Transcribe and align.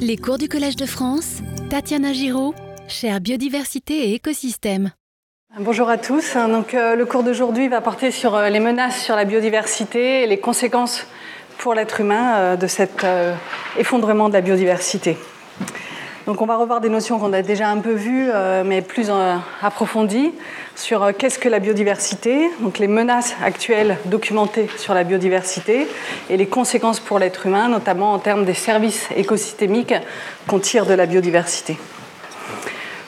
Les 0.00 0.16
cours 0.16 0.38
du 0.38 0.48
Collège 0.48 0.76
de 0.76 0.86
France, 0.86 1.38
Tatiana 1.70 2.12
Giraud, 2.12 2.54
chère 2.86 3.20
biodiversité 3.20 4.10
et 4.10 4.14
écosystème. 4.14 4.92
Bonjour 5.58 5.88
à 5.88 5.98
tous. 5.98 6.36
Donc, 6.36 6.74
euh, 6.74 6.94
le 6.94 7.06
cours 7.06 7.22
d'aujourd'hui 7.22 7.68
va 7.68 7.80
porter 7.80 8.10
sur 8.10 8.34
euh, 8.34 8.48
les 8.48 8.60
menaces 8.60 9.02
sur 9.02 9.16
la 9.16 9.24
biodiversité 9.24 10.22
et 10.22 10.26
les 10.26 10.38
conséquences 10.38 11.06
pour 11.58 11.74
l'être 11.74 12.00
humain 12.00 12.36
euh, 12.36 12.56
de 12.56 12.66
cet 12.66 13.04
effondrement 13.78 14.28
de 14.28 14.34
la 14.34 14.40
biodiversité. 14.40 15.16
Donc 16.28 16.42
on 16.42 16.46
va 16.46 16.56
revoir 16.56 16.82
des 16.82 16.90
notions 16.90 17.18
qu'on 17.18 17.32
a 17.32 17.40
déjà 17.40 17.70
un 17.70 17.78
peu 17.78 17.94
vues, 17.94 18.28
mais 18.66 18.82
plus 18.82 19.10
approfondies, 19.62 20.34
sur 20.76 21.10
qu'est-ce 21.16 21.38
que 21.38 21.48
la 21.48 21.58
biodiversité, 21.58 22.50
donc 22.60 22.78
les 22.78 22.86
menaces 22.86 23.34
actuelles 23.42 23.96
documentées 24.04 24.68
sur 24.76 24.92
la 24.92 25.04
biodiversité 25.04 25.88
et 26.28 26.36
les 26.36 26.46
conséquences 26.46 27.00
pour 27.00 27.18
l'être 27.18 27.46
humain, 27.46 27.70
notamment 27.70 28.12
en 28.12 28.18
termes 28.18 28.44
des 28.44 28.52
services 28.52 29.08
écosystémiques 29.16 29.94
qu'on 30.46 30.58
tire 30.58 30.84
de 30.84 30.92
la 30.92 31.06
biodiversité. 31.06 31.78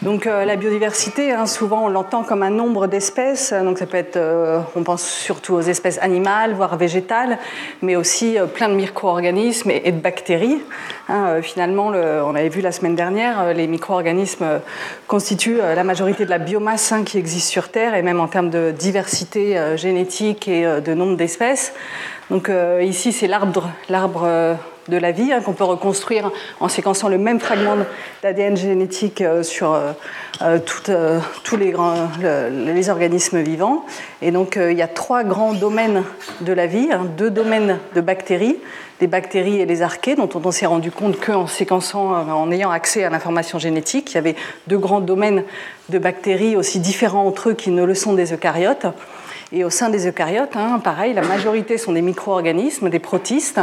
Donc 0.03 0.27
euh, 0.27 0.47
la 0.47 0.57
biodiversité, 0.57 1.33
hein, 1.33 1.45
souvent 1.45 1.85
on 1.85 1.89
l'entend 1.89 2.23
comme 2.23 2.43
un 2.43 2.49
nombre 2.49 2.87
d'espèces. 2.87 3.53
Donc 3.53 3.77
ça 3.77 3.85
peut 3.85 3.99
être, 3.99 4.17
euh, 4.17 4.61
on 4.75 4.83
pense 4.83 5.03
surtout 5.03 5.53
aux 5.53 5.61
espèces 5.61 5.99
animales, 5.99 6.55
voire 6.55 6.79
végétales, 6.79 7.39
mais 7.83 7.97
aussi 7.97 8.39
euh, 8.39 8.47
plein 8.47 8.71
de 8.71 8.75
micro-organismes 8.75 9.71
et, 9.71 9.93
de 9.93 10.01
bactéries. 10.01 10.63
Hein, 11.11 11.43
finalement, 11.43 11.89
on 11.89 12.35
avait 12.35 12.49
vu 12.49 12.63
la 12.63 12.73
semaine 12.73 12.95
dernière, 12.95 13.53
les 13.53 13.67
micro-organismes 13.67 14.61
constituent 15.09 15.59
la 15.59 15.83
majorité 15.83 16.25
de 16.25 16.31
la 16.31 16.39
biomasse 16.39 16.93
hein, 16.93 17.03
qui 17.05 17.19
existe 17.19 17.49
sur 17.49 17.69
Terre, 17.69 17.95
et 17.95 18.03
même 18.03 18.21
en 18.21 18.29
termes 18.29 18.49
de 18.49 18.71
diversité 18.71 19.77
génétique 19.77 20.47
et 20.47 20.81
de 20.81 20.95
nombre 20.95 21.17
d'espèces. 21.17 21.73
Donc 22.31 22.51
ici, 22.81 23.13
c'est 23.13 23.27
l'arbre, 23.27 23.71
l'arbre 23.89 24.57
de 24.91 24.97
la 24.99 25.13
vie, 25.13 25.33
hein, 25.33 25.41
qu'on 25.41 25.53
peut 25.53 25.65
reconstruire 25.65 26.31
en 26.59 26.69
séquençant 26.69 27.09
le 27.09 27.17
même 27.17 27.41
fragment 27.41 27.77
d'ADN 28.23 28.57
génétique 28.57 29.23
euh, 29.23 29.43
sur 29.43 29.73
euh, 29.73 29.93
euh, 30.43 30.59
tous 31.45 31.57
les, 31.57 31.75
les, 32.73 32.91
organismes 32.91 33.41
vivants. 33.41 33.85
Et 34.21 34.31
donc 34.31 34.59
il 34.61 34.77
y 34.77 34.83
a 34.83 34.89
trois 34.89 35.23
grands 35.23 35.53
domaines 35.53 36.03
de 36.41 36.53
la 36.53 36.67
vie, 36.67 36.89
hein, 36.93 37.07
deux 37.17 37.31
domaines 37.31 37.79
de 37.95 38.01
bactéries, 38.01 38.57
des 38.99 39.07
bactéries 39.07 39.61
et 39.61 39.67
les 39.67 39.83
archées, 39.83 40.17
dont 40.17 40.29
on 40.35 40.51
s'est 40.51 40.67
rendu 40.67 40.91
compte 40.91 41.21
qu'en 41.21 41.47
séquençant, 41.47 42.11
en 42.11 42.51
ayant 42.51 42.71
accès 42.71 43.05
à 43.05 43.11
l'information 43.11 43.59
génétique, 43.59 44.13
il 44.13 44.15
y 44.17 44.19
avait 44.19 44.37
deux 44.67 44.79
grands 44.79 45.01
domaines 45.01 45.45
de 45.89 45.99
bactéries 45.99 46.57
aussi 46.57 46.81
différents 46.81 47.27
entre 47.27 47.51
eux 47.51 47.55
qu'ils 47.55 47.75
ne 47.75 47.85
le 47.85 47.95
sont 47.95 48.13
des 48.13 48.33
eucaryotes. 48.35 48.87
Et 49.53 49.65
au 49.65 49.71
sein 49.71 49.91
des 49.91 50.07
eucaryotes, 50.07 50.55
hein, 50.55 50.81
pareil, 50.83 51.13
la 51.13 51.23
majorité 51.23 51.77
sont 51.77 51.93
des 51.93 52.03
micro-organismes, 52.03 52.89
des 52.89 53.01
protistes, 53.01 53.61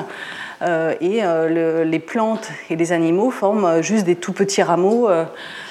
euh, 0.62 0.94
et 1.00 1.24
euh, 1.24 1.86
les 1.86 2.00
plantes 2.00 2.50
et 2.70 2.76
les 2.76 2.92
animaux 2.92 3.30
forment 3.30 3.66
euh, 3.66 3.82
juste 3.82 4.06
des 4.06 4.16
tout 4.16 4.34
petits 4.34 4.64
rameaux 4.64 5.08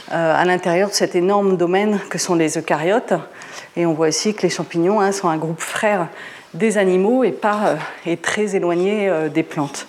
à 0.09 0.45
l'intérieur 0.45 0.89
de 0.89 0.95
cet 0.95 1.17
énorme 1.17 1.57
domaine 1.57 1.99
que 2.09 2.17
sont 2.17 2.37
les 2.37 2.57
eucaryotes. 2.57 3.15
Et 3.77 3.85
on 3.85 3.93
voit 3.93 4.09
aussi 4.09 4.35
que 4.35 4.43
les 4.43 4.51
champignons 4.51 5.01
hein, 5.01 5.11
sont 5.11 5.29
un 5.29 5.37
groupe 5.37 5.61
frère 5.61 6.07
des 6.55 6.79
animaux 6.79 7.25
et 7.25 7.33
pas 7.33 7.75
et 8.07 8.17
très 8.17 8.55
éloigné 8.55 9.11
des 9.35 9.43
plantes. 9.43 9.89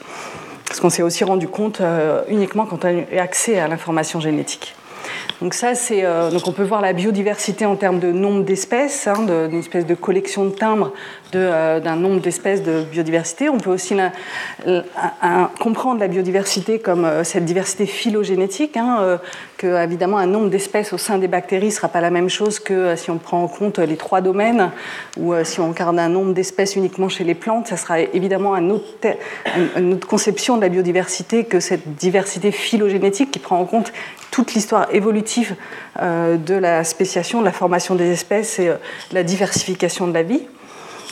Parce 0.66 0.80
qu'on 0.80 0.90
s'est 0.90 1.04
aussi 1.04 1.24
rendu 1.24 1.48
compte 1.48 1.82
uniquement 2.28 2.66
quand 2.66 2.84
on 2.84 2.88
a 2.88 2.94
eu 2.94 3.18
accès 3.20 3.60
à 3.60 3.68
l'information 3.68 4.20
génétique. 4.20 4.77
Donc 5.42 5.54
ça, 5.54 5.76
c'est 5.76 6.04
euh, 6.04 6.32
donc 6.32 6.48
on 6.48 6.52
peut 6.52 6.64
voir 6.64 6.82
la 6.82 6.94
biodiversité 6.94 7.66
en 7.68 7.76
termes 7.76 8.00
de 8.00 8.12
nombre 8.12 8.44
d'espèces, 8.44 9.08
hein, 9.08 9.24
d'une 9.48 9.60
espèce 9.60 9.86
de 9.86 9.94
collection 9.94 10.46
de 10.46 10.50
timbres 10.50 10.94
euh, 11.36 11.80
d'un 11.80 11.96
nombre 11.96 12.22
d'espèces 12.22 12.64
de 12.64 12.84
biodiversité. 12.84 13.48
On 13.48 13.60
peut 13.60 13.70
aussi 13.70 13.96
comprendre 15.60 16.00
la 16.00 16.08
biodiversité 16.08 16.80
comme 16.80 17.06
euh, 17.06 17.24
cette 17.24 17.46
diversité 17.46 17.86
phylogénétique, 17.86 18.78
hein, 18.78 19.20
que 19.58 19.84
évidemment 19.84 20.18
un 20.18 20.28
nombre 20.28 20.50
d'espèces 20.50 20.94
au 20.94 20.98
sein 20.98 21.18
des 21.18 21.28
bactéries 21.28 21.68
ne 21.68 21.72
sera 21.72 21.88
pas 21.88 22.02
la 22.02 22.10
même 22.10 22.30
chose 22.30 22.60
que 22.60 22.96
si 22.96 23.10
on 23.12 23.18
prend 23.18 23.44
en 23.44 23.48
compte 23.48 23.80
les 23.80 23.98
trois 23.98 24.22
domaines, 24.22 24.72
ou 25.20 25.34
si 25.44 25.60
on 25.60 25.70
regarde 25.70 25.98
un 26.00 26.10
nombre 26.10 26.34
d'espèces 26.34 26.76
uniquement 26.76 27.10
chez 27.10 27.24
les 27.24 27.36
plantes, 27.36 27.68
ça 27.68 27.78
sera 27.78 28.00
évidemment 28.00 28.56
une 28.56 28.72
autre 28.72 30.08
conception 30.08 30.58
de 30.58 30.62
la 30.62 30.70
biodiversité 30.70 31.46
que 31.46 31.60
cette 31.60 31.96
diversité 31.96 32.52
phylogénétique 32.52 33.32
qui 33.32 33.40
prend 33.40 33.60
en 33.60 33.66
compte 33.66 33.92
toute 34.32 34.54
l'histoire 34.54 34.88
évolutive 34.94 35.56
euh, 36.00 36.38
de 36.38 36.54
la 36.54 36.84
spéciation, 36.84 37.40
de 37.40 37.46
la 37.46 37.52
formation 37.52 37.96
des 37.96 38.12
espèces 38.12 38.60
et 38.60 38.70
euh, 38.70 38.76
la 39.12 39.24
diversification 39.24 40.08
de 40.08 40.14
la 40.14 40.24
vie. 40.24 40.42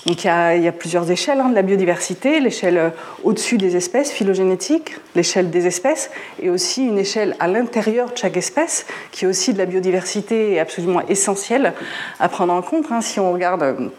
Donc 0.06 0.24
il 0.24 0.28
y 0.28 0.68
a, 0.68 0.72
plusieurs 0.72 1.10
échelles 1.10 1.40
hein, 1.40 1.50
de 1.50 1.56
la 1.56 1.64
biodiversité, 1.64 2.40
l'échelle 2.40 2.78
euh, 2.78 2.90
au-dessus 3.24 3.58
des 3.58 3.76
espèces 3.76 4.12
phylogénétiques, 4.12 4.98
l'échelle 5.16 5.50
des 5.50 5.66
espèces, 5.66 6.12
et 6.40 6.50
aussi 6.52 6.86
une 6.86 7.00
échelle 7.00 7.36
à 7.40 7.48
l'intérieur 7.48 8.12
de 8.12 8.18
chaque 8.18 8.38
espèce, 8.38 8.86
qui 9.12 9.26
est 9.26 9.28
aussi 9.28 9.54
de 9.54 9.58
la 9.58 9.66
biodiversité 9.66 10.60
absolument 10.60 11.02
essentielle 11.08 11.74
à 12.20 12.30
prendre 12.30 12.54
en 12.54 12.62
compte. 12.62 12.86
Hein. 12.92 13.02
Si 13.02 13.20
on 13.20 13.34
regarde 13.34 13.92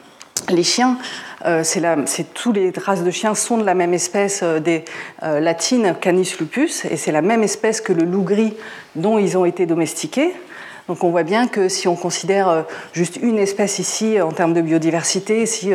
les 0.49 0.63
chiens, 0.63 0.99
euh, 1.45 1.63
tous 2.35 2.53
les 2.53 2.73
races 2.77 3.05
de 3.05 3.11
chiens 3.11 3.35
sont 3.35 3.59
de 3.59 3.65
la 3.65 3.75
même 3.75 3.95
espèce 3.95 4.41
euh, 4.43 4.59
des 4.59 4.85
euh, 5.23 5.41
latines 5.41 5.95
Canis 6.01 6.37
lupus, 6.41 6.85
et 6.87 6.97
c'est 6.97 7.13
la 7.13 7.23
même 7.23 7.43
espèce 7.43 7.81
que 7.81 7.93
le 7.93 8.05
loup 8.05 8.23
gris 8.23 8.55
dont 8.95 9.19
ils 9.19 9.37
ont 9.37 9.45
été 9.45 9.67
domestiqués. 9.67 10.33
Donc 10.89 11.03
on 11.03 11.11
voit 11.11 11.25
bien 11.25 11.49
que 11.49 11.69
si 11.69 11.89
on 11.89 11.97
considère 11.97 12.65
juste 12.93 13.17
une 13.17 13.39
espèce 13.39 13.81
ici 13.81 14.21
en 14.21 14.31
termes 14.31 14.55
de 14.55 14.61
biodiversité, 14.61 15.45
si 15.47 15.73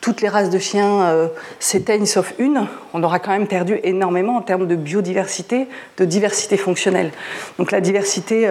toutes 0.00 0.22
les 0.22 0.28
races 0.28 0.48
de 0.48 0.58
chiens 0.58 1.28
s'éteignent 1.60 2.06
sauf 2.06 2.32
une, 2.38 2.66
on 2.94 3.02
aura 3.02 3.18
quand 3.18 3.32
même 3.32 3.46
perdu 3.46 3.78
énormément 3.82 4.36
en 4.36 4.40
termes 4.40 4.66
de 4.66 4.74
biodiversité, 4.74 5.68
de 5.98 6.06
diversité 6.06 6.56
fonctionnelle. 6.56 7.10
Donc 7.58 7.72
la 7.72 7.82
diversité 7.82 8.48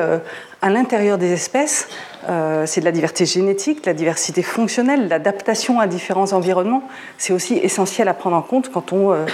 à 0.63 0.69
l'intérieur 0.69 1.17
des 1.17 1.33
espèces, 1.33 1.89
euh, 2.29 2.65
c'est 2.65 2.79
de 2.79 2.85
la 2.85 2.93
diversité 2.93 3.25
génétique, 3.25 3.83
de 3.83 3.89
la 3.89 3.93
diversité 3.93 4.41
fonctionnelle, 4.41 5.09
l'adaptation 5.09 5.81
à 5.81 5.87
différents 5.87 6.31
environnements. 6.31 6.83
C'est 7.17 7.33
aussi 7.33 7.55
essentiel 7.55 8.07
à 8.07 8.13
prendre 8.13 8.37
en 8.37 8.41
compte 8.41 8.71
quand 8.71 8.93
on 8.93 9.11
euh, 9.11 9.25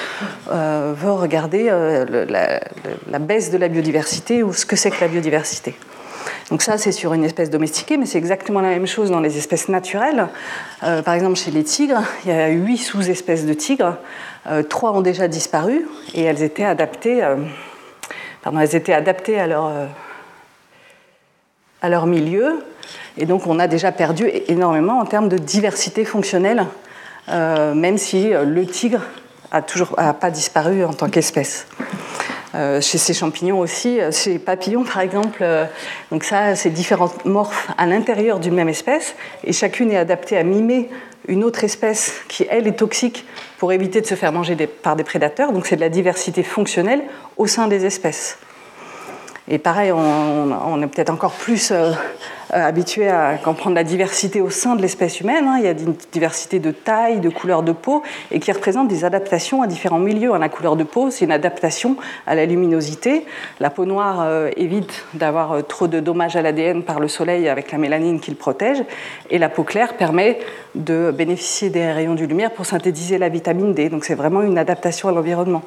euh, 0.51 0.93
veut 0.97 1.11
regarder 1.11 1.69
la, 1.69 3.19
baisse 3.19 3.51
de 3.51 3.59
la 3.59 3.67
biodiversité 3.67 4.41
ou 4.41 4.53
ce 4.53 4.65
que 4.65 4.75
c'est 4.75 4.89
que 4.89 5.01
la 5.01 5.07
biodiversité. 5.07 5.75
Donc 6.49 6.61
ça, 6.61 6.77
c'est 6.77 6.91
sur 6.91 7.13
une 7.13 7.23
espèce 7.23 7.49
domestiquée, 7.49 7.97
mais 7.97 8.05
c'est 8.05 8.17
exactement 8.17 8.61
la 8.61 8.69
même 8.69 8.87
chose 8.87 9.11
dans 9.11 9.19
les 9.19 9.37
espèces 9.37 9.69
naturelles. 9.69 10.27
par 10.81 11.13
exemple, 11.13 11.35
chez 11.37 11.51
les 11.51 11.63
tigres, 11.63 12.01
il 12.25 12.31
y 12.31 12.33
a 12.33 12.47
huit 12.47 12.77
sous-espèces 12.77 13.45
de 13.45 13.53
tigres. 13.53 13.97
trois 14.67 14.93
ont 14.93 15.01
déjà 15.01 15.27
disparu 15.27 15.87
et 16.15 16.23
elles 16.23 16.41
étaient 16.41 16.65
adaptées, 16.65 17.21
pardon, 18.41 18.59
elles 18.59 18.75
étaient 18.75 18.93
adaptées 18.93 19.39
à 19.39 19.45
leur 21.89 22.07
milieu. 22.07 22.63
Et 23.17 23.25
donc 23.25 23.47
on 23.47 23.59
a 23.59 23.67
déjà 23.67 23.91
perdu 23.91 24.29
énormément 24.47 24.99
en 24.99 25.05
termes 25.05 25.27
de 25.27 25.37
diversité 25.37 26.05
fonctionnelle, 26.05 26.65
euh, 27.27 27.73
même 27.73 27.97
si 27.97 28.33
euh, 28.33 28.45
le 28.45 28.65
tigre 28.65 29.01
a 29.51 29.61
toujours 29.61 29.95
pas 29.95 30.31
disparu 30.31 30.85
en 30.85 30.93
tant 30.93 31.09
qu'espèce. 31.09 31.65
Euh, 32.55 32.81
chez 32.81 32.97
ces 32.97 33.13
champignons 33.13 33.59
aussi, 33.59 33.99
chez 34.11 34.31
les 34.31 34.39
papillons 34.39 34.83
par 34.83 35.01
exemple, 35.01 35.45
donc 36.11 36.23
ça, 36.23 36.55
c'est 36.55 36.71
différentes 36.71 37.25
morphes 37.25 37.69
à 37.77 37.85
l'intérieur 37.85 38.39
d'une 38.39 38.55
même 38.55 38.69
espèce, 38.69 39.15
et 39.43 39.53
chacune 39.53 39.91
est 39.91 39.97
adaptée 39.97 40.35
à 40.35 40.43
mimer 40.43 40.89
une 41.27 41.43
autre 41.43 41.63
espèce 41.63 42.21
qui, 42.27 42.45
elle, 42.49 42.67
est 42.67 42.77
toxique 42.77 43.25
pour 43.59 43.71
éviter 43.71 44.01
de 44.01 44.05
se 44.05 44.15
faire 44.15 44.31
manger 44.31 44.55
par 44.67 44.95
des 44.95 45.03
prédateurs. 45.03 45.53
Donc 45.53 45.67
c'est 45.67 45.75
de 45.75 45.81
la 45.81 45.89
diversité 45.89 46.43
fonctionnelle 46.43 47.03
au 47.37 47.45
sein 47.45 47.67
des 47.67 47.85
espèces. 47.85 48.39
Et 49.47 49.57
pareil, 49.57 49.91
on, 49.91 50.81
est 50.81 50.87
peut-être 50.87 51.09
encore 51.09 51.33
plus 51.33 51.73
euh, 52.53 52.59
euh, 52.59 52.65
habitué 52.69 53.09
à 53.09 53.37
comprendre 53.37 53.75
la 53.75 53.83
diversité 53.83 54.41
au 54.41 54.49
sein 54.49 54.75
de 54.75 54.81
l'espèce 54.81 55.21
humaine. 55.21 55.45
Hein. 55.47 55.55
Il 55.59 55.65
y 55.65 55.67
a 55.67 55.71
une 55.71 55.95
diversité 56.11 56.59
de 56.59 56.71
taille, 56.71 57.19
de 57.19 57.29
couleur 57.29 57.63
de 57.63 57.71
peau, 57.71 58.03
et 58.31 58.39
qui 58.39 58.51
représente 58.51 58.87
des 58.87 59.05
adaptations 59.05 59.61
à 59.61 59.67
différents 59.67 59.99
milieux. 59.99 60.37
La 60.37 60.49
couleur 60.49 60.75
de 60.75 60.83
peau, 60.83 61.09
c'est 61.09 61.25
une 61.25 61.31
adaptation 61.31 61.97
à 62.27 62.35
la 62.35 62.45
luminosité. 62.45 63.25
La 63.59 63.69
peau 63.69 63.85
noire 63.85 64.21
euh, 64.21 64.49
évite 64.55 65.05
d'avoir 65.13 65.65
trop 65.67 65.87
de 65.87 65.99
dommages 65.99 66.35
à 66.35 66.41
l'ADN 66.41 66.83
par 66.83 66.99
le 66.99 67.07
soleil 67.07 67.49
avec 67.49 67.71
la 67.71 67.77
mélanine 67.77 68.19
qui 68.19 68.31
le 68.31 68.37
protège. 68.37 68.83
Et 69.29 69.37
la 69.37 69.49
peau 69.49 69.63
claire 69.63 69.95
permet 69.97 70.39
de 70.75 71.11
bénéficier 71.11 71.69
des 71.69 71.91
rayons 71.91 72.15
de 72.15 72.23
lumière 72.23 72.51
pour 72.51 72.65
synthétiser 72.65 73.17
la 73.17 73.29
vitamine 73.29 73.73
D. 73.73 73.89
Donc 73.89 74.05
c'est 74.05 74.15
vraiment 74.15 74.41
une 74.41 74.57
adaptation 74.57 75.09
à 75.09 75.11
l'environnement. 75.11 75.63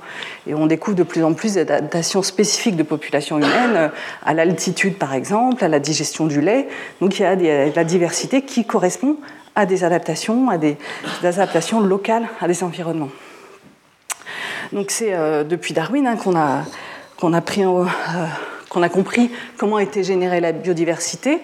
Et 0.47 0.55
on 0.55 0.67
découvre 0.67 0.97
de 0.97 1.03
plus 1.03 1.25
en 1.25 1.33
plus 1.33 1.55
d'adaptations 1.55 2.23
spécifiques 2.23 2.77
de 2.77 2.83
populations 2.83 3.39
humaines, 3.39 3.77
euh, 3.77 3.89
à 4.25 4.35
l'altitude 4.35 4.99
par 4.99 5.15
exemple, 5.15 5.65
à 5.65 5.69
la 5.69 5.81
digestion 5.81 6.27
du 6.27 6.41
lait. 6.41 6.69
Donc 7.01 7.19
il 7.19 7.23
y 7.23 7.25
a 7.25 7.37
de 7.37 7.75
la 7.75 7.85
diversité 7.85 8.43
qui 8.43 8.65
correspond 8.65 9.17
à 9.55 9.67
des 9.67 9.85
adaptations, 9.85 10.49
à 10.51 10.59
des, 10.59 10.77
adaptations 11.23 11.81
locales 11.81 12.29
à 12.41 12.49
des 12.49 12.63
environnements. 12.63 13.11
Donc 14.73 14.91
c'est 14.91 15.13
euh, 15.13 15.45
depuis 15.45 15.75
Darwin 15.75 16.07
hein, 16.07 16.17
qu'on 16.17 16.37
a, 16.37 16.65
euh, 17.23 18.27
qu'on 18.69 18.83
a 18.83 18.89
compris 18.89 19.31
comment 19.59 19.79
était 19.79 20.03
générée 20.03 20.41
la 20.41 20.53
biodiversité 20.53 21.41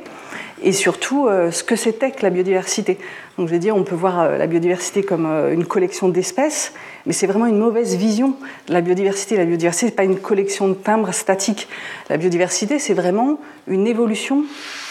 et 0.63 0.73
surtout 0.73 1.27
euh, 1.27 1.51
ce 1.51 1.63
que 1.63 1.77
c'était 1.77 2.11
que 2.11 2.23
la 2.23 2.31
biodiversité. 2.31 2.99
Donc 3.37 3.49
je 3.49 3.53
veux 3.53 3.59
dire, 3.59 3.77
on 3.77 3.85
peut 3.85 3.95
voir 3.95 4.21
euh, 4.21 4.39
la 4.39 4.47
biodiversité 4.47 5.03
comme 5.03 5.27
euh, 5.27 5.53
une 5.53 5.65
collection 5.65 6.09
d'espèces, 6.09 6.73
mais 7.07 7.13
c'est 7.13 7.27
vraiment 7.27 7.47
une 7.47 7.59
mauvaise 7.59 7.97
vision 7.97 8.35
de 8.67 8.73
la 8.73 8.81
biodiversité. 8.81 9.37
La 9.37 9.45
biodiversité, 9.45 9.87
n'est 9.87 9.93
pas 9.93 10.05
une 10.05 10.19
collection 10.19 10.69
de 10.69 10.75
timbres 10.75 11.13
statiques. 11.13 11.69
La 12.09 12.17
biodiversité, 12.17 12.79
c'est 12.79 12.95
vraiment 12.95 13.39
une 13.67 13.87
évolution 13.87 14.45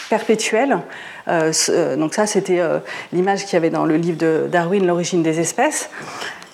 perpétuelle. 0.08 0.78
Euh, 1.28 1.52
euh, 1.68 1.96
donc 1.96 2.14
ça, 2.14 2.26
c'était 2.26 2.60
l'image 3.12 3.44
qu'il 3.44 3.54
y 3.54 3.56
avait 3.56 3.70
dans 3.70 3.84
le 3.84 3.96
livre 3.96 4.18
de 4.18 4.46
Darwin, 4.50 4.86
L'origine 4.86 5.22
des 5.22 5.40
espèces. 5.40 5.90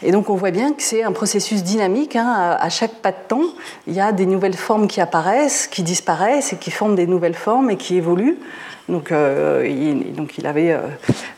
Et 0.03 0.13
donc 0.13 0.29
on 0.29 0.35
voit 0.35 0.51
bien 0.51 0.73
que 0.73 0.83
c'est 0.83 1.03
un 1.03 1.13
processus 1.13 1.63
dynamique. 1.63 2.15
Hein. 2.17 2.57
À 2.61 2.69
chaque 2.69 2.97
pas 2.97 3.11
de 3.11 3.17
temps, 3.27 3.45
il 3.87 3.95
y 3.95 4.01
a 4.01 4.13
des 4.13 4.27
nouvelles 4.27 4.57
formes 4.57 4.87
qui 4.87 5.01
apparaissent, 5.01 5.67
qui 5.67 5.83
disparaissent 5.83 6.53
et 6.53 6.57
qui 6.57 6.71
forment 6.71 6.95
des 6.95 7.07
nouvelles 7.07 7.35
formes 7.35 7.71
et 7.71 7.77
qui 7.77 7.97
évoluent. 7.97 8.37
Donc, 8.89 9.13
euh, 9.13 9.67
il, 9.67 10.15
donc 10.15 10.37
il, 10.37 10.47
avait 10.47 10.73
euh, 10.73 10.81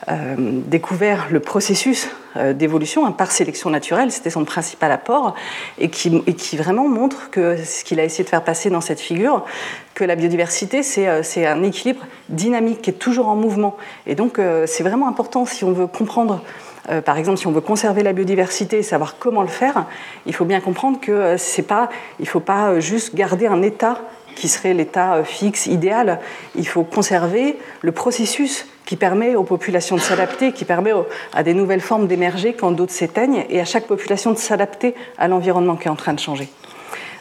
euh, 0.08 0.34
découvert 0.38 1.28
le 1.30 1.40
processus 1.40 2.08
d'évolution 2.54 3.06
hein, 3.06 3.12
par 3.12 3.32
sélection 3.32 3.70
naturelle, 3.70 4.12
c'était 4.12 4.28
son 4.28 4.44
principal 4.44 4.92
apport, 4.92 5.34
et 5.78 5.88
qui, 5.88 6.10
vraiment 6.58 6.86
montre 6.86 7.30
que 7.30 7.56
ce 7.56 7.82
qu'il 7.82 7.98
a 7.98 8.04
essayé 8.04 8.24
de 8.24 8.28
faire 8.28 8.44
passer 8.44 8.68
dans 8.68 8.82
cette 8.82 9.00
figure, 9.00 9.46
que 9.94 10.04
la 10.04 10.16
biodiversité, 10.16 10.82
c'est 10.82 11.46
un 11.46 11.62
équilibre 11.62 12.04
dynamique 12.28 12.82
qui 12.82 12.90
est 12.90 12.94
toujours 12.94 13.28
en 13.28 13.36
mouvement. 13.36 13.78
Et 14.06 14.14
donc, 14.14 14.38
c'est 14.66 14.82
vraiment 14.82 15.08
important 15.08 15.46
si 15.46 15.64
on 15.64 15.72
veut 15.72 15.86
comprendre 15.86 16.42
par 17.04 17.16
exemple, 17.16 17.38
si 17.38 17.46
on 17.48 17.52
veut 17.52 17.62
conserver 17.62 18.02
la 18.02 18.12
biodiversité 18.12 18.78
et 18.78 18.82
savoir 18.82 19.16
comment 19.18 19.42
le 19.42 19.48
faire, 19.48 19.86
il 20.26 20.34
faut 20.34 20.44
bien 20.44 20.60
comprendre 20.60 21.00
que 21.00 21.36
pas, 21.62 21.88
il 22.20 22.26
ne 22.26 22.28
faut 22.28 22.38
pas 22.38 22.78
juste 22.80 23.14
garder 23.14 23.46
un 23.46 23.62
état 23.62 23.98
qui 24.36 24.46
serait 24.46 24.74
l'état 24.74 25.16
euh, 25.16 25.24
fixe, 25.24 25.66
idéal. 25.66 26.20
Il 26.54 26.68
faut 26.68 26.84
conserver 26.84 27.58
le 27.80 27.90
processus 27.90 28.66
qui 28.84 28.94
permet 28.94 29.34
aux 29.34 29.42
populations 29.42 29.96
de 29.96 30.00
s'adapter, 30.00 30.52
qui 30.52 30.64
permet 30.64 30.92
à 31.32 31.42
des 31.42 31.54
nouvelles 31.54 31.80
formes 31.80 32.06
d'émerger 32.06 32.52
quand 32.52 32.70
d'autres 32.70 32.92
s'éteignent, 32.92 33.44
et 33.50 33.60
à 33.60 33.64
chaque 33.64 33.88
population 33.88 34.30
de 34.30 34.38
s'adapter 34.38 34.94
à 35.18 35.26
l'environnement 35.26 35.74
qui 35.74 35.88
est 35.88 35.90
en 35.90 35.96
train 35.96 36.12
de 36.12 36.20
changer. 36.20 36.48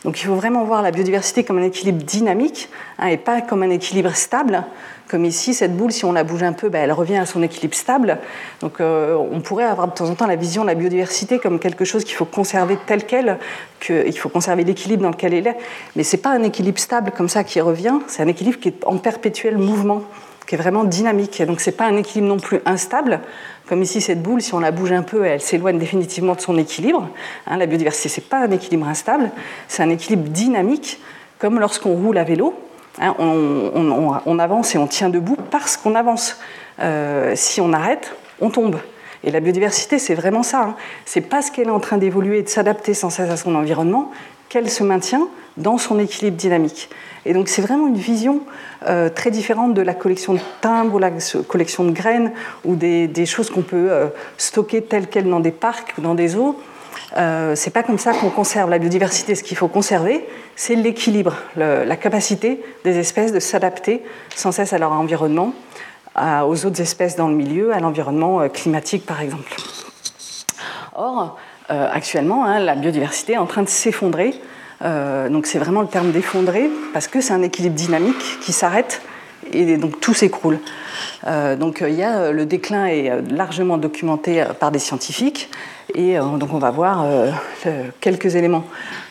Donc 0.03 0.21
il 0.21 0.25
faut 0.25 0.35
vraiment 0.35 0.63
voir 0.63 0.83
la 0.83 0.91
biodiversité 0.91 1.43
comme 1.43 1.57
un 1.57 1.63
équilibre 1.63 2.03
dynamique 2.03 2.69
hein, 2.99 3.07
et 3.07 3.17
pas 3.17 3.41
comme 3.41 3.63
un 3.63 3.71
équilibre 3.71 4.15
stable. 4.15 4.63
Comme 5.07 5.23
ici, 5.23 5.53
cette 5.53 5.77
boule, 5.77 5.91
si 5.91 6.03
on 6.03 6.11
la 6.11 6.23
bouge 6.23 6.41
un 6.41 6.53
peu, 6.53 6.69
ben, 6.69 6.81
elle 6.81 6.91
revient 6.91 7.17
à 7.17 7.27
son 7.27 7.43
équilibre 7.43 7.75
stable. 7.75 8.17
Donc 8.61 8.81
euh, 8.81 9.15
on 9.15 9.39
pourrait 9.39 9.65
avoir 9.65 9.87
de 9.87 9.93
temps 9.93 10.09
en 10.09 10.15
temps 10.15 10.25
la 10.25 10.35
vision 10.35 10.63
de 10.63 10.67
la 10.67 10.73
biodiversité 10.73 11.37
comme 11.37 11.59
quelque 11.59 11.85
chose 11.85 12.03
qu'il 12.03 12.15
faut 12.15 12.25
conserver 12.25 12.77
tel 12.87 13.05
quel, 13.05 13.37
qu'il 13.79 14.17
faut 14.17 14.29
conserver 14.29 14.63
l'équilibre 14.63 15.03
dans 15.03 15.11
lequel 15.11 15.35
elle 15.35 15.47
est. 15.47 15.57
Mais 15.95 16.03
ce 16.03 16.15
n'est 16.15 16.21
pas 16.21 16.31
un 16.31 16.41
équilibre 16.41 16.79
stable 16.79 17.11
comme 17.15 17.29
ça 17.29 17.43
qui 17.43 17.61
revient, 17.61 17.99
c'est 18.07 18.23
un 18.23 18.27
équilibre 18.27 18.59
qui 18.59 18.69
est 18.69 18.83
en 18.85 18.97
perpétuel 18.97 19.59
mouvement, 19.59 20.01
qui 20.47 20.55
est 20.55 20.57
vraiment 20.57 20.83
dynamique. 20.83 21.41
donc 21.43 21.61
ce 21.61 21.69
n'est 21.69 21.75
pas 21.75 21.85
un 21.85 21.97
équilibre 21.97 22.27
non 22.27 22.39
plus 22.39 22.61
instable. 22.65 23.21
Comme 23.67 23.81
ici, 23.81 23.99
cette 24.01 24.21
boule, 24.21 24.41
si 24.41 24.53
on 24.53 24.59
la 24.59 24.71
bouge 24.71 24.91
un 24.91 25.01
peu, 25.01 25.25
elle 25.25 25.41
s'éloigne 25.41 25.79
définitivement 25.79 26.35
de 26.35 26.41
son 26.41 26.57
équilibre. 26.57 27.09
Hein, 27.47 27.57
la 27.57 27.65
biodiversité, 27.65 28.09
ce 28.09 28.19
n'est 28.19 28.27
pas 28.27 28.39
un 28.39 28.51
équilibre 28.51 28.87
instable, 28.87 29.31
c'est 29.67 29.81
un 29.81 29.89
équilibre 29.89 30.29
dynamique, 30.29 30.99
comme 31.39 31.59
lorsqu'on 31.59 31.93
roule 31.93 32.17
à 32.17 32.23
vélo. 32.23 32.53
Hein, 33.01 33.13
on, 33.19 34.39
avance 34.39 34.75
et 34.75 34.77
on 34.77 34.87
tient 34.87 35.09
debout 35.09 35.37
parce 35.51 35.77
qu'on 35.77 35.95
avance. 35.95 36.39
Euh, 36.79 37.33
si 37.35 37.61
on 37.61 37.73
arrête, 37.73 38.15
on 38.41 38.49
tombe. 38.49 38.77
Et 39.23 39.31
la 39.31 39.39
biodiversité, 39.39 39.99
c'est 39.99 40.15
vraiment 40.15 40.43
ça. 40.43 40.61
Hein. 40.61 40.75
C'est 41.05 41.21
parce 41.21 41.49
qu'elle 41.49 41.67
est 41.67 41.71
en 41.71 41.79
train 41.79 41.97
d'évoluer 41.97 42.39
et 42.39 42.43
de 42.43 42.49
s'adapter 42.49 42.93
sans 42.93 43.09
cesse 43.09 43.29
à 43.29 43.37
son 43.37 43.55
environnement 43.55 44.11
qu'elle 44.49 44.69
se 44.69 44.83
maintient 44.83 45.27
dans 45.57 45.77
son 45.77 45.99
équilibre 45.99 46.37
dynamique. 46.37 46.89
Et 47.25 47.33
donc 47.33 47.47
c'est 47.47 47.61
vraiment 47.61 47.87
une 47.87 47.97
vision 47.97 48.41
euh, 48.87 49.09
très 49.09 49.31
différente 49.31 49.73
de 49.73 49.81
la 49.81 49.93
collection 49.93 50.33
de 50.33 50.39
timbres 50.61 50.95
ou 50.95 50.99
la 50.99 51.11
collection 51.47 51.83
de 51.85 51.91
graines 51.91 52.31
ou 52.65 52.75
des, 52.75 53.25
choses 53.25 53.49
qu'on 53.49 53.63
peut 53.63 53.87
euh, 53.89 54.07
stocker 54.37 54.83
telles 54.83 55.07
quelles 55.07 55.29
dans 55.29 55.39
des 55.39 55.51
parcs 55.51 55.93
ou 55.97 56.01
dans 56.01 56.13
des 56.13 56.35
eaux. 56.35 56.59
Euh, 57.17 57.55
c'est 57.55 57.71
pas 57.71 57.83
comme 57.83 57.97
ça 57.97 58.13
qu'on 58.13 58.29
conserve 58.29 58.69
la 58.69 58.77
biodiversité. 58.77 59.35
Ce 59.35 59.43
qu'il 59.43 59.57
faut 59.57 59.67
conserver, 59.67 60.27
c'est 60.55 60.75
l'équilibre, 60.75 61.35
la 61.55 61.95
capacité 61.95 62.61
des 62.83 62.97
espèces 62.97 63.31
de 63.31 63.39
s'adapter 63.39 64.03
sans 64.35 64.51
cesse 64.51 64.73
à 64.73 64.77
leur 64.77 64.91
environnement, 64.91 65.53
aux 66.17 66.65
autres 66.65 66.81
espèces 66.81 67.15
dans 67.15 67.27
le 67.27 67.35
milieu, 67.35 67.73
à 67.73 67.79
l'environnement 67.79 68.41
euh, 68.41 68.47
climatique 68.47 69.05
par 69.05 69.21
exemple. 69.21 69.53
Or, 70.93 71.37
euh, 71.69 71.89
actuellement, 71.91 72.45
hein, 72.45 72.59
la 72.59 72.75
biodiversité 72.75 73.33
est 73.33 73.37
en 73.37 73.47
train 73.47 73.63
de 73.63 73.69
s'effondrer. 73.69 74.33
donc 74.81 75.45
c'est 75.45 75.59
vraiment 75.59 75.81
le 75.81 75.87
terme 75.87 76.11
d'effondrer 76.11 76.69
parce 76.93 77.07
que 77.07 77.21
c'est 77.21 77.33
un 77.33 77.41
équilibre 77.41 77.75
dynamique 77.75 78.39
qui 78.41 78.53
s'arrête 78.53 79.01
et 79.51 79.77
donc 79.77 79.99
tout 79.99 80.13
s'écroule. 80.13 80.59
donc 81.59 81.83
il 81.87 81.95
y 81.95 82.03
a 82.03 82.31
le 82.31 82.45
déclin 82.45 82.85
est 82.85 83.11
largement 83.31 83.77
documenté 83.77 84.43
par 84.59 84.71
des 84.71 84.79
scientifiques 84.79 85.49
et 85.93 86.17
euh, 86.17 86.37
donc 86.37 86.53
on 86.53 86.57
va 86.57 86.71
voir 86.71 87.03
euh, 87.03 87.31
quelques 87.99 88.35
éléments 88.35 88.65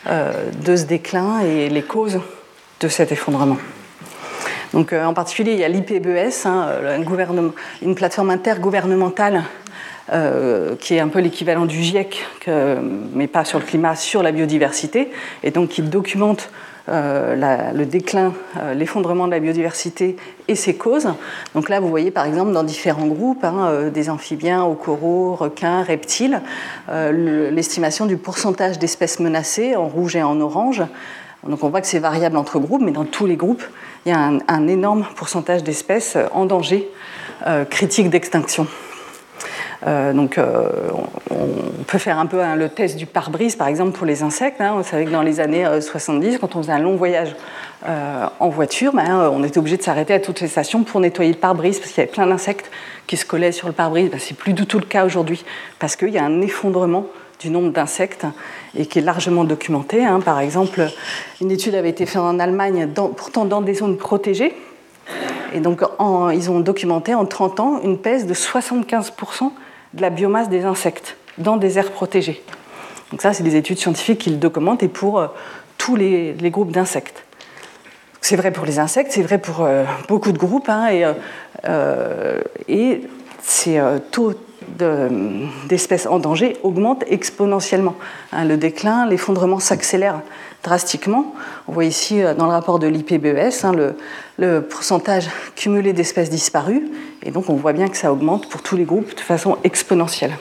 euh, 0.07 0.51
de 0.63 0.75
ce 0.75 0.85
déclin 0.85 1.39
et 1.41 1.69
les 1.69 1.81
causes 1.83 2.19
de 2.79 2.87
cet 2.87 3.11
effondrement. 3.11 3.57
Donc, 4.73 4.91
en 4.91 5.13
particulier, 5.13 5.53
il 5.53 5.59
y 5.59 5.63
a 5.63 5.69
l'IPBES, 5.69 6.45
hein, 6.45 6.67
une 7.81 7.95
plateforme 7.95 8.29
intergouvernementale 8.29 9.43
qui 10.07 10.95
est 10.95 10.99
un 10.99 11.07
peu 11.07 11.19
l'équivalent 11.19 11.65
du 11.65 11.81
GIEC, 11.81 12.25
mais 13.13 13.27
pas 13.27 13.43
sur 13.43 13.59
le 13.59 13.65
climat, 13.65 13.95
sur 13.95 14.21
la 14.21 14.31
biodiversité, 14.31 15.11
et 15.43 15.51
donc 15.51 15.69
qui 15.69 15.81
documente 15.81 16.49
euh, 16.87 17.71
le 17.73 17.85
déclin, 17.87 18.31
euh, 18.59 18.75
l'effondrement 18.75 19.25
de 19.25 19.31
la 19.31 19.39
biodiversité 19.39 20.17
et 20.47 20.53
ses 20.53 20.75
causes. 20.75 21.07
Donc 21.55 21.67
là, 21.67 21.79
vous 21.79 21.89
voyez 21.89 22.11
par 22.11 22.25
exemple 22.25 22.51
dans 22.51 22.63
différents 22.63 23.07
groupes, 23.07 23.43
hein, 23.43 23.69
euh, 23.69 23.89
des 23.89 24.07
amphibiens, 24.07 24.63
aux 24.63 24.75
coraux, 24.75 25.33
requins, 25.33 25.81
reptiles, 25.81 26.41
l'estimation 26.87 28.05
du 28.05 28.17
pourcentage 28.17 28.77
d'espèces 28.77 29.19
menacées 29.19 29.75
en 29.75 29.87
rouge 29.87 30.15
et 30.15 30.21
en 30.21 30.39
orange. 30.39 30.83
Donc 31.47 31.63
on 31.63 31.69
voit 31.69 31.81
que 31.81 31.87
c'est 31.87 31.99
variable 31.99 32.37
entre 32.37 32.59
groupes, 32.59 32.81
mais 32.83 32.91
dans 32.91 33.05
tous 33.05 33.25
les 33.25 33.35
groupes, 33.35 33.63
il 34.05 34.09
y 34.09 34.15
a 34.15 34.19
un, 34.47 34.67
énorme 34.67 35.05
pourcentage 35.15 35.63
d'espèces 35.63 36.17
en 36.33 36.45
danger 36.45 36.89
critique 37.69 38.09
d'extinction. 38.09 38.67
Euh, 39.85 40.13
donc, 40.13 40.37
euh, 40.37 40.69
on, 41.29 41.83
peut 41.85 41.97
faire 41.97 42.17
un 42.17 42.25
peu 42.25 42.41
hein, 42.41 42.55
le 42.55 42.69
test 42.69 42.97
du 42.97 43.05
pare-brise, 43.05 43.55
par 43.55 43.67
exemple, 43.67 43.91
pour 43.91 44.07
les 44.07 44.23
insectes. 44.23 44.59
Hein. 44.59 44.73
Vous 44.77 44.83
savez 44.83 45.05
que 45.05 45.11
dans 45.11 45.21
les 45.21 45.39
années 45.39 45.65
70, 45.79 46.35
euh, 46.35 46.37
quand 46.39 46.55
on 46.55 46.63
faisait 46.63 46.73
un 46.73 46.79
long 46.79 46.95
voyage 46.95 47.35
en 48.39 48.49
voiture, 48.49 48.93
ben, 48.93 49.29
on 49.31 49.43
était 49.43 49.59
obligé 49.59 49.77
de 49.77 49.83
s'arrêter 49.83 50.15
à 50.15 50.19
toutes 50.19 50.41
les 50.41 50.47
stations 50.47 50.83
pour 50.83 50.99
nettoyer 50.99 51.31
le 51.31 51.37
pare-brise 51.37 51.77
parce 51.77 51.91
qu'il 51.91 52.01
y 52.01 52.03
avait 52.03 52.11
plein 52.11 52.25
d'insectes 52.25 52.71
qui 53.05 53.15
se 53.15 53.27
collaient 53.27 53.51
sur 53.51 53.67
le 53.67 53.73
pare-brise. 53.73 54.09
Ben, 54.09 54.19
c'est 54.19 54.35
plus 54.35 54.53
du 54.53 54.65
tout 54.65 54.79
le 54.79 54.85
cas 54.85 55.05
aujourd'hui 55.05 55.45
parce 55.77 55.95
qu'il 55.95 56.09
y 56.09 56.17
a 56.17 56.23
un 56.23 56.41
effondrement 56.41 57.05
du 57.39 57.51
nombre 57.51 57.71
d'insectes 57.71 58.25
et 58.75 58.87
qui 58.87 58.97
est 58.97 59.03
largement 59.03 59.43
documenté. 59.43 60.03
Hein. 60.03 60.19
Par 60.19 60.39
exemple, 60.39 60.89
une 61.41 61.51
étude 61.51 61.75
avait 61.75 61.89
été 61.89 62.07
faite 62.07 62.17
en 62.21 62.39
Allemagne, 62.39 62.89
pourtant 63.15 63.45
dans 63.45 63.61
des 63.61 63.75
zones 63.75 63.97
protégées. 63.97 64.55
Et 65.53 65.59
donc, 65.59 65.83
ils 66.33 66.49
ont 66.49 66.59
documenté 66.61 67.13
en 67.13 67.25
30 67.25 67.59
ans 67.59 67.79
une 67.83 67.99
pèse 67.99 68.25
de 68.25 68.33
75% 68.33 69.51
de 69.95 70.01
la 70.01 70.09
biomasse 70.09 70.49
des 70.49 70.65
insectes 70.65 71.15
dans 71.37 71.57
des 71.57 71.79
aires 71.79 71.91
protégées. 71.91 72.43
Donc 73.11 73.21
ça, 73.21 73.33
c'est 73.33 73.43
des 73.43 73.55
études 73.55 73.77
scientifiques 73.77 74.19
qui 74.19 74.29
le 74.29 74.37
documentent 74.37 74.83
et 74.83 74.87
pour 74.87 75.19
euh, 75.19 75.27
tous 75.77 75.95
les, 75.95 76.35
groupes 76.49 76.71
d'insectes. 76.71 77.23
C'est 78.21 78.35
vrai 78.35 78.51
pour 78.51 78.65
les 78.65 78.79
insectes, 78.79 79.11
c'est 79.11 79.21
vrai 79.21 79.37
pour 79.37 79.61
euh, 79.61 79.83
beaucoup 80.07 80.31
de 80.31 80.37
groupes, 80.37 80.69
hein, 80.69 80.87
et, 80.89 81.05
euh, 81.65 82.41
ces 83.41 83.79
taux 84.09 84.33
d'espèces 85.69 86.07
en 86.07 86.17
danger 86.17 86.57
augmentent 86.63 87.03
exponentiellement. 87.07 87.95
Hein, 88.31 88.45
le 88.45 88.57
déclin, 88.57 89.05
l'effondrement 89.05 89.59
s'accélère 89.59 90.21
drastiquement. 90.63 91.35
On 91.67 91.73
voit 91.73 91.85
ici 91.85 92.21
dans 92.39 92.45
le 92.47 92.51
rapport 92.51 92.79
de 92.79 92.87
l'IPBES 92.87 93.63
hein, 93.63 93.93
le, 94.39 94.61
pourcentage 94.61 95.29
cumulé 95.55 95.93
d'espèces 95.93 96.31
disparues 96.31 96.89
et 97.25 97.31
donc 97.31 97.49
on 97.49 97.55
voit 97.55 97.73
bien 97.73 97.89
que 97.89 97.97
ça 97.97 98.13
augmente 98.13 98.47
pour 98.47 98.61
tous 98.61 98.77
les 98.77 98.85
groupes 98.85 99.15
de 99.15 99.19
façon 99.19 99.57
exponentielle. 99.63 100.37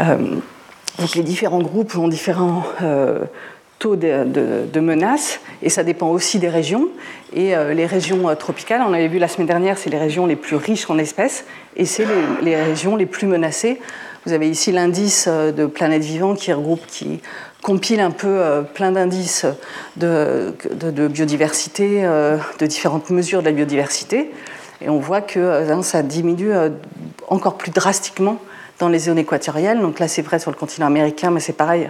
Euh, 0.00 0.16
donc 0.98 1.14
les 1.14 1.22
différents 1.22 1.60
groupes 1.60 1.94
ont 1.96 2.08
différents 2.08 2.64
euh, 2.82 3.20
taux 3.78 3.96
de, 3.96 4.80
menaces 4.80 5.40
et 5.62 5.68
ça 5.68 5.84
dépend 5.84 6.08
aussi 6.08 6.38
des 6.38 6.48
régions. 6.48 6.88
Et 7.34 7.54
euh, 7.54 7.74
les 7.74 7.84
régions 7.84 8.34
tropicales, 8.36 8.82
on 8.86 8.92
avait 8.92 9.08
vu 9.08 9.18
la 9.18 9.28
semaine 9.28 9.46
dernière, 9.46 9.76
c'est 9.76 9.90
les 9.90 9.98
régions 9.98 10.26
les 10.26 10.36
plus 10.36 10.56
riches 10.56 10.88
en 10.88 10.98
espèces 10.98 11.44
et 11.76 11.84
c'est 11.84 12.06
les, 12.42 12.56
régions 12.56 12.96
les 12.96 13.06
plus 13.06 13.26
menacées. 13.26 13.80
Vous 14.24 14.32
avez 14.32 14.48
ici 14.48 14.72
l'indice 14.72 15.28
de 15.28 15.66
planète 15.66 16.02
vivante 16.02 16.38
qui 16.38 16.50
regroupe, 16.54 16.86
qui 16.86 17.20
compile 17.60 18.00
un 18.00 18.10
peu 18.10 18.64
plein 18.72 18.90
d'indices 18.90 19.44
de, 19.98 20.54
biodiversité, 21.08 22.04
de 22.04 22.66
différentes 22.66 23.10
mesures 23.10 23.40
de 23.40 23.46
la 23.46 23.52
biodiversité. 23.52 24.30
Et 24.84 24.90
on 24.90 24.98
voit 24.98 25.22
que 25.22 25.40
euh, 25.40 25.82
ça 25.82 26.02
diminue 26.02 26.52
euh, 26.52 26.68
encore 27.28 27.56
plus 27.56 27.70
drastiquement 27.70 28.38
dans 28.78 28.88
les 28.88 28.98
zones 28.98 29.18
équatoriales. 29.18 29.80
Donc 29.80 29.98
là, 29.98 30.08
c'est 30.08 30.20
vrai 30.20 30.38
sur 30.38 30.50
le 30.50 30.56
continent 30.56 30.86
américain, 30.86 31.30
mais 31.30 31.40
c'est 31.40 31.54
pareil 31.54 31.88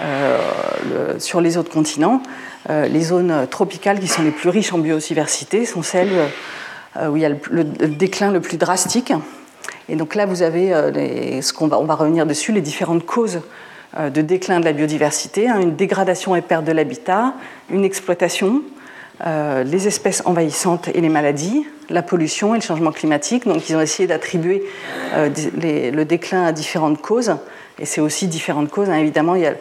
euh, 0.00 1.18
sur 1.18 1.40
les 1.40 1.58
autres 1.58 1.70
continents. 1.70 2.22
les 2.68 3.02
zones 3.02 3.46
tropicales 3.50 3.98
qui 3.98 4.06
sont 4.06 4.22
les 4.22 4.30
plus 4.30 4.48
riches 4.48 4.72
en 4.72 4.78
biodiversité 4.78 5.66
sont 5.66 5.82
celles 5.82 6.12
où 7.08 7.16
il 7.16 7.22
y 7.22 7.24
a 7.24 7.28
le, 7.28 7.64
déclin 7.64 8.30
le 8.30 8.40
plus 8.40 8.58
drastique. 8.58 9.12
Et 9.88 9.96
donc 9.96 10.14
là, 10.14 10.24
vous 10.24 10.42
avez 10.42 11.42
ce 11.42 11.52
qu'on 11.52 11.66
va, 11.66 11.80
on 11.80 11.84
va 11.84 11.96
revenir 11.96 12.26
dessus, 12.26 12.52
les 12.52 12.60
différentes 12.60 13.04
causes 13.04 13.40
de 13.98 14.22
déclin 14.22 14.60
de 14.60 14.64
la 14.64 14.72
biodiversité, 14.72 15.48
hein, 15.48 15.58
une 15.60 15.74
dégradation 15.74 16.36
et 16.36 16.42
perte 16.42 16.64
de 16.64 16.72
l'habitat, 16.72 17.34
une 17.70 17.84
exploitation, 17.84 18.62
les 19.24 19.86
espèces 19.86 20.22
envahissantes 20.24 20.88
et 20.88 21.00
les 21.00 21.08
maladies, 21.08 21.66
la 21.88 22.02
pollution 22.02 22.54
et 22.54 22.58
le 22.58 22.62
changement 22.62 22.92
climatique. 22.92 23.46
Donc 23.46 23.68
ils 23.68 23.76
ont 23.76 23.80
essayé 23.80 24.06
d'attribuer 24.06 24.64
le 25.14 26.02
déclin 26.04 26.44
à 26.44 26.52
différentes 26.52 27.00
causes. 27.00 27.34
Et 27.80 27.86
c'est 27.86 28.02
aussi 28.02 28.28
différentes 28.28 28.68
causes. 28.68 28.90
Hein. 28.90 28.98
Évidemment, 28.98 29.34
il 29.34 29.42
y 29.42 29.46
a 29.46 29.54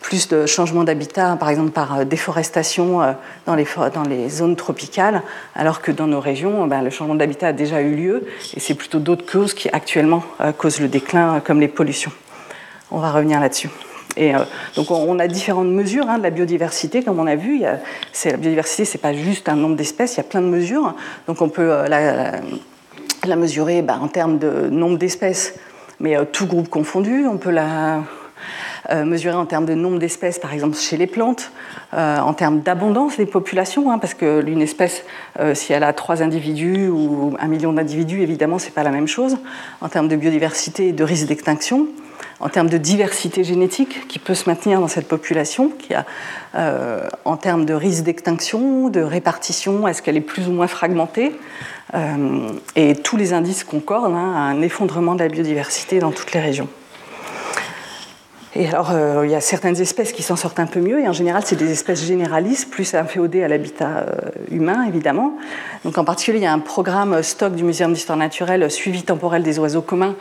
plus 0.00 0.28
de 0.28 0.46
changements 0.46 0.84
d'habitat, 0.84 1.36
par 1.36 1.50
exemple 1.50 1.72
par 1.72 1.98
euh, 1.98 2.04
déforestation 2.04 3.02
euh, 3.02 3.12
dans 3.46 3.56
les, 3.56 4.28
zones 4.28 4.54
tropicales, 4.54 5.22
alors 5.56 5.82
que 5.82 5.90
dans 5.90 6.06
nos 6.06 6.20
régions, 6.20 6.66
ben, 6.68 6.82
le 6.82 6.90
changement 6.90 7.16
d'habitat 7.16 7.48
a 7.48 7.52
déjà 7.52 7.80
eu 7.80 7.94
lieu. 7.96 8.26
Et 8.56 8.60
c'est 8.60 8.74
plutôt 8.74 9.00
d'autres 9.00 9.30
causes 9.30 9.54
qui 9.54 9.68
actuellement 9.70 10.22
euh, 10.40 10.52
causent 10.52 10.80
le 10.80 10.88
déclin, 10.88 11.40
comme 11.40 11.60
les 11.60 11.68
pollutions. 11.68 12.12
On 12.92 13.00
va 13.00 13.10
revenir 13.10 13.40
là-dessus. 13.40 13.70
Et 14.16 14.32
donc 14.76 14.90
on, 14.90 15.18
a 15.18 15.26
différentes 15.26 15.68
mesures 15.68 16.08
hein, 16.08 16.18
de 16.18 16.22
la 16.22 16.30
biodiversité, 16.30 17.02
comme 17.02 17.18
on 17.18 17.26
a 17.26 17.36
vu. 17.36 17.56
Il 17.56 17.80
la 18.24 18.36
biodiversité, 18.36 18.84
c'est 18.84 18.98
pas 18.98 19.12
juste 19.12 19.48
un 19.48 19.56
nombre 19.56 19.76
d'espèces, 19.76 20.14
il 20.14 20.16
y 20.18 20.20
a 20.20 20.24
plein 20.24 20.40
de 20.40 20.46
mesures. 20.46 20.94
Donc 21.26 21.42
on 21.42 21.48
peut 21.48 21.88
la, 21.88 22.32
la, 23.24 23.36
mesurer 23.36 23.82
ben, 23.82 23.98
en 24.00 24.08
termes 24.08 24.38
de 24.38 24.68
nombre 24.70 24.98
d'espèces 24.98 25.54
mais 26.00 26.16
euh, 26.16 26.24
tout 26.24 26.46
groupe 26.46 26.68
confondu. 26.68 27.26
On 27.26 27.38
peut 27.38 27.50
la 27.50 28.02
euh, 28.90 29.04
mesurer 29.04 29.34
en 29.34 29.46
termes 29.46 29.64
de 29.64 29.74
nombre 29.74 29.98
d'espèces, 29.98 30.38
par 30.38 30.52
exemple 30.52 30.76
chez 30.76 30.96
les 30.96 31.06
plantes, 31.06 31.50
euh, 31.94 32.18
en 32.18 32.34
termes 32.34 32.60
d'abondance 32.60 33.16
des 33.16 33.26
populations, 33.26 33.90
hein, 33.90 33.98
parce 33.98 34.14
que 34.14 34.40
l'une 34.40 34.60
espèce, 34.60 35.04
si 35.54 35.72
elle 35.72 35.84
a 35.84 35.92
trois 35.92 36.22
individus 36.22 36.88
ou 36.88 37.34
un 37.38 37.48
million 37.48 37.72
d'individus, 37.72 38.20
évidemment, 38.20 38.58
c'est 38.58 38.74
pas 38.74 38.82
la 38.82 38.90
même 38.90 39.08
chose. 39.08 39.38
En 39.80 39.88
termes 39.88 40.08
de 40.08 40.16
biodiversité 40.16 40.88
et 40.88 40.92
de 40.92 41.04
risque 41.04 41.26
d'extinction, 41.26 41.86
en 42.40 42.48
termes 42.48 42.68
de 42.68 42.78
diversité 42.78 43.44
génétique 43.44 44.08
qui 44.08 44.18
peut 44.18 44.34
se 44.34 44.48
maintenir 44.48 44.80
dans 44.80 44.88
cette 44.88 45.08
population, 45.08 45.70
qui 45.70 45.94
a, 45.94 46.04
en 47.24 47.36
termes 47.36 47.64
de 47.64 47.74
risque 47.74 48.04
d'extinction, 48.04 48.88
de 48.88 49.00
répartition, 49.00 49.86
est-ce 49.88 50.02
qu'elle 50.02 50.16
est 50.16 50.20
plus 50.20 50.48
ou 50.48 50.52
moins 50.52 50.66
fragmentée 50.66 51.32
euh, 51.94 52.50
et 52.76 52.94
tous 52.96 53.16
les 53.16 53.32
indices 53.32 53.62
concordent 53.62 54.14
hein, 54.14 54.32
à 54.34 54.40
un 54.40 54.62
effondrement 54.62 55.14
de 55.14 55.20
la 55.20 55.28
biodiversité 55.28 55.98
dans 55.98 56.10
toutes 56.10 56.32
les 56.32 56.40
régions. 56.40 56.68
Et 58.56 58.68
alors, 58.68 58.92
euh, 58.92 59.22
il 59.24 59.32
y 59.32 59.34
a 59.34 59.40
certaines 59.40 59.80
espèces 59.80 60.12
qui 60.12 60.22
s'en 60.22 60.36
sortent 60.36 60.60
un 60.60 60.66
peu 60.66 60.80
mieux, 60.80 61.00
et 61.00 61.08
en 61.08 61.12
général, 61.12 61.42
c'est 61.44 61.56
des 61.56 61.72
espèces 61.72 62.04
généralistes, 62.04 62.70
plus 62.70 62.94
inféodées 62.94 63.42
à 63.42 63.48
l'habitat 63.48 63.88
euh, 63.88 64.12
humain, 64.50 64.84
évidemment. 64.86 65.36
Donc, 65.84 65.98
en 65.98 66.04
particulier, 66.04 66.38
il 66.38 66.44
y 66.44 66.46
a 66.46 66.52
un 66.52 66.60
programme 66.60 67.20
stock 67.22 67.54
du 67.54 67.64
Muséum 67.64 67.92
d'histoire 67.92 68.16
naturelle, 68.16 68.70
suivi 68.70 69.02
temporel 69.02 69.42
des 69.42 69.58
oiseaux 69.58 69.82
communs, 69.82 70.14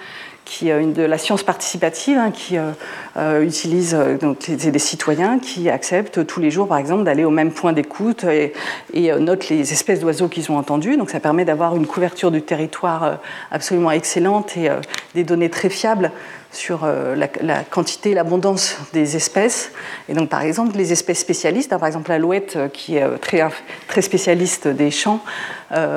qui 0.46 0.70
est 0.70 0.86
de 0.86 1.04
la 1.04 1.18
science 1.18 1.44
participative, 1.44 2.18
hein, 2.18 2.32
qui 2.32 2.58
euh, 2.58 2.72
euh, 3.18 3.44
utilise 3.44 3.96
euh, 3.96 4.18
des 4.48 4.80
citoyens 4.80 5.40
qui 5.40 5.70
acceptent 5.70 6.26
tous 6.26 6.40
les 6.40 6.52
jours, 6.52 6.68
par 6.68 6.78
exemple, 6.78 7.04
d'aller 7.04 7.24
au 7.24 7.30
même 7.30 7.52
point 7.52 7.74
d'écoute 7.74 8.24
et, 8.24 8.54
et 8.94 9.12
notent 9.14 9.50
les 9.50 9.72
espèces 9.72 10.00
d'oiseaux 10.00 10.28
qu'ils 10.28 10.52
ont 10.52 10.58
entendues. 10.58 10.98
Donc 10.98 11.10
ça 11.10 11.20
permet 11.20 11.46
d'avoir 11.46 11.76
une 11.76 11.88
couverture 11.88 12.32
du 12.32 12.42
territoire 12.42 13.20
absolument 13.52 13.92
excellente 13.92 14.58
et 14.58 14.70
des 15.16 15.24
données 15.24 15.50
très 15.50 15.70
fiables 15.70 16.12
sur 16.54 16.84
euh, 16.84 17.16
la, 17.16 17.64
quantité 17.64 18.12
et 18.12 18.14
l'abondance 18.14 18.78
des 18.94 19.16
espèces. 19.16 19.72
Et 20.08 20.14
donc, 20.14 20.30
par 20.30 20.44
exemple, 20.44 20.78
les 20.78 20.92
espèces 20.92 21.20
spécialistes, 21.20 21.74
hein, 21.74 21.80
par 21.80 21.88
exemple 21.88 22.12
l'alouette, 22.12 22.56
euh, 22.56 22.68
qui 22.70 22.98
est 22.98 23.04
euh, 23.04 23.18
très, 23.18 23.42
très 23.88 24.02
spécialiste 24.02 24.68
des 24.68 24.92
champs, 24.92 25.22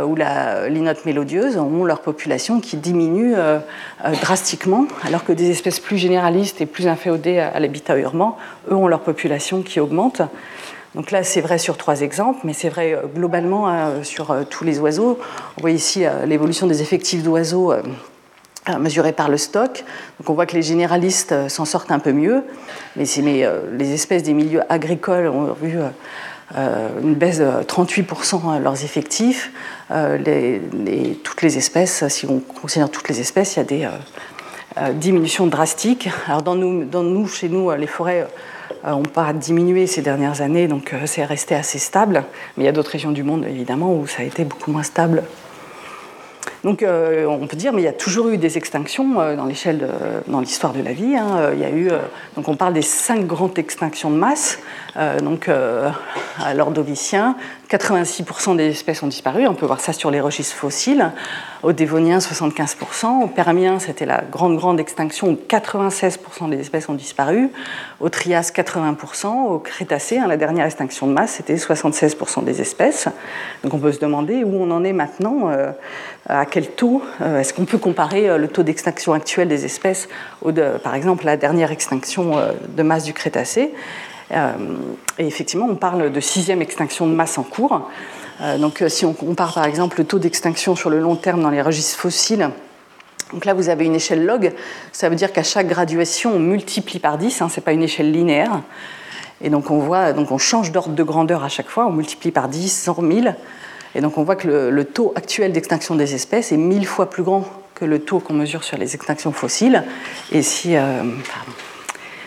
ou 0.06 0.16
la 0.16 0.70
linotte 0.70 1.04
mélodieuse, 1.04 1.58
ont 1.58 1.84
leur 1.84 2.00
population 2.00 2.60
qui 2.60 2.78
diminue 2.78 3.34
drastiquement, 4.22 4.86
alors 5.04 5.22
que 5.22 5.32
des 5.32 5.50
espèces 5.50 5.80
plus 5.80 5.98
généralistes 5.98 6.62
et 6.62 6.66
plus 6.66 6.86
inféodées 6.86 7.40
à, 7.40 7.60
l'habitat 7.60 7.98
urbain, 7.98 8.36
eux, 8.70 8.74
ont 8.74 8.88
leur 8.88 9.00
population 9.00 9.60
qui 9.60 9.78
augmente. 9.78 10.22
Donc 10.94 11.10
là, 11.10 11.22
c'est 11.22 11.42
vrai 11.42 11.58
sur 11.58 11.76
trois 11.76 12.00
exemples, 12.00 12.40
mais 12.44 12.54
c'est 12.54 12.70
vrai 12.70 12.98
globalement 13.14 13.68
hein, 13.68 14.02
sur 14.02 14.34
tous 14.48 14.64
les 14.64 14.78
oiseaux. 14.78 15.18
On 15.58 15.60
voit 15.60 15.72
ici 15.72 16.06
l'évolution 16.24 16.66
des 16.66 16.80
effectifs 16.80 17.22
d'oiseaux 17.22 17.74
mesuré 18.78 19.12
par 19.12 19.28
le 19.28 19.36
stock. 19.36 19.84
Donc 20.18 20.30
on 20.30 20.34
voit 20.34 20.46
que 20.46 20.54
les 20.54 20.62
généralistes 20.62 21.32
euh, 21.32 21.48
s'en 21.48 21.64
sortent 21.64 21.92
un 21.92 21.98
peu 21.98 22.12
mieux, 22.12 22.42
mais, 22.96 23.06
euh, 23.18 23.60
les 23.76 23.92
espèces 23.92 24.22
des 24.22 24.34
milieux 24.34 24.62
agricoles 24.68 25.28
ont 25.28 25.52
vu 25.60 25.78
une 27.02 27.14
baisse 27.14 27.38
de 27.38 27.64
38% 27.64 28.62
leurs 28.62 28.84
effectifs. 28.84 29.50
toutes 31.24 31.42
les 31.42 31.58
espèces, 31.58 32.06
si 32.08 32.26
on 32.26 32.38
considère 32.38 32.88
toutes 32.88 33.08
les 33.08 33.20
espèces, 33.20 33.56
il 33.56 33.58
y 33.58 33.62
a 33.62 33.64
des 33.64 34.92
diminutions 34.94 35.48
drastiques. 35.48 36.08
Alors 36.28 36.42
dans 36.42 36.54
nous, 36.54 36.84
dans 36.84 37.02
nous 37.02 37.26
chez 37.26 37.48
nous, 37.48 37.72
les 37.72 37.88
forêts 37.88 38.28
ont 38.84 39.02
pas 39.02 39.32
diminué 39.32 39.88
ces 39.88 40.02
dernières 40.02 40.40
années, 40.40 40.68
donc 40.68 40.94
c'est 41.06 41.24
resté 41.24 41.56
assez 41.56 41.80
stable. 41.80 42.22
Mais 42.56 42.64
il 42.64 42.66
y 42.66 42.70
a 42.70 42.72
d'autres 42.72 42.92
régions 42.92 43.12
du 43.12 43.24
monde, 43.24 43.44
évidemment, 43.44 43.92
où 43.92 44.06
ça 44.06 44.22
a 44.22 44.24
été 44.24 44.44
beaucoup 44.44 44.70
moins 44.70 44.84
stable 44.84 45.24
donc 46.66 46.82
euh, 46.82 47.26
on 47.26 47.46
peut 47.46 47.56
dire, 47.56 47.72
mais 47.72 47.80
il 47.80 47.84
y 47.84 47.88
a 47.88 47.92
toujours 47.92 48.28
eu 48.28 48.38
des 48.38 48.56
extinctions 48.58 49.20
euh, 49.20 49.36
dans 49.36 50.40
l'histoire 50.40 50.72
de 50.72 50.82
la 50.82 50.92
vie. 50.92 51.14
Hein. 51.16 51.50
Il 51.52 51.60
y 51.60 51.64
a 51.64 51.70
eu, 51.70 51.90
euh, 51.92 51.98
donc 52.34 52.48
on 52.48 52.56
parle 52.56 52.72
des 52.72 52.82
cinq 52.82 53.24
grandes 53.24 53.56
extinctions 53.56 54.10
de 54.10 54.16
masse. 54.16 54.58
donc 55.22 55.48
à 55.48 56.54
l'ordovicien, 56.54 57.36
86% 57.68 58.56
des 58.56 58.68
espèces 58.68 59.02
ont 59.02 59.08
disparu. 59.08 59.46
On 59.46 59.54
peut 59.54 59.66
voir 59.66 59.80
ça 59.80 59.92
sur 59.92 60.10
les 60.10 60.20
registres 60.20 60.54
fossiles. 60.54 61.10
Au 61.62 61.72
Dévonien, 61.72 62.18
75%. 62.18 63.24
Au 63.24 63.26
Permien, 63.26 63.80
c'était 63.80 64.06
la 64.06 64.22
grande, 64.22 64.56
grande 64.56 64.78
extinction 64.78 65.30
où 65.30 65.38
96% 65.48 66.48
des 66.48 66.60
espèces 66.60 66.88
ont 66.88 66.94
disparu. 66.94 67.50
Au 67.98 68.08
Trias, 68.08 68.52
80%. 68.54 69.46
Au 69.48 69.58
Crétacé, 69.58 70.18
hein, 70.18 70.28
la 70.28 70.36
dernière 70.36 70.64
extinction 70.66 71.08
de 71.08 71.12
masse, 71.12 71.32
c'était 71.32 71.56
76% 71.56 72.44
des 72.44 72.60
espèces. 72.60 73.08
Donc 73.64 73.74
on 73.74 73.78
peut 73.78 73.92
se 73.92 74.00
demander 74.00 74.44
où 74.44 74.54
on 74.54 74.70
en 74.70 74.84
est 74.84 74.92
maintenant, 74.92 75.50
euh, 75.50 75.72
à 76.28 76.46
quel 76.46 76.68
taux. 76.70 77.02
Euh, 77.20 77.40
est-ce 77.40 77.52
qu'on 77.52 77.64
peut 77.64 77.78
comparer 77.78 78.28
euh, 78.28 78.38
le 78.38 78.46
taux 78.46 78.62
d'extinction 78.62 79.12
actuel 79.12 79.48
des 79.48 79.64
espèces, 79.64 80.08
par 80.84 80.94
exemple, 80.94 81.24
la 81.24 81.36
dernière 81.36 81.72
extinction 81.72 82.36
de 82.68 82.82
masse 82.82 83.04
du 83.04 83.12
Crétacé? 83.12 83.72
Et 84.30 85.26
effectivement, 85.26 85.66
on 85.68 85.76
parle 85.76 86.10
de 86.10 86.20
sixième 86.20 86.62
extinction 86.62 87.06
de 87.06 87.12
masse 87.12 87.38
en 87.38 87.42
cours. 87.42 87.88
Euh, 88.40 88.58
donc, 88.58 88.82
euh, 88.82 88.88
si 88.88 89.06
on 89.06 89.12
compare 89.12 89.54
par 89.54 89.64
exemple 89.64 89.98
le 89.98 90.04
taux 90.04 90.18
d'extinction 90.18 90.76
sur 90.76 90.90
le 90.90 91.00
long 91.00 91.16
terme 91.16 91.42
dans 91.42 91.50
les 91.50 91.62
registres 91.62 91.98
fossiles, 91.98 92.50
donc 93.32 93.44
là 93.44 93.54
vous 93.54 93.68
avez 93.68 93.84
une 93.84 93.94
échelle 93.94 94.24
log, 94.24 94.52
ça 94.92 95.08
veut 95.08 95.16
dire 95.16 95.32
qu'à 95.32 95.42
chaque 95.42 95.66
graduation 95.66 96.34
on 96.34 96.38
multiplie 96.38 96.98
par 96.98 97.18
10, 97.18 97.42
hein, 97.42 97.48
ce 97.48 97.56
n'est 97.56 97.64
pas 97.64 97.72
une 97.72 97.82
échelle 97.82 98.12
linéaire. 98.12 98.60
Et 99.40 99.50
donc 99.50 99.70
on 99.70 99.78
voit, 99.78 100.12
donc 100.12 100.30
on 100.30 100.38
change 100.38 100.70
d'ordre 100.70 100.94
de 100.94 101.02
grandeur 101.02 101.44
à 101.44 101.48
chaque 101.48 101.68
fois, 101.68 101.86
on 101.86 101.92
multiplie 101.92 102.30
par 102.30 102.48
10, 102.48 102.68
100 102.68 102.96
000. 103.00 103.34
Et 103.94 104.00
donc 104.00 104.18
on 104.18 104.22
voit 104.22 104.36
que 104.36 104.68
le, 104.70 104.84
taux 104.84 105.12
actuel 105.16 105.52
d'extinction 105.52 105.94
des 105.94 106.14
espèces 106.14 106.52
est 106.52 106.58
mille 106.58 106.86
fois 106.86 107.08
plus 107.08 107.22
grand 107.22 107.44
que 107.74 107.84
le 107.84 107.98
taux 108.00 108.20
qu'on 108.20 108.34
mesure 108.34 108.64
sur 108.64 108.76
les 108.76 108.94
extinctions 108.94 109.32
fossiles. 109.32 109.82
Et 110.30 110.42
si, 110.42 110.76
euh, 110.76 111.02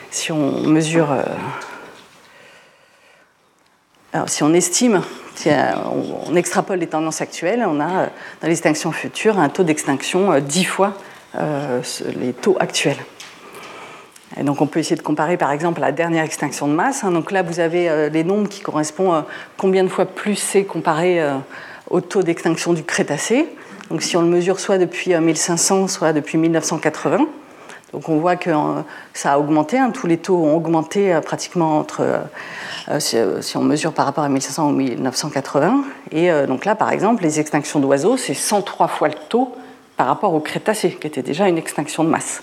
si 0.09 0.31
on 0.31 0.61
mesure. 0.61 1.15
Si 4.27 4.43
on 4.43 4.53
estime 4.53 5.01
si 5.39 5.49
on, 6.27 6.35
extrapole 6.35 6.79
les 6.79 6.87
tendances 6.87 7.21
actuelles, 7.21 7.63
on 7.65 7.79
a 7.79 7.89
euh, 7.89 8.07
dans 8.41 8.49
l'extinction 8.49 8.91
future 8.91 9.39
un 9.39 9.47
taux 9.47 9.63
d'extinction 9.63 10.33
euh, 10.33 10.39
dix 10.41 10.65
fois 10.65 10.95
euh, 11.39 11.81
les 12.19 12.33
taux 12.33 12.57
actuels. 12.59 12.97
Donc 14.43 14.59
on 14.59 14.67
peut 14.67 14.81
essayer 14.81 14.97
de 14.97 15.01
comparer 15.01 15.37
par 15.37 15.51
exemple 15.51 15.79
la 15.79 15.93
dernière 15.93 16.25
extinction 16.25 16.67
de 16.67 16.73
masse. 16.73 17.05
Hein. 17.05 17.11
Donc 17.11 17.31
là 17.31 17.41
vous 17.41 17.61
avez 17.61 18.09
les 18.09 18.23
nombres 18.23 18.49
qui 18.49 18.61
correspondent 18.61 19.15
à 19.15 19.25
combien 19.57 19.83
de 19.83 19.89
fois 19.89 20.05
plus 20.05 20.35
c'est 20.35 20.65
comparé 20.65 21.19
au 21.89 21.99
taux 21.99 22.21
d'extinction 22.21 22.73
du 22.73 22.83
Crétacé. 22.83 23.47
Si 23.99 24.15
on 24.17 24.21
le 24.21 24.27
mesure 24.27 24.59
soit 24.59 24.77
depuis 24.77 25.15
1500, 25.15 25.87
soit 25.87 26.13
depuis 26.13 26.37
1980. 26.37 27.25
Donc 27.93 28.07
on 28.09 28.19
voit 28.19 28.35
que 28.35 28.51
ça 29.13 29.33
a 29.33 29.39
augmenté, 29.39 29.77
hein. 29.77 29.91
tous 29.91 30.05
les 30.05 30.17
taux 30.17 30.37
ont 30.37 30.55
augmenté 30.55 31.19
pratiquement 31.23 31.79
entre 31.79 32.05
euh, 32.89 32.99
si, 32.99 33.57
on 33.57 33.61
mesure 33.61 33.93
par 33.93 34.05
rapport 34.05 34.23
à 34.23 34.29
1500 34.29 34.69
ou 34.69 34.71
1980. 34.71 35.83
Et 36.11 36.31
euh, 36.31 36.47
donc 36.47 36.65
là, 36.65 36.75
par 36.75 36.91
exemple, 36.91 37.21
les 37.21 37.39
extinctions 37.39 37.79
d'oiseaux, 37.79 38.17
c'est 38.17 38.33
103 38.33 38.87
fois 38.87 39.09
le 39.09 39.15
taux 39.29 39.53
par 39.95 40.07
rapport 40.07 40.33
au 40.33 40.39
Crétacé, 40.39 40.97
qui 40.99 41.05
était 41.05 41.21
déjà 41.21 41.47
une 41.47 41.57
extinction 41.57 42.03
de 42.03 42.09
masse. 42.09 42.41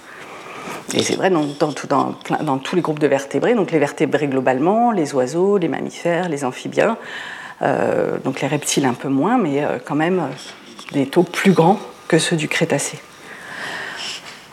Et 0.95 1.03
c'est 1.03 1.17
vrai 1.17 1.31
dans, 1.31 2.59
tous 2.59 2.77
les 2.77 2.83
groupes 2.83 2.99
de 2.99 3.07
vertébrés, 3.07 3.55
donc 3.55 3.73
les 3.73 3.79
vertébrés 3.79 4.29
globalement, 4.29 4.93
les 4.93 5.15
oiseaux, 5.15 5.59
les 5.59 5.69
mammifères, 5.69 6.29
les 6.29 6.45
amphibiens, 6.45 6.97
euh, 7.63 8.19
donc 8.25 8.41
les 8.41 8.47
reptiles 8.47 8.85
un 8.85 8.95
peu 8.95 9.09
moins, 9.09 9.39
mais 9.39 9.65
quand 9.85 9.95
même 9.95 10.29
des 10.93 11.07
taux 11.07 11.23
plus 11.23 11.53
grands 11.53 11.79
que 12.09 12.19
ceux 12.19 12.37
du 12.37 12.47
Crétacé. 12.47 12.99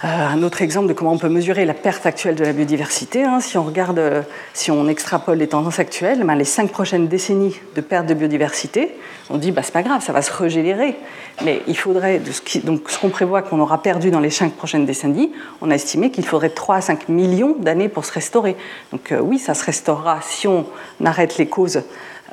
Un 0.04 0.44
autre 0.44 0.62
exemple 0.62 0.88
de 0.88 0.94
comment 0.94 1.14
on 1.14 1.18
peut 1.18 1.30
mesurer 1.30 1.64
la 1.64 1.74
perte 1.74 2.06
actuelle 2.06 2.36
de 2.36 2.44
la 2.44 2.52
biodiversité, 2.52 3.24
hein. 3.24 3.40
si 3.40 3.58
on 3.58 3.64
regarde, 3.64 4.26
si 4.54 4.70
on 4.70 4.90
extrapole 4.90 5.38
les 5.38 5.48
tendances 5.48 5.80
actuelles, 5.80 6.24
ben, 6.26 6.36
les 6.36 6.44
cinq 6.44 6.72
prochaines 6.72 7.08
décennies 7.08 7.56
de 7.76 7.82
perte 7.82 8.06
de 8.06 8.14
biodiversité, 8.14 8.98
on 9.30 9.38
dit 9.38 9.52
bah, 9.52 9.62
c'est 9.64 9.72
pas 9.72 9.82
grave, 9.82 10.04
ça 10.04 10.12
va 10.12 10.22
se 10.22 10.34
régénérer. 10.34 10.98
Mais 11.46 11.62
il 11.68 11.78
faudrait, 11.78 12.22
donc 12.66 12.90
ce 12.90 13.00
qu'on 13.00 13.10
prévoit 13.10 13.42
qu'on 13.44 13.62
aura 13.62 13.82
perdu 13.82 14.12
dans 14.12 14.20
les 14.20 14.30
cinq 14.30 14.54
prochaines 14.54 14.86
décennies, 14.86 15.32
on 15.62 15.72
a 15.72 15.76
estimé 15.76 16.12
qu'il 16.12 16.26
faudrait 16.26 16.50
3 16.50 16.76
à 16.76 16.82
5 16.82 17.08
millions 17.08 17.56
d'années 17.58 17.88
pour 17.88 18.04
se 18.04 18.12
restaurer. 18.12 18.58
Donc 18.92 19.14
oui, 19.22 19.40
ça 19.40 19.54
se 19.54 19.64
restaurera 19.64 20.20
si 20.22 20.48
on 20.48 20.66
arrête 21.06 21.38
les 21.38 21.48
causes 21.48 21.82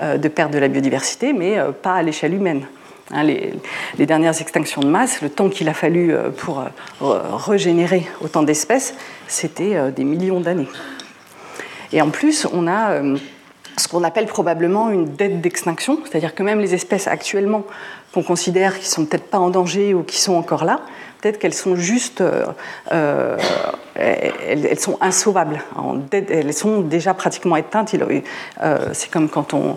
de 0.02 0.28
perte 0.28 0.52
de 0.52 0.58
la 0.58 0.68
biodiversité, 0.68 1.32
mais 1.32 1.58
pas 1.82 1.94
à 1.94 2.02
l'échelle 2.02 2.34
humaine. 2.34 2.66
Hein, 3.12 3.24
les, 3.24 4.06
dernières 4.06 4.40
extinctions 4.40 4.82
de 4.82 4.86
masse, 4.86 5.20
le 5.20 5.30
temps 5.30 5.48
qu'il 5.48 5.68
a 5.68 5.74
fallu 5.74 6.12
euh, 6.12 6.30
pour 6.30 6.60
euh, 6.60 6.66
régénérer 7.00 8.06
autant 8.20 8.44
d'espèces, 8.44 8.94
c'était 9.26 9.74
euh, 9.74 9.90
des 9.90 10.04
millions 10.04 10.40
d'années. 10.40 10.68
Et 11.92 12.00
en 12.00 12.10
plus, 12.10 12.46
on 12.52 12.68
a 12.68 13.02
ce 13.76 13.88
qu'on 13.88 14.04
appelle 14.04 14.26
probablement 14.26 14.90
une 14.90 15.06
dette 15.06 15.40
d'extinction, 15.40 15.98
c'est-à-dire 16.04 16.36
que 16.36 16.44
même 16.44 16.60
les 16.60 16.72
espèces 16.72 17.08
actuellement 17.08 17.64
qu'on 18.14 18.22
considère 18.22 18.78
qui 18.78 18.86
sont 18.86 19.04
peut-être 19.06 19.28
pas 19.28 19.40
en 19.40 19.50
danger 19.50 19.92
ou 19.92 20.04
qui 20.04 20.20
sont 20.20 20.34
encore 20.34 20.64
là, 20.64 20.82
peut-être 21.20 21.38
qu'elles 21.38 21.54
sont 21.54 21.76
juste, 21.76 22.20
euh, 22.20 22.46
euh, 22.92 23.36
elles, 23.94 24.78
sont 24.78 24.96
insauvables. 25.00 25.62
elles 26.12 26.54
sont 26.54 26.80
déjà 26.80 27.14
pratiquement 27.14 27.56
éteintes. 27.56 27.94
Euh, 28.62 28.78
c'est 28.92 29.10
comme 29.10 29.28
quand 29.28 29.54
on, 29.54 29.76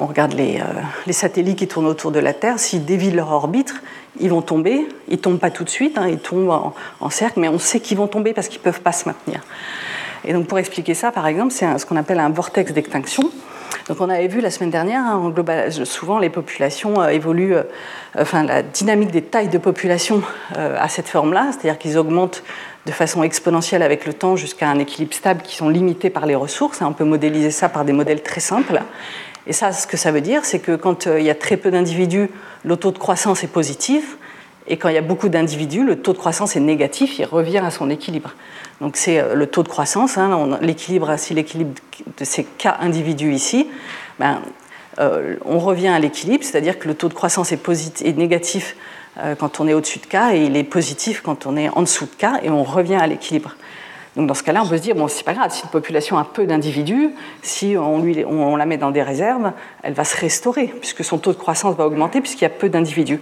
regarde 0.00 0.34
les, 0.34 0.60
les, 1.06 1.12
satellites 1.12 1.58
qui 1.58 1.68
tournent 1.68 1.86
autour 1.86 2.12
de 2.12 2.20
la 2.20 2.32
Terre. 2.32 2.58
S'ils 2.58 2.84
dévient 2.84 3.10
leur 3.10 3.32
orbite, 3.32 3.74
ils 4.20 4.30
vont 4.30 4.42
tomber. 4.42 4.86
Ils 5.08 5.18
tombent 5.18 5.38
pas 5.38 5.50
tout 5.50 5.64
de 5.64 5.70
suite, 5.70 5.98
hein, 5.98 6.06
ils 6.08 6.18
tombent 6.18 6.50
en, 6.50 6.74
en, 7.00 7.10
cercle, 7.10 7.40
mais 7.40 7.48
on 7.48 7.58
sait 7.58 7.80
qu'ils 7.80 7.96
vont 7.96 8.08
tomber 8.08 8.32
parce 8.32 8.48
qu'ils 8.48 8.60
peuvent 8.60 8.82
pas 8.82 8.92
se 8.92 9.08
maintenir. 9.08 9.40
Et 10.24 10.32
donc 10.32 10.46
pour 10.46 10.58
expliquer 10.58 10.94
ça, 10.94 11.10
par 11.10 11.26
exemple, 11.26 11.52
c'est 11.52 11.78
ce 11.78 11.86
qu'on 11.86 11.96
appelle 11.96 12.20
un 12.20 12.30
vortex 12.30 12.72
d'extinction. 12.72 13.30
Donc 13.88 14.00
on 14.00 14.08
avait 14.08 14.28
vu 14.28 14.40
la 14.40 14.50
semaine 14.50 14.70
dernière, 14.70 15.02
hein, 15.02 15.32
souvent 15.84 16.18
les 16.18 16.30
populations 16.30 17.00
euh, 17.00 17.08
évoluent, 17.08 17.56
euh, 17.56 17.62
enfin 18.18 18.44
la 18.44 18.62
dynamique 18.62 19.10
des 19.10 19.22
tailles 19.22 19.48
de 19.48 19.58
population 19.58 20.22
euh, 20.56 20.76
à 20.78 20.88
cette 20.88 21.08
forme-là, 21.08 21.50
c'est-à-dire 21.50 21.78
qu'ils 21.78 21.98
augmentent 21.98 22.42
de 22.86 22.92
façon 22.92 23.22
exponentielle 23.22 23.82
avec 23.82 24.06
le 24.06 24.14
temps 24.14 24.36
jusqu'à 24.36 24.68
un 24.68 24.78
équilibre 24.78 25.14
stable 25.14 25.42
qui 25.42 25.56
sont 25.56 25.68
limités 25.68 26.10
par 26.10 26.26
les 26.26 26.34
ressources. 26.34 26.80
On 26.82 26.92
peut 26.92 27.04
modéliser 27.04 27.50
ça 27.50 27.68
par 27.68 27.84
des 27.84 27.92
modèles 27.92 28.22
très 28.22 28.40
simples. 28.40 28.80
Et 29.46 29.52
ça, 29.52 29.72
ce 29.72 29.86
que 29.86 29.96
ça 29.96 30.12
veut 30.12 30.20
dire, 30.20 30.44
c'est 30.44 30.60
que 30.60 30.76
quand 30.76 31.06
il 31.06 31.24
y 31.24 31.30
a 31.30 31.34
très 31.34 31.56
peu 31.56 31.70
d'individus, 31.70 32.30
le 32.64 32.76
taux 32.76 32.90
de 32.90 32.98
croissance 32.98 33.42
est 33.44 33.52
positif. 33.52 34.16
Et 34.66 34.76
quand 34.76 34.88
il 34.88 34.94
y 34.94 34.98
a 34.98 35.02
beaucoup 35.02 35.28
d'individus, 35.28 35.84
le 35.84 35.96
taux 35.96 36.12
de 36.12 36.18
croissance 36.18 36.56
est 36.56 36.60
négatif, 36.60 37.18
il 37.18 37.24
revient 37.24 37.58
à 37.58 37.70
son 37.70 37.90
équilibre. 37.90 38.34
Donc 38.80 38.96
c'est 38.96 39.18
euh, 39.18 39.34
le 39.34 39.46
taux 39.46 39.62
de 39.62 39.68
croissance, 39.68 40.18
hein, 40.18 40.58
l'équilibre, 40.60 41.16
si 41.18 41.34
l'équilibre 41.34 41.74
de 42.16 42.24
ces 42.24 42.44
cas 42.44 42.76
individus 42.80 43.32
ici, 43.32 43.68
ben, 44.18 44.40
euh, 44.98 45.36
on 45.44 45.58
revient 45.58 45.88
à 45.88 45.98
l'équilibre, 45.98 46.44
c'est-à-dire 46.44 46.78
que 46.78 46.88
le 46.88 46.94
taux 46.94 47.08
de 47.08 47.14
croissance 47.14 47.52
est, 47.52 48.16
négatif 48.16 48.76
euh, 49.18 49.34
quand 49.34 49.60
on 49.60 49.68
est 49.68 49.74
au-dessus 49.74 49.98
de 49.98 50.06
K 50.06 50.34
et 50.34 50.44
il 50.44 50.56
est 50.56 50.64
positif 50.64 51.22
quand 51.22 51.46
on 51.46 51.56
est 51.56 51.68
en 51.68 51.82
dessous 51.82 52.06
de 52.06 52.14
K 52.14 52.42
et 52.42 52.50
on 52.50 52.64
revient 52.64 52.96
à 52.96 53.06
l'équilibre. 53.06 53.56
Donc 54.16 54.26
dans 54.26 54.34
ce 54.34 54.42
cas-là, 54.42 54.62
on 54.64 54.68
peut 54.68 54.76
se 54.76 54.82
dire, 54.82 54.96
bon, 54.96 55.06
c'est 55.06 55.24
pas 55.24 55.34
grave, 55.34 55.52
si 55.52 55.62
une 55.62 55.70
population 55.70 56.18
a 56.18 56.24
peu 56.24 56.44
d'individus, 56.44 57.10
si 57.42 57.76
on 57.78 58.56
la 58.56 58.66
met 58.66 58.76
dans 58.76 58.90
des 58.90 59.02
réserves, 59.02 59.52
elle 59.84 59.92
va 59.92 60.04
se 60.04 60.16
restaurer, 60.16 60.66
puisque 60.66 61.04
son 61.04 61.18
taux 61.18 61.32
de 61.32 61.38
croissance 61.38 61.76
va 61.76 61.86
augmenter, 61.86 62.20
puisqu'il 62.20 62.42
y 62.42 62.46
a 62.46 62.50
peu 62.50 62.68
d'individus. 62.68 63.20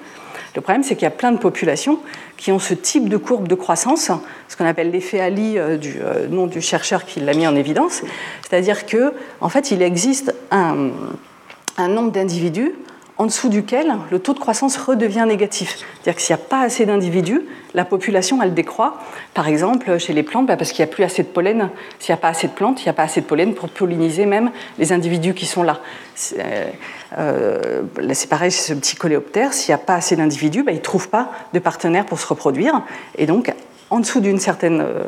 Le 0.59 0.63
problème, 0.63 0.83
c'est 0.83 0.97
qu'il 0.97 1.05
y 1.05 1.07
a 1.07 1.13
plein 1.13 1.31
de 1.31 1.39
populations 1.39 2.01
qui 2.37 2.51
ont 2.51 2.59
ce 2.59 2.75
type 2.75 3.09
de 3.09 3.17
courbe 3.17 3.47
de 3.47 3.55
croissance, 3.55 4.11
ce 4.49 4.57
qu'on 4.57 4.65
appelle 4.65 4.91
l'effet 4.91 5.21
Ali 5.21 5.57
euh, 5.57 5.77
du 5.77 5.99
euh, 6.03 6.27
nom 6.27 6.49
du 6.49 6.61
chercheur 6.61 7.05
qui 7.05 7.21
l'a 7.21 7.33
mis 7.33 7.47
en 7.47 7.55
évidence. 7.55 8.03
C'est-à-dire 8.43 8.85
que, 8.85 9.13
en 9.41 9.51
fait, 9.51 9.71
il 9.71 9.83
existe 9.83 10.35
un, 10.51 10.91
un 11.77 11.87
nombre 11.87 12.11
d'individus 12.11 12.73
en 13.19 13.27
dessous 13.27 13.49
duquel 13.49 13.97
le 14.11 14.21
taux 14.21 14.33
de 14.33 14.39
croissance 14.39 14.77
redevient 14.77 15.25
négatif. 15.27 15.77
C'est-à-dire 15.77 16.15
que 16.15 16.23
s'il 16.23 16.37
n'y 16.37 16.41
a 16.41 16.45
pas 16.45 16.61
assez 16.61 16.87
d'individus, 16.87 17.43
la 17.75 17.85
population, 17.85 18.41
elle 18.41 18.55
décroît. 18.55 18.99
Par 19.35 19.49
exemple, 19.49 19.99
chez 19.99 20.13
les 20.13 20.23
plantes, 20.23 20.47
bah, 20.47 20.57
parce 20.57 20.71
qu'il 20.73 20.85
n'y 20.85 20.91
a 20.91 20.95
plus 20.95 21.03
assez 21.03 21.25
de 21.25 21.29
pollen. 21.29 21.71
S'il 21.99 22.13
n'y 22.13 22.19
a 22.19 22.21
pas 22.21 22.29
assez 22.29 22.47
de 22.47 22.53
plantes, 22.53 22.81
il 22.81 22.85
n'y 22.85 22.91
a 22.91 22.93
pas 22.93 23.03
assez 23.03 23.21
de 23.21 23.27
pollen 23.27 23.55
pour 23.55 23.69
polliniser 23.69 24.25
même 24.25 24.53
les 24.79 24.93
individus 24.93 25.35
qui 25.35 25.47
sont 25.47 25.65
là. 25.65 25.81
C'est 26.15 26.73
euh, 27.19 27.83
pareil 28.31 28.53
chez 28.53 28.63
ce 28.63 28.75
petit 28.75 28.97
coléoptère. 28.97 29.53
S'il 29.53 29.75
n'y 29.75 29.81
a 29.81 29.85
pas 29.85 29.95
assez 29.95 30.15
d'individus, 30.15 30.63
bah, 30.63 30.73
il 30.73 30.79
ne 30.79 30.81
trouve 30.81 31.09
pas 31.09 31.33
de 31.53 31.59
partenaires 31.59 32.07
pour 32.07 32.21
se 32.21 32.27
reproduire. 32.27 32.83
Et 33.17 33.27
donc, 33.27 33.53
en 33.91 33.99
dessous 33.99 34.21
d'une 34.21 34.39
certaine 34.39 34.81
euh, 34.81 35.05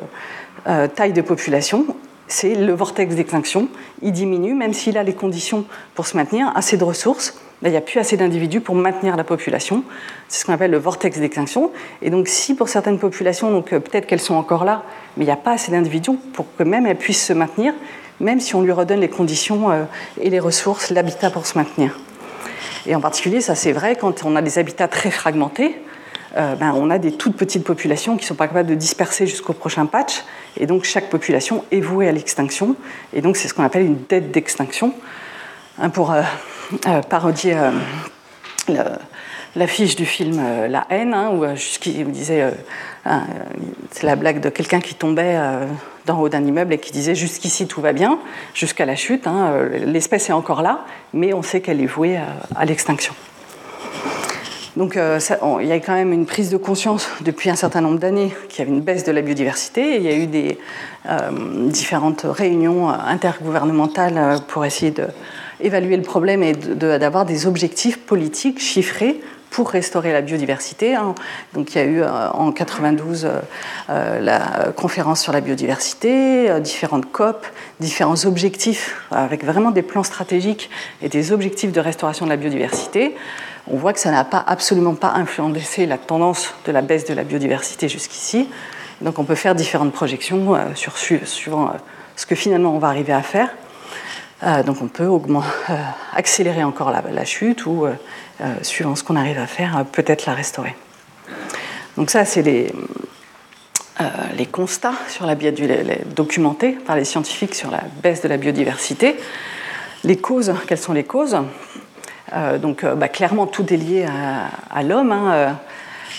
euh, 0.67 0.89
taille 0.89 1.13
de 1.13 1.23
population, 1.23 1.87
c'est 2.33 2.55
le 2.55 2.73
vortex 2.73 3.15
d'extinction. 3.15 3.69
Il 4.03 4.13
diminue, 4.13 4.55
même 4.55 4.73
s'il 4.73 4.99
a 4.99 5.03
les 5.03 5.15
conditions 5.15 5.65
pour 5.95 6.07
se 6.07 6.17
maintenir, 6.17 6.53
assez 6.55 6.77
de 6.77 6.85
ressources 6.85 7.35
il 7.69 7.71
n'y 7.71 7.77
a 7.77 7.83
plus 7.83 8.01
assez 8.01 8.17
d'individus 8.17 8.61
pour 8.61 8.75
maintenir 8.75 9.17
la 9.17 9.25
population. 9.25 9.85
C'est 10.29 10.41
ce 10.41 10.45
qu'on 10.47 10.53
appelle 10.53 10.71
le 10.71 10.79
vortex 10.79 11.19
d'extinction. 11.19 11.71
Et 12.01 12.11
donc, 12.11 12.29
si 12.29 12.55
pour 12.55 12.69
certaines 12.69 12.99
populations, 12.99 13.51
donc 13.51 13.73
euh, 13.73 13.81
peut-être 13.81 14.07
qu'elles 14.07 14.21
sont 14.21 14.35
encore 14.35 14.65
là, 14.65 14.83
mais 15.17 15.25
il 15.25 15.27
n'y 15.27 15.33
a 15.33 15.37
pas 15.37 15.53
assez 15.53 15.71
d'individus 15.71 16.17
pour 16.33 16.47
que 16.57 16.63
même 16.63 16.87
elles 16.87 16.97
puissent 16.97 17.27
se 17.27 17.33
maintenir, 17.33 17.75
même 18.19 18.41
si 18.41 18.55
on 18.55 18.63
lui 18.63 18.73
redonne 18.73 19.01
les 19.01 19.09
conditions 19.09 19.71
euh, 19.71 19.85
et 20.21 20.31
les 20.31 20.41
ressources, 20.41 20.91
l'habitat 20.91 21.31
pour 21.31 21.47
se 21.47 21.59
maintenir. 21.59 21.99
Et 22.87 22.95
en 22.95 23.01
particulier, 23.01 23.43
ça 23.43 23.55
c'est 23.55 23.73
vrai 23.73 23.95
quand 23.95 24.25
on 24.25 24.37
a 24.37 24.43
des 24.43 24.59
habitats 24.59 24.89
très 24.89 25.11
fragmentés. 25.11 25.77
Euh, 26.37 26.55
ben, 26.55 26.73
on 26.77 26.91
a 26.91 26.99
des 26.99 27.13
toutes 27.13 27.37
petites 27.37 27.65
populations 27.65 28.17
qui 28.17 28.25
ne 28.25 28.29
sont 28.29 28.35
pas 28.35 28.47
capables 28.47 28.69
de 28.69 28.75
disperser 28.75 29.27
jusqu'au 29.27 29.53
prochain 29.53 29.87
patch, 29.87 30.23
et 30.57 30.67
donc 30.67 30.85
chaque 30.85 31.11
population 31.11 31.65
est 31.73 31.81
vouée 31.81 32.09
à 32.09 32.13
l'extinction, 32.13 32.77
et 33.13 33.21
donc 33.21 33.37
c'est 33.37 33.49
ce 33.49 33.55
qu'on 33.55 33.65
appelle 33.65 33.85
une 33.85 33.99
dette 34.09 34.31
d'extinction. 34.31 34.95
Hein, 35.79 35.89
pour 35.89 36.13
euh, 36.13 36.23
parodier 37.09 37.57
euh, 38.69 38.85
l'affiche 39.57 39.97
du 39.97 40.07
film 40.07 40.41
La 40.69 40.87
haine, 40.91 41.15
hein, 41.15 41.31
où 41.31 41.45
jusqu'il 41.57 42.11
disait, 42.13 42.53
c'est 43.91 44.07
la 44.07 44.15
blague 44.15 44.41
de 44.41 44.51
quelqu'un 44.51 44.81
qui 44.81 44.95
tombait 44.95 45.37
d'en 46.07 46.21
haut 46.21 46.29
d'un 46.29 46.45
immeuble 46.45 46.75
et 46.75 46.79
qui 46.79 46.93
disait 46.93 47.17
jusqu'ici 47.17 47.67
tout 47.67 47.81
va 47.81 47.93
bien, 47.93 48.21
jusqu'à 48.55 48.85
la 48.85 48.95
chute, 48.95 49.27
hein, 49.27 49.55
l'espèce 49.87 50.29
est 50.29 50.33
encore 50.33 50.63
là, 50.63 50.85
mais 51.13 51.33
on 51.33 51.43
sait 51.43 51.61
qu'elle 51.61 51.81
est 51.81 51.87
vouée 51.87 52.21
à, 52.55 52.65
l'extinction. 52.65 53.15
Donc 54.77 54.97
il 54.97 55.67
y 55.67 55.73
a 55.73 55.81
quand 55.81 55.95
même 55.95 56.13
une 56.13 56.27
prise 56.27 56.51
de 56.51 56.57
conscience 56.57 57.09
depuis 57.23 57.51
un 57.51 57.57
certain 57.57 57.81
nombre 57.81 57.99
d'années 57.99 58.33
qu'il 58.49 58.61
y 58.61 58.63
avait 58.63 58.77
une 58.77 58.83
baisse 58.83 59.05
de 59.05 59.13
la 59.13 59.21
biodiversité. 59.21 59.97
il 59.97 60.03
y 60.03 60.09
a 60.09 60.15
eu 60.15 60.27
des 60.27 60.59
différentes 61.71 62.25
réunions 62.25 62.89
intergouvernementales 62.89 64.39
pour 64.47 64.65
essayer 64.65 64.93
de 64.93 65.07
évaluer 65.63 65.97
le 65.97 66.03
problème 66.03 66.43
et 66.43 66.53
d'avoir 66.53 67.25
des 67.25 67.47
objectifs 67.47 67.99
politiques 67.99 68.61
chiffrés 68.61 69.21
pour 69.51 69.71
restaurer 69.71 70.13
la 70.13 70.23
biodiversité. 70.23 70.95
Hein. 70.95 71.15
Donc 71.55 71.75
il 71.75 71.79
y 71.79 71.81
a 71.81 71.85
eu 71.85 72.03
euh, 72.03 72.31
en 72.31 72.53
92 72.53 73.25
euh, 73.25 73.41
euh, 73.91 74.21
la 74.21 74.73
conférence 74.77 75.21
sur 75.21 75.33
la 75.33 75.41
biodiversité, 75.41 76.61
différentes 76.61 77.11
COP, 77.11 77.45
différents 77.81 78.25
objectifs 78.27 78.97
avec 79.11 79.45
vraiment 79.45 79.73
des 79.73 79.83
plans 79.83 80.05
stratégiques 80.05 80.71
et 81.03 81.09
des 81.09 81.33
objectifs 81.33 81.73
de 81.73 81.81
restauration 81.81 82.27
de 82.27 82.31
la 82.31 82.37
biodiversité. 82.37 83.17
On 83.67 83.77
voit 83.77 83.93
que 83.93 84.01
ça 84.01 84.11
n'a 84.11 84.25
pas 84.25 84.43
absolument 84.47 84.95
pas 84.95 85.13
influencé 85.13 85.87
la 85.87 85.99
tendance 85.99 86.55
de 86.65 86.73
la 86.73 86.83
baisse 86.83 87.05
de 87.05 87.15
la 87.15 87.25
biodiversité 87.25 87.89
jusqu'ici. 87.89 88.49
Donc 89.01 89.19
on 89.19 89.25
peut 89.25 89.35
faire 89.35 89.55
différentes 89.55 89.93
projections 89.93 90.57
sur, 90.75 90.97
suivant 90.97 91.73
ce 92.17 92.27
que 92.27 92.35
finalement 92.35 92.75
on 92.75 92.79
va 92.79 92.89
arriver 92.89 93.13
à 93.13 93.23
faire. 93.23 93.51
Euh, 94.43 94.63
donc 94.63 94.81
on 94.81 94.89
peut 94.89 95.05
euh, 95.05 95.75
accélérer 96.15 96.65
encore 96.65 96.91
la, 96.91 97.25
chute 97.25 97.67
ou, 97.67 97.87
euh, 97.87 97.93
suivant 98.63 98.97
ce 98.97 99.05
qu'on 99.05 99.17
arrive 99.17 99.39
à 99.39 99.47
faire, 99.47 99.85
peut-être 99.93 100.27
la 100.27 100.35
restaurer. 100.35 100.75
Donc 101.97 102.11
ça, 102.11 102.25
c'est 102.25 102.43
les, 102.43 102.73
les, 104.39 104.47
constats 104.47 104.95
sur 105.09 105.27
la 105.27 105.35
documentés 105.35 106.73
par 106.73 106.97
les 106.97 107.05
scientifiques 107.05 107.55
sur 107.55 107.71
la 107.71 107.83
baisse 108.03 108.23
de 108.23 108.29
la 108.29 108.39
biodiversité. 108.39 109.17
Les 110.05 110.17
causes, 110.17 110.55
quelles 110.67 110.79
sont 110.79 110.95
les 110.95 111.05
causes? 111.05 111.37
Donc 112.63 112.85
bah, 112.85 113.09
clairement, 113.09 113.47
tout 113.47 113.73
est 113.73 113.77
lié 113.77 114.07
à, 114.71 114.83
l'homme, 114.83 115.13
hein, 115.13 115.57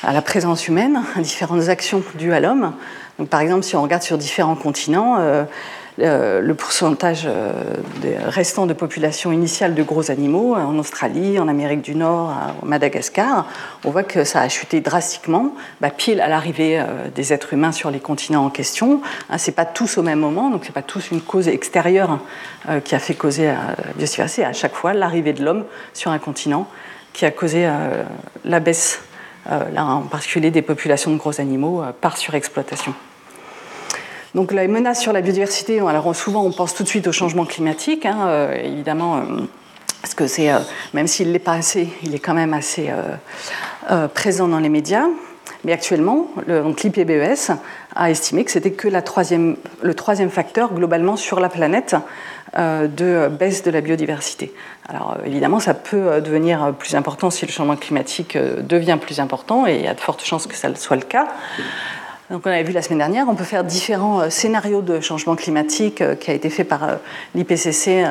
à 0.03 0.13
la 0.13 0.21
présence 0.21 0.67
humaine, 0.67 1.01
à 1.15 1.19
différentes 1.21 1.69
actions 1.69 2.03
dues 2.15 2.33
à 2.33 2.39
l'homme. 2.39 2.73
Donc, 3.21 3.29
par 3.29 3.41
exemple, 3.41 3.63
si 3.63 3.75
on 3.75 3.83
regarde 3.83 4.01
sur 4.01 4.17
différents 4.17 4.55
continents, 4.55 5.17
euh, 5.19 5.43
le 5.97 6.54
pourcentage 6.54 7.23
euh, 7.25 7.62
restant 8.25 8.65
de 8.65 8.73
population 8.73 9.32
initiale 9.32 9.75
de 9.75 9.84
gros 9.84 10.10
animaux 10.10 10.56
en 10.56 10.77
Australie, 10.80 11.39
en 11.39 11.47
Amérique 11.47 11.82
du 11.82 11.95
Nord, 11.95 12.34
au 12.62 12.65
Madagascar, 12.65 13.45
on 13.84 13.91
voit 13.91 14.04
que 14.04 14.23
ça 14.23 14.41
a 14.41 14.49
chuté 14.49 14.82
drastiquement, 14.82 15.54
bah, 15.82 15.89
pile 15.89 16.21
à 16.21 16.27
l'arrivée 16.27 16.80
euh, 16.80 17.10
des 17.13 17.34
êtres 17.34 17.54
humains 17.54 17.71
sur 17.71 17.91
les 17.91 17.99
continents 17.99 18.45
en 18.45 18.49
question. 18.49 19.01
Hein, 19.30 19.38
c'est 19.38 19.51
pas 19.51 19.65
tous 19.65 19.97
au 19.97 20.01
même 20.01 20.19
moment, 20.19 20.49
donc 20.49 20.63
c'est 20.65 20.73
pas 20.73 20.82
tous 20.82 21.12
une 21.12 21.21
cause 21.21 21.47
extérieure 21.47 22.19
qui 22.84 22.93
a 22.93 22.99
fait 22.99 23.15
causer 23.15 23.47
la 23.47 23.75
biodiversité. 23.95 24.45
À 24.45 24.54
chaque 24.54 24.75
fois, 24.75 24.93
l'arrivée 24.93 25.34
de 25.34 25.43
l'homme 25.43 25.65
sur 25.93 26.12
un 26.12 26.19
continent 26.19 26.67
qui 27.12 27.25
a 27.25 27.32
causé 27.32 27.67
la 28.45 28.60
baisse 28.60 29.01
là 29.49 29.86
en 29.86 30.01
particulier 30.01 30.51
des 30.51 30.62
populations 30.62 31.12
de 31.12 31.17
gros 31.17 31.41
animaux 31.41 31.84
par 32.01 32.17
surexploitation. 32.17 32.93
Donc 34.36 34.52
les 34.54 34.67
menaces 34.67 35.02
sur 35.02 35.13
la 35.13 35.22
biodiversité, 35.22 35.80
alors 35.80 36.15
souvent 36.15 36.44
on 36.44 36.52
pense 36.52 36.74
tout 36.74 36.84
de 36.84 36.88
suite 36.88 37.08
au 37.08 37.12
changement 37.12 37.46
climatique, 37.46 38.06
hein, 38.06 38.50
évidemment, 38.63 39.22
parce 40.02 40.13
que 40.13 40.26
c'est, 40.26 40.50
même 40.94 41.08
s'il 41.08 41.34
l'est 41.34 41.39
pas 41.39 41.54
assez, 41.54 41.89
il 42.04 42.15
est 42.15 42.20
quand 42.20 42.34
même 42.34 42.54
assez 42.54 42.89
présent 44.13 44.48
dans 44.48 44.60
les 44.60 44.70
médias. 44.70 45.08
Mais 45.63 45.74
actuellement, 45.74 46.28
l'IPBES 46.48 47.52
a 47.96 48.10
estimé 48.10 48.44
que 48.44 48.52
c'était 48.52 48.72
que 48.72 48.88
la 48.88 49.02
troisième, 49.02 49.58
le 49.82 49.94
troisième 49.94 50.32
facteur 50.32 50.74
globalement 50.74 51.15
sur 51.15 51.39
la 51.39 51.50
planète 51.50 51.96
euh, 52.58 52.88
de 52.88 53.28
baisse 53.28 53.63
de 53.63 53.70
la 53.70 53.82
biodiversité. 53.82 54.54
Alors 54.89 55.12
euh, 55.17 55.26
évidemment, 55.26 55.60
ça 55.60 55.74
peut 55.74 56.08
euh, 56.08 56.20
devenir 56.20 56.74
plus 56.78 56.96
important 56.96 57.30
si 57.30 57.46
le 57.46 57.52
changement 57.52 57.76
climatique 57.76 58.38
devient 58.38 58.98
plus 59.00 59.20
important, 59.20 59.67
et 59.67 59.76
il 59.76 59.82
y 59.84 59.88
a 59.88 59.94
de 59.94 60.00
fortes 60.00 60.24
chances 60.24 60.48
que 60.48 60.56
ça 60.56 60.74
soit 60.76 60.98
le 60.98 61.04
cas. 61.04 61.28
Donc 62.32 62.44
on 62.46 62.50
avait 62.50 62.63
vu 62.63 62.72
la 62.72 62.82
semaine 62.82 63.00
dernière, 63.00 63.28
on 63.28 63.36
peut 63.36 63.44
faire 63.44 63.65
différents 63.65 64.30
scénarios 64.30 64.82
de 64.82 65.02
changement 65.02 65.36
climatique 65.36 66.02
qui 66.20 66.32
a 66.32 66.34
été 66.34 66.50
fait 66.50 66.63
par 66.63 67.00
l'IPCC, 67.36 68.06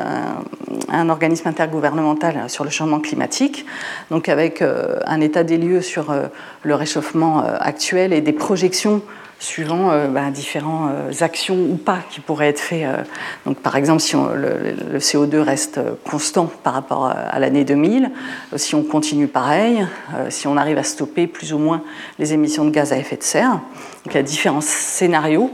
un, 0.89 1.09
organisme 1.09 1.47
intergouvernemental 1.47 2.47
sur 2.47 2.63
le 2.63 2.69
changement 2.69 2.99
climatique, 2.99 3.65
donc 4.11 4.29
avec 4.29 4.61
un 4.61 5.21
état 5.21 5.43
des 5.43 5.57
lieux 5.57 5.81
sur 5.81 6.13
le 6.61 6.75
réchauffement 6.75 7.39
actuel 7.39 8.13
et 8.13 8.21
des 8.21 8.31
projections 8.31 9.01
suivant 9.41 9.89
euh, 9.89 10.07
bah, 10.07 10.29
différentes 10.29 10.91
euh, 10.91 11.23
actions 11.25 11.55
ou 11.55 11.75
pas 11.75 11.99
qui 12.11 12.19
pourraient 12.19 12.49
être 12.49 12.59
faites. 12.59 12.85
Euh. 12.85 13.03
donc, 13.45 13.57
par 13.57 13.75
exemple, 13.75 13.99
si 13.99 14.15
le, 14.15 14.99
CO2 14.99 15.39
reste 15.39 15.79
constant 16.03 16.45
par 16.45 16.73
rapport 16.73 17.07
à, 17.07 17.39
l'année 17.39 17.65
2000, 17.65 18.11
si 18.55 18.75
on 18.75 18.83
continue 18.83 19.27
pareil, 19.27 19.85
si 20.29 20.47
on 20.47 20.57
arrive 20.57 20.77
à 20.77 20.83
stopper 20.83 21.25
plus 21.25 21.53
ou 21.53 21.57
moins 21.57 21.81
les 22.19 22.33
émissions 22.33 22.65
de 22.65 22.69
gaz 22.69 22.93
à 22.93 22.97
effet 22.97 23.17
de 23.17 23.23
serre. 23.23 23.61
Donc, 24.05 24.13
il 24.13 24.15
y 24.15 24.17
a 24.19 24.23
différents 24.23 24.61
scénarios 24.61 25.51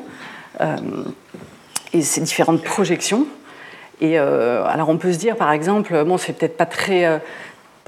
et 1.93 2.01
ces 2.01 2.21
différentes 2.21 2.63
projections. 2.63 3.25
Et 4.01 4.17
alors, 4.17 4.89
on 4.89 4.97
peut 4.97 5.13
se 5.13 5.17
dire, 5.17 5.37
par 5.37 5.51
exemple, 5.51 6.03
bon, 6.03 6.17
c'est 6.17 6.33
peut-être 6.33 6.57
pas 6.57 6.65
très 6.65 7.21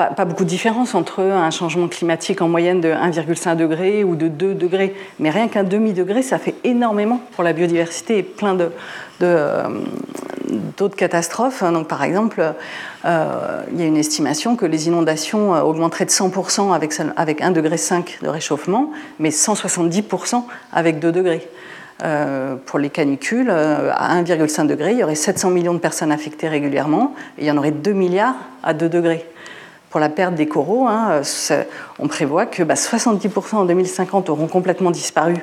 pas, 0.07 0.25
beaucoup 0.25 0.45
de 0.45 0.49
différence 0.49 0.95
entre 0.95 1.21
un 1.21 1.51
changement 1.51 1.88
climatique 1.89 2.41
en 2.41 2.47
moyenne 2.47 2.79
de 2.79 2.89
1,5 2.89 3.57
degré 3.57 4.03
ou 4.03 4.15
de 4.15 4.29
2 4.29 4.53
degrés, 4.53 4.95
mais 5.19 5.29
rien 5.29 5.49
qu'un 5.49 5.63
demi-degré, 5.63 6.21
ça 6.21 6.38
fait 6.38 6.55
énormément 6.63 7.19
pour 7.33 7.43
la 7.43 7.51
biodiversité 7.51 8.19
et 8.19 8.23
plein 8.23 8.57
euh, 9.21 9.63
d'autres 10.77 10.95
catastrophes. 10.95 11.63
Donc, 11.63 11.88
par 11.88 12.03
exemple, 12.03 12.53
euh, 13.05 13.63
il 13.73 13.79
y 13.79 13.83
a 13.83 13.85
une 13.85 13.97
estimation 13.97 14.55
que 14.55 14.65
les 14.65 14.88
inondations 14.88 15.53
euh, 15.53 15.62
augmenteraient 15.62 16.05
de 16.05 16.12
100% 16.12 16.73
avec, 16.73 16.93
avec 17.17 17.41
1,5 17.41 17.53
degré 17.53 17.75
de 18.21 18.29
réchauffement, 18.29 18.91
mais 19.19 19.29
170% 19.29 20.43
avec 20.71 20.99
2 20.99 21.12
degrés. 21.12 21.47
pour 22.65 22.79
les 22.79 22.89
canicules, 22.89 23.49
à 23.49 24.21
1,5 24.23 24.67
degré, 24.67 24.93
il 24.93 24.99
y 24.99 25.03
aurait 25.03 25.15
700 25.15 25.49
millions 25.49 25.73
de 25.73 25.79
personnes 25.79 26.13
affectées 26.13 26.47
régulièrement, 26.47 27.13
et 27.38 27.41
il 27.41 27.47
y 27.47 27.51
en 27.51 27.57
aurait 27.57 27.71
2 27.71 27.91
milliards 27.91 28.38
à 28.63 28.73
2 28.73 28.88
degrés 28.88 29.25
pour 29.89 29.99
la 29.99 30.10
perte 30.10 30.36
des 30.36 30.47
coraux, 30.47 30.88
hein, 30.88 31.21
on 31.97 32.08
prévoit 32.08 32.45
que 32.45 32.63
70% 32.63 33.28
bah, 33.28 33.58
en 33.58 33.65
2050 33.65 34.30
auront 34.30 34.47
complètement 34.47 34.91
disparu 34.91 35.36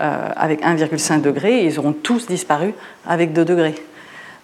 euh, 0.00 0.28
avec 0.36 0.62
1,5 0.62 1.22
degré 1.22 1.60
et 1.60 1.64
ils 1.64 1.78
auront 1.78 1.94
tous 1.94 2.26
disparu 2.26 2.74
avec 3.06 3.32
2 3.32 3.44
degrés. 3.44 3.74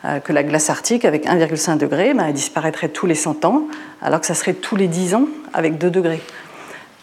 Euh, 0.05 0.19
que 0.19 0.33
la 0.33 0.43
glace 0.43 0.71
arctique 0.71 1.05
avec 1.05 1.27
1,5 1.27 1.77
degré 1.77 2.15
bah, 2.15 2.33
disparaîtrait 2.33 2.89
tous 2.89 3.07
les 3.07 3.15
100 3.15 3.45
ans, 3.45 3.65
alors 4.01 4.21
que 4.21 4.27
ça 4.27 4.35
serait 4.35 4.55
tous 4.55 4.77
les 4.77 4.89
10 4.89 5.15
ans 5.15 5.27
avec 5.53 5.77
2 5.77 5.91
degrés. 5.91 6.23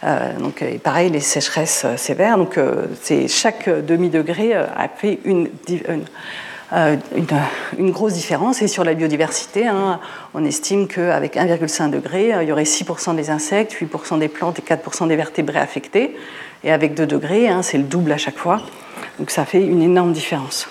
Euh, 0.03 0.37
donc, 0.39 0.63
et 0.63 0.79
pareil, 0.79 1.11
les 1.11 1.19
sécheresses 1.19 1.85
sévères, 1.97 2.37
donc 2.37 2.59
c'est 3.01 3.27
chaque 3.27 3.69
demi-degré 3.69 4.53
a 4.55 4.89
fait 4.95 5.19
une 5.25 5.49
euh, 6.71 6.97
une, 7.77 7.91
grosse 7.91 8.13
différence. 8.13 8.61
Et 8.61 8.67
sur 8.67 8.83
la 8.83 8.93
biodiversité, 8.93 9.67
hein, 9.67 9.99
on 10.35 10.45
estime 10.45 10.87
qu'avec 10.87 11.35
1,5 11.35 11.89
degré, 11.89 12.33
euh, 12.33 12.43
il 12.43 12.49
y 12.49 12.51
aurait 12.51 12.63
6% 12.63 13.15
des 13.15 13.31
insectes, 13.31 13.73
8% 13.73 14.19
des 14.19 14.27
plantes 14.27 14.59
et 14.59 14.61
4% 14.61 15.07
des 15.07 15.15
vertébrés 15.15 15.59
affectés. 15.59 16.15
Et 16.63 16.71
avec 16.71 16.93
2 16.93 17.07
degrés, 17.07 17.49
hein, 17.49 17.63
c'est 17.63 17.77
le 17.77 17.85
double 17.85 18.11
à 18.11 18.17
chaque 18.17 18.37
fois. 18.37 18.61
Donc 19.17 19.31
ça 19.31 19.45
fait 19.45 19.65
une 19.65 19.81
énorme 19.81 20.13
différence. 20.13 20.67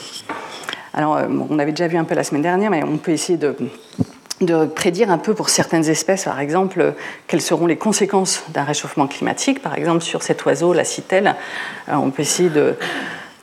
Alors, 0.94 1.16
euh, 1.16 1.26
on 1.50 1.58
avait 1.58 1.72
déjà 1.72 1.88
vu 1.88 1.96
un 1.96 2.04
peu 2.04 2.14
la 2.14 2.24
semaine 2.24 2.42
dernière, 2.42 2.70
mais 2.70 2.84
on 2.84 2.98
peut 2.98 3.12
essayer 3.12 3.38
de, 3.38 3.56
de 4.40 4.66
prédire 4.66 5.10
un 5.10 5.18
peu 5.18 5.34
pour 5.34 5.48
certaines 5.48 5.88
espèces, 5.88 6.24
par 6.24 6.38
exemple, 6.38 6.94
quelles 7.26 7.42
seront 7.42 7.66
les 7.66 7.76
conséquences 7.76 8.44
d'un 8.50 8.64
réchauffement 8.64 9.08
climatique. 9.08 9.62
Par 9.62 9.76
exemple, 9.76 10.02
sur 10.02 10.22
cet 10.22 10.44
oiseau, 10.44 10.72
la 10.72 10.84
citelle, 10.84 11.34
on 11.88 12.10
peut 12.10 12.22
essayer 12.22 12.50
de, 12.50 12.76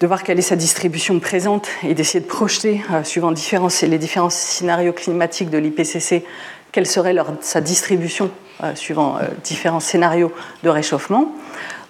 de 0.05 0.07
voir 0.07 0.21
quelle 0.21 0.37
est 0.37 0.43
sa 0.43 0.55
distribution 0.55 1.19
présente 1.19 1.67
et 1.81 1.95
d'essayer 1.95 2.19
de 2.19 2.27
projeter, 2.27 2.83
euh, 2.93 3.03
suivant 3.03 3.31
les 3.31 3.97
différents 3.97 4.29
scénarios 4.29 4.93
climatiques 4.93 5.49
de 5.49 5.57
l'IPCC, 5.57 6.23
quelle 6.71 6.85
serait 6.85 7.15
sa 7.41 7.59
distribution 7.59 8.29
euh, 8.63 8.75
suivant 8.75 9.17
euh, 9.17 9.21
différents 9.43 9.79
scénarios 9.79 10.31
de 10.61 10.69
réchauffement. 10.69 11.33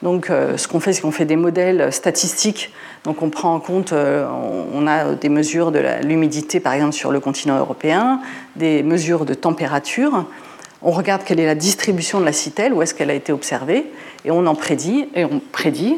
Donc, 0.01 0.27
ce 0.27 0.67
qu'on 0.67 0.79
fait, 0.79 0.93
c'est 0.93 1.01
qu'on 1.01 1.11
fait 1.11 1.25
des 1.25 1.35
modèles 1.35 1.91
statistiques. 1.91 2.71
Donc, 3.03 3.21
on 3.21 3.29
prend 3.29 3.53
en 3.53 3.59
compte, 3.59 3.91
on 3.91 4.87
a 4.87 5.15
des 5.15 5.29
mesures 5.29 5.71
de 5.71 5.81
l'humidité, 6.03 6.59
par 6.59 6.73
exemple, 6.73 6.93
sur 6.93 7.11
le 7.11 7.19
continent 7.19 7.57
européen, 7.57 8.21
des 8.55 8.83
mesures 8.83 9.25
de 9.25 9.33
température. 9.33 10.25
On 10.83 10.91
regarde 10.91 11.23
quelle 11.25 11.39
est 11.39 11.45
la 11.45 11.55
distribution 11.55 12.19
de 12.19 12.25
la 12.25 12.33
citelle, 12.33 12.73
où 12.73 12.81
est-ce 12.83 12.93
qu'elle 12.93 13.09
a 13.09 13.15
été 13.15 13.33
observée, 13.33 13.87
et 14.25 14.31
on 14.31 14.45
en 14.45 14.53
prédit, 14.53 15.09
et 15.15 15.25
on 15.25 15.41
prédit 15.51 15.97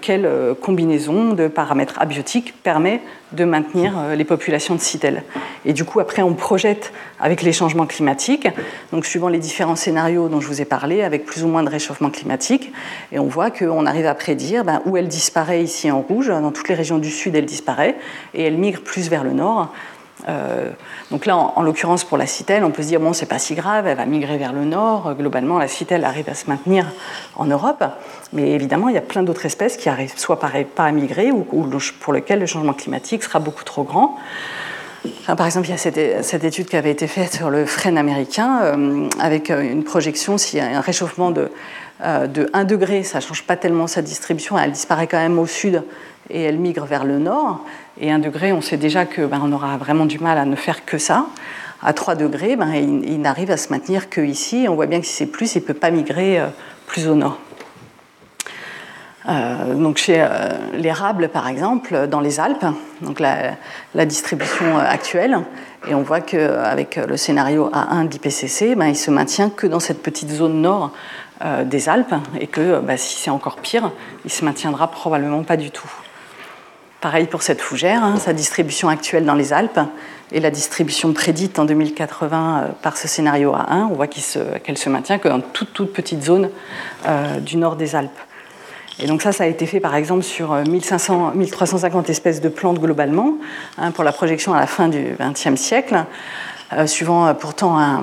quelle 0.00 0.24
euh, 0.24 0.54
combinaison 0.54 1.32
de 1.32 1.48
paramètres 1.48 2.00
abiotiques 2.00 2.54
permet 2.62 3.00
de 3.32 3.44
maintenir 3.44 3.98
euh, 3.98 4.14
les 4.14 4.24
populations 4.24 4.76
de 4.76 4.80
citelles. 4.80 5.24
Et 5.64 5.72
du 5.72 5.84
coup, 5.84 5.98
après, 5.98 6.22
on 6.22 6.34
projette 6.34 6.92
avec 7.18 7.42
les 7.42 7.52
changements 7.52 7.86
climatiques, 7.86 8.46
donc 8.92 9.04
suivant 9.04 9.28
les 9.28 9.38
différents 9.38 9.74
scénarios 9.74 10.28
dont 10.28 10.40
je 10.40 10.46
vous 10.46 10.60
ai 10.60 10.64
parlé, 10.64 11.02
avec 11.02 11.24
plus 11.24 11.42
ou 11.42 11.48
moins 11.48 11.64
de 11.64 11.70
réchauffement 11.70 12.10
climatique, 12.10 12.72
et 13.10 13.18
on 13.18 13.26
voit 13.26 13.50
qu'on 13.50 13.86
arrive 13.86 14.06
à 14.06 14.14
prédire 14.14 14.64
ben, 14.64 14.80
où 14.86 14.96
elle 14.96 15.08
disparaît 15.08 15.62
ici 15.62 15.90
en 15.90 16.00
rouge, 16.00 16.28
dans 16.28 16.52
toutes 16.52 16.68
les 16.68 16.76
régions 16.76 16.98
du 16.98 17.10
sud, 17.10 17.34
elle 17.34 17.46
disparaît, 17.46 17.96
et 18.32 18.44
elle 18.44 18.56
migre 18.56 18.80
plus 18.80 19.08
vers 19.08 19.24
le 19.24 19.32
nord. 19.32 19.72
donc 21.10 21.26
là, 21.26 21.36
en, 21.36 21.62
l'occurrence 21.62 22.04
pour 22.04 22.16
la 22.16 22.26
citelle, 22.26 22.64
on 22.64 22.70
peut 22.70 22.82
se 22.82 22.88
dire 22.88 23.00
bon, 23.00 23.12
c'est 23.12 23.26
pas 23.26 23.40
si 23.40 23.54
grave, 23.54 23.86
elle 23.86 23.96
va 23.96 24.06
migrer 24.06 24.38
vers 24.38 24.52
le 24.52 24.64
nord. 24.64 25.14
Globalement, 25.14 25.58
la 25.58 25.68
citelle 25.68 26.04
arrive 26.04 26.28
à 26.28 26.34
se 26.34 26.48
maintenir 26.48 26.86
en 27.36 27.46
Europe. 27.46 27.84
Mais 28.34 28.50
évidemment, 28.50 28.88
il 28.88 28.96
y 28.96 28.98
a 28.98 29.02
plein 29.02 29.22
d'autres 29.22 29.46
espèces 29.46 29.76
qui 29.76 29.88
arrivent 29.88 30.12
soit 30.16 30.40
pas 30.40 30.50
à 30.76 30.92
migrer 30.92 31.30
ou, 31.30 31.46
pour 32.00 32.12
lesquelles 32.12 32.40
le 32.40 32.46
changement 32.46 32.72
climatique 32.72 33.22
sera 33.22 33.38
beaucoup 33.38 33.62
trop 33.62 33.84
grand. 33.84 34.18
par 35.26 35.46
exemple, 35.46 35.68
il 35.68 35.70
y 35.70 35.74
a 35.74 36.22
cette, 36.22 36.44
étude 36.44 36.66
qui 36.66 36.76
avait 36.76 36.90
été 36.90 37.06
faite 37.06 37.34
sur 37.34 37.48
le 37.48 37.64
frêne 37.64 37.96
américain 37.96 38.60
euh, 38.62 39.08
avec 39.20 39.50
euh, 39.50 39.62
une 39.62 39.84
projection 39.84 40.36
s'il 40.36 40.58
y 40.58 40.62
a 40.62 40.66
un 40.66 40.80
réchauffement 40.80 41.30
de, 41.30 41.48
euh, 42.02 42.26
de 42.26 42.50
1 42.52 42.64
degré, 42.64 43.04
ça 43.04 43.18
ne 43.18 43.22
change 43.22 43.44
pas 43.44 43.56
tellement 43.56 43.86
sa 43.86 44.02
distribution, 44.02 44.58
elle 44.58 44.72
disparaît 44.72 45.06
quand 45.06 45.18
même 45.18 45.38
au 45.38 45.46
sud 45.46 45.84
et 46.28 46.42
elle 46.42 46.58
migre 46.58 46.86
vers 46.86 47.04
le 47.04 47.20
nord. 47.20 47.64
Et 48.00 48.10
1 48.10 48.18
degré, 48.18 48.52
on 48.52 48.60
sait 48.60 48.78
déjà 48.78 49.04
qu'on 49.04 49.28
ben, 49.28 49.52
aura 49.52 49.76
vraiment 49.76 50.06
du 50.06 50.18
mal 50.18 50.38
à 50.38 50.44
ne 50.44 50.56
faire 50.56 50.84
que 50.84 50.98
ça. 50.98 51.26
À 51.82 51.92
3 51.92 52.16
degrés, 52.16 52.56
ben, 52.56 52.72
il, 52.74 53.20
n'arrive 53.20 53.52
à 53.52 53.56
se 53.56 53.68
maintenir 53.68 54.10
qu'ici. 54.10 54.66
On 54.68 54.74
voit 54.74 54.86
bien 54.86 55.00
que 55.00 55.06
si 55.06 55.12
c'est 55.12 55.26
plus, 55.26 55.54
il 55.54 55.60
ne 55.60 55.66
peut 55.66 55.74
pas 55.74 55.90
migrer 55.92 56.40
plus 56.86 57.06
au 57.06 57.14
nord. 57.14 57.38
Euh, 59.26 59.74
donc 59.74 59.96
chez 59.96 60.20
euh, 60.20 60.26
l'érable, 60.74 61.28
par 61.28 61.48
exemple, 61.48 62.08
dans 62.08 62.20
les 62.20 62.40
Alpes, 62.40 62.66
donc 63.00 63.20
la, 63.20 63.56
distribution 64.04 64.78
euh, 64.78 64.82
actuelle, 64.82 65.38
et 65.88 65.94
on 65.94 66.02
voit 66.02 66.20
qu'avec 66.20 66.96
le 66.96 67.16
scénario 67.16 67.70
A1 67.70 68.08
d'IPCC, 68.08 68.74
ben, 68.74 68.86
il 68.86 68.96
se 68.96 69.10
maintient 69.10 69.48
que 69.48 69.66
dans 69.66 69.80
cette 69.80 70.02
petite 70.02 70.30
zone 70.30 70.60
nord 70.60 70.92
des 71.64 71.88
Alpes, 71.90 72.14
et 72.40 72.46
que 72.46 72.80
bah, 72.80 72.96
si 72.96 73.18
c'est 73.18 73.30
encore 73.30 73.56
pire, 73.56 73.90
il 74.24 74.30
se 74.30 74.44
maintiendra 74.44 74.90
probablement 74.90 75.42
pas 75.42 75.58
du 75.58 75.70
tout. 75.70 75.90
Pareil 77.02 77.26
pour 77.26 77.42
cette 77.42 77.60
fougère, 77.60 78.02
hein, 78.02 78.16
sa 78.18 78.32
distribution 78.32 78.88
actuelle 78.88 79.26
dans 79.26 79.34
les 79.34 79.52
Alpes 79.52 79.80
et 80.32 80.40
la 80.40 80.50
distribution 80.50 81.12
prédite 81.12 81.58
en 81.58 81.66
2080 81.66 82.76
par 82.80 82.96
ce 82.96 83.08
scénario 83.08 83.52
A1, 83.52 83.88
on 83.90 83.94
voit 83.94 84.06
qu'elle 84.06 84.22
se, 84.22 84.40
se, 84.74 84.88
maintient 84.88 85.18
que 85.18 85.28
dans 85.28 85.40
toute, 85.40 85.74
toute 85.74 85.92
petite 85.92 86.22
zone 86.22 86.48
du 87.42 87.58
nord 87.58 87.76
des 87.76 87.94
Alpes. 87.94 88.20
Et 89.00 89.06
donc 89.06 89.22
ça, 89.22 89.32
ça 89.32 89.44
a 89.44 89.46
été 89.46 89.66
fait 89.66 89.80
par 89.80 89.94
exemple 89.96 90.22
sur 90.22 90.54
1500, 90.54 91.32
euh, 91.34 91.36
1350 91.36 92.10
espèces 92.10 92.40
de 92.40 92.48
plantes 92.48 92.78
globalement, 92.78 93.34
hein, 93.78 93.90
pour 93.90 94.04
la 94.04 94.12
projection 94.12 94.54
à 94.54 94.60
la 94.60 94.66
fin 94.66 94.88
du 94.88 95.16
XXe 95.18 95.60
siècle, 95.60 96.04
euh, 96.72 96.86
suivant 96.86 97.26
euh, 97.26 97.34
pourtant 97.34 97.78
un, 97.78 98.02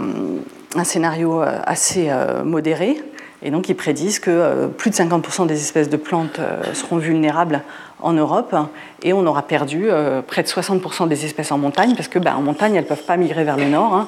scénario 0.83 1.41
assez 1.65 2.09
modéré. 2.45 3.01
Et 3.41 3.51
donc 3.51 3.67
ils 3.67 3.75
prédisent 3.75 4.19
que 4.19 4.67
plus 4.67 4.89
de 4.89 4.95
50% 4.95 5.45
des 5.45 5.59
espèces 5.59 5.89
de 5.89 5.97
plantes 5.97 6.39
seront 6.73 6.95
vulnérables 6.95 7.61
en 7.99 8.13
Europe 8.13 8.55
et 9.03 9.11
on 9.11 9.25
aura 9.27 9.41
perdu 9.41 9.89
près 10.27 10.43
de 10.43 10.47
60% 10.47 11.09
des 11.09 11.25
espèces 11.25 11.51
en 11.51 11.57
montagne 11.57 11.93
parce 11.93 12.07
que 12.07 12.19
bah, 12.19 12.35
en 12.37 12.41
montagne 12.41 12.75
elles 12.75 12.85
ne 12.85 12.87
peuvent 12.87 13.03
pas 13.03 13.17
migrer 13.17 13.43
vers 13.43 13.57
le 13.57 13.65
nord, 13.65 13.93
hein. 13.93 14.07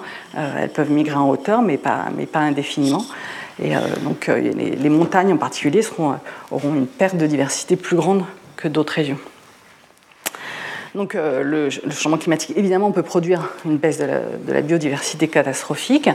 elles 0.58 0.70
peuvent 0.70 0.92
migrer 0.92 1.18
en 1.18 1.30
hauteur 1.30 1.62
mais 1.62 1.76
pas, 1.76 2.06
mais 2.16 2.28
pas 2.28 2.40
indéfiniment. 2.40 3.04
Et 3.62 3.74
donc 4.04 4.28
les, 4.28 4.90
montagnes 4.90 5.34
en 5.34 5.38
particulier 5.38 5.82
auront 6.52 6.74
une 6.74 6.88
perte 6.88 7.18
de 7.18 7.28
diversité 7.28 7.76
plus 7.76 7.96
grande 7.96 8.24
que 8.58 8.68
d'autres 8.68 8.94
régions. 8.94 9.20
Donc 10.96 11.16
le, 11.16 11.70
changement 11.70 12.18
climatique, 12.18 12.56
évidemment, 12.58 12.92
peut 12.92 13.04
produire 13.04 13.50
une 13.66 13.78
baisse 13.78 14.00
de 14.00 14.08
la, 14.52 14.62
biodiversité 14.62 15.28
catastrophique. 15.28 16.10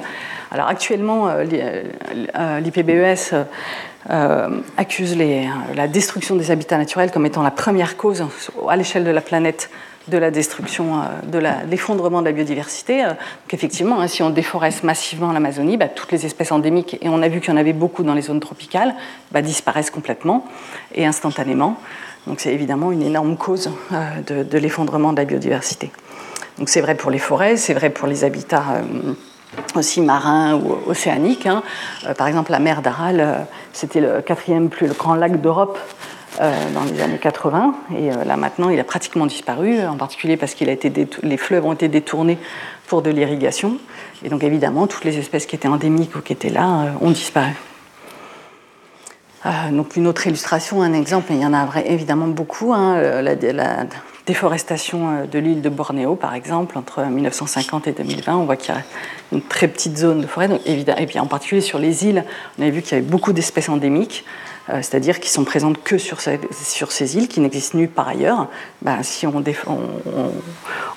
Alors 0.51 0.66
actuellement, 0.66 1.29
l'IPBES 2.61 3.35
euh, 4.11 4.61
accuse 4.79 5.18
la 5.74 5.87
destruction 5.87 6.37
des 6.37 6.51
habitats 6.51 6.79
naturels 6.79 7.11
comme 7.11 7.27
étant 7.27 7.42
la 7.42 7.51
première 7.51 7.96
cause 7.96 8.24
à 8.68 8.77
l'échelle 8.77 9.05
de 9.05 9.11
la 9.11 9.20
planète 9.20 9.70
de 10.09 10.18
la 10.18 10.31
destruction, 10.31 11.01
euh, 11.01 11.05
de 11.27 11.38
l'effondrement 11.71 12.21
de 12.21 12.27
la 12.27 12.33
biodiversité. 12.33 13.05
Euh, 13.05 13.09
donc 13.09 13.53
effectivement, 13.53 14.01
hein, 14.01 14.09
si 14.09 14.23
on 14.23 14.31
déforeste 14.31 14.85
massivement 14.85 15.33
l'Amazonie, 15.33 15.77
bah, 15.77 15.88
toutes 15.88 16.12
les 16.12 16.27
espèces 16.27 16.53
endémiques, 16.53 16.99
et 17.01 17.09
on 17.09 17.23
a 17.23 17.29
vu 17.29 17.40
qu'il 17.40 17.51
y 17.51 17.53
en 17.53 17.57
avait 17.57 17.73
beaucoup 17.73 18.03
dans 18.03 18.14
les 18.14 18.23
zones 18.23 18.40
tropicales, 18.40 18.94
bah, 19.33 19.42
disparaissent 19.42 19.90
complètement 19.90 20.44
et 20.94 21.07
instantanément. 21.07 21.77
Donc 22.27 22.40
c'est 22.40 22.53
évidemment 22.53 22.92
une 22.92 23.03
énorme 23.03 23.37
cause 23.37 23.71
de, 24.27 24.42
de 24.42 24.59
l'effondrement 24.59 25.12
de 25.12 25.18
la 25.18 25.25
biodiversité. 25.25 25.90
Donc 26.59 26.68
c'est 26.68 26.81
vrai 26.81 26.94
pour 26.94 27.11
les 27.11 27.18
forêts, 27.18 27.57
c'est 27.57 27.73
vrai 27.73 27.88
pour 27.88 28.07
les 28.07 28.25
habitats 28.25 28.83
aussi 29.75 30.01
marins 30.01 30.55
ou 30.55 30.79
océaniques. 30.87 31.47
Hein. 31.47 31.62
Euh, 32.07 32.14
par 32.14 32.27
exemple, 32.27 32.51
la 32.51 32.59
mer 32.59 32.83
d'Aral, 32.83 33.21
euh, 33.21 33.35
c'était 33.73 34.01
le 34.01 34.21
quatrième 34.21 34.68
plus 34.68 34.88
grand 34.88 35.14
lac 35.14 35.40
d'Europe 35.40 35.79
euh, 35.79 36.17
dans 36.38 36.85
les 36.85 37.01
années 37.01 37.18
80. 37.18 37.74
Et 37.96 38.11
là, 38.11 38.37
maintenant, 38.37 38.68
il 38.70 38.79
a 38.79 38.85
pratiquement 38.85 39.27
disparu, 39.27 39.85
en 39.85 39.96
particulier 39.96 40.37
parce 40.37 40.55
que 40.55 40.64
les 40.64 41.37
fleuves 41.37 41.64
ont 41.64 41.72
été 41.72 41.88
détournés 41.88 42.38
pour 42.87 43.03
de 43.03 43.11
l'irrigation. 43.11 43.79
Et 44.24 44.29
donc, 44.29 44.42
évidemment, 44.42 44.87
toutes 44.87 45.05
les 45.05 45.18
espèces 45.18 45.46
qui 45.46 45.57
étaient 45.57 45.68
endémiques 45.68 46.16
ou 46.16 46.20
qui 46.20 46.33
étaient 46.33 46.51
là 46.51 46.94
ont 47.01 47.11
disparu. 47.11 47.53
donc, 49.72 49.96
une 49.96 50.07
autre 50.07 50.27
illustration, 50.27 50.83
un 50.83 50.92
exemple, 50.92 51.33
il 51.33 51.40
y 51.40 51.46
en 51.46 51.55
a 51.55 51.68
évidemment 51.85 52.29
beaucoup. 52.29 52.72
Hein, 52.72 53.22
la, 53.22 53.35
déforestation 54.28 55.08
euh, 55.08 55.26
de 55.26 55.38
l'île 55.38 55.62
de 55.62 55.68
Bornéo, 55.70 56.14
par 56.14 56.34
exemple, 56.34 56.76
entre 56.76 57.02
1950 57.02 57.88
et 57.88 57.92
2020, 57.92 58.36
on 58.36 58.44
voit 58.44 58.56
qu'il 58.56 58.74
y 58.74 58.78
a 58.78 58.82
une 59.32 59.42
très 59.42 59.68
petite 59.68 59.96
zone 59.96 60.20
de 60.20 60.26
forêt. 60.26 60.48
et 60.66 61.18
en 61.18 61.26
particulier 61.26 61.62
sur 61.62 61.78
les 61.78 62.06
îles, 62.06 62.24
on 62.58 62.62
avait 62.62 62.70
vu 62.70 62.82
qu'il 62.82 62.92
y 62.92 62.94
avait 63.00 63.06
beaucoup 63.06 63.32
d'espèces 63.32 63.70
endémiques, 63.70 64.24
euh, 64.68 64.76
c'est-à-dire 64.82 65.18
qui 65.18 65.30
sont 65.30 65.44
présentes 65.44 65.82
que 65.82 65.96
sur, 65.96 66.20
ces, 66.20 67.16
îles, 67.16 67.28
qui 67.28 67.40
n'existent 67.40 67.78
nulle 67.78 67.88
part 67.88 68.08
ailleurs. 68.08 68.48
Ben, 68.82 69.02
si 69.02 69.26
on, 69.26 69.42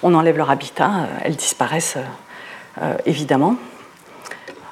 on, 0.03 0.13
enlève 0.13 0.37
leur 0.37 0.51
habitat, 0.51 0.89
euh, 0.89 1.05
elles 1.23 1.37
disparaissent 1.37 1.97
évidemment. 3.05 3.57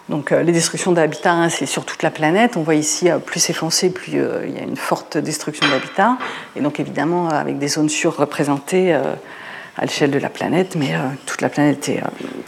Donc 0.10 0.32
euh, 0.32 0.42
les 0.42 0.52
destructions 0.52 0.92
d'habitat, 0.92 1.50
c'est 1.50 1.68
sur 1.68 1.86
toute 1.86 2.02
la 2.02 2.10
planète. 2.10 2.58
On 2.58 2.64
voit 2.64 2.76
ici, 2.76 3.10
euh, 3.10 3.20
plus 3.20 3.40
c'est 3.40 3.54
foncé, 3.54 3.92
plus 3.92 4.20
euh, 4.20 4.44
il 4.48 4.56
y 4.56 4.58
a 4.58 4.64
une 4.64 4.76
forte 4.76 5.18
destruction 5.18 5.68
d'habitat. 5.70 6.18
Et 6.56 6.62
donc 6.62 6.80
évidemment, 6.80 7.30
avec 7.30 7.60
des 7.60 7.68
zones 7.68 7.90
surreprésentées 7.90 8.94
à 8.94 9.82
l'échelle 9.86 10.12
de 10.12 10.18
la 10.18 10.30
planète, 10.30 10.76
mais 10.76 10.94
toute 11.26 11.42
la 11.42 11.50
planète 11.50 11.88
est 11.90 12.02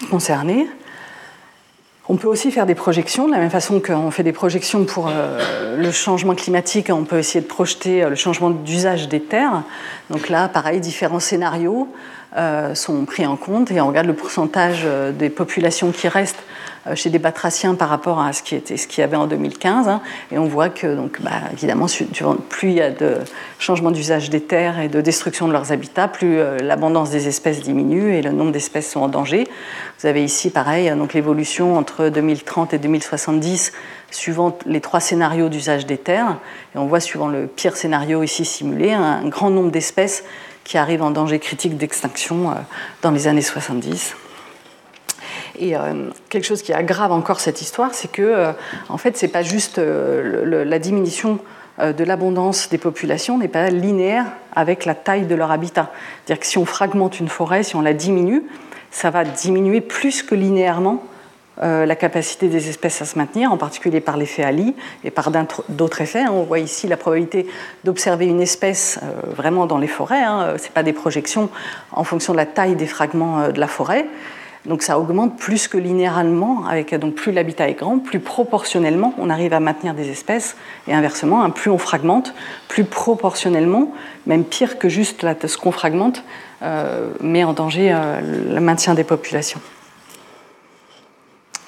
concernée. 0.09 0.67
On 2.09 2.17
peut 2.17 2.27
aussi 2.27 2.51
faire 2.51 2.65
des 2.65 2.75
projections, 2.75 3.27
de 3.27 3.31
la 3.31 3.37
même 3.37 3.51
façon 3.51 3.79
qu'on 3.79 4.11
fait 4.11 4.23
des 4.23 4.33
projections 4.33 4.83
pour 4.83 5.09
le 5.77 5.91
changement 5.91 6.35
climatique, 6.35 6.89
on 6.89 7.05
peut 7.05 7.19
essayer 7.19 7.41
de 7.41 7.47
projeter 7.47 8.09
le 8.09 8.15
changement 8.15 8.49
d'usage 8.49 9.07
des 9.07 9.21
terres. 9.21 9.63
Donc 10.09 10.27
là, 10.27 10.49
pareil, 10.49 10.81
différents 10.81 11.21
scénarios 11.21 11.87
sont 12.73 13.05
pris 13.05 13.25
en 13.25 13.35
compte 13.35 13.71
et 13.71 13.81
on 13.81 13.87
regarde 13.87 14.07
le 14.07 14.13
pourcentage 14.13 14.87
des 15.17 15.29
populations 15.29 15.91
qui 15.91 16.07
restent 16.07 16.43
euh, 16.87 16.95
chez 16.95 17.11
des 17.11 17.19
batraciens 17.19 17.75
par 17.75 17.89
rapport 17.89 18.19
à 18.19 18.33
ce 18.33 18.41
qui 18.41 18.55
était 18.55 18.75
ce 18.75 18.87
qu'il 18.87 19.01
y 19.01 19.03
avait 19.03 19.15
en 19.15 19.27
2015. 19.27 19.87
Hein. 19.87 20.01
et 20.31 20.39
on 20.39 20.45
voit 20.45 20.69
que, 20.69 20.95
donc, 20.95 21.21
bah, 21.21 21.29
évidemment, 21.53 21.85
plus 22.49 22.69
il 22.69 22.75
y 22.75 22.81
a 22.81 22.89
de 22.89 23.19
changement 23.59 23.91
d'usage 23.91 24.31
des 24.31 24.41
terres 24.41 24.79
et 24.79 24.87
de 24.87 24.99
destruction 24.99 25.47
de 25.47 25.53
leurs 25.53 25.71
habitats, 25.71 26.07
plus 26.07 26.39
euh, 26.39 26.57
l'abondance 26.57 27.11
des 27.11 27.27
espèces 27.27 27.61
diminue 27.61 28.15
et 28.15 28.23
le 28.23 28.31
nombre 28.31 28.51
d'espèces 28.51 28.89
sont 28.89 29.01
en 29.01 29.09
danger. 29.09 29.47
Vous 29.99 30.07
avez 30.07 30.23
ici, 30.23 30.49
pareil, 30.49 30.89
euh, 30.89 30.95
donc 30.95 31.13
l'évolution 31.13 31.77
entre 31.77 32.09
2030 32.09 32.73
et 32.73 32.79
2070 32.79 33.73
suivant 34.09 34.57
les 34.65 34.81
trois 34.81 34.99
scénarios 34.99 35.49
d'usage 35.49 35.85
des 35.85 35.97
terres. 35.97 36.37
Et 36.73 36.79
on 36.79 36.87
voit, 36.87 36.99
suivant 36.99 37.27
le 37.27 37.45
pire 37.45 37.77
scénario 37.77 38.23
ici 38.23 38.43
simulé, 38.43 38.91
un 38.91 39.27
grand 39.27 39.51
nombre 39.51 39.69
d'espèces 39.69 40.23
qui 40.71 40.77
arrivent 40.77 41.03
en 41.03 41.11
danger 41.11 41.37
critique 41.37 41.75
d'extinction 41.75 42.55
dans 43.01 43.11
les 43.11 43.27
années 43.27 43.41
70. 43.41 44.15
Et 45.59 45.75
euh, 45.75 46.09
quelque 46.29 46.45
chose 46.45 46.61
qui 46.61 46.71
aggrave 46.71 47.11
encore 47.11 47.41
cette 47.41 47.61
histoire, 47.61 47.93
c'est 47.93 48.09
que, 48.09 48.21
euh, 48.21 48.53
en 48.87 48.97
fait, 48.97 49.17
c'est 49.17 49.27
pas 49.27 49.41
juste 49.41 49.79
euh, 49.79 50.63
la 50.63 50.79
diminution 50.79 51.39
de 51.77 52.03
l'abondance 52.05 52.69
des 52.69 52.77
populations 52.77 53.37
n'est 53.37 53.49
pas 53.49 53.69
linéaire 53.69 54.25
avec 54.55 54.85
la 54.85 54.95
taille 54.95 55.25
de 55.25 55.35
leur 55.35 55.51
habitat. 55.51 55.91
C'est-à-dire 56.23 56.39
que 56.39 56.45
si 56.45 56.57
on 56.57 56.65
fragmente 56.65 57.19
une 57.19 57.27
forêt, 57.27 57.63
si 57.63 57.75
on 57.75 57.81
la 57.81 57.93
diminue, 57.93 58.43
ça 58.91 59.09
va 59.09 59.25
diminuer 59.25 59.81
plus 59.81 60.23
que 60.23 60.35
linéairement 60.35 61.03
la 61.61 61.95
capacité 61.95 62.47
des 62.47 62.69
espèces 62.69 63.01
à 63.01 63.05
se 63.05 63.17
maintenir, 63.17 63.51
en 63.51 63.57
particulier 63.57 64.01
par 64.01 64.17
l'effet 64.17 64.43
Ali 64.43 64.75
et 65.03 65.11
par 65.11 65.31
d'autres 65.69 66.01
effets. 66.01 66.21
Hein. 66.21 66.31
On 66.33 66.43
voit 66.43 66.59
ici 66.59 66.87
la 66.87 66.97
probabilité 66.97 67.45
d'observer 67.83 68.25
une 68.25 68.41
espèce 68.41 68.99
vraiment 69.35 69.67
dans 69.67 69.77
les 69.77 69.87
forêts. 69.87 70.23
Hein. 70.23 70.55
Ce 70.57 70.63
n'est 70.63 70.69
pas 70.69 70.83
des 70.83 70.93
projections 70.93 71.49
en 71.91 72.03
fonction 72.03 72.33
de 72.33 72.37
la 72.37 72.47
taille 72.47 72.75
des 72.75 72.87
fragments 72.87 73.49
de 73.49 73.59
la 73.59 73.67
forêt. 73.67 74.07
Donc 74.65 74.83
ça 74.83 74.99
augmente 74.99 75.39
plus 75.39 75.67
que 75.67 75.77
linéairement, 75.77 76.65
avec 76.67 76.93
donc 76.93 77.15
plus 77.15 77.31
l'habitat 77.31 77.67
est 77.67 77.73
grand, 77.73 77.97
plus 77.97 78.19
proportionnellement 78.19 79.13
on 79.17 79.29
arrive 79.29 79.53
à 79.53 79.59
maintenir 79.59 79.95
des 79.95 80.09
espèces, 80.09 80.55
et 80.87 80.93
inversement, 80.93 81.43
hein, 81.43 81.49
plus 81.49 81.71
on 81.71 81.79
fragmente, 81.79 82.33
plus 82.67 82.83
proportionnellement, 82.83 83.91
même 84.27 84.43
pire 84.43 84.77
que 84.77 84.87
juste 84.87 85.25
ce 85.47 85.57
qu'on 85.57 85.71
fragmente, 85.71 86.23
euh, 86.61 87.09
met 87.21 87.43
en 87.43 87.53
danger 87.53 87.91
euh, 87.91 88.21
le 88.53 88.61
maintien 88.61 88.93
des 88.93 89.03
populations. 89.03 89.59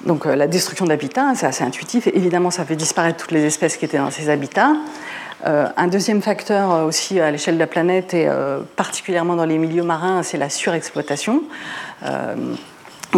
Donc 0.04 0.26
euh, 0.26 0.36
la 0.36 0.46
destruction 0.46 0.86
d'habitats, 0.86 1.34
c'est 1.34 1.46
assez 1.46 1.64
intuitif, 1.64 2.06
évidemment 2.08 2.50
ça 2.50 2.64
fait 2.64 2.76
disparaître 2.76 3.18
toutes 3.18 3.32
les 3.32 3.44
espèces 3.44 3.76
qui 3.76 3.84
étaient 3.84 3.98
dans 3.98 4.10
ces 4.10 4.28
habitats. 4.28 4.72
un 5.44 5.88
deuxième 5.88 6.22
facteur 6.22 6.86
aussi 6.86 7.20
à 7.20 7.30
l'échelle 7.30 7.54
de 7.54 7.60
la 7.60 7.66
planète 7.66 8.14
et 8.14 8.28
particulièrement 8.76 9.36
dans 9.36 9.44
les 9.44 9.58
milieux 9.58 9.82
marins, 9.82 10.22
c'est 10.22 10.38
la 10.38 10.48
surexploitation 10.48 11.42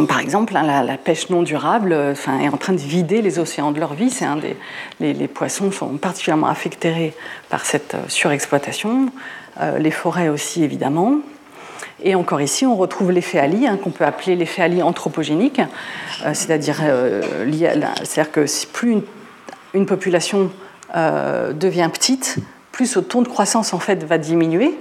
par 0.05 0.21
exemple, 0.21 0.55
hein, 0.55 0.83
la, 0.85 0.99
pêche 0.99 1.31
non 1.31 1.43
durable 1.43 1.93
euh, 1.93 2.13
est 2.13 2.49
en 2.49 2.59
train 2.59 2.75
de 2.75 2.79
vider 2.79 3.23
les 3.23 3.39
océans 3.39 3.73
de 3.73 3.81
leur 3.81 3.95
vie. 3.95 4.11
C'est 4.11 4.27
un 4.27 4.37
des, 4.37 4.57
les, 5.01 5.29
poissons 5.29 5.71
sont 5.73 5.97
particulièrement 5.97 6.49
affectés 6.49 7.15
par 7.49 7.65
cette 7.65 7.95
euh, 7.95 8.09
surexploitation. 8.09 9.11
Euh, 9.61 9.79
les 9.79 9.91
forêts 9.91 10.29
aussi, 10.29 10.63
évidemment. 10.63 11.21
Et 12.03 12.15
encore 12.15 12.41
ici, 12.41 12.67
on 12.67 12.77
retrouve 12.77 13.11
l'effet 13.11 13.39
Ali, 13.39 13.67
hein, 13.67 13.79
qu'on 13.83 13.91
peut 13.91 14.05
appeler 14.05 14.37
l'effet 14.37 14.63
Ali 14.63 14.83
anthropogénique, 14.83 15.61
c'est-à-dire 16.33 16.83
que 18.33 18.67
plus 18.73 19.03
une, 19.73 19.87
population 19.87 20.51
devient 20.95 21.89
petite, 21.93 22.37
plus 22.73 22.87
ce 22.87 22.99
ton 22.99 23.23
de 23.23 23.29
croissance 23.29 23.73
en 23.73 23.79
fait 23.79 24.05
va 24.05 24.19
diminuer. 24.19 24.75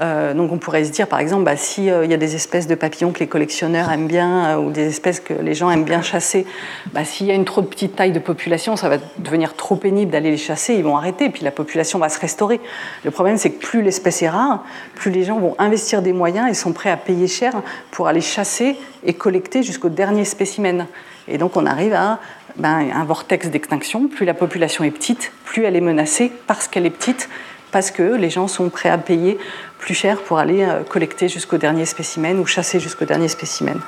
Euh, 0.00 0.34
donc 0.34 0.50
on 0.50 0.58
pourrait 0.58 0.84
se 0.84 0.90
dire, 0.90 1.06
par 1.06 1.20
exemple, 1.20 1.44
bah, 1.44 1.56
s'il 1.56 1.88
euh, 1.88 2.04
y 2.06 2.14
a 2.14 2.16
des 2.16 2.34
espèces 2.34 2.66
de 2.66 2.74
papillons 2.74 3.12
que 3.12 3.20
les 3.20 3.28
collectionneurs 3.28 3.90
aiment 3.90 4.08
bien 4.08 4.46
euh, 4.46 4.56
ou 4.56 4.70
des 4.70 4.88
espèces 4.88 5.20
que 5.20 5.34
les 5.34 5.54
gens 5.54 5.70
aiment 5.70 5.84
bien 5.84 6.02
chasser, 6.02 6.46
bah, 6.92 7.04
s'il 7.04 7.26
y 7.26 7.30
a 7.30 7.34
une 7.34 7.44
trop 7.44 7.62
petite 7.62 7.94
taille 7.94 8.10
de 8.10 8.18
population, 8.18 8.74
ça 8.74 8.88
va 8.88 8.96
devenir 9.18 9.54
trop 9.54 9.76
pénible 9.76 10.10
d'aller 10.10 10.32
les 10.32 10.36
chasser, 10.36 10.74
ils 10.74 10.82
vont 10.82 10.96
arrêter, 10.96 11.30
puis 11.30 11.44
la 11.44 11.52
population 11.52 12.00
va 12.00 12.08
se 12.08 12.18
restaurer. 12.18 12.60
Le 13.04 13.10
problème, 13.12 13.36
c'est 13.36 13.50
que 13.50 13.64
plus 13.64 13.82
l'espèce 13.82 14.22
est 14.22 14.28
rare, 14.28 14.64
plus 14.96 15.12
les 15.12 15.22
gens 15.22 15.38
vont 15.38 15.54
investir 15.58 16.02
des 16.02 16.12
moyens 16.12 16.50
et 16.50 16.54
sont 16.54 16.72
prêts 16.72 16.90
à 16.90 16.96
payer 16.96 17.28
cher 17.28 17.52
pour 17.92 18.08
aller 18.08 18.20
chasser 18.20 18.76
et 19.04 19.14
collecter 19.14 19.62
jusqu'au 19.62 19.90
dernier 19.90 20.24
spécimen. 20.24 20.86
Et 21.28 21.38
donc 21.38 21.56
on 21.56 21.66
arrive 21.66 21.94
à 21.94 22.18
ben, 22.56 22.86
un 22.92 23.04
vortex 23.04 23.48
d'extinction. 23.48 24.08
Plus 24.08 24.26
la 24.26 24.34
population 24.34 24.84
est 24.84 24.90
petite, 24.90 25.32
plus 25.44 25.64
elle 25.64 25.76
est 25.76 25.80
menacée 25.80 26.32
parce 26.46 26.68
qu'elle 26.68 26.86
est 26.86 26.90
petite, 26.90 27.28
parce 27.74 27.90
que 27.90 28.04
les 28.04 28.30
gens 28.30 28.46
sont 28.46 28.68
prêts 28.68 28.88
à 28.88 28.98
payer 28.98 29.36
plus 29.80 29.94
cher 29.94 30.22
pour 30.22 30.38
aller 30.38 30.62
euh, 30.62 30.84
collecter 30.84 31.28
jusqu'au 31.28 31.56
dernier 31.56 31.86
spécimen 31.86 32.38
ou 32.38 32.46
chasser 32.46 32.78
jusqu'au 32.78 33.04
dernier 33.04 33.26
spécimen. 33.26 33.80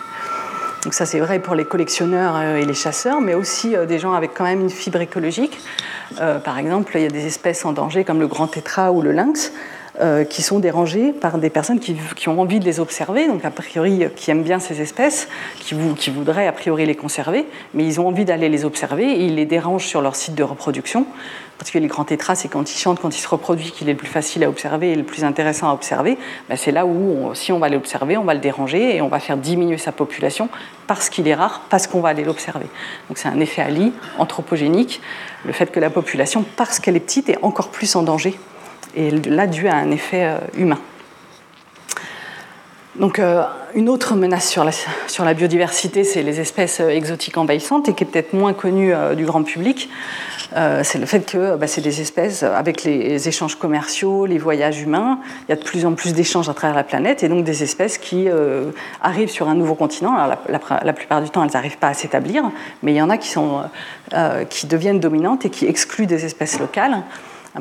Donc 0.83 0.93
ça 0.93 1.07
c'est 1.07 1.21
vrai 1.21 1.39
pour 1.39 1.55
les 1.55 1.65
collectionneurs 1.65 2.35
euh, 2.35 2.57
et 2.57 2.65
les 2.65 2.75
chasseurs, 2.75 3.21
mais 3.21 3.35
aussi 3.35 3.77
euh, 3.77 3.87
des 3.87 4.01
gens 4.01 4.13
avec 4.13 4.33
quand 4.35 4.43
même 4.43 4.61
une 4.61 4.71
fibre 4.71 5.01
écologique. 5.01 5.61
par 6.17 6.59
exemple, 6.59 6.97
il 6.97 7.03
y 7.03 7.07
a 7.07 7.11
des 7.11 7.27
espèces 7.27 7.65
en 7.65 7.73
danger 7.73 8.03
comme 8.03 8.19
le 8.19 8.27
grand 8.27 8.49
tétra 8.49 8.91
ou 8.91 9.03
le 9.03 9.13
lynx 9.13 9.53
qui 10.29 10.43
sont 10.43 10.59
dérangés 10.59 11.13
par 11.13 11.39
des 11.39 11.51
personnes 11.51 11.81
qui, 11.81 12.29
ont 12.29 12.41
envie 12.41 12.61
de 12.61 12.65
les 12.65 12.81
observer, 12.81 13.27
donc 13.29 13.45
a 13.45 13.51
priori 13.51 14.05
qui 14.15 14.31
aiment 14.31 14.43
bien 14.43 14.59
ces 14.59 14.81
espèces, 14.81 15.29
qui, 15.61 15.75
qui 15.97 16.11
voudraient 16.11 16.47
a 16.47 16.53
priori 16.53 16.85
les 16.85 16.95
conserver, 16.95 17.47
mais 17.73 17.85
ils 17.85 18.01
ont 18.01 18.09
envie 18.09 18.25
d'aller 18.25 18.49
les 18.49 18.65
observer 18.65 19.05
et 19.05 19.25
ils 19.25 19.37
les 19.37 19.47
dérangent 19.47 19.87
sur 19.87 20.03
leur 20.03 20.17
site 20.17 20.35
de 20.35 20.43
reproduction 20.43 21.07
parce 21.59 21.71
que 21.71 21.79
les 21.79 21.87
grands 21.87 22.05
tétras, 22.05 22.35
c'est 22.35 22.49
quand 22.49 22.71
ils 22.71 22.79
chantent, 22.79 23.01
quand 23.01 23.17
ils 23.17 23.21
se 23.21 23.29
reproduisent, 23.29 23.71
qu'il 23.71 23.89
est 23.89 23.93
le 23.93 23.99
plus 23.99 24.09
facile 24.09 24.45
à 24.45 24.49
observer 24.49 24.93
et 24.93 24.95
le 24.95 25.05
plus 25.05 25.25
intéressant 25.25 25.71
à 25.71 25.73
observer. 25.73 26.19
Ben, 26.49 26.57
c'est 26.57 26.73
là 26.73 26.85
où, 26.85 27.35
si 27.35 27.53
on 27.53 27.59
va 27.59 27.69
l'observer, 27.69 28.17
on 28.17 28.25
va 28.25 28.35
le 28.35 28.41
déranger 28.41 28.97
et 28.97 29.01
on 29.01 29.09
va 29.09 29.21
faire 29.21 29.37
diminuer 29.37 29.79
sa 29.79 29.93
population 29.93 30.49
parce 30.87 31.09
qu'il 31.09 31.27
est 31.29 31.35
rare, 31.35 31.63
parce 31.71 31.87
qu'on 31.87 32.01
va 32.01 32.11
aller 32.11 32.25
l'observer. 32.25 32.67
Donc 33.09 33.19
c'est 33.19 33.29
un 33.29 33.41
effet 33.41 33.63
Ali 33.63 33.93
anthropogénique, 34.19 35.01
le 35.45 35.53
fait 35.53 35.71
que 35.73 35.81
la 35.81 35.91
population, 35.91 36.45
parce 36.57 36.79
qu'elle 36.79 36.97
est 36.97 37.01
petite, 37.01 37.29
est 37.29 37.39
encore 37.43 37.69
plus 37.69 37.97
en 37.97 38.03
danger. 38.03 38.39
Et 38.97 39.11
là, 39.11 39.47
dû 39.47 39.69
à 39.69 39.77
un 39.77 39.91
effet 39.91 40.25
euh, 40.25 40.39
humain. 40.57 40.79
Donc, 42.99 43.19
euh, 43.19 43.43
une 43.75 43.91
autre 43.91 44.15
menace 44.15 44.49
sur 44.49 44.65
la, 44.65 44.73
la 45.19 45.35
biodiversité, 45.35 46.03
c'est 46.03 46.23
les 46.23 46.41
espèces 46.41 46.81
euh, 46.81 46.89
exotiques 46.89 47.37
envahissantes 47.37 47.91
et 47.91 47.93
qui 47.93 48.05
est 48.05 48.07
peut-être 48.07 48.33
moins 48.33 48.55
connue 48.55 48.95
du 49.15 49.27
grand 49.27 49.43
public. 49.43 49.91
C'est 50.55 50.99
le 50.99 51.05
fait 51.05 51.31
que 51.31 51.57
bah, 51.57 51.67
c'est 51.67 51.83
des 51.83 52.01
espèces, 52.01 52.43
avec 52.43 52.85
les 52.85 53.29
échanges 53.29 53.57
commerciaux, 53.57 54.25
les 54.25 54.39
voyages 54.39 54.81
humains, 54.81 55.19
il 55.43 55.51
y 55.51 55.53
a 55.53 55.57
de 55.57 55.63
plus 55.63 55.85
en 55.85 55.93
plus 55.93 56.15
d'échanges 56.15 56.49
à 56.49 56.55
travers 56.55 56.75
la 56.75 56.85
planète, 56.85 57.23
et 57.23 57.29
donc 57.29 57.45
des 57.45 57.63
espèces 57.63 57.99
qui 57.99 58.29
arrivent 59.03 59.29
sur 59.29 59.49
un 59.49 59.55
nouveau 59.55 59.75
continent. 59.75 60.17
Alors, 60.17 60.39
la, 60.49 60.93
plupart 60.95 61.21
du 61.21 61.29
temps, 61.29 61.45
elles 61.45 61.51
n'arrivent 61.53 61.79
pas 61.79 61.89
à 61.89 61.95
s'établir, 61.95 62.45
mais 62.83 62.93
il 62.93 62.97
y 62.97 63.03
en 63.03 63.11
a 63.11 63.19
qui, 63.19 63.29
sont, 63.29 63.65
qui 64.49 64.67
deviennent 64.67 65.01
dominantes 65.01 65.45
et 65.45 65.51
qui 65.51 65.67
excluent 65.67 66.07
des 66.07 66.25
espèces 66.25 66.59
locales. 66.59 67.03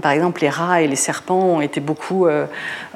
Par 0.01 0.11
exemple, 0.11 0.41
les 0.41 0.49
rats 0.49 0.81
et 0.81 0.87
les 0.87 0.95
serpents 0.95 1.39
ont 1.39 1.61
été 1.61 1.79
beaucoup 1.79 2.25
euh, 2.25 2.45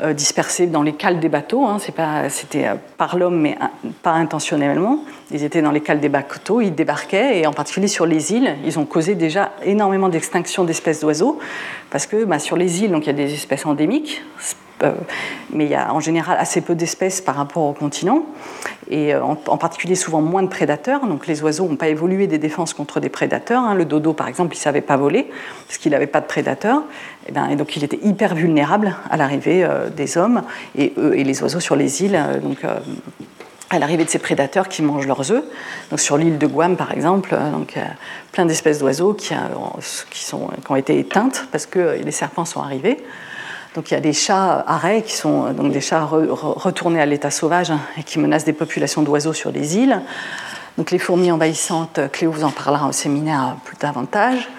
euh, 0.01 0.13
dispersés 0.13 0.67
dans 0.67 0.83
les 0.83 0.93
cales 0.93 1.19
des 1.19 1.29
bateaux. 1.29 1.65
Hein. 1.65 1.77
C'était 1.79 2.67
euh, 2.67 2.75
par 2.97 3.17
l'homme, 3.17 3.39
mais 3.39 3.57
pas 4.03 4.11
intentionnellement. 4.11 4.99
Ils 5.31 5.43
étaient 5.43 5.61
dans 5.61 5.71
les 5.71 5.81
cales 5.81 5.99
des 5.99 6.09
bateaux, 6.09 6.61
ils 6.61 6.73
débarquaient, 6.73 7.39
et 7.39 7.47
en 7.47 7.53
particulier 7.53 7.87
sur 7.87 8.05
les 8.05 8.33
îles, 8.33 8.55
ils 8.65 8.79
ont 8.79 8.85
causé 8.85 9.15
déjà 9.15 9.51
énormément 9.63 10.09
d'extinction 10.09 10.63
d'espèces 10.63 11.01
d'oiseaux, 11.01 11.39
parce 11.91 12.07
que 12.07 12.25
bah, 12.25 12.39
sur 12.39 12.57
les 12.57 12.83
îles, 12.83 12.91
donc, 12.91 13.03
il 13.03 13.07
y 13.07 13.09
a 13.11 13.13
des 13.13 13.33
espèces 13.33 13.65
endémiques, 13.65 14.23
mais 15.51 15.65
il 15.65 15.71
y 15.71 15.75
a 15.75 15.93
en 15.93 15.99
général 15.99 16.37
assez 16.39 16.61
peu 16.61 16.75
d'espèces 16.75 17.21
par 17.21 17.35
rapport 17.35 17.63
au 17.63 17.73
continent, 17.73 18.25
et 18.89 19.13
euh, 19.13 19.23
en, 19.23 19.35
particulier 19.35 19.95
souvent 19.95 20.21
moins 20.21 20.43
de 20.43 20.47
prédateurs. 20.47 21.05
Donc 21.05 21.27
les 21.27 21.41
oiseaux 21.43 21.67
n'ont 21.67 21.75
pas 21.75 21.89
évolué 21.89 22.27
des 22.27 22.37
défenses 22.37 22.73
contre 22.73 22.99
des 22.99 23.09
prédateurs. 23.09 23.63
Hein. 23.63 23.75
Le 23.75 23.85
dodo, 23.85 24.13
par 24.13 24.27
exemple, 24.27 24.55
il 24.55 24.57
ne 24.57 24.63
savait 24.63 24.81
pas 24.81 24.97
voler 24.97 25.29
parce 25.67 25.77
qu'il 25.77 25.91
n'avait 25.91 26.07
pas 26.07 26.21
de 26.21 26.25
prédateurs. 26.25 26.81
Et, 27.27 27.31
ben, 27.31 27.49
et, 27.49 27.55
donc 27.55 27.75
il 27.75 27.83
était 27.83 27.99
hyper 28.01 28.35
vulnérable 28.35 28.95
à 29.09 29.17
l'arrivée 29.17 29.63
euh, 29.63 29.89
des 29.89 30.17
hommes 30.17 30.43
et, 30.75 30.93
les 30.97 31.43
oiseaux 31.43 31.59
sur 31.59 31.75
les 31.75 32.03
îles. 32.03 32.19
donc, 32.41 32.59
à 33.71 33.77
l'arrivée 33.77 34.03
de 34.03 34.09
ces 34.09 34.17
prédateurs 34.17 34.67
qui 34.67 34.81
mangent 34.81 35.05
leurs 35.05 35.31
œufs. 35.31 35.43
Donc 35.91 35.99
sur 35.99 36.17
l'île 36.17 36.39
de 36.39 36.47
Guam, 36.47 36.75
par 36.75 36.91
exemple, 36.91 37.37
donc, 37.51 37.77
plein 38.31 38.45
d'espèces 38.47 38.79
d'oiseaux 38.79 39.13
qui, 39.13 39.35
ont 40.69 40.75
été 40.75 40.97
éteintes 40.97 41.47
parce 41.51 41.67
que 41.67 41.99
les 42.03 42.11
serpents 42.11 42.45
sont 42.45 42.61
arrivés. 42.61 42.97
Donc 43.79 43.91
il 43.91 43.93
y 43.93 43.97
a 43.97 44.01
des 44.01 44.11
chats 44.11 44.61
arrêts 44.67 45.03
qui 45.03 45.15
sont 45.15 45.45
euh, 45.45 45.53
donc 45.53 45.71
des 45.71 45.79
chats 45.79 46.03
retournés 46.03 46.99
à 46.99 47.05
l'état 47.05 47.31
sauvage 47.31 47.71
hein, 47.71 47.79
et 47.97 48.03
qui 48.03 48.19
menacent 48.19 48.43
des 48.43 48.51
populations 48.51 49.03
d'oiseaux 49.03 49.31
sur 49.31 49.53
les 49.53 49.77
îles. 49.77 50.01
Les 50.91 50.99
fourmis 50.99 51.31
envahissantes, 51.31 52.01
Cléo 52.11 52.29
vous 52.29 52.43
en 52.43 52.51
parlera 52.51 52.89
au 52.89 52.91
séminaire 52.91 53.55
plus 53.63 53.77
davantage. 53.77 54.49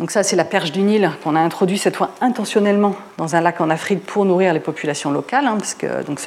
Donc 0.00 0.10
ça, 0.10 0.24
c'est 0.24 0.34
la 0.34 0.44
perche 0.44 0.72
du 0.72 0.80
Nil 0.80 1.08
qu'on 1.22 1.36
a 1.36 1.40
introduit 1.40 1.78
cette 1.78 1.94
fois 1.94 2.10
intentionnellement 2.20 2.96
dans 3.16 3.36
un 3.36 3.40
lac 3.40 3.60
en 3.60 3.70
Afrique 3.70 4.04
pour 4.04 4.24
nourrir 4.24 4.52
les 4.52 4.58
populations 4.58 5.12
locales, 5.12 5.46
hein, 5.46 5.54
parce 5.56 5.74
que 5.74 6.02
donc 6.02 6.18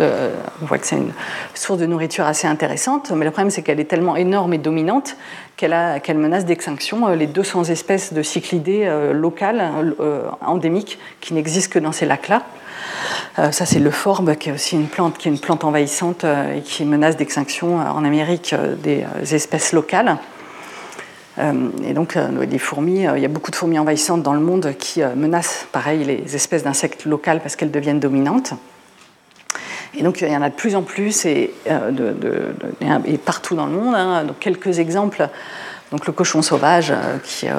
on 0.00 0.64
voit 0.64 0.78
que 0.78 0.86
c'est 0.86 0.96
une 0.96 1.12
source 1.54 1.78
de 1.78 1.84
nourriture 1.84 2.24
assez 2.24 2.46
intéressante. 2.46 3.10
Mais 3.10 3.26
le 3.26 3.30
problème, 3.30 3.50
c'est 3.50 3.62
qu'elle 3.62 3.80
est 3.80 3.84
tellement 3.84 4.16
énorme 4.16 4.54
et 4.54 4.58
dominante 4.58 5.16
qu'elle 5.56 6.18
menace 6.18 6.44
d'extinction 6.44 7.08
euh, 7.08 7.14
les 7.14 7.26
200 7.26 7.64
espèces 7.64 8.12
de 8.12 8.22
cyclidés 8.22 8.84
euh, 8.86 9.12
locales, 9.12 9.70
euh, 10.00 10.22
endémiques, 10.44 10.98
qui 11.20 11.34
n'existent 11.34 11.74
que 11.74 11.78
dans 11.78 11.92
ces 11.92 12.06
lacs-là. 12.06 12.42
ça, 13.36 13.66
c'est 13.66 13.78
le 13.78 13.90
forbe, 13.90 14.36
qui 14.36 14.48
est 14.48 14.52
aussi 14.52 14.74
une 14.74 14.88
plante, 14.88 15.18
qui 15.18 15.28
est 15.28 15.30
une 15.30 15.38
plante 15.38 15.64
envahissante 15.64 16.24
et 16.24 16.60
qui 16.62 16.84
menace 16.84 17.16
d'extinction 17.16 17.76
en 17.76 18.04
Amérique 18.04 18.54
des 18.82 19.04
espèces 19.34 19.72
locales. 19.72 20.16
Euh, 21.38 21.70
et 21.84 21.94
donc, 21.94 22.16
euh, 22.16 22.44
les 22.44 22.58
fourmis, 22.58 23.06
euh, 23.06 23.16
il 23.16 23.22
y 23.22 23.24
a 23.24 23.28
beaucoup 23.28 23.50
de 23.50 23.56
fourmis 23.56 23.78
envahissantes 23.78 24.22
dans 24.22 24.34
le 24.34 24.40
monde 24.40 24.74
qui 24.78 25.00
menacent, 25.16 25.66
pareil, 25.72 26.04
les 26.04 26.36
espèces 26.36 26.64
d'insectes 26.64 27.04
locales 27.04 27.40
parce 27.40 27.56
qu'elles 27.56 27.70
deviennent 27.70 28.00
dominantes. 28.00 28.54
Et 29.94 30.02
donc, 30.02 30.22
il 30.22 30.28
y 30.28 30.36
en 30.36 30.42
a 30.42 30.48
de 30.48 30.54
plus 30.54 30.74
en 30.74 30.82
plus 30.82 31.26
et, 31.26 31.52
et 33.06 33.18
partout 33.18 33.54
dans 33.54 33.66
le 33.66 33.72
monde. 33.72 33.94
Hein. 33.94 34.24
donc, 34.24 34.38
quelques 34.38 34.78
exemples. 34.78 35.28
Donc, 35.90 36.06
le 36.06 36.12
cochon 36.12 36.40
sauvage, 36.40 36.94
qui 37.22 37.46
est 37.46 37.52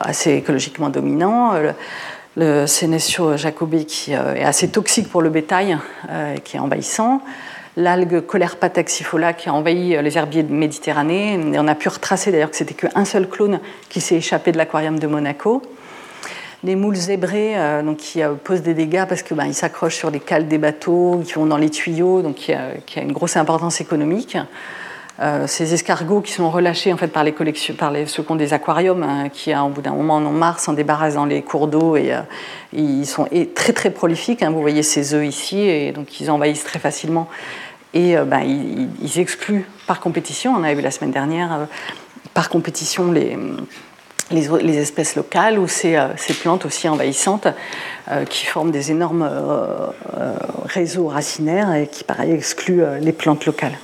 assez 0.00 0.32
écologiquement 0.32 0.88
dominant. 0.88 1.52
Le, 1.58 1.72
le 2.36 2.66
Senecio 2.66 3.36
jacobi, 3.36 3.84
qui 3.84 4.12
est 4.12 4.44
assez 4.44 4.68
toxique 4.68 5.10
pour 5.10 5.20
le 5.20 5.28
bétail, 5.28 5.76
qui 6.44 6.56
est 6.56 6.60
envahissant 6.60 7.20
l'algue 7.76 8.20
Colerpa 8.20 8.68
taxifola 8.68 9.32
qui 9.32 9.48
a 9.48 9.54
envahi 9.54 9.96
euh, 9.96 10.02
les 10.02 10.16
herbiers 10.16 10.42
de 10.42 10.52
Méditerranée. 10.52 11.34
Et 11.34 11.58
on 11.58 11.68
a 11.68 11.74
pu 11.74 11.88
retracer 11.88 12.32
d'ailleurs 12.32 12.50
que 12.50 12.56
c'était 12.56 12.74
qu'un 12.74 13.04
seul 13.04 13.28
clone 13.28 13.60
qui 13.88 14.00
s'est 14.00 14.16
échappé 14.16 14.52
de 14.52 14.58
l'aquarium 14.58 14.98
de 14.98 15.06
Monaco. 15.06 15.62
Les 16.62 16.76
moules 16.76 16.96
zébrés 16.96 17.56
euh, 17.56 17.82
donc, 17.82 17.98
qui 17.98 18.22
euh, 18.22 18.34
posent 18.34 18.62
des 18.62 18.74
dégâts 18.74 19.06
parce 19.08 19.22
qu'ils 19.22 19.36
ben, 19.36 19.52
s'accrochent 19.52 19.96
sur 19.96 20.10
les 20.10 20.20
cales 20.20 20.48
des 20.48 20.58
bateaux, 20.58 21.22
qui 21.24 21.32
vont 21.34 21.46
dans 21.46 21.56
les 21.56 21.70
tuyaux, 21.70 22.22
donc 22.22 22.34
qui 22.36 22.52
a, 22.52 22.72
une 22.96 23.12
grosse 23.12 23.36
importance 23.36 23.80
économique. 23.80 24.36
Ces 25.46 25.74
escargots 25.74 26.22
qui 26.22 26.32
sont 26.32 26.50
relâchés 26.50 26.92
en 26.92 26.96
fait 26.96 27.08
par 27.08 27.24
les 27.24 27.32
collections, 27.32 27.74
par 27.74 27.90
les, 27.90 28.06
ceux 28.06 28.22
qui 28.22 28.32
ont 28.32 28.36
des 28.36 28.54
aquariums, 28.54 29.02
hein, 29.02 29.28
qui 29.28 29.54
au 29.54 29.68
bout 29.68 29.82
d'un 29.82 29.92
moment 29.92 30.16
en 30.16 30.24
ont 30.24 30.30
marre, 30.30 30.60
s'en 30.60 30.72
débarrassent 30.72 31.14
dans 31.14 31.26
les 31.26 31.42
cours 31.42 31.68
d'eau 31.68 31.96
et 31.96 32.14
ils 32.72 33.06
sont 33.06 33.28
très 33.54 33.74
très 33.74 33.90
prolifiques. 33.90 34.42
Hein. 34.42 34.50
vous 34.50 34.62
voyez 34.62 34.82
ces 34.82 35.12
œufs 35.12 35.26
ici 35.26 35.60
et 35.60 35.92
donc 35.92 36.20
ils 36.20 36.30
envahissent 36.30 36.64
très 36.64 36.78
facilement 36.78 37.28
et 37.94 38.16
euh, 38.16 38.24
ben, 38.24 38.40
ils, 38.40 39.18
excluent 39.18 39.66
par 39.86 40.00
compétition, 40.00 40.54
on 40.54 40.62
avait 40.62 40.74
vu 40.74 40.82
la 40.82 40.90
semaine 40.90 41.10
dernière, 41.10 41.52
euh, 41.52 41.64
par 42.34 42.48
compétition 42.48 43.10
les, 43.12 43.36
espèces 44.76 45.16
locales 45.16 45.58
ou 45.58 45.64
euh, 45.64 46.08
ces, 46.16 46.34
plantes 46.34 46.64
aussi 46.64 46.88
envahissantes 46.88 47.48
qui 48.28 48.46
forment 48.46 48.70
des 48.70 48.90
énormes 48.90 49.28
réseaux 50.64 51.06
racinaires 51.06 51.72
et 51.74 51.86
qui, 51.86 52.02
pareil, 52.02 52.32
excluent 52.32 52.82
les 53.00 53.12
plantes 53.12 53.46
locales. 53.46 53.78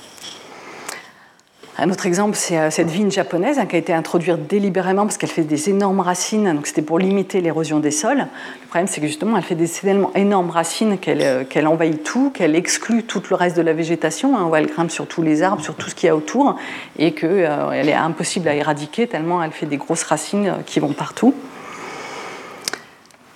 Un 1.79 1.91
autre 1.91 2.07
exemple, 2.07 2.35
c'est 2.35 2.57
euh, 2.57 2.71
cette 2.71 2.89
vigne 2.89 3.11
japonaise 3.11 3.59
hein, 3.59 3.67
qui 3.67 3.75
a 3.75 3.79
été 3.79 3.93
introduite 3.93 4.47
délibérément 4.47 5.03
parce 5.03 5.17
qu'elle 5.17 5.29
fait 5.29 5.43
des 5.43 5.69
énormes 5.69 5.99
racines, 5.99 6.51
donc 6.55 6.65
c'était 6.65 6.81
pour 6.81 6.97
limiter 6.97 7.39
l'érosion 7.39 7.79
des 7.79 7.91
sols. 7.91 8.25
Le 8.61 8.67
problème, 8.67 8.87
c'est 8.87 8.99
que 8.99 9.05
justement, 9.05 9.37
elle 9.37 9.43
fait 9.43 9.53
des 9.53 9.71
énormes 10.15 10.49
racines 10.49 10.97
euh, 11.07 11.43
qu'elle 11.43 11.67
envahit 11.67 12.03
tout, 12.03 12.31
qu'elle 12.31 12.55
exclut 12.55 13.03
tout 13.03 13.21
le 13.29 13.35
reste 13.35 13.55
de 13.55 13.61
la 13.61 13.73
végétation, 13.73 14.35
hein, 14.35 14.47
où 14.49 14.55
elle 14.55 14.65
grimpe 14.65 14.89
sur 14.89 15.05
tous 15.05 15.21
les 15.21 15.43
arbres, 15.43 15.61
sur 15.61 15.75
tout 15.75 15.91
ce 15.91 15.93
qu'il 15.93 16.07
y 16.07 16.09
a 16.09 16.15
autour, 16.15 16.55
et 16.97 17.11
qu'elle 17.11 17.45
euh, 17.47 17.71
est 17.71 17.93
impossible 17.93 18.47
à 18.47 18.55
éradiquer 18.55 19.05
tellement 19.05 19.43
elle 19.43 19.51
fait 19.51 19.67
des 19.67 19.77
grosses 19.77 20.03
racines 20.03 20.55
qui 20.65 20.79
vont 20.79 20.93
partout. 20.93 21.35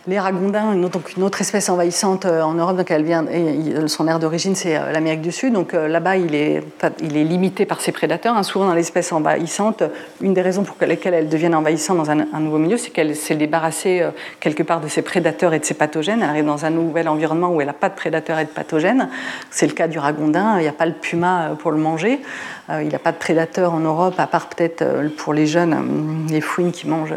Les 0.08 0.20
ragondins, 0.20 0.74
une 0.74 0.84
autre, 0.84 0.98
donc 0.98 1.16
une 1.16 1.22
autre 1.22 1.42
espèce 1.42 1.70
envahissante 1.70 2.26
euh, 2.26 2.42
en 2.42 2.54
Europe, 2.54 2.76
donc 2.76 2.90
elle 2.90 3.04
vient, 3.04 3.24
et 3.28 3.88
son 3.88 4.08
aire 4.08 4.18
d'origine 4.18 4.56
c'est 4.56 4.76
euh, 4.76 4.92
l'Amérique 4.92 5.22
du 5.22 5.32
Sud, 5.32 5.54
donc 5.54 5.76
euh, 5.76 5.88
là-bas 5.88 6.18
il 6.18 6.34
est, 6.34 6.64
limité 7.04 7.68
par 7.68 7.82
ses 7.82 7.92
prédateurs. 7.92 8.36
Hein. 8.36 8.42
Souvent 8.42 8.66
dans 8.66 8.74
l'espèce 8.74 9.12
envahissante, 9.12 9.84
une 10.20 10.34
des 10.34 10.42
raisons 10.42 10.64
pour 10.64 10.76
lesquelles 10.88 11.14
elle 11.14 11.30
devient 11.30 11.54
envahissante 11.54 11.98
dans 11.98 12.10
un, 12.10 12.16
nouveau 12.40 12.58
milieu, 12.58 12.78
c'est 12.78 12.90
qu'elle 12.90 13.16
s'est 13.16 13.36
débarrassée 13.36 14.04
quelque 14.40 14.64
part 14.64 14.82
de 14.82 14.88
ses 14.88 15.04
prédateurs 15.04 15.54
et 15.54 15.60
de 15.60 15.66
ses 15.66 15.76
pathogènes. 15.76 16.24
Elle 16.24 16.30
arrive 16.30 16.46
dans 16.46 16.66
un 16.66 16.72
nouvel 16.72 17.08
environnement 17.08 17.50
où 17.50 17.62
elle 17.62 17.68
n'a 17.68 17.74
pas 17.74 17.90
de 17.90 17.96
prédateurs 17.96 18.40
et 18.40 18.46
de 18.46 18.50
pathogènes. 18.50 19.08
C'est 19.52 19.68
le 19.68 19.74
cas 19.74 19.88
du 19.88 20.00
ragondin, 20.00 20.58
il 20.58 20.64
n'y 20.64 20.68
a 20.68 20.74
pas 20.74 20.88
le 20.88 20.94
puma 20.94 21.52
pour 21.60 21.70
le 21.70 21.78
manger. 21.78 22.22
Il 22.70 22.88
n'y 22.88 22.96
a 22.96 23.00
pas 23.00 23.12
de 23.12 23.18
prédateurs 23.18 23.74
en 23.74 23.82
Europe, 23.82 24.16
à 24.18 24.28
part 24.28 24.48
peut-être 24.48 24.84
pour 25.18 25.34
les 25.34 25.46
jeunes, 25.46 26.26
les 26.30 26.42
fouines 26.42 26.72
qui 26.72 26.88
mangent 26.88 27.14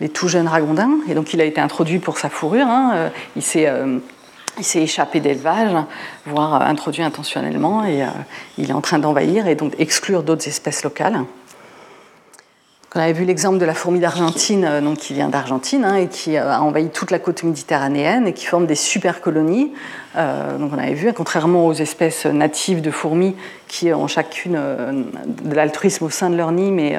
les 0.00 0.08
tout 0.08 0.28
jeunes 0.28 0.48
ragondins. 0.48 0.90
Et 1.08 1.14
donc 1.14 1.32
il 1.32 1.40
a 1.40 1.44
été 1.44 1.60
introduit 1.60 1.98
pour 1.98 2.11
sa 2.18 2.28
fourrure. 2.28 2.66
Hein. 2.66 2.92
Euh, 2.94 3.08
il 3.36 3.42
s'est 3.42 3.66
euh, 3.68 3.98
il 4.58 4.78
échappé 4.80 5.20
d'élevage, 5.20 5.74
voire 6.26 6.60
euh, 6.60 6.64
introduit 6.64 7.02
intentionnellement, 7.02 7.84
et 7.84 8.04
il 8.58 8.70
est 8.70 8.74
en 8.74 8.80
train 8.80 8.98
d'envahir 8.98 9.46
et 9.46 9.54
donc 9.54 9.74
exclure 9.78 10.22
d'autres 10.22 10.46
espèces 10.48 10.84
locales. 10.84 11.24
On 12.94 13.00
avait 13.00 13.14
vu 13.14 13.24
l'exemple 13.24 13.56
de 13.56 13.64
la 13.64 13.72
fourmi 13.72 14.00
d'Argentine, 14.00 14.94
qui 14.98 15.14
vient 15.14 15.30
d'Argentine 15.30 15.82
hein, 15.84 15.94
et 15.94 16.08
qui 16.08 16.36
a 16.36 16.60
envahi 16.60 16.90
toute 16.90 17.10
la 17.10 17.18
côte 17.18 17.42
méditerranéenne 17.42 18.26
et 18.26 18.34
qui 18.34 18.44
forme 18.44 18.66
des 18.66 18.74
super 18.74 19.22
colonies. 19.22 19.72
Donc 20.14 20.72
on 20.72 20.78
avait 20.78 20.94
vu, 20.94 21.12
contrairement 21.12 21.66
aux 21.66 21.72
espèces 21.72 22.26
natives 22.26 22.82
de 22.82 22.90
fourmis 22.90 23.34
qui 23.68 23.92
ont 23.92 24.06
chacune 24.06 24.52
de 24.52 25.54
l'altruisme 25.54 26.04
au 26.04 26.10
sein 26.10 26.28
de 26.28 26.36
leur 26.36 26.52
nid, 26.52 26.70
mais 26.70 26.98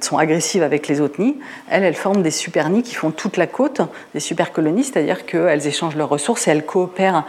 sont 0.00 0.18
agressives 0.18 0.62
avec 0.62 0.88
les 0.88 1.00
autres 1.00 1.20
nids, 1.20 1.36
elles, 1.70 1.84
elles 1.84 1.94
forment 1.94 2.22
des 2.22 2.30
super 2.30 2.70
nids 2.70 2.82
qui 2.82 2.94
font 2.94 3.10
toute 3.10 3.36
la 3.36 3.46
côte, 3.46 3.80
des 4.14 4.20
super 4.20 4.52
colonies, 4.52 4.84
c'est-à-dire 4.84 5.26
qu'elles 5.26 5.66
échangent 5.66 5.96
leurs 5.96 6.08
ressources 6.08 6.48
et 6.48 6.50
elles 6.50 6.64
coopèrent 6.64 7.24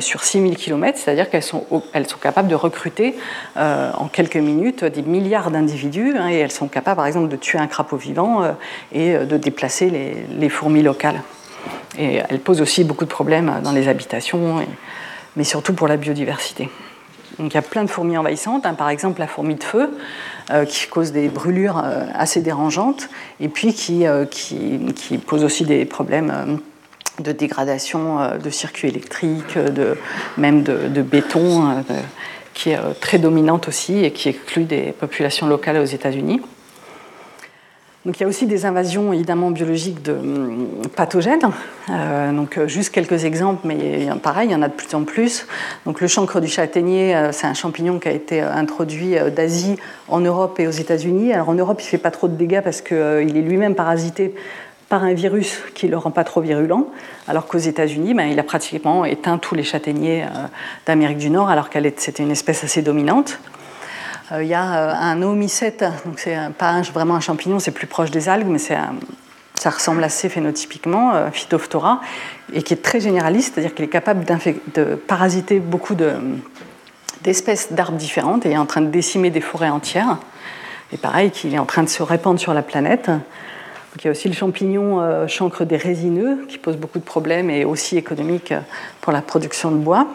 sur 0.00 0.24
6000 0.24 0.56
km, 0.56 0.98
c'est-à-dire 0.98 1.30
qu'elles 1.30 1.42
sont, 1.42 1.64
capables 2.20 2.48
de 2.48 2.54
recruter 2.56 3.14
en 3.56 4.08
quelques 4.08 4.36
minutes 4.36 4.84
des 4.84 5.02
milliards 5.02 5.50
d'individus 5.50 6.16
hein, 6.16 6.28
et 6.28 6.36
elles 6.36 6.52
sont 6.52 6.68
capables, 6.68 6.96
par 6.96 7.06
exemple, 7.06 7.28
de 7.28 7.36
tuer 7.36 7.58
un 7.58 7.68
crapaud 7.68 7.96
vivant 7.96 8.56
et 8.92 9.14
de 9.14 9.36
déplacer 9.36 9.90
les 10.28 10.48
fourmis 10.48 10.82
locales. 10.82 11.20
Et 11.98 12.20
elles 12.28 12.40
posent 12.40 12.60
aussi 12.60 12.84
beaucoup 12.84 13.04
de 13.04 13.10
problèmes 13.10 13.60
dans 13.62 13.72
les 13.72 13.88
habitations, 13.88 14.64
mais 15.36 15.44
surtout 15.44 15.74
pour 15.74 15.88
la 15.88 15.96
biodiversité. 15.96 16.68
Donc 17.40 17.52
il 17.52 17.54
y 17.54 17.58
a 17.58 17.62
plein 17.62 17.84
de 17.84 17.90
fourmis 17.90 18.18
envahissantes, 18.18 18.66
hein. 18.66 18.74
par 18.74 18.90
exemple 18.90 19.20
la 19.20 19.26
fourmi 19.26 19.54
de 19.54 19.64
feu, 19.64 19.90
euh, 20.50 20.64
qui 20.66 20.86
cause 20.88 21.12
des 21.12 21.28
brûlures 21.28 21.80
euh, 21.82 22.04
assez 22.14 22.42
dérangeantes, 22.42 23.08
et 23.40 23.48
puis 23.48 23.72
qui, 23.72 24.06
euh, 24.06 24.26
pose 25.26 25.44
aussi 25.44 25.64
des 25.64 25.86
problèmes 25.86 26.60
de 27.18 27.32
dégradation 27.32 28.38
de 28.42 28.50
circuits 28.50 28.88
électriques, 28.88 29.56
de, 29.56 29.96
même 30.38 30.62
de 30.62 31.02
béton, 31.02 31.84
qui 32.54 32.70
est 32.70 32.78
très 33.00 33.18
dominante 33.18 33.68
aussi 33.68 34.04
et 34.04 34.10
qui 34.10 34.30
exclut 34.30 34.64
des 34.64 34.92
populations 34.92 35.46
locales 35.46 35.76
aux 35.78 35.84
États-Unis. 35.84 36.40
Donc 38.06 38.18
il 38.18 38.22
y 38.22 38.24
a 38.24 38.28
aussi 38.28 38.46
des 38.46 38.64
invasions 38.64 39.12
évidemment 39.12 39.50
biologiques 39.50 40.02
de 40.02 40.12
hum, 40.12 40.68
pathogènes. 40.96 41.50
Euh, 41.90 42.32
donc 42.32 42.56
euh, 42.56 42.66
juste 42.66 42.94
quelques 42.94 43.24
exemples, 43.26 43.66
mais 43.66 44.08
pareil, 44.22 44.48
il 44.48 44.52
y 44.52 44.54
en 44.54 44.62
a 44.62 44.68
de 44.68 44.72
plus 44.72 44.94
en 44.94 45.04
plus. 45.04 45.46
Donc 45.84 46.00
le 46.00 46.08
chancre 46.08 46.40
du 46.40 46.48
châtaignier, 46.48 47.14
euh, 47.14 47.30
c'est 47.32 47.46
un 47.46 47.52
champignon 47.52 47.98
qui 47.98 48.08
a 48.08 48.12
été 48.12 48.40
introduit 48.40 49.16
d'Asie 49.36 49.76
en 50.08 50.20
Europe 50.20 50.58
et 50.60 50.66
aux 50.66 50.70
États-Unis. 50.70 51.34
Alors 51.34 51.50
en 51.50 51.54
Europe, 51.54 51.82
il 51.82 51.84
fait 51.84 51.98
pas 51.98 52.10
trop 52.10 52.26
de 52.26 52.34
dégâts 52.34 52.62
parce 52.62 52.80
qu'il 52.80 52.96
est 52.96 53.42
lui-même 53.42 53.74
parasité 53.74 54.34
par 54.88 55.04
un 55.04 55.12
virus 55.12 55.58
qui 55.74 55.86
ne 55.86 55.90
le 55.92 55.98
rend 55.98 56.10
pas 56.10 56.24
trop 56.24 56.40
virulent, 56.40 56.88
alors 57.28 57.46
qu'aux 57.46 57.58
États-Unis, 57.58 58.12
ben, 58.14 58.24
il 58.24 58.40
a 58.40 58.42
pratiquement 58.42 59.04
éteint 59.04 59.38
tous 59.38 59.54
les 59.54 59.62
châtaigniers 59.62 60.24
d'Amérique 60.84 61.18
du 61.18 61.30
Nord, 61.30 61.48
alors 61.48 61.70
qu'elle 61.70 61.92
c'était 61.96 62.24
une 62.24 62.32
espèce 62.32 62.64
assez 62.64 62.82
dominante. 62.82 63.38
Euh, 64.32 64.42
il 64.42 64.48
y 64.48 64.54
a 64.54 64.90
euh, 64.90 64.94
un 64.94 65.20
oomycète, 65.22 65.84
donc 66.04 66.18
c'est 66.18 66.36
pas 66.56 66.80
vraiment 66.94 67.16
un 67.16 67.20
champignon, 67.20 67.58
c'est 67.58 67.72
plus 67.72 67.86
proche 67.86 68.10
des 68.10 68.28
algues, 68.28 68.46
mais 68.46 68.58
ça 68.58 69.70
ressemble 69.70 70.02
assez 70.04 70.28
phénotypiquement, 70.28 71.14
euh, 71.14 71.30
Phytophthora, 71.32 72.00
et 72.52 72.62
qui 72.62 72.74
est 72.74 72.82
très 72.82 73.00
généraliste, 73.00 73.54
c'est-à-dire 73.54 73.74
qu'il 73.74 73.84
est 73.84 73.88
capable 73.88 74.24
de 74.74 74.94
parasiter 74.94 75.58
beaucoup 75.58 75.94
d'espèces 77.24 77.72
d'arbres 77.72 77.98
différentes 77.98 78.46
et 78.46 78.52
est 78.52 78.58
en 78.58 78.66
train 78.66 78.82
de 78.82 78.90
décimer 78.90 79.30
des 79.30 79.40
forêts 79.40 79.70
entières. 79.70 80.18
Et 80.92 80.96
pareil, 80.96 81.30
qu'il 81.30 81.54
est 81.54 81.58
en 81.58 81.66
train 81.66 81.82
de 81.82 81.88
se 81.88 82.02
répandre 82.02 82.40
sur 82.40 82.54
la 82.54 82.62
planète. 82.62 83.10
il 83.96 84.04
y 84.04 84.08
a 84.08 84.10
aussi 84.10 84.28
le 84.28 84.34
champignon 84.34 85.26
chancre 85.28 85.64
des 85.64 85.76
résineux, 85.76 86.44
qui 86.48 86.58
pose 86.58 86.76
beaucoup 86.76 86.98
de 86.98 87.04
problèmes 87.04 87.48
et 87.48 87.64
aussi 87.64 87.96
économique 87.96 88.52
pour 89.00 89.12
la 89.12 89.22
production 89.22 89.70
de 89.70 89.76
bois. 89.76 90.08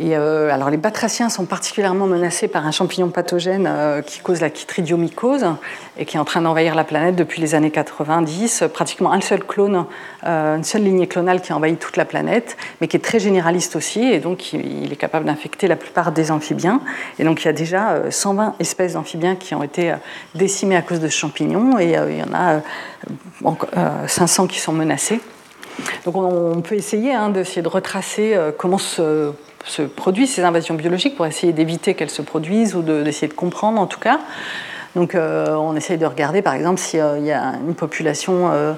Euh, 0.00 0.50
alors 0.50 0.70
les 0.70 0.76
batraciens 0.76 1.28
sont 1.28 1.46
particulièrement 1.46 2.06
menacés 2.06 2.46
par 2.46 2.66
un 2.66 2.70
champignon 2.70 3.08
pathogène 3.08 3.66
euh, 3.68 4.02
qui 4.02 4.20
cause 4.20 4.40
la 4.40 4.48
chytridiomycose 4.48 5.46
et 5.96 6.04
qui 6.04 6.16
est 6.16 6.20
en 6.20 6.24
train 6.24 6.42
d'envahir 6.42 6.74
la 6.74 6.84
planète 6.84 7.16
depuis 7.16 7.40
les 7.40 7.54
années 7.54 7.70
90. 7.70 8.64
Pratiquement 8.72 9.12
un 9.12 9.20
seul 9.20 9.42
clone, 9.44 9.86
euh, 10.24 10.56
une 10.56 10.64
seule 10.64 10.82
lignée 10.82 11.06
clonale 11.06 11.40
qui 11.40 11.52
envahit 11.52 11.78
toute 11.78 11.96
la 11.96 12.04
planète, 12.04 12.56
mais 12.80 12.86
qui 12.86 12.96
est 12.96 13.00
très 13.00 13.18
généraliste 13.18 13.76
aussi 13.76 14.02
et 14.02 14.20
donc 14.20 14.52
il 14.52 14.92
est 14.92 14.96
capable 14.96 15.24
d'infecter 15.24 15.66
la 15.68 15.76
plupart 15.76 16.12
des 16.12 16.30
amphibiens. 16.30 16.80
Et 17.18 17.24
donc 17.24 17.42
il 17.42 17.46
y 17.46 17.48
a 17.48 17.54
déjà 17.54 18.10
120 18.10 18.56
espèces 18.60 18.92
d'amphibiens 18.92 19.36
qui 19.36 19.54
ont 19.54 19.62
été 19.62 19.94
décimées 20.34 20.76
à 20.76 20.82
cause 20.82 21.00
de 21.00 21.08
ce 21.08 21.16
champignon 21.16 21.78
et 21.78 21.96
il 22.10 22.18
y 22.18 22.22
en 22.22 22.34
a 22.34 22.60
500 24.06 24.46
qui 24.46 24.60
sont 24.60 24.72
menacés. 24.72 25.20
Donc 26.04 26.16
on, 26.16 26.60
peut 26.60 26.74
essayer 26.74 27.14
hein, 27.14 27.30
d'essayer 27.30 27.62
de 27.62 27.68
retracer 27.68 28.36
comment 28.58 28.78
se 28.78 29.32
se 29.64 29.82
produisent 29.82 30.32
ces 30.32 30.44
invasions 30.44 30.74
biologiques 30.74 31.16
pour 31.16 31.26
essayer 31.26 31.52
d'éviter 31.52 31.94
qu'elles 31.94 32.10
se 32.10 32.22
produisent 32.22 32.74
ou 32.74 32.82
d'essayer 32.82 33.28
de, 33.28 33.34
comprendre 33.34 33.80
en 33.80 33.86
tout 33.86 34.00
cas. 34.00 34.20
Donc 34.96 35.14
euh, 35.14 35.54
on 35.54 35.76
essaye 35.76 35.98
de 35.98 36.06
regarder 36.06 36.42
par 36.42 36.54
exemple 36.54 36.80
s'il 36.80 36.98
y 36.98 37.32
a 37.32 37.54
une 37.66 37.74
population 37.74 38.50
euh, 38.50 38.72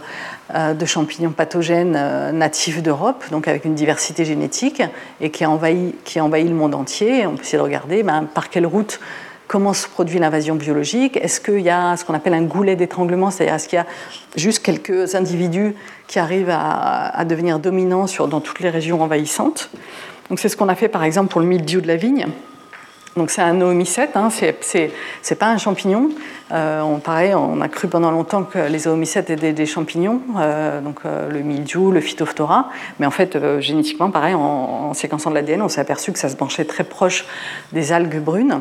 euh, 0.54 0.74
de 0.74 0.84
champignons 0.84 1.30
pathogènes 1.30 2.32
natifs 2.32 2.82
d'Europe, 2.82 3.24
donc 3.30 3.46
avec 3.46 3.64
une 3.64 3.74
diversité 3.74 4.24
génétique, 4.24 4.82
et 5.20 5.30
qui 5.30 5.44
a 5.44 5.50
envahi, 5.50 5.94
qui 6.04 6.18
le 6.18 6.50
monde 6.50 6.74
entier. 6.74 7.26
on 7.26 7.36
peut 7.36 7.42
essayer 7.42 7.58
de 7.58 7.62
regarder 7.62 8.02
ben, 8.02 8.24
par 8.24 8.50
quelle 8.50 8.66
route 8.66 9.00
comment 9.50 9.72
se 9.72 9.88
produit 9.88 10.20
l'invasion 10.20 10.54
biologique 10.54 11.16
Est-ce 11.16 11.40
qu'il 11.40 11.58
y 11.58 11.70
a 11.70 11.96
ce 11.96 12.04
qu'on 12.04 12.14
appelle 12.14 12.34
un 12.34 12.42
goulet 12.42 12.76
d'étranglement 12.76 13.32
C'est-à-dire 13.32 13.56
est-ce 13.56 13.68
qu'il 13.68 13.78
y 13.78 13.82
a 13.82 13.86
juste 14.36 14.62
quelques 14.62 15.16
individus 15.16 15.74
qui 16.06 16.20
arrivent 16.20 16.52
à, 16.52 17.24
devenir 17.24 17.58
dominants 17.58 18.06
dans 18.28 18.40
toutes 18.40 18.60
les 18.60 18.70
régions 18.70 19.02
envahissantes? 19.02 19.70
Donc 20.30 20.38
c'est 20.38 20.48
ce 20.48 20.56
qu'on 20.56 20.68
a 20.68 20.74
fait 20.74 20.88
par 20.88 21.04
exemple 21.04 21.30
pour 21.30 21.40
le 21.40 21.46
mildiou 21.46 21.82
de 21.82 21.88
la 21.88 21.96
vigne. 21.96 22.26
Donc 23.16 23.30
c'est 23.30 23.42
un 23.42 23.60
oomycète, 23.60 24.16
hein, 24.16 24.28
c'est 24.30 25.34
pas 25.38 25.48
un 25.48 25.58
champignon. 25.58 26.10
Euh, 26.52 26.80
on, 26.80 27.00
pareil, 27.00 27.34
on 27.34 27.60
a 27.60 27.68
cru 27.68 27.88
pendant 27.88 28.12
longtemps 28.12 28.44
que 28.44 28.58
les 28.58 28.86
oomycètes 28.86 29.30
étaient 29.30 29.52
des, 29.52 29.66
champignons, 29.66 30.20
euh, 30.38 30.80
donc 30.80 31.00
euh, 31.04 31.28
le 31.28 31.40
mildiou, 31.40 31.90
le 31.90 32.00
phytophthora. 32.00 32.70
Mais 33.00 33.06
en 33.06 33.10
fait, 33.10 33.36
génétiquement, 33.58 34.10
pareil, 34.10 34.34
en, 34.34 34.94
séquençant 34.94 35.30
de 35.30 35.34
l'ADN, 35.34 35.60
on 35.60 35.68
s'est 35.68 35.80
aperçu 35.80 36.12
que 36.12 36.20
ça 36.20 36.28
se 36.28 36.36
branchait 36.36 36.64
très 36.64 36.84
proche 36.84 37.24
des 37.72 37.92
algues 37.92 38.20
brunes. 38.20 38.60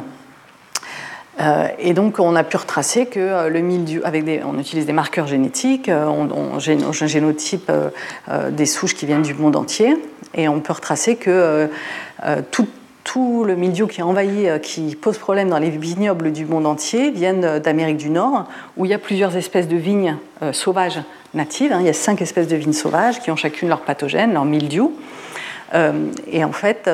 et 1.78 1.94
donc, 1.94 2.20
on 2.20 2.36
a 2.36 2.44
pu 2.44 2.58
retracer 2.58 3.06
que 3.06 3.48
le 3.48 3.60
mildiou, 3.60 4.02
avec 4.04 4.26
des, 4.26 4.42
on 4.44 4.58
utilise 4.58 4.88
des 4.88 4.94
marqueurs 4.94 5.28
génétiques, 5.28 5.90
on, 5.90 6.28
on, 6.32 6.60
génotype 6.60 7.72
des 8.50 8.66
souches 8.66 8.96
qui 8.96 9.06
viennent 9.06 9.22
du 9.22 9.36
monde 9.36 9.56
entier. 9.56 9.96
Et 10.40 10.48
on 10.48 10.62
peut 10.62 10.74
retracer 10.74 11.18
que 11.18 11.30
euh, 11.30 11.68
euh, 12.26 12.42
tout, 12.52 12.68
le 13.44 13.56
milieu 13.56 13.88
qui 13.88 14.02
envahit, 14.02 14.48
euh, 14.48 14.60
qui 14.60 14.96
pose 14.96 15.18
problème 15.18 15.50
dans 15.50 15.58
les 15.58 15.72
vignobles 15.72 16.32
du 16.32 16.46
monde 16.46 16.66
entier, 16.66 17.12
viennent 17.12 17.60
d'Amérique 17.60 17.98
du 17.98 18.10
Nord, 18.10 18.46
où 18.78 18.86
il 18.86 18.92
y 18.92 18.94
a 18.94 19.00
plusieurs 19.00 19.36
espèces 19.36 19.68
de 19.68 19.76
vignes 19.76 20.16
sauvages 20.54 21.02
natives. 21.34 21.74
Hein. 21.74 21.80
Il 21.82 21.88
y 21.88 21.90
a 21.90 21.94
cinq 21.94 22.22
espèces 22.22 22.48
de 22.48 22.56
vignes 22.56 22.72
sauvages 22.72 23.20
qui 23.20 23.32
ont 23.32 23.36
chacune 23.36 23.68
leur 23.68 23.82
pathogène, 23.82 24.34
leur 24.34 24.46
mildiou. 24.46 24.94
et 26.32 26.44
en 26.44 26.52
fait, 26.52 26.90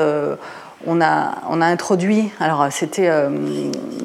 on 0.87 1.01
a, 1.01 1.05
a, 1.05 1.65
introduit, 1.65 2.29
alors 2.39 2.67
c'était 2.71 3.09
à 3.09 3.29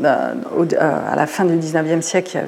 la 0.04 1.26
fin 1.26 1.44
du 1.44 1.54
19e 1.54 2.02
siècle, 2.02 2.38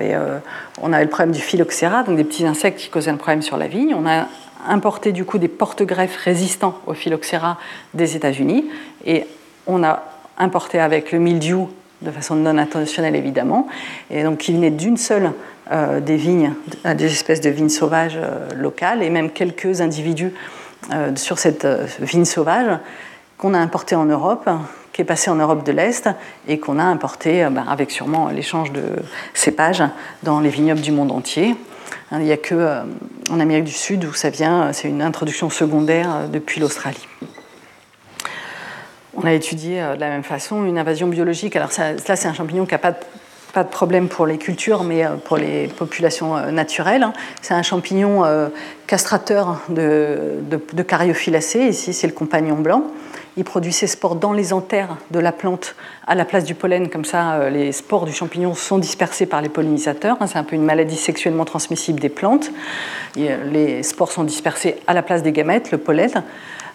on 0.80 0.92
avait 0.92 1.04
le 1.04 1.10
problème 1.10 1.32
du 1.32 1.40
phylloxéra, 1.40 2.02
donc 2.02 2.16
des 2.16 2.24
petits 2.24 2.46
insectes 2.46 2.80
qui 2.80 2.88
causaient 2.88 3.12
un 3.12 3.16
problème 3.16 3.42
sur 3.42 3.56
la 3.56 3.68
vigne. 3.68 3.94
A 3.94 4.26
importé 4.66 5.12
du 5.12 5.24
coup 5.24 5.38
des 5.38 5.48
porte-greffes 5.48 6.16
résistants 6.16 6.78
au 6.86 6.94
phylloxéra 6.94 7.58
des 7.94 8.16
États-Unis 8.16 8.64
et 9.04 9.26
on 9.66 9.82
a 9.82 10.02
importé 10.38 10.78
avec 10.78 11.12
le 11.12 11.18
mildiou 11.18 11.70
de 12.02 12.10
façon 12.10 12.34
non 12.34 12.58
intentionnelle 12.58 13.16
évidemment, 13.16 13.68
et 14.10 14.22
donc 14.22 14.38
qui 14.38 14.52
venait 14.52 14.70
d'une 14.70 14.96
seule 14.96 15.32
euh, 15.70 16.00
des 16.00 16.16
vignes, 16.16 16.52
des 16.84 17.06
espèces 17.06 17.40
de 17.40 17.50
vignes 17.50 17.68
sauvages 17.68 18.16
euh, 18.16 18.48
locales 18.56 19.02
et 19.02 19.10
même 19.10 19.30
quelques 19.30 19.80
individus 19.80 20.32
euh, 20.92 21.14
sur 21.16 21.38
cette 21.38 21.66
vigne 22.00 22.24
sauvage 22.24 22.78
qu'on 23.38 23.54
a 23.54 23.58
importé 23.58 23.94
en 23.94 24.04
Europe, 24.04 24.50
qui 24.92 25.02
est 25.02 25.04
passé 25.04 25.30
en 25.30 25.36
Europe 25.36 25.64
de 25.64 25.72
l'Est 25.72 26.08
et 26.48 26.58
qu'on 26.58 26.78
a 26.78 26.84
importé 26.84 27.46
ben, 27.50 27.64
avec 27.68 27.90
sûrement 27.90 28.28
l'échange 28.28 28.72
de 28.72 28.82
cépages 29.32 29.84
dans 30.22 30.40
les 30.40 30.50
vignobles 30.50 30.80
du 30.80 30.92
monde 30.92 31.12
entier. 31.12 31.56
Hein, 32.10 32.18
il 32.20 32.24
n'y 32.24 32.32
a 32.32 32.36
que 32.36 32.54
euh, 32.54 32.82
en 33.30 33.40
Amérique 33.40 33.64
du 33.64 33.72
Sud 33.72 34.04
où 34.04 34.12
ça 34.12 34.30
vient, 34.30 34.64
euh, 34.64 34.70
c'est 34.72 34.88
une 34.88 35.02
introduction 35.02 35.50
secondaire 35.50 36.14
euh, 36.14 36.26
depuis 36.26 36.60
l'Australie. 36.60 37.06
On 39.14 39.24
a 39.24 39.32
étudié 39.32 39.82
de 39.94 40.00
la 40.00 40.08
même 40.08 40.22
façon 40.22 40.64
une 40.64 40.78
invasion 40.78 41.06
biologique. 41.06 41.54
Alors 41.54 41.70
ça, 41.70 41.98
c'est 41.98 42.26
un 42.26 42.32
champignon 42.32 42.64
qui 42.64 42.72
n'a 42.72 42.78
pas 42.78 42.94
pas 43.52 43.64
de 43.64 43.68
problème 43.68 44.08
pour 44.08 44.26
les 44.26 44.38
cultures, 44.38 44.84
mais 44.84 45.04
pour 45.24 45.36
les 45.36 45.68
populations 45.68 46.50
naturelles. 46.50 47.02
Hein. 47.02 47.12
C'est 47.42 47.54
un 47.54 47.62
champignon 47.62 48.22
castrateur 48.86 49.60
de, 49.68 50.38
de. 50.42 50.60
Ici, 51.68 51.92
c'est 51.92 52.06
le 52.06 52.12
compagnon 52.12 52.56
blanc. 52.56 52.84
Il 53.38 53.44
produit 53.44 53.72
ses 53.72 53.86
spores 53.86 54.16
dans 54.16 54.34
les 54.34 54.52
anthères 54.52 54.98
de 55.10 55.18
la 55.18 55.32
plante 55.32 55.74
à 56.06 56.14
la 56.14 56.26
place 56.26 56.44
du 56.44 56.54
pollen. 56.54 56.90
Comme 56.90 57.06
ça, 57.06 57.34
euh, 57.34 57.50
les 57.50 57.72
spores 57.72 58.04
du 58.04 58.12
champignon 58.12 58.54
sont 58.54 58.76
dispersés 58.76 59.24
par 59.24 59.40
les 59.40 59.48
pollinisateurs. 59.48 60.18
Hein, 60.20 60.26
c'est 60.26 60.36
un 60.36 60.44
peu 60.44 60.54
une 60.54 60.64
maladie 60.64 60.96
sexuellement 60.96 61.46
transmissible 61.46 61.98
des 61.98 62.10
plantes. 62.10 62.50
Euh, 63.16 63.44
les 63.50 63.82
spores 63.82 64.12
sont 64.12 64.24
dispersés 64.24 64.76
à 64.86 64.92
la 64.92 65.02
place 65.02 65.22
des 65.22 65.32
gamètes, 65.32 65.70
le 65.70 65.78
pollen. 65.78 66.22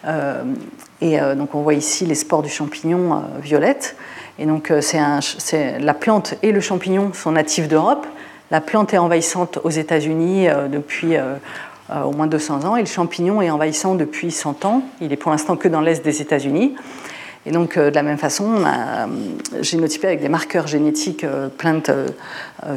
Euh, 0.06 0.44
et 1.00 1.20
donc 1.36 1.54
on 1.54 1.62
voit 1.62 1.76
ici 1.76 2.08
les 2.08 2.16
spores 2.16 2.42
du 2.42 2.50
champignon 2.50 3.24
violettes. 3.40 3.96
Et 4.40 4.46
donc 4.46 4.72
c'est 4.82 5.80
la 5.80 5.94
plante 5.94 6.36
et 6.44 6.52
le 6.52 6.62
champignon 6.62 7.12
sont 7.14 7.32
natifs 7.32 7.68
d'Europe. 7.68 8.06
La 8.52 8.62
plante 8.62 8.94
est 8.94 8.98
envahissante 8.98 9.60
aux 9.64 9.70
États-Unis 9.70 10.48
depuis 10.72 11.18
euh, 11.90 12.04
au 12.04 12.12
moins 12.12 12.28
200 12.28 12.66
ans, 12.66 12.76
et 12.76 12.82
le 12.82 12.86
champignon 12.86 13.42
est 13.42 13.50
envahissant 13.50 13.96
depuis 13.96 14.32
100 14.32 14.66
ans. 14.66 14.84
Il 15.00 15.14
est 15.14 15.16
pour 15.18 15.32
l'instant 15.32 15.56
que 15.56 15.68
dans 15.68 15.80
l'est 15.80 16.04
des 16.04 16.22
États-Unis. 16.22 16.76
Et 17.46 17.52
donc, 17.52 17.78
de 17.80 17.96
la 17.96 18.04
même 18.04 18.18
façon, 18.18 18.44
on 18.44 18.66
a 18.66 19.08
génotypé 19.62 20.08
avec 20.08 20.20
des 20.20 20.28
marqueurs 20.28 20.68
génétiques 20.68 21.26
plein 21.58 21.76
de 21.76 22.08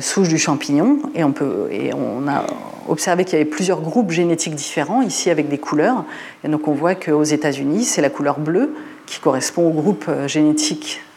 souches 0.00 0.28
du 0.28 0.38
champignon. 0.38 1.00
Et 1.16 1.24
on, 1.24 2.28
a 2.28 2.44
observé 2.88 3.24
qu'il 3.24 3.36
y 3.36 3.40
avait 3.40 3.50
plusieurs 3.50 3.80
groupes 3.80 4.12
génétiques 4.12 4.54
différents, 4.54 5.02
ici 5.02 5.28
avec 5.28 5.48
des 5.48 5.58
couleurs. 5.58 6.04
Et 6.44 6.48
donc, 6.48 6.68
on 6.68 6.72
voit 6.72 6.94
qu'aux 6.94 7.24
États-Unis, 7.24 7.82
c'est 7.82 8.00
la 8.00 8.10
couleur 8.10 8.38
bleue 8.38 8.72
qui 9.06 9.18
correspond 9.18 9.66
au 9.66 9.72
groupe 9.72 10.08
génétique 10.28 11.00
euh, 11.02 11.09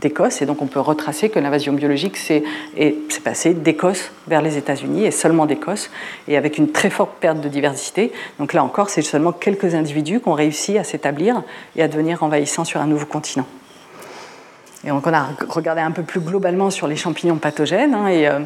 d'Écosse. 0.00 0.40
Et 0.40 0.46
donc 0.46 0.62
on 0.62 0.66
peut 0.66 0.80
retracer 0.80 1.28
que 1.28 1.38
l'invasion 1.38 1.74
biologique 1.74 2.16
s'est 2.16 2.42
passée 3.22 3.52
d'Écosse 3.52 4.10
vers 4.26 4.40
les 4.40 4.56
États-Unis 4.56 5.04
et 5.04 5.10
seulement 5.10 5.44
d'Écosse, 5.46 5.90
et 6.28 6.36
avec 6.36 6.56
une 6.56 6.72
très 6.72 6.88
forte 6.88 7.12
perte 7.20 7.40
de 7.40 7.48
diversité. 7.48 8.12
Donc 8.38 8.54
là 8.54 8.64
encore, 8.64 8.88
c'est 8.88 9.02
seulement 9.02 9.32
quelques 9.32 9.74
individus 9.74 10.20
qui 10.20 10.28
ont 10.28 10.34
réussi 10.34 10.78
à 10.78 10.84
s'établir 10.84 11.42
et 11.76 11.82
à 11.82 11.88
devenir 11.88 12.22
envahissants 12.22 12.64
sur 12.64 12.80
un 12.80 12.86
nouveau 12.86 13.06
continent. 13.06 13.46
Et 14.84 14.88
donc 14.88 15.06
on 15.06 15.12
a 15.12 15.28
regardé 15.48 15.82
un 15.82 15.90
peu 15.90 16.02
plus 16.02 16.20
globalement 16.20 16.70
sur 16.70 16.86
les 16.86 16.96
champignons 16.96 17.36
pathogènes, 17.36 17.94
hein, 17.94 18.08
et 18.08 18.26
euh, 18.26 18.40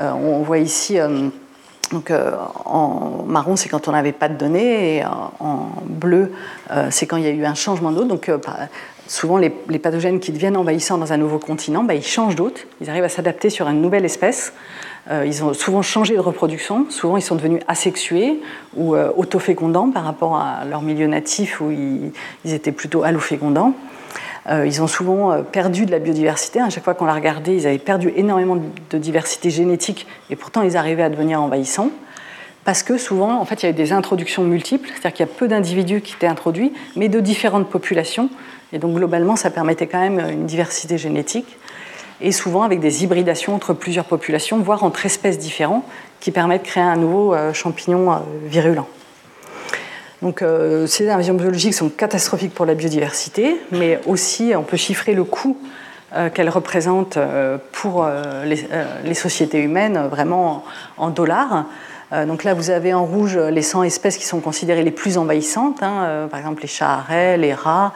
euh, 0.00 0.12
on 0.12 0.42
voit 0.42 0.58
ici. 0.58 0.98
Donc 1.92 2.10
en 2.64 3.24
marron, 3.26 3.54
c'est 3.54 3.68
quand 3.68 3.86
on 3.86 3.92
n'avait 3.92 4.12
pas 4.12 4.28
de 4.28 4.34
données, 4.34 4.96
et 4.96 5.04
en 5.04 5.68
bleu, 5.84 6.32
c'est 6.88 7.06
quand 7.06 7.18
il 7.18 7.24
y 7.24 7.26
a 7.26 7.30
eu 7.30 7.44
un 7.44 7.54
changement 7.54 7.92
d'eau. 7.92 8.04
Donc 8.04 8.30
souvent 9.06 9.38
les, 9.38 9.50
pathogènes 9.50 10.20
qui 10.20 10.32
deviennent 10.32 10.56
envahissants 10.56 10.98
dans 10.98 11.12
un 11.12 11.16
nouveau 11.16 11.38
continent, 11.38 11.84
bah, 11.84 11.94
ils 11.94 12.04
changent 12.04 12.36
d'hôte, 12.36 12.66
ils 12.80 12.90
arrivent 12.90 13.04
à 13.04 13.08
s'adapter 13.08 13.50
sur 13.50 13.68
une 13.68 13.80
nouvelle 13.80 14.04
espèce. 14.04 14.52
Euh, 15.10 15.24
ils 15.26 15.42
ont 15.42 15.52
souvent 15.52 15.82
changé 15.82 16.14
de 16.14 16.20
reproduction, 16.20 16.86
souvent 16.88 17.16
ils 17.16 17.22
sont 17.22 17.34
devenus 17.34 17.60
asexués 17.66 18.40
ou 18.76 18.94
euh, 18.94 19.10
autofécondants 19.16 19.90
par 19.90 20.04
rapport 20.04 20.36
à 20.36 20.64
leur 20.64 20.82
milieu 20.82 21.08
natif 21.08 21.60
où 21.60 21.72
ils, 21.72 22.12
étaient 22.44 22.72
plutôt 22.72 23.02
allofécondants. 23.02 23.74
Euh, 24.48 24.66
ils 24.66 24.82
ont 24.82 24.86
souvent 24.86 25.42
perdu 25.42 25.86
de 25.86 25.90
la 25.90 25.98
biodiversité. 25.98 26.60
À 26.60 26.70
chaque 26.70 26.84
fois 26.84 26.94
qu'on 26.94 27.04
l'a 27.04 27.14
regardé, 27.14 27.54
ils 27.54 27.66
avaient 27.66 27.78
perdu 27.78 28.12
énormément 28.16 28.56
de 28.90 28.98
diversité 28.98 29.50
génétique 29.50 30.06
et 30.30 30.36
pourtant 30.36 30.62
ils 30.62 30.76
arrivaient 30.76 31.04
à 31.04 31.10
devenir 31.10 31.40
envahissants. 31.40 31.90
Parce 32.64 32.84
que 32.84 32.96
souvent, 32.96 33.40
en 33.40 33.44
fait, 33.44 33.62
il 33.62 33.66
y 33.66 33.68
avait 33.68 33.76
des 33.76 33.92
introductions 33.92 34.44
multiples, 34.44 34.88
c'est-à-dire 34.88 35.12
qu'il 35.12 35.26
y 35.26 35.28
a 35.28 35.32
peu 35.32 35.48
d'individus 35.48 36.00
qui 36.00 36.14
étaient 36.14 36.28
introduits, 36.28 36.72
mais 36.94 37.08
de 37.08 37.18
différentes 37.18 37.68
populations. 37.68 38.30
Et 38.72 38.78
donc 38.78 38.94
globalement, 38.94 39.36
ça 39.36 39.50
permettait 39.50 39.86
quand 39.86 40.00
même 40.00 40.18
une 40.30 40.46
diversité 40.46 40.98
génétique, 40.98 41.58
et 42.20 42.32
souvent 42.32 42.62
avec 42.62 42.80
des 42.80 43.04
hybridations 43.04 43.54
entre 43.54 43.74
plusieurs 43.74 44.04
populations, 44.04 44.58
voire 44.60 44.84
entre 44.84 45.04
espèces 45.04 45.38
différentes, 45.38 45.84
qui 46.20 46.30
permettent 46.30 46.62
de 46.62 46.68
créer 46.68 46.84
un 46.84 46.96
nouveau 46.96 47.34
euh, 47.34 47.52
champignon 47.52 48.12
euh, 48.12 48.16
virulent. 48.44 48.86
Donc 50.22 50.40
euh, 50.40 50.86
ces 50.86 51.10
invasions 51.10 51.34
biologiques 51.34 51.74
sont 51.74 51.88
catastrophiques 51.88 52.54
pour 52.54 52.64
la 52.64 52.74
biodiversité, 52.74 53.56
mais 53.72 54.00
aussi 54.06 54.52
on 54.56 54.62
peut 54.62 54.76
chiffrer 54.76 55.14
le 55.14 55.24
coût 55.24 55.58
qu'elles 56.34 56.50
représentent 56.50 57.18
pour 57.72 58.06
les, 58.44 59.14
sociétés 59.14 59.60
humaines 59.60 60.08
vraiment 60.10 60.62
en 60.98 61.08
dollars. 61.08 61.64
Euh, 62.12 62.26
donc 62.26 62.44
là, 62.44 62.54
vous 62.54 62.70
avez 62.70 62.92
en 62.92 63.04
rouge 63.04 63.36
les 63.36 63.62
100 63.62 63.84
espèces 63.84 64.18
qui 64.18 64.26
sont 64.26 64.40
considérées 64.40 64.82
les 64.82 64.90
plus 64.90 65.16
envahissantes, 65.16 65.82
hein, 65.82 66.04
euh, 66.04 66.26
par 66.26 66.38
exemple 66.38 66.62
les 66.62 66.68
chats 66.68 67.04
les 67.10 67.54
rats, 67.54 67.92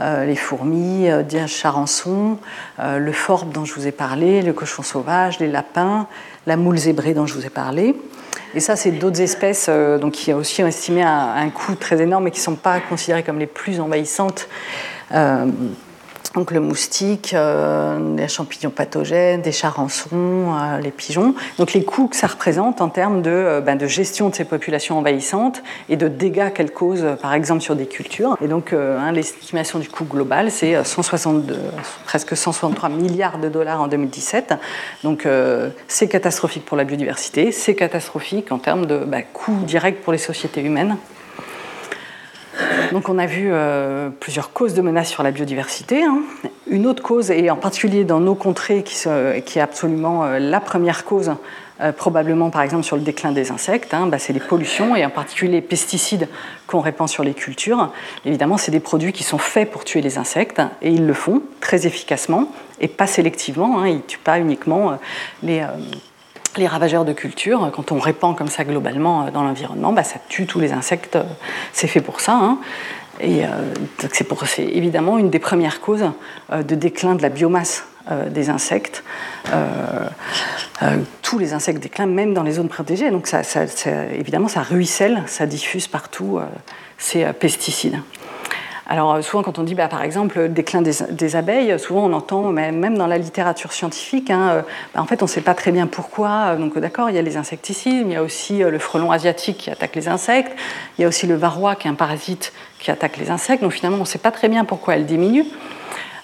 euh, 0.00 0.24
les 0.24 0.36
fourmis, 0.36 1.08
les 1.08 1.46
charançons, 1.46 2.38
le 2.78 3.12
forbe 3.12 3.52
dont 3.52 3.64
je 3.64 3.74
vous 3.74 3.86
ai 3.86 3.92
parlé, 3.92 4.42
le 4.42 4.52
cochon 4.52 4.82
sauvage, 4.82 5.38
les 5.38 5.48
lapins, 5.48 6.06
la 6.46 6.56
moule 6.56 6.78
zébrée 6.78 7.14
dont 7.14 7.26
je 7.26 7.34
vous 7.34 7.46
ai 7.46 7.50
parlé. 7.50 7.96
Et 8.54 8.60
ça, 8.60 8.76
c'est 8.76 8.90
d'autres 8.90 9.20
espèces 9.20 9.68
donc, 9.68 10.12
qui 10.12 10.32
aussi 10.32 10.62
ont 10.62 10.66
estimé 10.66 11.02
un, 11.02 11.34
un 11.36 11.50
coût 11.50 11.74
très 11.74 12.00
énorme 12.02 12.28
et 12.28 12.30
qui 12.30 12.40
ne 12.40 12.44
sont 12.44 12.56
pas 12.56 12.80
considérées 12.80 13.22
comme 13.22 13.38
les 13.38 13.46
plus 13.46 13.80
envahissantes 13.80 14.48
donc 16.34 16.52
le 16.52 16.60
moustique, 16.60 17.34
euh, 17.34 18.16
les 18.16 18.28
champignons 18.28 18.70
pathogènes, 18.70 19.42
des 19.42 19.50
charançons, 19.52 20.54
euh, 20.54 20.78
les 20.78 20.92
pigeons. 20.92 21.34
Donc 21.58 21.72
les 21.72 21.84
coûts 21.84 22.06
que 22.06 22.16
ça 22.16 22.28
représente 22.28 22.80
en 22.80 22.88
termes 22.88 23.20
de, 23.20 23.30
euh, 23.30 23.60
ben, 23.60 23.76
de, 23.76 23.86
gestion 23.86 24.28
de 24.28 24.34
ces 24.34 24.44
populations 24.44 24.98
envahissantes 24.98 25.62
et 25.88 25.96
de 25.96 26.06
dégâts 26.06 26.52
qu'elles 26.52 26.70
causent, 26.70 27.16
par 27.20 27.34
exemple 27.34 27.62
sur 27.62 27.74
des 27.74 27.86
cultures. 27.86 28.36
Et 28.42 28.46
donc 28.46 28.72
hein, 28.72 29.10
l'estimation 29.12 29.80
du 29.80 29.88
coût 29.88 30.04
global, 30.04 30.50
c'est 30.50 30.76
presque 32.04 32.36
163 32.36 32.88
milliards 32.88 33.38
de 33.38 33.48
dollars 33.48 33.80
en 33.80 33.88
2017. 33.88 34.54
Donc 35.02 35.26
c'est 35.88 36.08
catastrophique 36.08 36.64
pour 36.64 36.76
la 36.76 36.84
biodiversité, 36.84 37.50
c'est 37.52 37.74
catastrophique 37.74 38.52
en 38.52 38.58
termes 38.58 38.86
de 38.86 38.98
ben, 38.98 39.24
coûts 39.32 39.58
directs 39.66 40.00
pour 40.02 40.12
les 40.12 40.18
sociétés 40.18 40.60
humaines. 40.60 40.96
Donc 42.92 43.08
on 43.08 43.18
a 43.18 43.26
vu 43.26 43.50
euh, 43.52 44.10
plusieurs 44.20 44.52
causes 44.52 44.74
de 44.74 44.82
menaces 44.82 45.08
sur 45.08 45.22
la 45.22 45.30
biodiversité. 45.30 46.02
Hein. 46.02 46.22
Une 46.66 46.86
autre 46.86 47.02
cause, 47.02 47.30
et 47.30 47.50
en 47.50 47.56
particulier 47.56 48.04
dans 48.04 48.20
nos 48.20 48.34
contrées, 48.34 48.82
qui, 48.82 49.06
est 49.06 49.60
absolument 49.60 50.24
euh, 50.24 50.38
la 50.38 50.60
première 50.60 51.04
cause, 51.04 51.32
euh, 51.80 51.92
probablement 51.92 52.50
par 52.50 52.62
exemple 52.62 52.84
sur 52.84 52.96
le 52.96 53.02
déclin 53.02 53.32
des 53.32 53.50
insectes, 53.52 53.94
hein, 53.94 54.06
bah, 54.06 54.18
c'est 54.18 54.32
les 54.32 54.40
pollutions, 54.40 54.96
et 54.96 55.04
en 55.04 55.10
particulier 55.10 55.52
les 55.52 55.60
pesticides 55.60 56.28
qu'on 56.66 56.80
répand 56.80 57.08
sur 57.08 57.22
les 57.22 57.34
cultures. 57.34 57.92
Évidemment, 58.24 58.56
c'est 58.56 58.72
des 58.72 58.80
produits 58.80 59.12
qui 59.12 59.22
sont 59.22 59.38
faits 59.38 59.70
pour 59.70 59.84
tuer 59.84 60.00
les 60.00 60.18
insectes, 60.18 60.60
et 60.82 60.90
ils 60.90 61.06
le 61.06 61.14
font 61.14 61.42
très 61.60 61.86
efficacement, 61.86 62.50
et 62.80 62.88
pas 62.88 63.06
sélectivement. 63.06 63.80
Hein. 63.80 63.88
ils 63.88 63.96
ne 63.96 64.02
tuent 64.02 64.18
pas 64.18 64.38
uniquement 64.38 64.98
les 65.42 65.64
les 66.56 66.66
ravageurs 66.66 67.04
de 67.04 67.12
culture, 67.12 67.70
quand 67.74 67.92
on 67.92 67.98
répand 67.98 68.36
comme 68.36 68.48
ça 68.48 68.64
globalement 68.64 69.26
euh, 69.26 69.30
dans 69.30 69.42
l'environnement, 69.42 69.92
bah, 69.92 70.04
ça 70.04 70.16
tue 70.28 70.46
tous 70.46 70.60
les 70.60 70.72
insectes. 70.72 71.16
Euh, 71.16 71.22
c'est 71.72 71.86
fait 71.86 72.00
pour 72.00 72.20
ça. 72.20 72.34
Hein. 72.34 72.58
Et 73.20 73.44
euh, 73.44 73.48
c'est 74.08 74.64
évidemment 74.64 75.18
une 75.18 75.30
des 75.30 75.38
premières 75.38 75.80
causes 75.80 76.06
de 76.50 76.74
déclin 76.74 77.14
de 77.14 77.22
la 77.22 77.28
biomasse 77.28 77.84
des 78.30 78.48
insectes. 78.48 79.04
tous 81.20 81.38
les 81.38 81.52
insectes 81.52 81.82
déclinent, 81.82 82.14
même 82.14 82.32
dans 82.32 82.42
les 82.42 82.52
zones 82.52 82.70
protégées. 82.70 83.10
Donc 83.10 83.30
évidemment, 84.18 84.48
ça 84.48 84.62
ruisselle, 84.62 85.22
ça 85.26 85.44
diffuse 85.44 85.86
partout 85.86 86.40
ces 86.96 87.26
pesticides. 87.34 88.00
Alors 88.90 89.14
euh, 89.14 89.22
souvent 89.22 89.44
quand 89.44 89.60
on 89.60 89.62
dit 89.62 89.76
bah, 89.76 89.86
par 89.86 90.02
exemple 90.02 90.36
le 90.36 90.48
déclin 90.48 90.82
des, 90.82 91.36
abeilles, 91.36 91.78
souvent 91.78 92.06
on 92.06 92.12
entend 92.12 92.42
même 92.50 92.98
dans 92.98 93.06
la 93.06 93.18
littérature 93.18 93.72
scientifique, 93.72 94.30
hein, 94.30 94.48
euh, 94.50 94.62
bah, 94.92 95.00
en 95.00 95.06
fait 95.06 95.22
on 95.22 95.26
ne 95.26 95.30
sait 95.30 95.42
pas 95.42 95.54
très 95.54 95.70
bien 95.70 95.86
pourquoi. 95.86 96.56
Donc 96.56 96.76
d'accord, 96.76 97.08
il 97.08 97.14
y 97.14 97.18
a 97.18 97.22
les 97.22 97.36
insecticides, 97.36 98.04
il 98.08 98.12
y 98.12 98.16
a 98.16 98.22
aussi 98.22 98.64
euh, 98.64 98.70
le 98.70 98.80
frelon 98.80 99.12
asiatique 99.12 99.58
qui 99.58 99.70
attaque 99.70 99.94
les 99.94 100.08
insectes, 100.08 100.52
il 100.98 101.02
y 101.02 101.04
a 101.04 101.08
aussi 101.08 101.28
le 101.28 101.36
varroa 101.36 101.76
qui 101.76 101.86
est 101.86 101.90
un 101.90 101.94
parasite 101.94 102.52
qui 102.80 102.90
attaque 102.90 103.16
les 103.16 103.30
insectes. 103.30 103.62
Donc 103.62 103.72
finalement 103.72 103.98
on 103.98 104.00
ne 104.00 104.06
sait 104.06 104.18
pas 104.18 104.32
très 104.32 104.48
bien 104.48 104.64
pourquoi 104.64 104.96
elle 104.96 105.06
diminue. 105.06 105.44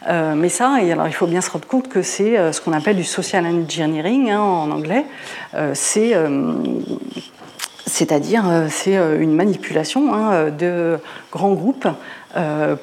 mais 0.09 0.49
ça, 0.49 0.79
alors 0.91 1.07
il 1.07 1.15
faut 1.15 1.29
bien 1.29 1.41
se 1.41 1.51
rendre 1.51 1.69
compte 1.69 1.89
que 1.89 2.03
c'est 2.03 2.53
ce 2.53 2.61
qu'on 2.61 2.73
appelle 2.73 2.97
du 2.97 3.05
social 3.05 3.47
engineering 3.47 4.33
hein, 4.33 4.41
en 4.41 4.73
anglais. 4.73 5.05
c'est 5.75 6.15
c'est-à-dire 7.87 8.45
c'est 8.69 8.97
une 8.97 9.35
manipulation 9.35 10.13
hein, 10.13 10.51
de 10.51 10.99
grands 11.31 11.53
groupes 11.53 11.87
euh, 11.87 11.93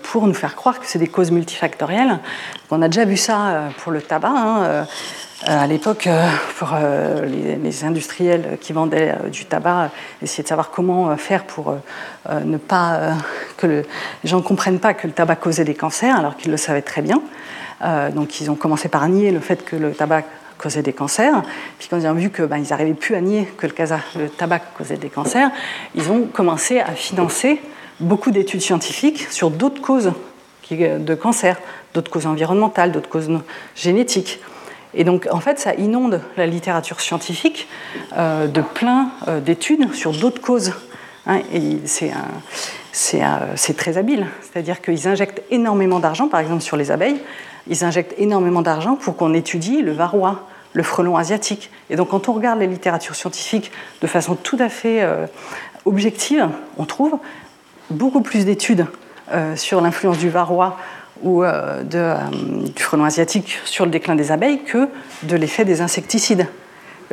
pour 0.04 0.26
nous 0.28 0.34
faire 0.34 0.56
croire 0.56 0.80
que 0.80 0.86
c'est 0.86 1.00
des 1.00 1.08
causes 1.08 1.32
multifactorielles. 1.32 2.20
On 2.72 2.82
a 2.82 2.88
déjà 2.88 3.06
vu 3.06 3.18
ça 3.18 3.48
euh, 3.48 3.70
pour 3.78 3.91
le 3.91 4.02
tabac. 4.02 4.30
Hein, 4.30 4.64
euh, 4.64 4.84
à 5.46 5.68
l'époque, 5.68 6.08
pour 6.58 6.74
les, 7.26 7.84
industriels 7.84 8.58
qui 8.62 8.72
vendaient 8.72 9.14
du 9.30 9.44
tabac, 9.44 9.89
essayer 10.22 10.41
de 10.41 10.48
savoir 10.48 10.72
comment 10.72 11.18
faire 11.18 11.44
pour 11.44 11.76
ne 12.32 12.56
pas 12.56 13.18
que 13.58 13.68
les 13.68 13.84
gens 14.24 14.38
ne 14.38 14.41
comprennent 14.41 14.80
pas 14.80 14.94
que 14.94 15.06
le 15.06 15.12
tabac 15.12 15.36
causait 15.36 15.66
des 15.66 15.74
cancers, 15.74 16.18
alors 16.18 16.38
qu'ils 16.38 16.50
le 16.50 16.56
savaient 16.56 16.82
très 16.82 17.02
bien. 17.02 17.22
donc, 18.16 18.39
ils 18.39 18.50
ont 18.50 18.56
commencé 18.56 18.88
par 18.88 19.06
nier 19.10 19.32
le 19.32 19.41
fait 19.41 19.66
que 19.66 19.76
le 19.76 19.91
tabac 19.91 20.24
causait 20.58 20.82
des 20.82 20.94
cancers. 20.94 21.44
Puis 21.78 21.89
quand 21.89 21.98
ils 21.98 22.08
ont 22.08 22.14
vu 22.14 22.30
qu'ils 22.30 22.46
ben, 22.46 22.64
n'arrivaient 22.70 22.94
plus 22.94 23.16
à 23.16 23.22
nier 23.22 23.46
que 23.58 23.68
le, 23.68 24.30
tabac 24.30 24.60
causait 24.78 24.96
des 24.96 25.10
cancers, 25.10 25.50
ils 25.94 26.10
ont 26.10 26.28
commencé 26.28 26.80
à 26.80 26.94
financer 26.94 27.60
beaucoup 28.04 28.32
d'études 28.32 28.62
scientifiques 28.62 29.28
sur 29.32 29.49
d'autres 29.49 29.82
causes 29.82 30.14
de 30.72 31.16
cancer, 31.16 31.58
d'autres 31.93 32.12
causes 32.12 32.26
environnementales, 32.26 32.91
d'autres 32.91 33.10
causes 33.10 33.30
génétiques. 33.76 34.39
Et 34.93 35.04
donc, 35.04 35.28
en 35.32 35.39
fait, 35.39 35.60
ça 35.60 35.74
inonde 35.76 36.22
la 36.38 36.45
littérature 36.45 36.99
scientifique 36.99 37.68
euh, 38.16 38.47
de 38.47 38.62
plein 38.62 39.10
euh, 39.28 39.39
d'études 39.39 39.93
sur 39.93 40.12
d'autres 40.12 40.41
causes. 40.41 40.74
Hein, 41.26 41.39
et 41.54 41.80
c'est 42.91 43.78
très 43.78 43.97
habile. 43.97 44.28
C'est-à-dire 44.41 44.82
qu'ils 44.82 45.08
injectent 45.08 45.41
énormément 45.49 45.99
d'argent, 45.99 46.28
par 46.28 46.41
exemple 46.41 46.62
sur 46.62 46.78
les 46.78 46.91
abeilles, 46.91 47.20
ils 47.68 47.84
injectent 47.84 48.14
énormément 48.18 48.62
d'argent 48.62 48.95
pour 48.95 49.16
qu'on 49.16 49.34
étudie 49.34 49.82
le 49.82 49.93
varroa, 49.93 50.47
le 50.74 50.84
frelon 50.84 51.16
asiatique. 51.18 51.72
Et 51.89 51.95
donc, 51.95 52.10
quand 52.10 52.30
on 52.30 52.34
regarde 52.34 52.60
les 52.60 52.68
littératures 52.68 53.16
scientifiques 53.16 53.72
de 54.01 54.08
façon 54.08 54.36
tout 54.36 54.58
à 54.60 54.70
fait 54.70 55.01
euh, 55.01 55.26
objective, 55.86 56.49
on 56.78 56.86
trouve 56.86 57.18
beaucoup 57.90 58.22
plus 58.22 58.46
d'études 58.46 58.86
euh, 59.32 59.56
sur 59.56 59.82
l'influence 59.82 60.18
du 60.18 60.30
varroa 60.30 60.78
ou 61.22 61.44
euh, 61.44 61.84
euh, 61.94 62.18
du 62.76 62.84
frelon 62.84 63.06
asiatique 63.06 63.60
sur 63.66 63.86
le 63.86 63.92
déclin 63.92 64.16
des 64.16 64.32
abeilles 64.32 64.64
que 64.64 64.90
de 65.24 65.36
l'effet 65.36 65.66
des 65.66 65.82
insecticides. 65.82 66.48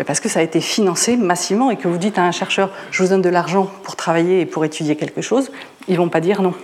Parce 0.07 0.18
que 0.18 0.29
ça 0.29 0.41
a 0.41 0.43
été 0.43 0.61
financé 0.61 1.16
massivement 1.16 1.71
et 1.71 1.77
que 1.77 1.87
vous 1.87 1.99
dites 1.99 2.18
à 2.18 2.23
un 2.23 2.33
chercheur 2.33 2.71
je 2.91 3.03
vous 3.03 3.11
donne 3.11 3.23
de 3.23 3.29
l'argent 3.29 3.71
pour 3.85 3.97
travailler 3.97 4.41
et 4.41 4.47
pour 4.47 4.64
étudier 4.64 4.97
quelque 4.97 5.21
chose, 5.21 5.53
ils 5.89 5.95
ne 5.95 5.99
vont 5.99 6.09
pas 6.09 6.21
dire 6.21 6.43
non. 6.43 6.55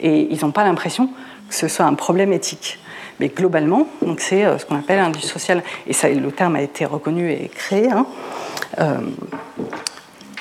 Et 0.00 0.28
ils 0.30 0.40
n'ont 0.42 0.50
pas 0.50 0.64
l'impression 0.64 1.08
que 1.48 1.54
ce 1.54 1.68
soit 1.68 1.86
un 1.86 1.94
problème 1.94 2.32
éthique. 2.32 2.78
Mais 3.20 3.28
globalement, 3.28 3.86
c'est 4.18 4.58
ce 4.58 4.64
qu'on 4.64 4.76
appelle 4.76 4.98
un 4.98 5.10
du 5.10 5.20
social, 5.20 5.62
et 5.86 5.92
ça, 5.92 6.08
le 6.08 6.32
terme 6.32 6.56
a 6.56 6.62
été 6.62 6.86
reconnu 6.86 7.30
et 7.30 7.50
créé. 7.54 7.90
Hein, 7.90 8.06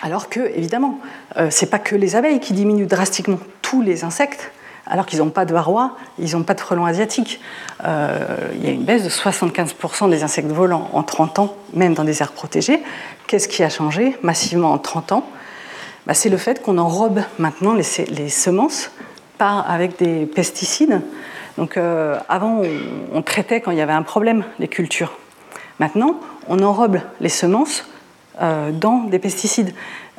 alors 0.02 0.30
que, 0.30 0.40
évidemment, 0.56 1.00
ce 1.36 1.42
n'est 1.44 1.70
pas 1.70 1.80
que 1.80 1.96
les 1.96 2.16
abeilles 2.16 2.40
qui 2.40 2.54
diminuent 2.54 2.88
drastiquement, 2.88 3.40
tous 3.62 3.82
les 3.82 4.04
insectes 4.04 4.52
alors 4.90 5.06
qu'ils 5.06 5.20
n'ont 5.20 5.30
pas 5.30 5.46
de 5.46 5.54
varroa, 5.54 5.92
ils 6.18 6.36
n'ont 6.36 6.44
pas 6.44 6.56
de 6.56 6.60
frelons 6.60 6.86
asiatiques. 6.86 7.40
Euh, 7.86 8.50
il 8.56 8.66
y 8.66 8.68
a 8.68 8.72
une 8.72 8.84
baisse 8.84 9.04
de 9.04 9.10
75% 9.10 10.10
des 10.10 10.24
insectes 10.24 10.50
volants 10.50 10.90
en 10.94 11.04
30 11.04 11.40
ans, 11.40 11.56
même 11.74 11.94
dans 11.94 12.04
des 12.04 12.22
aires 12.22 12.32
protégées. 12.32 12.82
Qu'est-ce 13.28 13.48
qui 13.48 13.64
a 13.64 13.70
changé 13.70 14.18
massivement 14.24 14.72
en 14.72 14.80
30 14.80 15.12
ans? 15.12 15.30
Bah, 16.08 16.16
C'est 16.16 16.30
le 16.30 16.38
fait 16.38 16.62
qu'on 16.64 16.80
enrobe 16.80 17.22
maintenant 17.38 17.76
les, 17.76 18.30
semences 18.30 18.92
avec 19.40 19.98
des 20.00 20.26
pesticides. 20.26 21.02
Donc 21.58 21.78
euh, 21.78 22.18
avant, 22.28 22.62
on, 23.14 23.22
traitait 23.22 23.62
quand 23.62 23.72
il 23.72 23.78
y 23.78 23.82
avait 23.82 23.94
un 23.94 24.02
problème 24.02 24.44
les 24.58 24.68
cultures. 24.68 25.14
Maintenant, 25.80 26.20
on 26.48 26.62
enrobe 26.62 27.00
les 27.22 27.30
semences 27.30 27.86
euh, 27.86 27.99
dans 28.40 29.04
des 29.10 29.20
pesticides. 29.20 29.74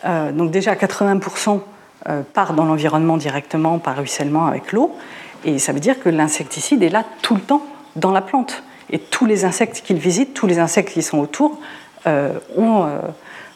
donc 0.04 0.50
déjà 0.50 0.74
80% 0.74 1.60
euh, 2.08 2.22
part 2.22 2.54
dans 2.54 2.64
l'environnement 2.64 3.18
directement 3.18 3.78
par 3.78 3.98
ruissellement 3.98 4.46
avec 4.46 4.72
l'eau. 4.72 4.96
Et 5.44 5.58
ça 5.58 5.72
veut 5.72 5.80
dire 5.80 6.00
que 6.00 6.08
l'insecticide 6.08 6.82
est 6.82 6.88
là 6.88 7.04
tout 7.20 7.34
le 7.34 7.42
temps 7.42 7.62
dans 7.94 8.10
la 8.10 8.22
plante. 8.22 8.62
Et 8.88 8.98
tous 8.98 9.26
les 9.26 9.44
insectes 9.44 9.82
qu'il 9.84 9.98
visite, 9.98 10.32
tous 10.32 10.46
les 10.46 10.58
insectes 10.58 10.94
qui 10.94 11.02
sont 11.02 11.18
autour, 11.18 11.58
euh, 12.06 12.32
ont 12.56 12.88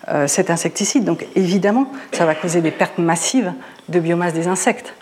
euh, 0.09 0.27
cet 0.27 0.51
insecticide. 0.51 1.07
Donc 1.07 1.25
évidemment, 1.35 1.91
ça 2.13 2.27
va 2.27 2.35
causer 2.35 2.61
des 2.61 2.71
pertes 2.71 2.99
massives 2.99 3.55
de 3.89 3.99
biomasse 3.99 4.35
des 4.35 4.47
insectes. 4.47 4.93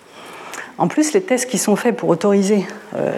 En 0.79 0.87
plus, 0.87 1.13
les 1.13 1.21
tests 1.21 1.51
qui 1.51 1.59
sont 1.59 1.75
faits 1.75 1.97
pour 1.97 2.09
autoriser 2.09 2.67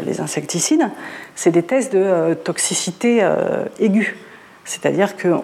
les 0.05 0.21
insecticides, 0.21 0.91
c'est 1.37 1.53
des 1.53 1.63
tests 1.63 1.93
de 1.93 2.35
toxicité 2.35 3.27
aiguë. 3.79 4.17
C'est-à-dire 4.65 5.17
qu'on 5.17 5.43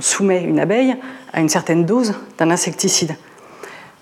soumet 0.00 0.42
une 0.42 0.58
abeille 0.58 0.96
à 1.32 1.40
une 1.40 1.48
certaine 1.48 1.84
dose 1.84 2.14
d'un 2.38 2.50
insecticide. 2.50 3.16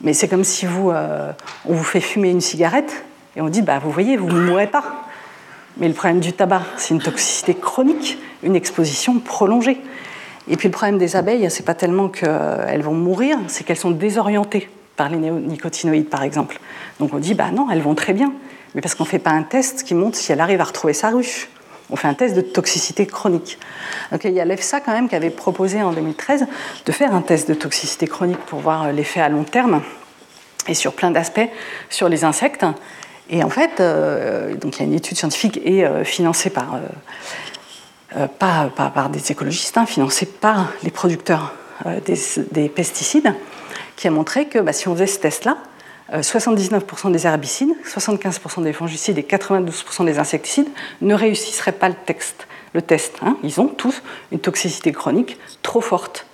Mais 0.00 0.12
c'est 0.12 0.28
comme 0.28 0.44
si 0.44 0.66
euh, 0.66 1.32
on 1.66 1.74
vous 1.74 1.84
fait 1.84 2.00
fumer 2.00 2.30
une 2.30 2.40
cigarette 2.40 3.04
et 3.36 3.40
on 3.40 3.48
dit, 3.48 3.62
bah, 3.62 3.78
vous 3.78 3.90
voyez, 3.90 4.16
vous 4.16 4.28
ne 4.28 4.40
mourrez 4.40 4.66
pas. 4.66 5.04
Mais 5.76 5.88
le 5.88 5.94
problème 5.94 6.20
du 6.20 6.32
tabac, 6.32 6.62
c'est 6.76 6.94
une 6.94 7.00
toxicité 7.00 7.54
chronique, 7.54 8.18
une 8.42 8.54
exposition 8.54 9.18
prolongée. 9.18 9.80
Et 10.46 10.56
puis 10.56 10.68
le 10.68 10.72
problème 10.72 10.98
des 10.98 11.16
abeilles, 11.16 11.50
c'est 11.50 11.64
pas 11.64 11.74
tellement 11.74 12.08
qu'elles 12.08 12.82
vont 12.82 12.94
mourir, 12.94 13.38
c'est 13.48 13.64
qu'elles 13.64 13.78
sont 13.78 13.90
désorientées 13.90 14.68
par 14.96 15.08
les 15.08 15.16
néonicotinoïdes, 15.16 16.08
par 16.08 16.22
exemple. 16.22 16.60
Donc 17.00 17.12
on 17.14 17.18
dit, 17.18 17.34
bah 17.34 17.50
non, 17.50 17.68
elles 17.70 17.80
vont 17.80 17.94
très 17.94 18.12
bien. 18.12 18.32
Mais 18.74 18.80
parce 18.80 18.94
qu'on 18.94 19.04
ne 19.04 19.08
fait 19.08 19.18
pas 19.18 19.30
un 19.30 19.42
test 19.42 19.84
qui 19.84 19.94
montre 19.94 20.16
si 20.16 20.30
elle 20.32 20.40
arrive 20.40 20.60
à 20.60 20.64
retrouver 20.64 20.92
sa 20.92 21.10
ruche. 21.10 21.48
On 21.90 21.96
fait 21.96 22.08
un 22.08 22.14
test 22.14 22.34
de 22.34 22.40
toxicité 22.40 23.06
chronique. 23.06 23.58
Donc 24.10 24.24
il 24.24 24.32
y 24.32 24.40
a 24.40 24.44
l'EFSA 24.44 24.80
quand 24.80 24.92
même 24.92 25.08
qui 25.08 25.16
avait 25.16 25.30
proposé 25.30 25.82
en 25.82 25.92
2013 25.92 26.46
de 26.86 26.92
faire 26.92 27.14
un 27.14 27.20
test 27.20 27.48
de 27.48 27.54
toxicité 27.54 28.06
chronique 28.06 28.38
pour 28.46 28.60
voir 28.60 28.90
l'effet 28.92 29.20
à 29.20 29.28
long 29.28 29.44
terme 29.44 29.82
et 30.66 30.74
sur 30.74 30.94
plein 30.94 31.10
d'aspects 31.10 31.48
sur 31.90 32.08
les 32.08 32.24
insectes. 32.24 32.64
Et 33.30 33.42
en 33.42 33.50
fait, 33.50 33.80
euh, 33.80 34.54
donc 34.54 34.76
il 34.76 34.80
y 34.80 34.82
a 34.82 34.86
une 34.86 34.94
étude 34.94 35.16
scientifique 35.16 35.60
et 35.64 35.84
euh, 35.84 36.04
financée 36.04 36.52
euh, 38.16 38.26
par 38.38 39.10
des 39.10 39.32
écologistes, 39.32 39.78
hein, 39.78 39.86
financée 39.86 40.26
par 40.26 40.72
les 40.82 40.90
producteurs 40.90 41.54
des, 42.06 42.68
pesticides, 42.68 43.34
qui 43.96 44.06
a 44.06 44.10
montré 44.10 44.46
que 44.46 44.60
bah, 44.60 44.72
si 44.72 44.86
on 44.88 44.94
faisait 44.94 45.08
ce 45.08 45.18
test-là, 45.18 45.58
79% 46.20 47.10
des 47.10 47.26
herbicides, 47.26 47.74
75% 47.86 48.62
des 48.62 48.72
fongicides 48.72 49.18
et 49.18 49.22
92% 49.22 50.04
des 50.04 50.18
insecticides 50.18 50.68
ne 51.00 51.14
réussisseraient 51.14 51.72
pas 51.72 51.88
le, 51.88 51.94
le 52.72 52.82
test. 52.82 53.16
Hein. 53.22 53.36
Ils 53.42 53.60
ont 53.60 53.68
tous 53.68 54.02
une 54.30 54.38
toxicité 54.38 54.92
chronique 54.92 55.38
trop 55.62 55.80
forte. 55.80 56.26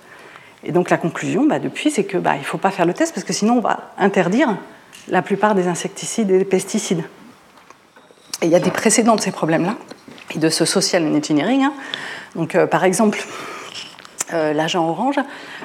Et 0.63 0.71
donc 0.71 0.89
la 0.89 0.97
conclusion, 0.97 1.45
bah, 1.45 1.59
depuis, 1.59 1.89
c'est 1.89 2.05
qu'il 2.05 2.19
bah, 2.19 2.35
ne 2.37 2.43
faut 2.43 2.57
pas 2.57 2.71
faire 2.71 2.85
le 2.85 2.93
test 2.93 3.13
parce 3.13 3.25
que 3.25 3.33
sinon 3.33 3.57
on 3.57 3.61
va 3.61 3.93
interdire 3.97 4.57
la 5.07 5.21
plupart 5.21 5.55
des 5.55 5.67
insecticides 5.67 6.29
et 6.29 6.37
des 6.39 6.45
pesticides. 6.45 7.03
Et 8.41 8.45
il 8.45 8.51
y 8.51 8.55
a 8.55 8.59
des 8.59 8.71
précédents 8.71 9.15
de 9.15 9.21
ces 9.21 9.31
problèmes-là 9.31 9.75
et 10.35 10.39
de 10.39 10.49
ce 10.49 10.65
social 10.65 11.03
engineering. 11.05 11.63
Hein. 11.63 11.73
Donc, 12.35 12.55
euh, 12.55 12.67
par 12.67 12.83
exemple, 12.83 13.23
euh, 14.33 14.53
l'agent 14.53 14.87
orange, 14.87 15.19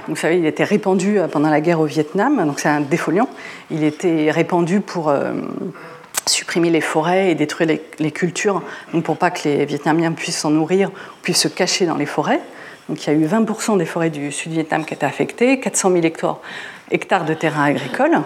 vous 0.08 0.16
savez, 0.16 0.38
il 0.38 0.46
était 0.46 0.64
répandu 0.64 1.18
euh, 1.18 1.28
pendant 1.28 1.50
la 1.50 1.60
guerre 1.60 1.80
au 1.80 1.86
Vietnam, 1.86 2.44
donc 2.46 2.60
c'est 2.60 2.68
un 2.68 2.80
défoliant. 2.80 3.28
Il 3.70 3.84
était 3.84 4.30
répandu 4.30 4.80
pour 4.80 5.12
supprimer 6.26 6.70
les 6.70 6.80
forêts 6.80 7.30
et 7.30 7.34
détruire 7.34 7.78
les, 7.98 8.10
cultures, 8.10 8.62
donc 8.92 9.04
pour 9.04 9.16
pas 9.16 9.30
que 9.30 9.48
les 9.48 9.64
Vietnamiens 9.64 10.12
puissent 10.12 10.38
s'en 10.38 10.50
nourrir, 10.50 10.90
puissent 11.22 11.42
se 11.42 11.48
cacher 11.48 11.86
dans 11.86 11.96
les 11.96 12.06
forêts. 12.06 12.40
Donc 12.88 13.04
il 13.04 13.12
y 13.12 13.16
a 13.16 13.18
eu 13.18 13.26
20% 13.26 13.78
des 13.78 13.86
forêts 13.86 14.10
du 14.10 14.30
Sud-Vietnam 14.30 14.84
qui 14.84 14.94
étaient 14.94 15.06
affectées, 15.06 15.60
400 15.60 15.92
000 15.92 16.04
hectares, 16.90 17.24
de 17.24 17.34
terrain 17.34 17.64
agricole. 17.64 18.20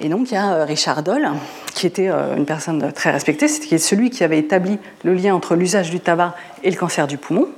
Et 0.00 0.08
donc 0.08 0.30
il 0.30 0.34
y 0.34 0.36
a 0.36 0.54
euh, 0.54 0.64
Richard 0.64 1.02
Doll, 1.02 1.28
qui 1.74 1.86
était 1.86 2.08
euh, 2.08 2.36
une 2.36 2.46
personne 2.46 2.92
très 2.92 3.10
respectée, 3.10 3.48
c'était 3.48 3.78
celui 3.78 4.10
qui 4.10 4.24
avait 4.24 4.38
établi 4.38 4.78
le 5.04 5.14
lien 5.14 5.34
entre 5.34 5.54
l'usage 5.54 5.90
du 5.90 6.00
tabac 6.00 6.34
et 6.62 6.70
le 6.70 6.76
cancer 6.76 7.06
du 7.06 7.16
poumon, 7.16 7.48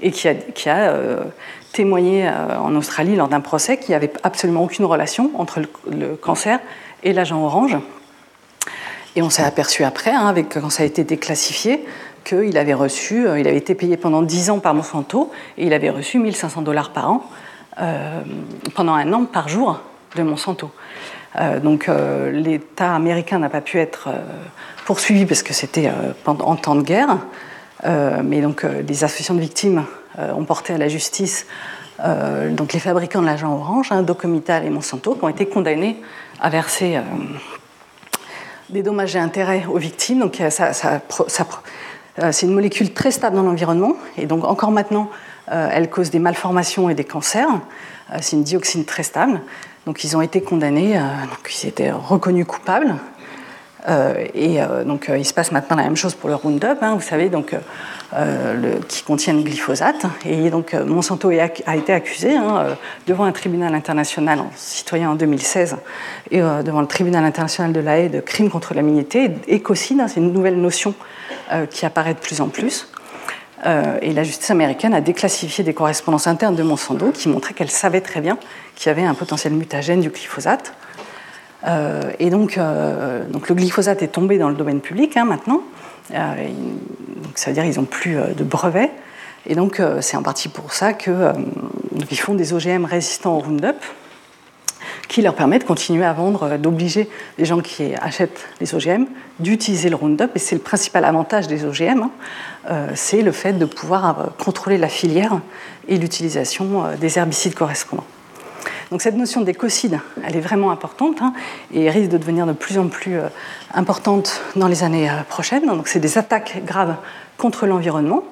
et 0.00 0.10
qui 0.10 0.28
a, 0.28 0.90
euh, 0.90 1.24
témoigné 1.72 2.28
en 2.28 2.74
Australie 2.76 3.16
lors 3.16 3.26
d'un 3.26 3.40
procès 3.40 3.78
qu'il 3.78 3.90
n'y 3.90 3.96
avait 3.96 4.12
absolument 4.22 4.62
aucune 4.62 4.84
relation 4.84 5.32
entre 5.36 5.60
le, 5.90 6.14
cancer 6.14 6.60
et 7.02 7.12
l'agent 7.12 7.44
orange. 7.44 7.76
Et 9.16 9.22
on 9.22 9.30
s'est 9.30 9.42
aperçu 9.42 9.82
après, 9.82 10.12
hein, 10.12 10.34
quand 10.52 10.70
ça 10.70 10.84
a 10.84 10.86
été 10.86 11.02
déclassifié, 11.02 11.84
qu'il 12.24 12.58
avait 12.58 12.74
euh, 12.74 13.36
été 13.36 13.74
payé 13.74 13.96
pendant 13.96 14.22
10 14.22 14.50
ans 14.50 14.58
par 14.58 14.74
Monsanto 14.74 15.30
et 15.58 15.66
il 15.66 15.72
avait 15.72 15.90
reçu 15.90 16.18
1500 16.18 16.62
dollars 16.62 16.90
par 16.90 17.10
an 17.10 17.24
euh, 17.80 18.22
pendant 18.74 18.94
un 18.94 19.12
an 19.12 19.24
par 19.24 19.48
jour 19.48 19.80
de 20.16 20.22
Monsanto. 20.22 20.70
Euh, 21.36 21.60
donc 21.60 21.90
l'État 22.32 22.94
américain 22.94 23.38
n'a 23.38 23.48
pas 23.48 23.60
pu 23.60 23.78
être 23.78 24.08
poursuivi 24.86 25.26
parce 25.26 25.42
que 25.42 25.52
c'était 25.52 25.90
en 26.26 26.56
temps 26.56 26.76
de 26.76 26.82
guerre, 26.82 27.18
mais 27.82 28.40
donc 28.40 28.62
les 28.62 29.04
associations 29.04 29.34
de 29.34 29.40
victimes 29.40 29.84
ont 30.18 30.44
porté 30.44 30.72
à 30.72 30.78
la 30.78 30.88
justice 30.88 31.46
donc 32.50 32.72
les 32.72 32.80
fabricants 32.80 33.20
de 33.20 33.26
l'agent 33.26 33.52
orange, 33.52 33.92
hein, 33.92 34.02
Docomital 34.02 34.64
et 34.64 34.70
Monsanto, 34.70 35.14
qui 35.14 35.24
ont 35.24 35.28
été 35.28 35.46
condamnés 35.46 36.00
à 36.40 36.50
verser 36.50 36.98
des 38.70 38.82
dommages 38.82 39.16
et 39.16 39.18
intérêts 39.18 39.64
aux 39.68 39.78
victimes. 39.78 40.20
Donc 40.20 40.40
ça, 40.50 40.72
euh, 42.22 42.30
c'est 42.32 42.46
une 42.46 42.54
molécule 42.54 42.92
très 42.92 43.10
stable 43.10 43.36
dans 43.36 43.42
l'environnement 43.42 43.94
et 44.16 44.26
donc 44.26 44.44
encore 44.44 44.70
maintenant, 44.70 45.10
euh, 45.50 45.68
elle 45.72 45.90
cause 45.90 46.10
des 46.10 46.20
malformations 46.20 46.88
et 46.88 46.94
des 46.94 47.04
cancers. 47.04 47.48
Euh, 48.12 48.18
c'est 48.20 48.36
une 48.36 48.44
dioxine 48.44 48.84
très 48.84 49.02
stable. 49.02 49.40
Donc 49.86 50.04
ils 50.04 50.16
ont 50.16 50.22
été 50.22 50.40
condamnés, 50.40 50.94
donc 50.94 51.62
ils 51.62 51.68
étaient 51.68 51.90
reconnus 51.90 52.46
coupables. 52.46 52.94
Et 53.86 54.58
donc 54.86 55.10
il 55.14 55.24
se 55.24 55.34
passe 55.34 55.52
maintenant 55.52 55.76
la 55.76 55.82
même 55.82 55.96
chose 55.96 56.14
pour 56.14 56.28
le 56.28 56.36
Roundup, 56.36 56.78
hein, 56.80 56.94
vous 56.94 57.02
savez, 57.02 57.28
donc, 57.28 57.54
qui 58.88 59.02
contient 59.02 59.34
le 59.34 59.42
glyphosate. 59.42 60.06
Et 60.24 60.48
donc 60.48 60.72
Monsanto 60.72 61.30
a 61.30 61.76
été 61.76 61.92
accusé 61.92 62.34
hein, 62.34 62.76
devant 63.06 63.24
un 63.24 63.32
tribunal 63.32 63.74
international 63.74 64.40
citoyen 64.56 65.10
en 65.10 65.14
2016 65.14 65.76
et 66.30 66.38
devant 66.38 66.80
le 66.80 66.86
tribunal 66.86 67.24
international 67.24 67.72
de 67.72 67.80
la 67.80 67.98
haie 67.98 68.08
de 68.08 68.20
crimes 68.20 68.50
contre 68.50 68.72
l'immunité. 68.72 69.30
Écocide, 69.48 70.00
hein, 70.00 70.08
c'est 70.08 70.20
une 70.20 70.32
nouvelle 70.32 70.60
notion 70.60 70.94
euh, 71.52 71.66
qui 71.66 71.84
apparaît 71.84 72.14
de 72.14 72.18
plus 72.18 72.40
en 72.40 72.48
plus. 72.48 72.88
Euh, 73.66 73.98
et 74.00 74.12
la 74.12 74.24
justice 74.24 74.50
américaine 74.50 74.94
a 74.94 75.02
déclassifié 75.02 75.62
des 75.62 75.74
correspondances 75.74 76.26
internes 76.26 76.56
de 76.56 76.62
Monsanto 76.62 77.10
qui 77.12 77.28
montraient 77.28 77.52
qu'elle 77.52 77.70
savait 77.70 78.00
très 78.00 78.22
bien 78.22 78.38
qu'il 78.74 78.88
y 78.88 78.90
avait 78.90 79.04
un 79.04 79.12
potentiel 79.12 79.52
mutagène 79.52 80.00
du 80.00 80.08
glyphosate. 80.08 80.72
Euh, 81.66 82.10
et 82.18 82.30
donc, 82.30 82.58
donc, 83.30 83.48
le 83.48 83.54
glyphosate 83.54 84.02
est 84.02 84.08
tombé 84.08 84.38
dans 84.38 84.48
le 84.48 84.54
domaine 84.54 84.80
public 84.80 85.16
hein, 85.16 85.24
maintenant. 85.24 85.62
donc, 86.10 87.36
ça 87.36 87.50
veut 87.50 87.54
dire 87.54 87.64
qu'ils 87.64 87.80
n'ont 87.80 87.86
plus 87.86 88.16
de 88.36 88.44
brevets. 88.44 88.90
Et 89.46 89.54
donc, 89.54 89.80
c'est 90.00 90.16
en 90.16 90.22
partie 90.22 90.48
pour 90.48 90.72
ça 90.72 90.92
qu'ils 90.92 92.18
font 92.18 92.34
des 92.34 92.52
OGM 92.54 92.84
résistants 92.84 93.36
au 93.36 93.40
Roundup 93.40 93.76
qui 95.08 95.22
leur 95.22 95.34
permet 95.34 95.58
de 95.58 95.64
continuer 95.64 96.04
à 96.04 96.12
vendre, 96.12 96.44
euh, 96.44 96.58
d'obliger 96.58 97.08
les 97.38 97.44
gens 97.44 97.60
qui 97.60 97.94
achètent 97.94 98.48
les 98.60 98.74
OGM 98.74 99.06
d'utiliser 99.38 99.88
le 99.88 99.96
Roundup. 99.96 100.30
Et 100.34 100.38
c'est 100.38 100.54
le 100.54 100.60
principal 100.60 101.04
avantage 101.04 101.46
des 101.46 101.64
OGM, 101.64 102.02
hein. 102.02 102.10
euh, 102.70 102.88
c'est 102.94 103.22
le 103.22 103.32
fait 103.32 103.52
de 103.52 103.64
pouvoir 103.64 104.20
euh, 104.20 104.24
contrôler 104.42 104.78
la 104.78 104.88
filière 104.88 105.40
et 105.88 105.98
l'utilisation 105.98 106.84
des 106.98 107.18
herbicides 107.18 107.54
correspondants. 107.54 108.06
Donc 108.90 109.02
cette 109.02 109.16
notion 109.16 109.40
d'écocide, 109.40 110.00
elle 110.24 110.36
est 110.36 110.40
vraiment 110.40 110.70
importante 110.70 111.22
hein, 111.22 111.32
et 111.72 111.90
risque 111.90 112.10
de 112.10 112.18
devenir 112.18 112.46
de 112.46 112.52
plus 112.52 112.78
en 112.78 112.88
plus 112.88 113.18
importante 113.72 114.40
dans 114.56 114.68
les 114.68 114.82
années 114.82 115.10
prochaines. 115.28 115.66
Donc 115.66 115.88
c'est 115.88 116.00
des 116.00 116.18
attaques 116.18 116.62
graves 116.64 116.96
contre 117.38 117.66
l'environnement. 117.66 118.24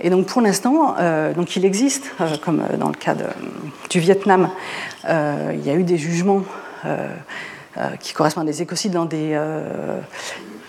Et 0.00 0.10
donc 0.10 0.26
pour 0.26 0.40
l'instant, 0.40 0.96
donc 1.36 1.54
il 1.56 1.64
existe, 1.64 2.12
comme 2.44 2.62
dans 2.78 2.88
le 2.88 2.94
cas 2.94 3.14
du 3.88 4.00
Vietnam, 4.00 4.50
euh, 5.08 5.52
il 5.54 5.64
y 5.64 5.70
a 5.70 5.74
eu 5.74 5.84
des 5.84 5.96
jugements 5.98 6.42
euh, 6.84 7.08
qui 8.00 8.12
correspondent 8.12 8.48
à 8.48 8.50
des 8.50 8.62
écocides 8.62 8.92
dans 8.92 9.04
des, 9.04 9.38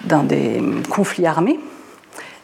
dans 0.03 0.23
des 0.23 0.61
conflits 0.89 1.25
armés. 1.25 1.59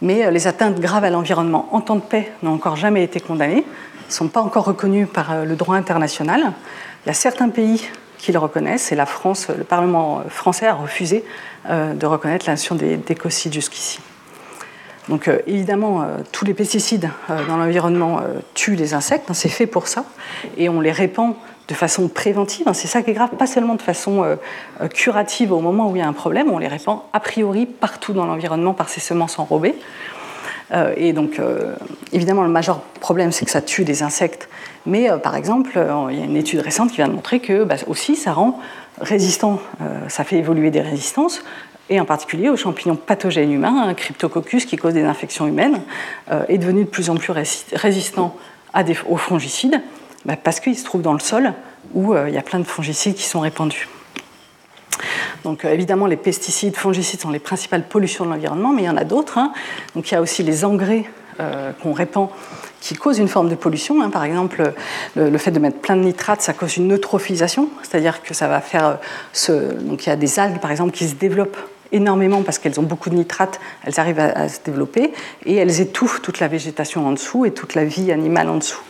Mais 0.02 0.32
les 0.32 0.48
atteintes 0.48 0.80
graves 0.80 1.04
à 1.04 1.10
l'environnement 1.10 1.68
en 1.72 1.82
temps 1.82 1.96
de 1.96 2.02
paix 2.02 2.32
n'ont 2.44 2.54
encore 2.54 2.76
jamais 2.76 3.04
été 3.04 3.20
condamnées, 3.20 3.66
ne 4.08 4.12
sont 4.12 4.28
pas 4.28 4.42
encore 4.42 4.66
reconnues 4.66 5.06
par 5.06 5.46
le 5.46 5.56
droit 5.56 5.76
international. 5.76 6.54
Il 7.06 7.08
y 7.08 7.12
a 7.12 7.14
certains 7.14 7.50
pays 7.50 7.86
qui 8.18 8.32
le 8.32 8.40
reconnaissent 8.40 8.92
et 8.92 8.96
la 8.96 9.06
France, 9.06 9.50
le 9.50 9.64
Parlement 9.64 10.24
français 10.30 10.68
a 10.68 10.74
refusé 10.74 11.24
de 11.70 12.06
reconnaître 12.06 12.46
la 12.48 12.54
notion 12.54 12.76
d'écocide 12.76 13.54
jusqu'ici. 13.54 14.00
Donc 15.10 15.28
euh, 15.28 15.40
évidemment, 15.48 16.04
euh, 16.04 16.18
tous 16.32 16.46
les 16.46 16.54
pesticides 16.54 17.10
euh, 17.30 17.46
dans 17.48 17.58
l'environnement 17.58 18.22
tuent 18.54 18.76
les 18.76 18.94
insectes, 18.94 19.30
hein, 19.30 19.34
c'est 19.34 19.50
fait 19.50 19.66
pour 19.66 19.88
ça, 19.88 20.06
et 20.56 20.70
on 20.70 20.80
les 20.80 20.92
répand 20.92 21.36
de 21.70 21.74
façon 21.74 22.10
préventive, 22.10 22.68
hein, 22.68 22.74
c'est 22.74 22.88
ça 22.88 23.02
qui 23.02 23.12
est 23.12 23.14
grave, 23.14 23.30
pas 23.38 23.48
seulement 23.48 23.76
de 23.76 23.82
façon 23.82 24.38
curative 24.94 25.52
au 25.52 25.60
moment 25.60 25.90
où 25.90 25.96
il 25.96 26.00
y 26.00 26.02
a 26.02 26.08
un 26.08 26.14
problème, 26.14 26.52
on 26.52 26.58
les 26.58 26.68
répand 26.68 27.02
a 27.14 27.20
priori 27.20 27.66
partout 27.66 28.12
dans 28.12 28.26
l'environnement 28.26 28.74
par 28.74 28.90
ces 28.90 29.00
semences 29.00 29.40
enrobées. 29.40 29.76
et 30.98 31.14
donc, 31.14 31.40
évidemment, 32.12 32.44
le 32.44 32.50
majeur 32.50 32.82
problème, 33.00 33.32
c'est 33.32 33.46
que 33.46 33.52
ça 33.52 33.62
tue 33.62 33.84
des 33.84 34.04
insectes. 34.04 34.50
Mais 34.86 35.10
par 35.22 35.36
exemple, 35.36 35.80
il 36.10 36.18
y 36.18 36.22
a 36.22 36.26
une 36.26 36.38
étude 36.38 36.60
récente 36.60 36.90
qui 36.90 36.98
vient 36.98 37.08
de 37.08 37.14
montrer 37.14 37.40
que 37.40 37.64
bah, 37.64 37.76
aussi 37.88 38.16
ça 38.16 38.34
rend 38.34 38.60
résistant, 39.00 39.62
ça 40.08 40.24
fait 40.24 40.38
évoluer 40.38 40.72
des 40.72 40.82
résistances 40.82 41.44
et 41.90 42.00
en 42.00 42.06
particulier 42.06 42.50
aux 42.50 42.58
champignons 42.58 42.96
pathogènes 42.96 43.52
humains, 43.52 43.88
un 43.88 43.94
cryptococcus 43.94 44.66
qui 44.66 44.78
cause 44.78 44.94
des 44.94 45.04
infections 45.04 45.48
humaines, 45.48 45.82
euh, 46.32 46.46
est 46.48 46.58
devenu 46.58 46.84
de 46.84 46.90
plus 46.90 47.10
en 47.10 47.16
plus 47.16 47.34
résistant 47.74 48.36
aux 49.08 49.18
fongicides, 49.18 49.82
bah, 50.26 50.36
parce 50.42 50.60
qu'il 50.60 50.78
se 50.78 50.84
trouve 50.84 51.02
dans 51.02 51.14
le 51.14 51.20
sol 51.20 51.54
où 51.94 52.14
euh, 52.14 52.30
il 52.30 52.36
y 52.36 52.38
a 52.38 52.42
plein 52.42 52.60
de 52.60 52.66
fongicides 52.66 53.16
qui 53.16 53.24
sont 53.24 53.40
répandus. 53.40 53.88
Donc 55.44 55.64
euh, 55.64 55.72
évidemment, 55.72 56.06
les 56.06 56.18
pesticides, 56.18 56.76
fongicides 56.76 57.22
sont 57.22 57.30
les 57.30 57.40
principales 57.40 57.88
pollutions 57.88 58.26
de 58.26 58.32
l'environnement, 58.32 58.74
mais 58.74 58.84
il 58.84 58.86
y 58.86 58.90
en 58.90 58.98
a 58.98 59.06
d'autres. 59.06 59.38
Hein. 59.38 59.54
Donc 59.96 60.12
il 60.12 60.14
y 60.14 60.18
a 60.18 60.22
aussi 60.22 60.44
les 60.44 60.66
engrais 60.66 61.06
qu'on 61.82 61.94
répand 61.94 62.28
qui 62.82 62.96
causent 62.96 63.20
une 63.20 63.30
forme 63.30 63.48
de 63.48 63.56
pollution. 63.56 64.02
Hein. 64.02 64.10
Par 64.10 64.26
exemple, 64.26 64.74
le, 65.16 65.38
fait 65.38 65.52
de 65.52 65.60
mettre 65.60 65.80
plein 65.80 65.96
de 65.96 66.02
nitrates, 66.02 66.42
ça 66.42 66.52
cause 66.52 66.76
une 66.76 66.94
eutrophisation, 66.94 67.70
c'est-à-dire 67.82 68.22
que 68.22 68.34
ça 68.34 68.50
va 68.50 68.60
faire 68.60 68.98
ce... 69.32 69.54
Donc 69.74 70.06
il 70.06 70.10
y 70.10 70.12
a 70.12 70.18
des 70.18 70.38
algues, 70.38 70.60
par 70.60 70.70
exemple, 70.70 70.92
qui 70.92 71.08
se 71.08 71.16
développent 71.16 71.58
énormément 71.92 72.44
parce 72.44 72.60
qu'elles 72.60 72.80
ont 72.80 72.84
beaucoup 72.84 73.10
de 73.10 73.16
nitrates, 73.16 73.60
elles 73.84 74.00
arrivent 74.00 74.20
à, 74.20 74.48
se 74.50 74.60
développer 74.64 75.12
et 75.46 75.56
elles 75.56 75.82
étouffent 75.82 76.22
toute 76.22 76.40
la 76.40 76.48
végétation 76.48 77.08
en 77.08 77.12
dessous 77.12 77.46
et 77.46 77.52
toute 77.52 77.76
la 77.76 77.86
vie 77.86 78.12
animale 78.12 78.50
en 78.50 78.58
dessous. 78.58 78.82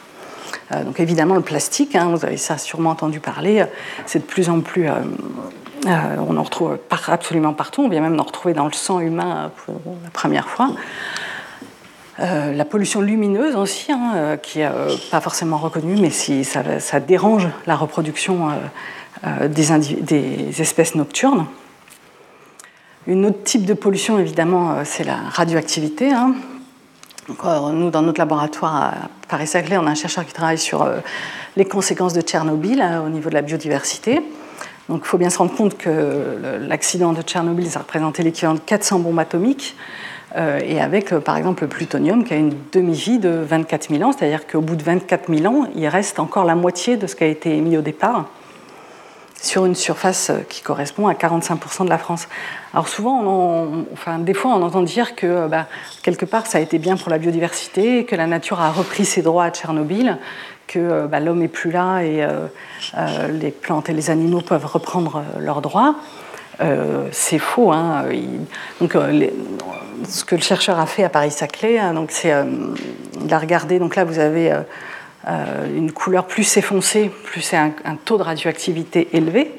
Euh, 0.72 0.84
donc 0.84 0.99
évidemment 0.99 1.36
le 1.36 1.41
plastique, 1.41 1.95
hein, 1.95 2.09
vous 2.15 2.26
avez 2.26 2.38
ça 2.38 2.57
sûrement 2.57 2.91
entendu 2.91 3.20
parler, 3.20 3.61
euh, 3.61 3.65
c'est 4.05 4.20
de 4.20 4.24
plus 4.24 4.49
en 4.49 4.61
plus... 4.61 4.88
Euh, 4.88 6.15
on 6.28 6.36
en 6.36 6.43
retrouve 6.43 6.78
absolument 7.07 7.53
partout, 7.53 7.84
on 7.84 7.89
vient 7.89 8.01
même 8.01 8.20
en 8.20 8.24
retrouver 8.24 8.53
dans 8.53 8.65
le 8.65 8.74
sang 8.74 8.99
humain 8.99 9.49
pour 9.65 9.76
la 10.03 10.09
première 10.09 10.49
fois. 10.49 10.72
la 12.17 12.65
pollution 12.65 12.99
lumineuse 12.99 13.55
aussi, 13.55 13.93
hein, 13.93 14.36
qui 14.43 14.59
n'est 14.59 14.70
pas 15.09 15.22
forcément 15.22 15.57
reconnue, 15.57 15.95
mais 15.95 16.09
si 16.09 16.43
ça, 16.43 16.99
dérange 16.99 17.47
la 17.65 17.78
reproduction 17.78 18.49
des 19.24 20.61
espèces 20.61 20.95
nocturnes. 20.95 21.45
Une 23.09 23.26
autre 23.26 23.43
type 23.43 23.65
de 23.65 23.74
pollution, 23.74 24.20
évidemment, 24.20 24.72
euh, 24.72 24.82
c'est 24.86 25.03
la 25.03 25.15
radioactivité. 25.15 26.11
Hein. 26.11 26.36
Euh, 27.30 27.71
nous, 27.71 27.89
dans 27.89 28.01
notre 28.01 28.19
laboratoire 28.19 28.75
à 28.75 28.93
Paris-Saclay, 29.27 29.77
on 29.77 29.86
a 29.86 29.91
un 29.91 29.95
chercheur 29.95 30.25
qui 30.25 30.34
travaille 30.34 30.57
sur 30.57 30.82
euh, 30.82 30.99
les 31.57 31.65
conséquences 31.65 32.13
de 32.13 32.21
Tchernobyl 32.21 32.84
au 33.05 33.09
niveau 33.09 33.30
de 33.30 33.36
la 33.36 33.41
biodiversité. 33.41 34.21
Il 34.89 34.99
faut 35.03 35.19
bien 35.19 35.30
se 35.30 35.38
rendre 35.38 35.53
compte 35.55 35.77
que 35.77 36.39
l'accident 36.67 37.13
de 37.13 37.21
Tchernobyl, 37.21 37.69
ça 37.69 37.80
représentait 37.80 38.23
l'équivalent 38.23 38.55
de 38.55 38.59
400 38.59 38.99
bombes 38.99 39.19
atomiques. 39.19 39.75
et 40.36 40.82
avec, 40.82 41.13
par 41.19 41.38
exemple, 41.38 41.61
le 41.61 41.69
plutonium 41.69 42.23
qui 42.23 42.34
a 42.34 42.38
une 42.38 42.55
demi-vie 42.71 43.19
de 43.19 43.30
24 43.30 43.89
000 43.89 44.01
ans, 44.01 44.11
c'est-à-dire 44.11 44.47
qu'au 44.47 44.61
bout 44.61 44.75
de 44.75 44.82
24 44.82 45.32
000 45.32 45.53
ans, 45.53 45.67
il 45.75 45.88
reste 45.88 46.19
encore 46.19 46.43
la 46.43 46.55
moitié 46.55 46.97
de 46.97 47.05
ce 47.05 47.15
qui 47.15 47.23
a 47.23 47.27
été 47.27 47.55
émis 47.55 47.77
au 47.77 47.82
départ 47.82 48.25
sur 49.41 49.65
une 49.65 49.75
surface 49.75 50.31
qui 50.49 50.61
correspond 50.61 51.07
à 51.07 51.13
45% 51.13 51.85
de 51.85 51.89
la 51.89 51.97
France. 51.97 52.27
Alors 52.73 52.87
souvent, 52.87 53.67
enfin, 53.93 54.19
des 54.19 54.33
fois, 54.33 54.51
on 54.51 54.61
entend 54.61 54.81
dire 54.81 55.15
que 55.15 55.47
bah, 55.47 55.67
quelque 56.03 56.25
part, 56.25 56.45
ça 56.45 56.57
a 56.57 56.61
été 56.61 56.77
bien 56.77 56.97
pour 56.97 57.09
la 57.09 57.17
biodiversité, 57.17 58.05
que 58.05 58.15
la 58.15 58.27
nature 58.27 58.59
a 58.59 58.71
repris 58.71 59.05
ses 59.05 59.21
droits 59.21 59.45
à 59.45 59.51
Tchernobyl, 59.51 60.17
que 60.69 61.07
bah, 61.07 61.19
l'homme 61.19 61.39
n'est 61.39 61.47
plus 61.47 61.71
là 61.71 62.01
et 62.01 62.23
euh, 62.23 62.45
euh, 62.95 63.27
les 63.27 63.51
plantes 63.51 63.89
et 63.89 63.93
les 63.93 64.09
animaux 64.11 64.41
peuvent 64.41 64.65
reprendre 64.65 65.17
euh, 65.17 65.39
leurs 65.39 65.61
droits. 65.61 65.95
c'est 67.11 67.39
faux. 67.39 67.71
Hein. 67.71 68.05
donc, 68.79 68.95
ce 70.07 70.23
que 70.23 70.35
le 70.35 70.41
chercheur 70.41 70.79
a 70.79 70.85
fait 70.85 71.03
à 71.03 71.09
Paris-Saclay, 71.09 71.79
hein, 71.79 71.93
donc 71.93 72.11
c'est, 72.11 72.33
il 73.25 73.33
a 73.33 73.39
regardé. 73.39 73.79
Donc 73.79 73.95
là, 73.95 74.03
vous 74.03 74.19
avez 74.19 74.53
une 75.28 75.91
couleur 75.91 76.26
plus 76.26 76.59
foncée, 76.61 77.11
plus 77.26 77.41
c'est 77.41 77.57
un, 77.57 77.72
taux 78.03 78.17
de 78.17 78.24
radioactivité 78.24 79.09
élevé. 79.13 79.51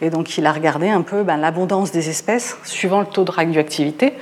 Et 0.00 0.10
donc 0.10 0.38
il 0.38 0.46
a 0.46 0.52
regardé 0.52 0.88
un 0.88 1.02
peu 1.02 1.22
ben, 1.22 1.36
l'abondance 1.36 1.90
des 1.90 2.08
espèces 2.08 2.56
suivant 2.64 3.00
le 3.00 3.06
taux 3.06 3.24
de 3.24 3.30
radioactivité, 3.30 4.14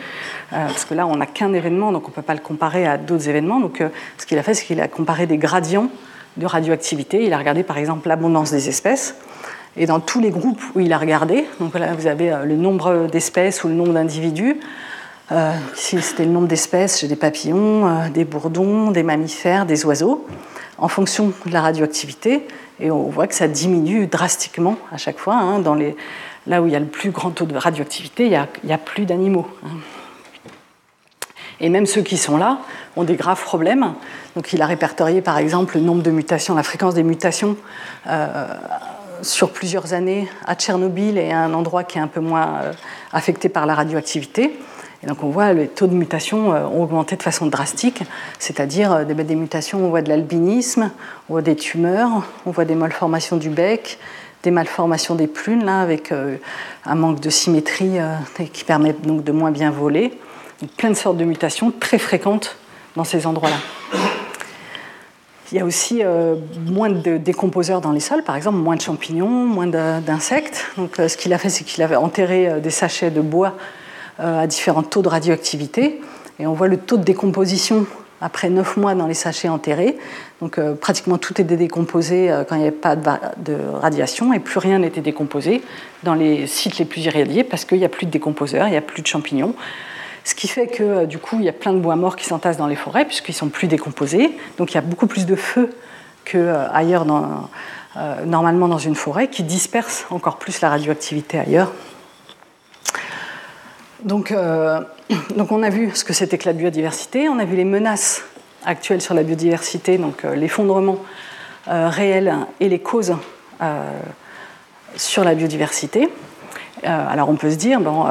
euh, 0.53 0.66
parce 0.66 0.84
que 0.84 0.94
là 0.94 1.07
on 1.07 1.16
n'a 1.16 1.26
qu'un 1.26 1.53
événement, 1.53 1.92
donc 1.92 2.07
on 2.07 2.11
ne 2.11 2.14
peut 2.14 2.22
pas 2.22 2.34
le 2.34 2.40
comparer 2.40 2.86
à 2.86 2.97
d'autres 2.97 3.28
événements. 3.28 3.61
Donc 3.61 3.80
euh, 3.80 3.88
ce 4.18 4.26
qu'il 4.26 4.38
a 4.38 4.42
fait, 4.42 4.55
c'est 4.55 4.64
qu'il 4.64 4.80
a 4.80 4.88
comparé 4.88 5.26
des 5.26 5.36
gradients 5.36 5.90
de 6.36 6.47
radioactivité. 6.47 7.24
Il 7.24 7.32
a 7.32 7.38
regardé 7.38 7.62
par 7.62 7.78
exemple 7.78 8.09
l'abondance 8.09 8.51
des 8.51 8.68
espèces. 8.68 9.16
Et 9.78 9.84
dans 9.84 10.01
tous 10.01 10.20
les 10.20 10.30
groupes 10.30 10.62
où 10.74 10.80
il 10.80 10.92
a 10.94 10.99
regardé, 10.99 11.44
donc 11.61 11.78
là 11.78 11.92
vous 11.92 12.07
avez 12.07 12.32
euh, 12.32 12.44
le 12.44 12.57
nombre 12.57 13.09
d'espèces 13.12 13.62
ou 13.62 13.68
le 13.68 13.74
nombre 13.74 13.92
d'individus. 13.92 14.59
si 15.74 16.01
c'était 16.01 16.24
le 16.24 16.30
nombre 16.30 16.49
d'espèces, 16.49 17.01
j'ai 17.01 17.09
des 17.09 17.16
papillons, 17.16 18.09
des 18.14 18.24
bourdons, 18.24 18.92
des 18.92 19.03
mammifères, 19.03 19.66
des 19.66 19.84
oiseaux, 19.84 20.24
en 20.78 20.88
fonction 20.88 21.32
de 21.46 21.52
la 21.52 21.60
radioactivité. 21.60 22.46
Et 22.80 22.90
on 22.90 23.04
voit 23.04 23.26
que 23.26 23.34
ça 23.34 23.48
diminue 23.48 24.06
drastiquement 24.06 24.76
à 24.92 24.96
chaque 24.96 25.18
fois. 25.18 25.36
Hein, 25.36 25.62
là 26.46 26.62
où 26.62 26.66
il 26.66 26.72
y 26.72 26.76
a 26.76 26.80
le 26.80 26.86
plus 26.86 27.10
grand 27.10 27.30
taux 27.30 27.46
de 27.46 27.56
radioactivité, 27.56 28.26
il 28.26 28.46
n'y 28.64 28.72
a, 28.72 28.78
plus 28.78 29.06
d'animaux. 29.06 29.46
Hein. 29.64 29.78
Et 31.60 31.70
même 31.70 31.86
ceux 31.86 32.02
qui 32.02 32.18
sont 32.18 32.36
là 32.36 32.58
ont 32.96 33.04
des 33.04 33.16
graves 33.16 33.42
problèmes. 33.42 33.94
Donc 34.34 34.52
il 34.52 34.60
a 34.60 34.66
répertorié 34.66 35.22
par 35.22 35.38
exemple 35.38 35.76
le 35.76 35.82
nombre 35.82 36.02
de 36.02 36.10
mutations, 36.10 36.54
la 36.54 36.62
fréquence 36.62 36.94
des 36.94 37.02
mutations 37.02 37.56
euh, 38.06 38.46
sur 39.22 39.52
plusieurs 39.52 39.94
années 39.94 40.28
à 40.46 40.54
Tchernobyl 40.54 41.16
et 41.16 41.32
à 41.32 41.40
un 41.40 41.54
endroit 41.54 41.84
qui 41.84 41.96
est 41.96 42.00
un 42.02 42.08
peu 42.08 42.20
moins 42.20 42.60
euh, 42.62 42.72
affecté 43.12 43.48
par 43.48 43.64
la 43.64 43.74
radioactivité. 43.74 44.58
Donc 45.07 45.22
on 45.22 45.28
voit 45.28 45.52
les 45.52 45.68
taux 45.68 45.86
de 45.86 45.94
mutation 45.94 46.52
euh, 46.52 46.64
ont 46.66 46.82
augmenté 46.82 47.16
de 47.16 47.22
façon 47.22 47.46
drastique, 47.46 48.02
c'est-à-dire 48.38 48.92
euh, 48.92 49.04
des, 49.04 49.36
mutations, 49.36 49.84
on 49.84 49.88
voit 49.88 50.02
de 50.02 50.09
l'albinisme, 50.09 50.90
on 51.28 51.34
voit 51.34 51.42
des 51.42 51.54
tumeurs, 51.54 52.24
on 52.44 52.50
voit 52.50 52.64
des 52.64 52.74
malformations 52.74 53.36
du 53.36 53.48
bec, 53.48 53.98
des 54.42 54.50
malformations 54.50 55.14
des 55.14 55.28
plumes, 55.28 55.64
là, 55.64 55.80
avec 55.80 56.11
euh, 56.11 56.36
un 56.84 56.94
manque 56.96 57.20
de 57.20 57.30
symétrie 57.30 57.98
qui 58.52 58.64
permet 58.64 58.92
donc 58.92 59.22
de 59.22 59.32
moins 59.32 59.52
bien 59.52 59.70
voler. 59.70 60.12
Donc, 60.61 60.70
plein 60.72 60.90
de 60.90 60.94
sortes 60.94 61.16
de 61.16 61.24
mutations 61.24 61.72
très 61.78 61.98
fréquentes 61.98 62.57
dans 62.96 63.04
ces 63.04 63.26
endroits-là. 63.26 63.57
Il 65.52 65.59
y 65.59 65.61
a 65.61 65.64
aussi 65.64 66.02
moins 66.66 66.90
de 66.90 67.18
décomposeurs 67.18 67.80
dans 67.80 67.92
les 67.92 68.00
sols, 68.00 68.24
par 68.24 68.34
exemple, 68.34 68.59
moins 68.59 68.74
de 68.74 68.80
champignons, 68.80 69.28
moins 69.28 69.68
d'insectes. 69.68 70.66
Donc, 70.76 70.96
ce 70.96 71.16
qu'il 71.16 71.32
a 71.32 71.38
fait, 71.38 71.50
c'est 71.50 71.62
qu'il 71.62 71.84
avait 71.84 71.94
enterré 71.94 72.61
des 72.61 72.70
sachets 72.70 73.12
de 73.12 73.20
bois 73.20 73.54
euh, 73.54 73.86
à 74.18 74.46
différents 74.46 74.82
taux 74.82 75.02
de 75.02 75.08
radioactivité. 75.08 76.00
Et 76.38 76.46
on 76.46 76.52
voit 76.52 76.68
le 76.68 76.76
taux 76.76 76.96
de 76.96 77.04
décomposition 77.04 77.86
après 78.20 78.48
9 78.48 78.76
mois 78.76 78.94
dans 78.94 79.06
les 79.06 79.14
sachets 79.14 79.48
enterrés. 79.48 79.96
Donc 80.40 80.58
euh, 80.58 80.74
pratiquement 80.74 81.18
tout 81.18 81.40
était 81.40 81.56
décomposé 81.56 82.30
euh, 82.30 82.44
quand 82.44 82.56
il 82.56 82.62
n'y 82.62 82.66
avait 82.66 82.76
pas 82.76 82.96
de, 82.96 83.56
radiation 83.74 84.32
et 84.32 84.38
plus 84.38 84.58
rien 84.58 84.78
n'était 84.78 85.00
décomposé 85.00 85.62
dans 86.02 86.14
les 86.14 86.46
sites 86.46 86.78
les 86.78 86.84
plus 86.84 87.02
irradiés 87.02 87.44
parce 87.44 87.64
qu'il 87.64 87.78
n'y 87.78 87.84
a 87.84 87.88
plus 87.88 88.06
de 88.06 88.10
décomposeurs, 88.10 88.68
il 88.68 88.70
n'y 88.70 88.76
a 88.76 88.82
plus 88.82 89.02
de 89.02 89.06
champignons. 89.06 89.54
Ce 90.24 90.34
qui 90.34 90.48
fait 90.48 90.66
que 90.66 91.04
du 91.04 91.18
coup 91.18 91.36
il 91.38 91.44
y 91.44 91.48
a 91.48 91.52
plein 91.52 91.72
de 91.72 91.78
bois 91.78 91.96
morts 91.96 92.16
qui 92.16 92.24
s'entassent 92.24 92.56
dans 92.56 92.66
les 92.66 92.76
forêts 92.76 93.04
puisqu'ils 93.04 93.34
sont 93.34 93.48
plus 93.48 93.68
décomposés. 93.68 94.32
Donc 94.58 94.72
il 94.72 94.74
y 94.74 94.78
a 94.78 94.82
beaucoup 94.82 95.06
plus 95.06 95.26
de 95.26 95.36
feu 95.36 95.70
qu'ailleurs 96.24 97.06
normalement 98.26 98.66
dans 98.66 98.78
une 98.78 98.96
forêt 98.96 99.28
qui 99.28 99.44
disperse 99.44 100.04
encore 100.10 100.38
plus 100.38 100.60
la 100.60 100.70
radioactivité 100.70 101.38
ailleurs. 101.38 101.72
Donc, 104.05 104.30
euh, 104.30 104.80
donc 105.36 105.53
on 105.53 105.62
a 105.62 105.70
vu 105.70 105.90
ce 105.94 106.05
que 106.05 106.12
c'était 106.12 106.38
que 106.38 106.47
la 106.47 106.53
biodiversité, 106.53 107.28
on 107.28 107.38
a 107.38 107.44
vu 107.44 107.57
les 107.57 107.64
menaces 107.64 108.22
actuelles 108.64 109.01
sur 109.01 109.14
la 109.14 109.22
biodiversité, 109.22 109.99
donc 109.99 110.24
euh, 110.24 110.34
l'effondrement 110.34 110.99
euh, 111.68 111.88
réel 111.88 112.34
et 112.61 112.68
les 112.68 112.78
causes 112.78 113.14
sur 114.97 115.24
la 115.24 115.34
biodiversité. 115.34 116.11
alors 116.82 117.30
on 117.30 117.36
peut 117.36 117.51
se 117.51 117.57
dire, 117.57 117.80
bon, 117.80 118.05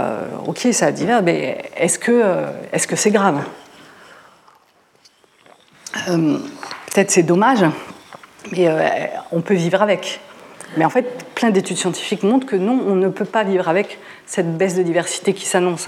ok, 0.47 0.67
ça 0.71 0.91
divers, 0.91 1.21
mais 1.21 1.69
est-ce 1.77 1.99
que 1.99 2.45
est-ce 2.73 2.87
que 2.87 2.95
c'est 2.95 3.11
grave? 3.11 3.43
Peut-être 5.93 7.11
c'est 7.11 7.23
dommage, 7.23 7.63
mais 8.51 8.67
on 9.31 9.41
peut 9.41 9.53
vivre 9.53 9.83
avec. 9.83 10.19
Mais 10.77 10.85
en 10.85 10.89
fait, 10.89 11.25
plein 11.35 11.51
d'études 11.51 11.77
scientifiques 11.77 12.23
montrent 12.23 12.47
que 12.47 12.55
non, 12.55 12.81
on 12.87 12.95
ne 12.95 13.07
peut 13.09 13.25
pas 13.25 13.43
vivre 13.43 13.69
avec 13.69 13.99
cette 14.25 14.57
baisse 14.57 14.75
de 14.75 14.83
diversité 14.83 15.33
qui 15.33 15.45
s'annonce. 15.45 15.87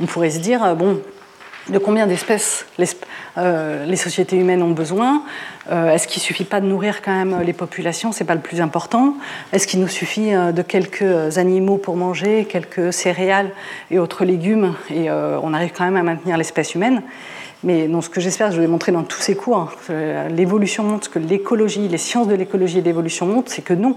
On 0.00 0.06
pourrait 0.06 0.30
se 0.30 0.38
dire, 0.38 0.76
bon, 0.76 1.00
de 1.68 1.78
combien 1.78 2.06
d'espèces 2.06 2.66
euh, 3.36 3.84
les, 3.84 3.96
sociétés 3.96 4.36
humaines 4.36 4.62
ont 4.62 4.70
besoin? 4.70 5.22
Euh, 5.70 5.90
est-ce 5.90 6.08
qu'il 6.08 6.20
ne 6.20 6.24
suffit 6.24 6.44
pas 6.44 6.60
de 6.60 6.66
nourrir 6.66 7.02
quand 7.02 7.12
même 7.12 7.42
les 7.42 7.52
populations? 7.52 8.10
C'est 8.12 8.24
pas 8.24 8.34
le 8.34 8.40
plus 8.40 8.60
important. 8.60 9.14
Est-ce 9.52 9.66
qu'il 9.66 9.80
nous 9.80 9.88
suffit 9.88 10.34
euh, 10.34 10.52
de 10.52 10.62
quelques 10.62 11.36
animaux 11.36 11.76
pour 11.76 11.96
manger, 11.96 12.46
quelques 12.46 12.92
céréales 12.92 13.50
et 13.90 13.98
autres 13.98 14.24
légumes 14.24 14.74
et 14.90 15.10
on 15.10 15.52
arrive 15.52 15.72
quand 15.76 15.84
même 15.84 15.96
à 15.96 16.02
maintenir 16.02 16.36
l'espèce 16.36 16.74
humaine? 16.74 17.02
Mais 17.64 17.88
ce 18.00 18.08
que 18.08 18.20
j'espère, 18.20 18.52
je 18.52 18.60
vais 18.60 18.68
montrer 18.68 18.92
dans 18.92 19.02
tous 19.02 19.20
ces 19.20 19.34
cours, 19.34 19.56
hein, 19.90 20.28
l'évolution 20.28 20.84
montre, 20.84 21.06
ce 21.06 21.10
que 21.10 21.18
l'écologie, 21.18 21.88
les 21.88 21.98
sciences 21.98 22.28
de 22.28 22.34
l'écologie 22.34 22.78
et 22.78 22.82
l'évolution 22.82 23.26
montrent, 23.26 23.50
c'est 23.50 23.62
que 23.62 23.74
non, 23.74 23.96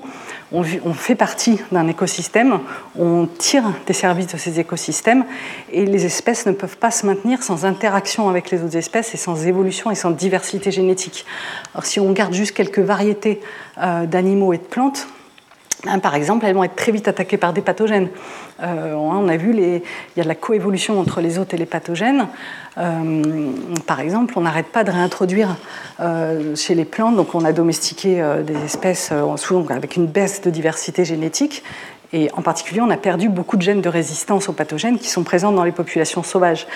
on, 0.52 0.64
fait 0.64 1.16
partie 1.16 1.60
d'un 1.72 1.88
écosystème, 1.88 2.60
on 2.98 3.28
tire 3.28 3.64
des 3.86 3.94
services 3.94 4.28
de 4.28 4.38
ces 4.38 4.60
écosystèmes, 4.60 5.26
et 5.72 5.86
les 5.86 6.06
espèces 6.06 6.48
ne 6.48 6.54
peuvent 6.54 6.78
pas 6.78 6.90
se 6.90 7.06
maintenir 7.06 7.44
sans 7.44 7.66
interaction 7.66 8.30
avec 8.30 8.50
les 8.50 8.64
autres 8.64 8.78
espèces 8.78 9.14
et 9.14 9.18
sans 9.18 9.46
évolution 9.46 9.92
et 9.92 9.96
sans 9.96 10.10
diversité 10.10 10.72
génétique. 10.72 11.26
Alors 11.76 11.86
si 11.86 12.00
on 12.00 12.12
garde 12.12 12.34
juste 12.34 12.56
quelques 12.56 12.80
variétés 12.80 13.42
euh, 13.78 14.08
d'animaux 14.08 14.54
et 14.54 14.58
de 14.58 14.64
plantes, 14.64 15.08
Hein, 15.88 16.00
par 16.00 16.14
exemple, 16.14 16.46
elles 16.46 16.54
vont 16.54 16.64
être 16.64 16.76
très 16.76 16.92
vite 16.92 17.08
attaquées 17.08 17.38
par 17.38 17.54
des 17.54 17.62
pathogènes. 17.62 18.10
Euh, 18.62 18.94
on 18.94 19.28
a 19.28 19.38
vu, 19.38 19.52
il 19.56 19.82
y 20.16 20.20
a 20.20 20.24
de 20.24 20.28
la 20.28 20.36
coévolution 20.36 21.00
entre 21.00 21.22
les 21.22 21.40
hôtes 21.40 21.54
et 21.54 21.58
les 21.58 21.66
pathogènes. 21.66 22.28
Euh, 22.78 23.52
par 23.88 24.00
exemple, 24.00 24.36
on 24.38 24.42
n'arrête 24.42 24.68
pas 24.68 24.84
de 24.84 24.92
réintroduire 24.92 25.58
euh, 26.00 26.56
chez 26.56 26.76
les 26.76 26.86
plantes, 26.86 27.16
donc 27.16 27.34
on 27.34 27.44
a 27.46 27.52
domestiqué 27.52 28.24
des 28.46 28.58
espèces 28.64 29.12
souvent 29.38 29.66
avec 29.74 29.96
une 29.96 30.06
baisse 30.06 30.42
de 30.42 30.52
diversité 30.52 31.04
génétique. 31.04 31.64
Et 32.14 32.30
en 32.34 32.42
particulier, 32.42 32.82
on 32.82 32.90
a 32.90 32.98
perdu 32.98 33.30
beaucoup 33.30 33.56
de 33.56 33.62
gènes 33.62 33.82
de 33.82 33.90
résistance 33.90 34.50
aux 34.50 34.54
pathogènes 34.54 35.00
qui 35.00 35.08
sont 35.08 35.24
présents 35.24 35.54
dans 35.54 35.64
les 35.64 35.72
populations 35.72 36.24
sauvages. 36.24 36.68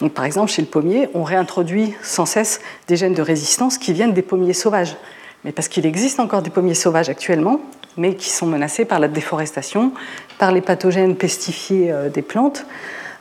Donc, 0.00 0.12
par 0.12 0.24
exemple, 0.24 0.52
chez 0.52 0.62
le 0.62 0.68
pommier, 0.68 1.08
on 1.14 1.24
réintroduit 1.24 1.94
sans 2.00 2.26
cesse 2.26 2.60
des 2.86 2.96
gènes 2.96 3.14
de 3.14 3.22
résistance 3.22 3.76
qui 3.76 3.92
viennent 3.92 4.12
des 4.12 4.22
pommiers 4.22 4.52
sauvages. 4.52 4.96
Mais 5.44 5.50
parce 5.50 5.66
qu'il 5.66 5.84
existe 5.84 6.20
encore 6.20 6.42
des 6.42 6.50
pommiers 6.50 6.74
sauvages 6.74 7.08
actuellement, 7.08 7.60
mais 7.96 8.14
qui 8.14 8.30
sont 8.30 8.46
menacés 8.46 8.84
par 8.84 9.00
la 9.00 9.08
déforestation, 9.08 9.92
par 10.38 10.52
les 10.52 10.60
pathogènes 10.60 11.16
pestifiés 11.16 11.90
euh, 11.92 12.08
des 12.08 12.22
plantes. 12.22 12.66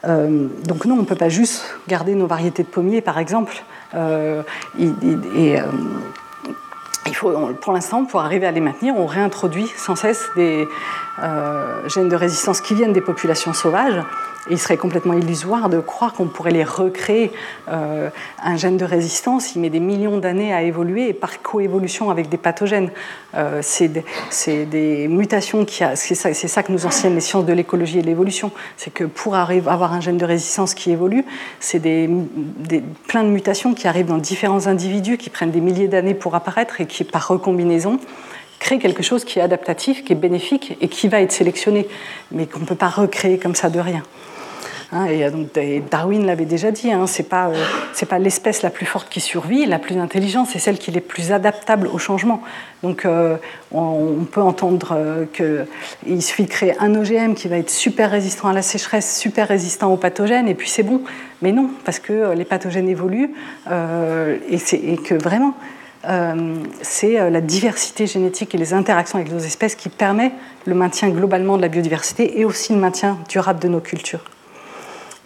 Euh, 0.06 0.48
donc 0.66 0.86
non, 0.86 0.96
on 0.96 1.02
ne 1.02 1.06
peut 1.06 1.16
pas 1.16 1.30
juste 1.30 1.64
garder 1.88 2.16
nos 2.16 2.28
variétés 2.28 2.64
de 2.64 2.68
pommiers, 2.68 3.02
par 3.02 3.20
exemple. 3.20 3.64
Euh, 3.96 4.44
il 7.06 7.16
faut, 7.16 7.32
pour 7.62 7.74
l'instant, 7.74 8.06
pour 8.06 8.22
arriver 8.22 8.48
à 8.48 8.52
les 8.52 8.62
maintenir, 8.62 8.96
on 8.98 9.06
réintroduit 9.06 9.68
sans 9.78 9.96
cesse 9.96 10.30
des 10.36 10.68
gènes 11.88 12.10
de 12.10 12.16
résistance 12.16 12.62
qui 12.62 12.74
viennent 12.76 12.94
des 12.94 13.02
populations 13.02 13.54
sauvages 13.54 14.04
il 14.50 14.60
serait 14.60 14.78
complètement 14.78 15.14
illusoire 15.14 15.70
de 15.70 15.80
croire 15.80 16.14
qu'on 16.14 16.28
pourrait 16.28 16.52
les 16.52 16.64
recréer. 16.64 17.32
Euh, 17.70 18.10
un 18.42 18.58
gène 18.58 18.78
de 18.78 18.86
résistance, 18.86 19.56
il 19.56 19.62
met 19.62 19.70
des 19.70 19.80
millions 19.80 20.18
d'années 20.18 20.54
à 20.54 20.64
évoluer 20.64 21.10
et 21.10 21.14
par 21.14 21.42
coévolution 21.42 22.10
avec 22.10 22.30
des 22.30 22.38
pathogènes. 22.38 22.92
Euh, 23.36 23.62
c'est 23.62 23.88
des, 24.66 25.08
mutations 25.08 25.66
qui 25.66 25.84
c'est 25.96 26.16
ça, 26.16 26.64
que 26.64 26.72
nous 26.72 26.86
enseignent 26.86 27.16
les 27.16 27.22
sciences 27.22 27.46
de 27.46 27.54
l'écologie 27.54 28.00
et 28.00 28.02
de 28.02 28.08
l'évolution. 28.08 28.52
C'est 28.78 28.92
que 28.92 29.06
pour 29.06 29.36
avoir 29.36 29.94
un 29.94 30.02
gène 30.02 30.18
de 30.18 30.26
résistance 30.26 30.74
qui 30.74 30.92
évolue, 30.92 31.26
c'est 31.60 31.80
des, 31.80 32.10
plein 33.08 33.24
de 33.24 33.30
mutations 33.30 33.74
qui 33.74 33.88
arrivent 33.88 34.08
dans 34.08 34.18
différents 34.18 34.68
individus, 34.68 35.18
qui 35.18 35.30
prennent 35.30 35.52
des 35.52 35.62
milliers 35.62 35.88
d'années 35.88 36.14
pour 36.14 36.36
apparaître 36.36 36.82
et 36.82 36.86
qui, 36.86 37.04
par 37.04 37.28
recombinaison, 37.28 38.00
créent 38.64 38.80
quelque 38.80 39.04
chose 39.04 39.26
qui 39.26 39.40
est 39.40 39.42
adaptatif, 39.42 40.06
qui 40.06 40.14
est 40.14 40.16
bénéfique 40.16 40.78
et 40.80 40.88
qui 40.88 41.10
va 41.10 41.20
être 41.20 41.34
sélectionné, 41.34 41.86
mais 42.32 42.46
qu'on 42.46 42.62
ne 42.62 42.66
peut 42.66 42.76
pas 42.76 42.88
recréer 42.88 43.38
comme 43.38 43.56
ça 43.56 43.70
de 43.70 43.80
rien. 43.80 44.04
Hein, 44.94 45.08
et 45.08 45.30
donc, 45.30 45.48
Darwin 45.90 46.26
l'avait 46.26 46.46
déjà 46.46 46.72
dit, 46.72 46.92
hein, 46.92 47.06
ce 47.08 47.22
n'est 47.22 47.28
pas, 47.28 47.50
euh, 47.50 48.06
pas 48.08 48.20
l'espèce 48.20 48.62
la 48.62 48.70
plus 48.70 48.86
forte 48.86 49.10
qui 49.10 49.20
survit, 49.20 49.66
la 49.66 49.80
plus 49.80 49.98
intelligente, 49.98 50.48
c'est 50.52 50.60
celle 50.60 50.78
qui 50.78 50.92
est 50.92 51.02
plus 51.02 51.32
adaptable 51.32 51.88
au 51.88 51.98
changement. 51.98 52.42
Donc 52.84 53.06
euh, 53.06 53.36
on, 53.72 54.26
peut 54.32 54.42
entendre 54.42 54.94
euh, 54.96 55.26
qu'il 56.06 56.22
suffit 56.22 56.44
de 56.44 56.50
créer 56.50 56.76
un 56.80 56.96
OGM 56.96 57.34
qui 57.34 57.48
va 57.48 57.58
être 57.58 57.72
super 57.72 58.12
résistant 58.12 58.48
à 58.48 58.54
la 58.54 58.62
sécheresse, 58.62 59.18
super 59.18 59.48
résistant 59.48 59.92
aux 59.92 59.98
pathogènes, 59.98 60.48
et 60.48 60.56
puis 60.56 60.70
c'est 60.70 60.84
bon. 60.84 61.02
Mais 61.42 61.52
non, 61.52 61.70
parce 61.84 62.00
que 62.00 62.34
les 62.34 62.46
pathogènes 62.46 62.88
évoluent 62.88 63.34
et, 63.68 64.98
que 64.98 65.16
vraiment, 65.16 65.56
c'est 66.82 67.30
la 67.30 67.42
diversité 67.42 68.08
génétique 68.08 68.54
et 68.54 68.58
les 68.58 68.74
interactions 68.74 69.18
avec 69.20 69.32
nos 69.32 69.40
espèces 69.40 69.76
qui 69.76 69.90
permet 69.90 70.32
le 70.66 70.76
maintien 70.76 71.10
globalement 71.10 71.58
de 71.58 71.62
la 71.62 71.70
biodiversité 71.70 72.40
et 72.40 72.46
aussi 72.46 72.74
le 72.74 72.80
maintien 72.80 73.18
durable 73.30 73.60
de 73.60 73.68
nos 73.68 73.80
cultures. 73.80 74.24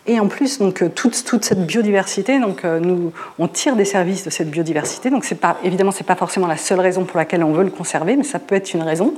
Et 0.10 0.22
en 0.22 0.28
plus, 0.28 0.58
donc, 0.58 0.82
euh, 0.82 0.90
toute, 0.90 1.26
toute 1.26 1.44
cette 1.44 1.68
biodiversité, 1.68 2.40
donc, 2.40 2.64
euh, 2.64 2.80
nous, 2.80 3.12
on 3.40 3.50
tire 3.50 3.76
des 3.76 3.84
services 3.84 4.24
de 4.24 4.30
cette 4.30 4.50
biodiversité. 4.50 5.10
Donc, 5.10 5.30
évidemment, 5.66 5.92
ce 5.92 6.00
n'est 6.00 6.06
pas 6.06 6.16
forcément 6.16 6.48
la 6.48 6.56
seule 6.56 6.80
raison 6.80 7.04
pour 7.04 7.18
laquelle 7.18 7.44
on 7.44 7.52
veut 7.52 7.66
le 7.66 7.70
conserver, 7.70 8.16
mais 8.16 8.24
ça 8.24 8.40
peut 8.40 8.56
être 8.56 8.74
une 8.74 8.84
raison. 8.84 9.14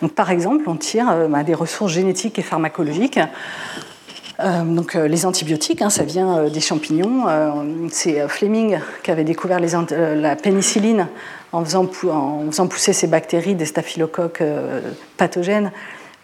Donc, 0.00 0.12
par 0.12 0.30
exemple, 0.30 0.64
on 0.68 0.76
tire 0.76 1.10
euh, 1.10 1.28
bah, 1.28 1.44
des 1.44 1.52
ressources 1.52 1.92
génétiques 1.92 2.38
et 2.38 2.42
pharmacologiques. 2.42 3.20
Donc 4.38 4.94
les 4.94 5.24
antibiotiques, 5.24 5.80
hein, 5.82 5.90
ça 5.90 6.04
vient 6.04 6.44
des 6.48 6.60
champignons. 6.60 7.24
c'est 7.90 8.28
Fleming 8.28 8.78
qui 9.02 9.10
avait 9.10 9.24
découvert 9.24 9.60
la 9.60 10.36
pénicilline 10.36 11.08
en 11.52 11.64
faisant, 11.64 11.88
en 12.10 12.66
pousser 12.68 12.92
ces 12.92 13.06
bactéries, 13.06 13.54
des 13.54 13.64
staphylocoques 13.64 14.42
pathogènes, 15.16 15.70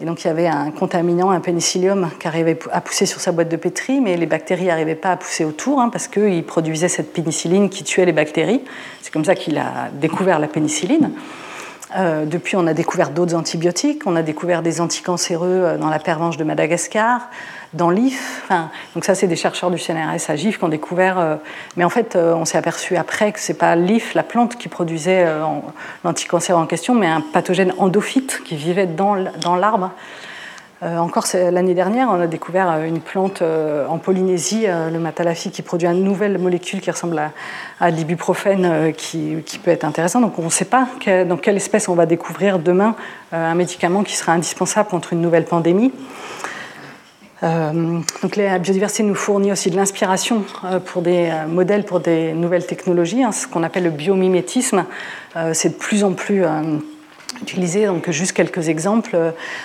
et 0.02 0.04
donc 0.04 0.24
il 0.24 0.26
y 0.26 0.30
avait 0.30 0.48
un 0.48 0.72
contaminant, 0.72 1.30
un 1.30 1.38
pénicillium, 1.38 2.10
qui 2.18 2.26
arrivait 2.26 2.58
à 2.72 2.80
pousser 2.80 3.06
sur 3.06 3.20
sa 3.20 3.30
boîte 3.30 3.48
de 3.48 3.56
pétri, 3.56 4.00
mais 4.00 4.16
les 4.16 4.26
bactéries 4.26 4.64
n'arrivaient 4.64 4.96
pas 4.96 5.12
à 5.12 5.16
pousser 5.16 5.44
autour 5.44 5.80
hein, 5.80 5.90
parce 5.90 6.08
qu'il 6.08 6.42
produisait 6.44 6.88
cette 6.88 7.12
pénicilline 7.12 7.68
qui 7.68 7.84
tuait 7.84 8.04
les 8.04 8.12
bactéries. 8.12 8.62
C'est 9.00 9.12
comme 9.12 9.24
ça 9.24 9.36
qu'il 9.36 9.58
a 9.58 9.90
découvert 9.92 10.40
la 10.40 10.48
pénicilline. 10.48 11.12
Euh, 11.96 12.24
depuis, 12.24 12.56
on 12.56 12.66
a 12.66 12.74
découvert 12.74 13.10
d'autres 13.10 13.34
antibiotiques. 13.34 14.02
On 14.06 14.16
a 14.16 14.22
découvert 14.22 14.62
des 14.62 14.80
anticancéreux 14.80 15.48
euh, 15.48 15.78
dans 15.78 15.90
la 15.90 15.98
pervenche 15.98 16.36
de 16.36 16.44
Madagascar, 16.44 17.28
dans 17.74 17.90
l'IF. 17.90 18.42
Enfin, 18.44 18.70
donc 18.94 19.04
ça, 19.04 19.14
c'est 19.14 19.26
des 19.26 19.36
chercheurs 19.36 19.70
du 19.70 19.78
CNRS 19.78 20.28
à 20.28 20.36
GIF 20.36 20.58
qui 20.58 20.64
ont 20.64 20.68
découvert. 20.68 21.18
Euh, 21.18 21.36
mais 21.76 21.84
en 21.84 21.90
fait, 21.90 22.16
on 22.16 22.44
s'est 22.44 22.58
aperçu 22.58 22.96
après 22.96 23.32
que 23.32 23.40
c'est 23.40 23.54
pas 23.54 23.76
l'IF, 23.76 24.14
la 24.14 24.22
plante, 24.22 24.56
qui 24.56 24.68
produisait 24.68 25.26
l'anticancéreux 26.04 26.60
en 26.60 26.66
question, 26.66 26.94
mais 26.94 27.06
un 27.06 27.20
pathogène 27.20 27.72
endophyte 27.78 28.42
qui 28.44 28.56
vivait 28.56 28.86
dans 28.86 29.56
l'arbre. 29.56 29.90
Euh, 30.82 30.98
encore 30.98 31.26
l'année 31.32 31.74
dernière, 31.74 32.08
on 32.10 32.20
a 32.20 32.26
découvert 32.26 32.68
euh, 32.72 32.84
une 32.84 32.98
plante 32.98 33.40
euh, 33.40 33.86
en 33.86 33.98
Polynésie, 33.98 34.66
le 34.66 34.98
matalafi, 34.98 35.50
qui 35.50 35.62
produit 35.62 35.86
une 35.86 36.02
nouvelle 36.02 36.38
molécule 36.38 36.80
qui 36.80 36.90
ressemble 36.90 37.20
à, 37.80 37.90
l'ibuprofène, 37.90 38.92
qui, 38.96 39.36
peut 39.62 39.70
être 39.70 39.84
intéressant. 39.84 40.20
Donc 40.20 40.38
on 40.38 40.44
ne 40.44 40.50
sait 40.50 40.64
pas 40.64 40.88
dans 41.28 41.36
quelle 41.36 41.56
espèce 41.56 41.88
on 41.88 41.94
va 41.94 42.06
découvrir 42.06 42.58
demain 42.58 42.96
un 43.32 43.54
médicament 43.54 44.02
qui 44.02 44.16
sera 44.16 44.32
indispensable 44.32 44.88
contre 44.88 45.12
une 45.12 45.20
nouvelle 45.20 45.44
pandémie. 45.44 45.92
donc 47.42 48.36
la 48.36 48.58
biodiversité 48.58 49.02
nous 49.02 49.14
fournit 49.14 49.52
aussi 49.52 49.70
de 49.70 49.76
l'inspiration 49.76 50.44
pour 50.86 51.02
des 51.02 51.30
modèles, 51.48 51.84
pour 51.84 52.00
des 52.00 52.32
nouvelles 52.32 52.66
technologies, 52.66 53.22
hein, 53.22 53.32
ce 53.32 53.46
qu'on 53.46 53.62
appelle 53.62 53.84
le 53.84 53.90
biomimétisme. 53.90 54.84
c'est 55.52 55.70
de 55.70 55.78
plus 55.78 56.04
en 56.04 56.12
plus 56.12 56.44
Donc, 57.86 58.10
juste 58.10 58.32
quelques 58.32 58.68
exemples. 58.68 59.16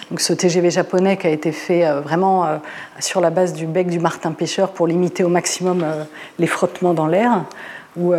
Donc, 0.10 0.20
ce 0.20 0.34
TGV 0.34 0.72
japonais 0.72 1.18
qui 1.18 1.28
a 1.28 1.30
été 1.30 1.52
fait 1.52 1.86
euh, 1.86 2.02
vraiment 2.02 2.46
euh, 2.46 2.58
sur 3.00 3.22
la 3.22 3.30
base 3.30 3.54
du 3.54 3.66
bec 3.66 3.88
du 3.88 4.00
martin 4.00 4.32
pêcheur 4.32 4.72
pour 4.72 4.88
limiter 4.88 5.24
au 5.24 5.30
maximum 5.30 5.84
euh, 5.84 6.04
les 6.40 6.48
frottements 6.48 6.94
dans 6.94 7.08
l'air 7.08 7.44
ou 7.96 8.14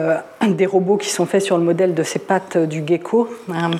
des 0.48 0.66
robots 0.66 0.96
qui 0.96 1.08
sont 1.08 1.24
faits 1.24 1.40
sur 1.40 1.56
le 1.56 1.62
modèle 1.62 1.94
de 1.94 2.02
ces 2.02 2.18
pattes 2.18 2.58
du 2.58 2.82
gecko, 2.84 3.28
un, 3.48 3.70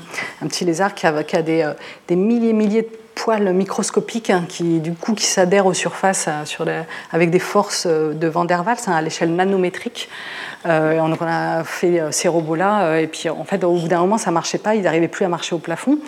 petit 0.46 0.64
lézard 0.64 0.94
qui 0.94 1.08
a, 1.08 1.42
des, 1.42 1.72
des, 2.06 2.14
milliers 2.14 2.52
milliers 2.52 2.82
de 2.82 2.88
poils 3.18 3.52
microscopiques 3.52 4.30
hein, 4.30 4.44
qui 4.48 4.80
du 4.80 4.94
coup 4.94 5.14
qui 5.14 5.26
s'adhèrent 5.26 5.66
aux 5.66 5.74
surfaces 5.74 6.28
sur 6.44 6.66
avec 7.12 7.30
des 7.30 7.38
forces 7.38 7.86
de 7.86 8.28
Van 8.28 8.44
der 8.44 8.64
Waals 8.64 8.78
hein, 8.86 8.92
à 8.92 9.02
l'échelle 9.02 9.34
nanométrique. 9.34 10.08
Euh, 10.66 10.98
on 11.00 11.12
a 11.24 11.62
fait 11.62 12.00
euh, 12.00 12.10
ces 12.10 12.26
robots-là, 12.26 12.82
euh, 12.82 12.98
et 12.98 13.06
puis 13.06 13.28
en 13.28 13.44
fait, 13.44 13.62
au 13.62 13.74
bout 13.74 13.86
d'un 13.86 14.00
moment, 14.00 14.18
ça 14.18 14.32
marchait 14.32 14.58
pas, 14.58 14.74
ils 14.74 14.82
n'arrivaient 14.82 15.08
plus 15.08 15.24
à 15.24 15.28
marcher 15.28 15.54
au 15.54 15.58
plafond, 15.58 15.98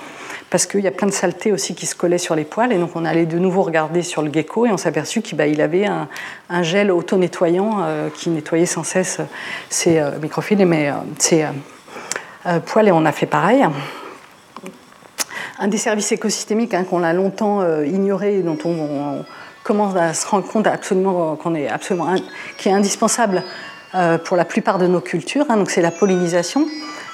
parce 0.51 0.67
qu'il 0.67 0.81
y 0.81 0.89
a 0.89 0.91
plein 0.91 1.07
de 1.07 1.13
saletés 1.13 1.53
aussi 1.53 1.77
qui 1.77 1.87
se 1.87 1.95
collaient 1.95 2.19
sur 2.19 2.35
les 2.35 2.45
poils, 2.45 2.73
et 2.73 2.79
donc 2.79 2.91
on 2.97 3.05
allait 3.05 3.27
de 3.27 3.39
nouveau 3.39 3.63
regarder 3.63 4.03
sur 4.03 4.23
le 4.23 4.33
gecko, 4.33 4.67
et 4.67 4.73
on 4.73 4.77
s'est 4.77 4.89
aperçu 4.89 5.23
qu'il 5.23 5.39
bah, 5.39 5.45
avait 5.45 5.87
un, 5.87 6.63
gel 6.63 6.91
auto-nettoyant 6.91 7.87
qui 8.15 8.31
nettoyait 8.31 8.67
sans 8.67 8.83
cesse 8.83 9.21
ses 9.69 10.03
microphiles, 10.21 10.67
mais 10.67 10.91
ses 11.19 11.47
poils, 12.67 12.89
et 12.89 12.93
on 12.93 13.05
a 13.05 13.13
fait 13.13 13.27
pareil 13.27 13.65
un 15.61 15.69
des 15.69 15.77
services 15.77 16.11
écosystémiques 16.11 16.75
hein, 16.75 16.85
qu'on 16.85 17.03
a 17.03 17.13
longtemps 17.13 17.63
ignoré 17.83 18.39
et 18.39 18.43
dont 18.43 18.59
on, 18.65 19.25
commence 19.63 19.95
à 19.95 20.15
se 20.15 20.27
rendre 20.27 20.49
compte 20.49 20.67
absolument 20.67 21.37
qu'on 21.37 21.55
est 21.55 21.69
absolument 21.69 22.15
qui 22.57 22.71
est 22.71 22.73
indispensable 22.73 23.43
euh, 23.95 24.17
pour 24.17 24.39
la 24.39 24.47
plupart 24.47 24.79
de 24.79 24.87
nos 24.87 25.03
cultures. 25.03 25.45
Hein, 25.51 25.59
donc 25.59 25.71
c'est 25.71 25.83
la 25.83 25.91
pollinisation. 25.91 26.67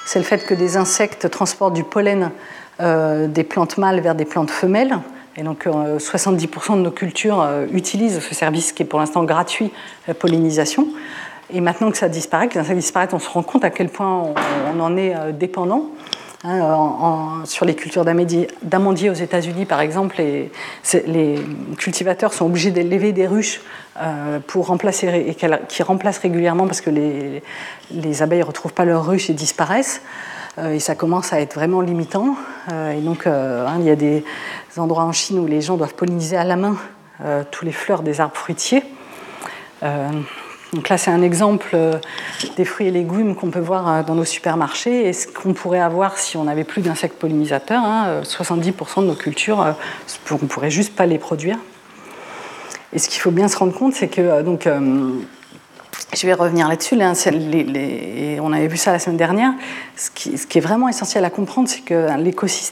c'est 0.05 0.17
le 0.17 0.25
fait 0.25 0.45
que 0.45 0.53
des 0.53 0.77
insectes 0.77 1.29
transportent 1.29 1.73
du 1.73 1.83
pollen 1.83 2.31
des 2.79 3.43
plantes 3.43 3.77
mâles 3.77 3.99
vers 3.99 4.15
des 4.15 4.25
plantes 4.25 4.51
femelles. 4.51 4.97
Et 5.35 5.43
donc 5.43 5.65
70% 5.65 6.77
de 6.77 6.81
nos 6.81 6.91
cultures 6.91 7.45
utilisent 7.73 8.19
ce 8.19 8.35
service 8.35 8.71
qui 8.71 8.83
est 8.83 8.85
pour 8.85 8.99
l'instant 8.99 9.23
gratuit, 9.23 9.71
la 10.07 10.13
pollinisation. 10.13 10.87
Et 11.51 11.59
maintenant 11.59 11.89
que 11.91 11.97
ça 11.97 12.07
disparaît, 12.07 12.47
que 12.47 12.59
les 12.59 12.71
insectes 12.71 13.13
on 13.13 13.19
se 13.19 13.29
rend 13.29 13.41
compte 13.41 13.65
à 13.65 13.71
quel 13.71 13.89
point 13.89 14.31
on 14.73 14.79
en 14.79 14.95
est 14.95 15.33
dépendant. 15.33 15.89
Hein, 16.43 17.41
sur 17.45 17.65
les 17.65 17.73
cultures 17.73 18.05
d'amandiers 18.05 19.09
aux 19.09 19.13
États-Unis, 19.13 19.65
par 19.65 19.81
exemple, 19.81 20.17
les, 20.17 21.39
cultivateurs 21.77 22.33
sont 22.33 22.45
obligés 22.45 22.69
d'élever 22.69 23.11
des 23.11 23.25
ruches 23.25 23.61
euh, 23.99 24.39
pour 24.45 24.67
remplacer, 24.67 25.35
qui 25.67 25.83
remplacent 25.83 26.19
régulièrement 26.19 26.67
parce 26.67 26.81
que 26.81 26.91
les, 26.91 27.41
les 27.91 28.21
abeilles 28.21 28.41
ne 28.41 28.45
retrouvent 28.45 28.73
pas 28.73 28.85
leurs 28.85 29.05
ruches 29.05 29.31
et 29.31 29.33
disparaissent. 29.33 30.01
Euh, 30.59 30.73
et 30.73 30.79
ça 30.79 30.93
commence 30.93 31.33
à 31.33 31.41
être 31.41 31.55
vraiment 31.55 31.81
limitant. 31.81 32.35
Euh, 32.71 32.91
et 32.91 33.01
donc, 33.01 33.25
hein, 33.25 33.75
il 33.79 33.85
y 33.85 33.91
a 33.91 33.95
des 33.95 34.23
endroits 34.77 35.05
en 35.05 35.13
Chine 35.13 35.39
où 35.39 35.47
les 35.47 35.61
gens 35.61 35.75
doivent 35.75 35.95
polliniser 35.95 36.37
à 36.37 36.43
la 36.43 36.55
main 36.55 36.77
tous 37.49 37.65
les 37.65 37.71
fleurs 37.71 38.03
des 38.03 38.21
arbres 38.21 38.35
fruitiers. 38.35 38.83
Donc 40.73 40.89
là, 40.89 40.97
c'est 40.97 41.11
un 41.11 41.21
exemple 41.21 41.69
euh, 41.73 41.93
des 42.57 42.65
fruits 42.65 42.87
et 42.87 42.91
légumes 42.91 43.35
qu'on 43.35 43.49
peut 43.49 43.59
voir 43.59 43.87
euh, 43.87 44.03
dans 44.03 44.15
nos 44.15 44.25
supermarchés 44.25 45.07
et 45.07 45.13
ce 45.13 45.27
qu'on 45.27 45.53
pourrait 45.53 45.79
avoir 45.79 46.17
si 46.17 46.35
on 46.35 46.43
n'avait 46.43 46.65
plus 46.65 46.81
d'insectes 46.81 47.17
pollinisateurs. 47.17 47.83
70% 48.23 48.73
hein, 48.99 49.01
de 49.01 49.07
nos 49.07 49.15
cultures, 49.15 49.61
euh, 49.61 49.71
on 50.31 50.35
ne 50.35 50.47
pourrait 50.47 50.71
juste 50.71 50.95
pas 50.95 51.05
les 51.05 51.19
produire. 51.19 51.57
Et 52.91 52.99
ce 52.99 53.07
qu'il 53.07 53.21
faut 53.21 53.31
bien 53.31 53.47
se 53.47 53.57
rendre 53.57 53.73
compte, 53.73 53.93
c'est 53.93 54.07
que 54.07 54.41
donc, 54.41 54.67
je 56.15 56.25
vais 56.25 56.33
revenir 56.33 56.67
là-dessus. 56.67 56.95
on 56.95 58.53
avait 58.53 58.67
vu 58.67 58.77
ça 58.77 58.91
la 58.91 58.99
semaine 58.99 59.17
dernière. 59.17 59.53
Ce 59.95 60.09
qui, 60.09 60.57
est 60.57 60.61
vraiment 60.61 60.87
essentiel 60.87 61.25
à 61.25 61.29
comprendre, 61.29 61.67
c'est 61.67 61.81
que 61.81 62.07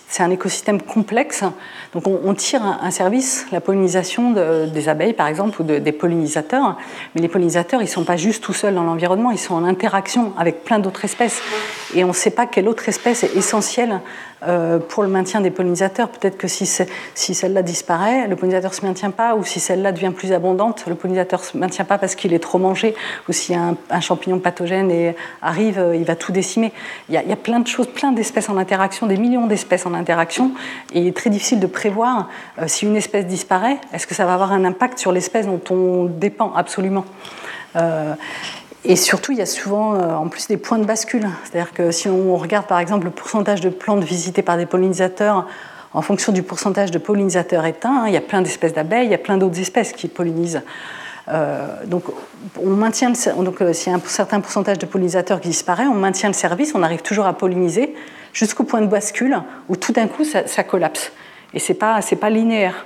c'est 0.09 0.23
un 0.23 0.31
écosystème 0.31 0.81
complexe. 0.81 1.43
Donc, 1.93 2.07
on, 2.07 2.33
tire 2.33 2.63
un, 2.63 2.91
service, 2.91 3.45
la 3.51 3.61
pollinisation 3.61 4.31
des 4.67 4.89
abeilles, 4.89 5.13
par 5.13 5.27
exemple, 5.27 5.61
ou 5.61 5.63
des 5.63 5.91
pollinisateurs. 5.91 6.77
Mais 7.13 7.21
les 7.21 7.27
pollinisateurs, 7.27 7.81
ils 7.81 7.85
ne 7.85 7.89
sont 7.89 8.03
pas 8.03 8.17
juste 8.17 8.43
tout 8.43 8.53
seuls 8.53 8.75
dans 8.75 8.83
l'environnement, 8.83 9.31
ils 9.31 9.39
sont 9.39 9.55
en 9.55 9.65
interaction 9.65 10.33
avec 10.37 10.63
plein 10.63 10.79
d'autres 10.79 11.05
espèces. 11.05 11.41
Et 11.93 12.03
on 12.03 12.09
ne 12.09 12.13
sait 12.13 12.31
pas 12.31 12.45
quelle 12.45 12.67
autre 12.67 12.87
espèce 12.89 13.23
est 13.23 13.35
essentielle 13.35 14.01
pour 14.89 15.03
le 15.03 15.09
maintien 15.09 15.41
des 15.41 15.49
pollinisateurs. 15.49 16.09
Peut-être 16.09 16.37
que 16.37 16.47
si, 16.47 16.65
celle-là 16.65 17.61
disparaît, 17.61 18.27
le 18.27 18.35
pollinisateur 18.35 18.71
ne 18.71 18.75
se 18.75 18.85
maintient 18.85 19.11
pas, 19.11 19.35
ou 19.35 19.43
si 19.43 19.59
celle-là 19.59 19.91
devient 19.91 20.11
plus 20.15 20.31
abondante, 20.33 20.85
le 20.87 20.95
pollinisateur 20.95 21.39
ne 21.39 21.45
se 21.45 21.57
maintient 21.57 21.85
pas 21.85 21.97
parce 21.97 22.15
qu'il 22.15 22.33
est 22.33 22.39
trop 22.39 22.57
mangé, 22.57 22.95
ou 23.27 23.33
si 23.33 23.55
un, 23.55 23.75
un, 23.89 23.99
champignon 24.01 24.39
pathogène 24.39 24.91
et 24.91 25.15
arrive, 25.41 25.79
euh, 25.79 25.95
il 25.95 26.03
va 26.03 26.15
tout 26.15 26.31
décimer. 26.31 26.71
Il 27.09 27.15
y, 27.15 27.17
a, 27.17 27.23
il 27.23 27.29
y, 27.29 27.33
a, 27.33 27.37
plein 27.37 27.59
de 27.59 27.67
choses, 27.67 27.87
plein 27.87 28.11
d'espèces 28.11 28.49
en 28.49 28.57
interaction, 28.57 29.07
des 29.07 29.17
millions 29.17 29.47
d'espèces 29.47 29.85
en 29.85 29.93
interaction, 29.93 30.51
et 30.93 30.99
il 31.01 31.07
est 31.07 31.15
très 31.15 31.29
difficile 31.29 31.59
de 31.59 31.67
prévoir 31.67 32.29
euh, 32.59 32.67
si 32.67 32.85
une 32.85 32.95
espèce 32.95 33.25
disparaît, 33.25 33.77
est-ce 33.93 34.07
que 34.07 34.15
ça 34.15 34.25
va 34.25 34.33
avoir 34.33 34.51
un 34.51 34.65
impact 34.65 34.99
sur 34.99 35.11
l'espèce 35.11 35.45
dont 35.45 35.61
on 35.69 36.05
dépend 36.05 36.53
absolument? 36.53 37.05
Et 38.87 38.95
surtout, 38.95 39.31
il 39.31 39.39
y 39.39 39.41
a 39.41 39.47
souvent 39.47 39.95
euh, 39.95 40.13
en 40.13 40.27
plus 40.27 40.47
des 40.47 40.57
points 40.57 40.77
de 40.77 40.85
bascule. 40.85 41.27
C'est-à-dire 41.43 41.73
que 41.73 41.91
si 41.91 42.07
on 42.07 42.35
regarde 42.37 42.67
par 42.67 42.79
exemple 42.79 43.05
le 43.05 43.11
pourcentage 43.11 43.59
de 43.59 43.69
plantes 43.69 44.03
visitées 44.03 44.43
par 44.43 44.57
des 44.57 44.67
pollinisateurs, 44.67 45.47
en 45.93 46.01
fonction 46.01 46.31
du 46.31 46.43
pourcentage 46.43 46.91
de 46.91 46.99
pollinisateurs 46.99 47.65
éteints, 47.65 48.03
hein, 48.03 48.07
il 48.07 48.13
y 48.13 48.17
a 48.17 48.21
plein 48.21 48.41
d'espèces 48.41 48.73
d'abeilles, 48.73 49.05
il 49.05 49.11
y 49.11 49.15
a 49.15 49.19
plein 49.19 49.37
d'autres 49.37 49.59
espèces 49.59 49.91
qui 49.91 50.07
pollinisent. 50.07 50.61
Euh, 51.29 51.83
donc, 51.87 52.03
on 52.61 52.69
maintient 52.69 53.11
donc 53.37 53.61
euh, 53.61 53.73
s'il 53.73 53.91
y 53.91 53.95
a 53.95 53.97
un 53.97 54.01
certain 54.05 54.39
pourcentage 54.39 54.77
de 54.77 54.85
pollinisateurs 54.85 55.41
qui 55.41 55.47
disparaît, 55.47 55.87
on 55.87 55.95
maintient 55.95 56.29
le 56.29 56.35
service, 56.35 56.75
on 56.75 56.83
arrive 56.83 57.01
toujours 57.01 57.25
à 57.25 57.33
polliniser 57.33 57.95
jusqu'au 58.33 58.65
point 58.65 58.81
de 58.81 58.87
bascule 58.87 59.41
où 59.67 59.75
tout 59.75 59.93
d'un 59.93 60.07
coup 60.07 60.23
ça, 60.23 60.45
ça, 60.45 60.63
collapse. 60.63 61.11
Et 61.55 61.59
c'est 61.59 61.73
pas 61.73 61.99
pas 62.19 62.29
linéaire. 62.29 62.85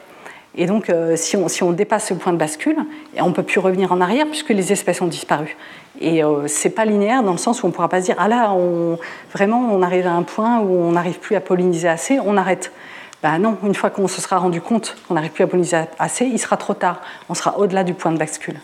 Et 0.56 0.66
donc, 0.66 0.92
si, 1.16 1.38
on, 1.38 1.48
si, 1.48 1.64
on, 1.64 1.72
dépasse 1.72 2.08
ce 2.08 2.14
point 2.16 2.34
de 2.34 2.38
bascule, 2.38 2.78
on 3.18 3.30
ne 3.30 3.34
peut 3.34 3.44
plus 3.44 3.60
revenir 3.60 3.92
en 3.92 4.02
arrière 4.02 4.26
puisque 4.26 4.50
les 4.50 4.72
espèces 4.72 5.02
ont 5.02 5.08
disparu. 5.08 5.56
Et 6.00 6.24
euh, 6.24 6.48
c'est 6.48 6.70
pas 6.70 6.86
linéaire 6.86 7.24
dans 7.24 7.34
le 7.34 7.38
sens 7.38 7.62
où 7.62 7.66
on 7.66 7.70
ne 7.70 7.74
pourra 7.74 7.90
pas 7.90 8.00
se 8.00 8.06
dire 8.06 8.16
ah 8.20 8.28
là, 8.28 8.56
vraiment, 9.34 9.70
on 9.72 9.82
arrive 9.82 10.08
à 10.08 10.14
un 10.14 10.24
point 10.24 10.60
où 10.60 10.72
on 10.72 10.94
n'arrive 10.94 11.20
plus 11.20 11.36
à 11.36 11.42
polliniser 11.42 11.88
assez, 11.88 12.20
on 12.20 12.38
arrête. 12.38 12.72
Ben 13.22 13.38
non, 13.38 13.58
une 13.64 13.76
fois 13.76 13.90
qu'on 13.90 14.08
se 14.08 14.22
sera 14.22 14.38
rendu 14.38 14.62
compte 14.62 14.96
qu'on 15.08 15.16
n'arrive 15.16 15.32
plus 15.32 15.44
à 15.44 15.48
polliniser 15.48 15.78
assez, 15.98 16.26
il 16.26 16.40
sera 16.40 16.56
trop 16.56 16.74
tard. 16.74 17.02
On 17.28 17.34
sera 17.34 17.58
au-delà 17.58 17.84
du 17.84 17.94
point 17.94 18.14
de 18.14 18.18
bascule. 18.18 18.60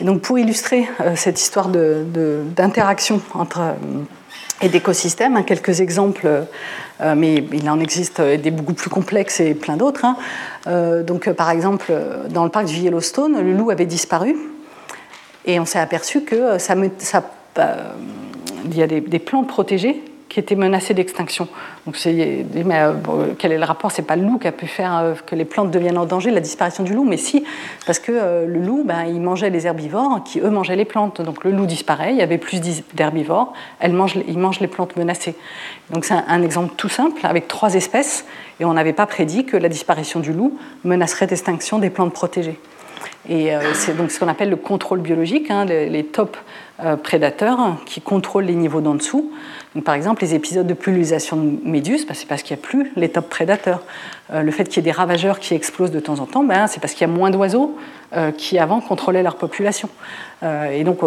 Et 0.00 0.04
donc 0.04 0.20
pour 0.20 0.38
illustrer 0.38 0.88
euh, 1.00 1.16
cette 1.16 1.40
histoire 1.40 1.68
d'interaction 1.68 3.22
entre 3.34 3.60
euh, 3.60 3.72
et 4.60 4.68
d'écosystèmes, 4.68 5.36
hein, 5.36 5.42
quelques 5.42 5.80
exemples, 5.80 6.26
euh, 7.00 7.14
mais 7.16 7.44
il 7.52 7.68
en 7.68 7.80
existe 7.80 8.20
des 8.20 8.50
beaucoup 8.50 8.74
plus 8.74 8.90
complexes 8.90 9.40
et 9.40 9.54
plein 9.54 9.76
d'autres. 9.76 10.04
Hein. 10.04 10.16
Donc 10.66 11.30
par 11.30 11.50
exemple, 11.50 11.92
dans 12.30 12.44
le 12.44 12.50
parc 12.50 12.66
du 12.66 12.76
Yellowstone, 12.76 13.40
le 13.42 13.52
loup 13.52 13.70
avait 13.70 13.86
disparu. 13.86 14.36
Et 15.44 15.58
on 15.58 15.64
s'est 15.64 15.78
aperçu 15.78 16.22
que 16.22 16.36
euh, 16.36 16.58
ça, 16.58 16.74
euh, 17.58 17.92
il 18.64 18.76
y 18.76 18.82
a 18.82 18.86
des, 18.86 19.18
plantes 19.18 19.48
protégées 19.48 20.02
qui 20.32 20.40
étaient 20.40 20.54
menacées 20.54 20.94
d'extinction. 20.94 21.46
Donc, 21.84 21.96
mais, 22.06 22.78
euh, 22.78 22.94
quel 23.38 23.52
est 23.52 23.58
le 23.58 23.64
rapport? 23.64 23.92
C'est 23.92 24.00
pas 24.00 24.16
le 24.16 24.22
loup 24.22 24.38
qui 24.38 24.48
a 24.48 24.52
pu 24.52 24.66
faire 24.66 25.14
que 25.26 25.34
les 25.34 25.44
plantes 25.44 25.70
deviennent 25.70 25.98
en 25.98 26.06
danger, 26.06 26.30
la 26.30 26.40
disparition 26.40 26.84
du 26.84 26.94
loup, 26.94 27.04
mais 27.04 27.18
si, 27.18 27.44
parce 27.84 27.98
que 27.98 28.46
le 28.46 28.58
loup, 28.58 28.82
ben, 28.82 29.04
il 29.04 29.20
mangeait 29.20 29.50
les 29.50 29.66
herbivores 29.66 30.22
qui, 30.24 30.40
eux, 30.40 30.48
mangeaient 30.48 30.76
les 30.76 30.86
plantes. 30.86 31.20
Donc 31.20 31.44
le 31.44 31.50
loup 31.50 31.66
disparaît, 31.66 32.12
il 32.12 32.16
y 32.16 32.22
avait 32.22 32.38
plus 32.38 32.62
d'herbivores, 32.94 33.52
il 33.84 33.92
mange 33.92 34.60
les 34.60 34.68
plantes 34.68 34.96
menacées. 34.96 35.34
Donc 35.90 36.06
c'est 36.06 36.14
un, 36.14 36.24
un, 36.26 36.42
exemple 36.42 36.72
tout 36.78 36.88
simple, 36.88 37.26
avec 37.26 37.46
trois 37.46 37.74
espèces, 37.74 38.24
et 38.58 38.64
on 38.64 38.72
n'avait 38.72 38.94
pas 38.94 39.04
prédit 39.04 39.44
que 39.44 39.58
la 39.58 39.68
disparition 39.68 40.20
du 40.20 40.32
loup 40.32 40.58
menacerait 40.84 41.26
d'extinction 41.26 41.78
des 41.78 41.90
plantes 41.90 42.14
protégées. 42.14 42.58
Et 43.28 43.54
euh, 43.54 43.72
c'est 43.74 43.96
donc 43.96 44.10
ce 44.10 44.18
qu'on 44.18 44.28
appelle 44.28 44.50
le 44.50 44.56
contrôle 44.56 45.00
biologique, 45.00 45.50
hein, 45.50 45.64
les, 45.64 46.04
top 46.04 46.36
euh, 46.84 46.96
prédateurs 46.96 47.76
qui 47.86 48.00
contrôlent 48.00 48.44
les 48.44 48.56
niveaux 48.56 48.80
d'en 48.80 48.94
dessous. 48.94 49.30
par 49.84 49.94
exemple, 49.94 50.22
les 50.22 50.34
épisodes 50.34 50.66
de 50.66 50.74
pullulisation 50.74 51.36
de 51.36 51.58
méduses, 51.64 52.04
bah, 52.04 52.14
c'est 52.14 52.26
parce 52.26 52.42
qu'il 52.42 52.56
n'y 52.56 52.62
a 52.62 52.64
plus 52.64 52.90
les 52.96 53.10
top 53.10 53.28
prédateurs. 53.28 53.82
Euh, 54.32 54.42
le 54.42 54.50
fait 54.50 54.64
qu'il 54.64 54.76
y 54.76 54.78
ait 54.80 54.82
des 54.82 54.90
ravageurs 54.90 55.38
qui 55.38 55.54
explosent 55.54 55.92
de 55.92 56.00
temps 56.00 56.18
en 56.18 56.26
temps, 56.26 56.42
ben, 56.42 56.66
c'est 56.66 56.80
parce 56.80 56.94
qu'il 56.94 57.06
y 57.06 57.10
a 57.10 57.12
moins 57.12 57.30
d'oiseaux 57.30 57.76
qui 58.36 58.58
avant 58.58 58.82
contrôlaient 58.82 59.22
leur 59.22 59.36
population. 59.36 59.88
et 60.42 60.84
donc, 60.84 60.98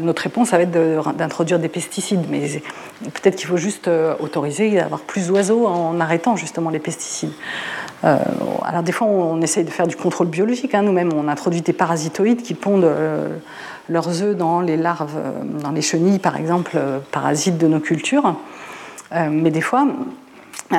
notre 0.00 0.22
réponse, 0.22 0.48
ça 0.48 0.56
va 0.56 0.64
être 0.64 0.72
d'introduire 1.12 1.60
des 1.60 1.68
pesticides. 1.68 2.24
Mais 2.28 2.60
peut-être 3.00 3.36
qu'il 3.36 3.46
faut 3.46 3.58
juste 3.58 3.88
autoriser 4.18 4.80
à 4.80 4.86
avoir 4.86 5.02
plus 5.02 5.28
d'oiseaux 5.28 5.68
en 5.68 6.00
arrêtant 6.00 6.34
justement 6.34 6.68
les 6.70 6.80
pesticides. 6.80 7.30
Euh, 8.04 8.16
alors 8.64 8.82
des 8.82 8.92
fois, 8.92 9.06
on, 9.06 9.40
essaye 9.40 9.64
de 9.64 9.70
faire 9.70 9.86
du 9.86 9.96
contrôle 9.96 10.28
biologique. 10.28 10.74
Hein. 10.74 10.82
Nous-mêmes, 10.82 11.10
on 11.14 11.28
introduit 11.28 11.60
des 11.60 11.72
parasitoïdes 11.72 12.42
qui 12.42 12.54
pondent 12.54 12.84
euh, 12.84 13.36
leurs 13.88 14.22
œufs 14.22 14.36
dans 14.36 14.60
les 14.60 14.76
larves, 14.76 15.16
euh, 15.16 15.60
dans 15.60 15.70
les 15.70 15.82
chenilles, 15.82 16.18
par 16.18 16.36
exemple, 16.36 16.78
parasites 17.10 17.58
de 17.58 17.68
nos 17.68 17.80
cultures. 17.80 18.34
mais 19.12 19.50
des 19.50 19.60
fois, 19.60 19.86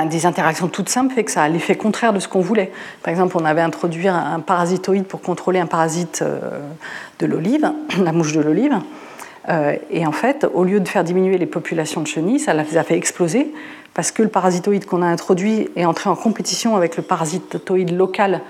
des 0.10 0.26
interactions 0.26 0.68
toutes 0.68 0.90
simples 0.90 1.14
fait 1.14 1.24
que 1.24 1.32
ça 1.32 1.44
a 1.44 1.50
l'effet 1.50 1.76
contraire 1.76 2.14
de 2.14 2.20
ce 2.20 2.28
qu'on 2.28 2.42
voulait. 2.42 2.72
Par 3.04 3.12
exemple, 3.12 3.38
on 3.40 3.46
avait 3.46 3.62
introduit 3.62 4.08
un 4.08 4.40
parasitoïde 4.40 5.06
pour 5.06 5.22
contrôler 5.22 5.60
un 5.60 5.68
parasite 5.68 6.24
de 7.20 7.26
l'olive, 7.26 7.72
la 8.04 8.12
mouche 8.12 8.34
de 8.34 8.42
l'olive. 8.42 8.80
et 9.92 10.08
en 10.08 10.12
fait, 10.12 10.48
au 10.52 10.64
lieu 10.64 10.80
de 10.80 10.88
faire 10.88 11.04
diminuer 11.04 11.38
les 11.38 11.46
populations 11.46 12.02
de 12.02 12.08
chenilles, 12.08 12.40
ça 12.40 12.56
les 12.56 12.76
a 12.76 12.84
fait 12.84 12.98
exploser 12.98 13.54
parce 13.94 14.12
que 14.12 14.24
le 14.24 14.30
parasitoïde 14.30 14.86
qu'on 14.86 15.02
a 15.02 15.08
introduit 15.08 15.70
est 15.76 15.86
entré 15.86 16.10
en 16.10 16.16
compétition 16.16 16.76
avec 16.76 16.98
le 16.98 17.04
parasitoïde 17.04 17.96
local 17.96 18.42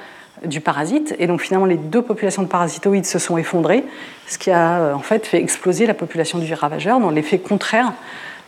du 0.45 0.61
parasite. 0.61 1.15
Et 1.19 1.27
donc 1.27 1.41
finalement, 1.41 1.65
les 1.65 1.77
deux 1.77 2.01
populations 2.01 2.43
de 2.43 2.47
parasitoïdes 2.47 3.05
se 3.05 3.19
sont 3.19 3.37
effondrées, 3.37 3.83
ce 4.27 4.37
qui 4.37 4.51
a 4.51 4.79
euh, 4.79 4.93
en 4.93 4.99
fait 4.99 5.25
fait 5.25 5.39
exploser 5.39 5.85
la 5.85 5.93
population 5.93 6.39
du 6.39 6.53
ravageur 6.53 6.99
dans 6.99 7.09
l'effet 7.09 7.39
contraire 7.39 7.93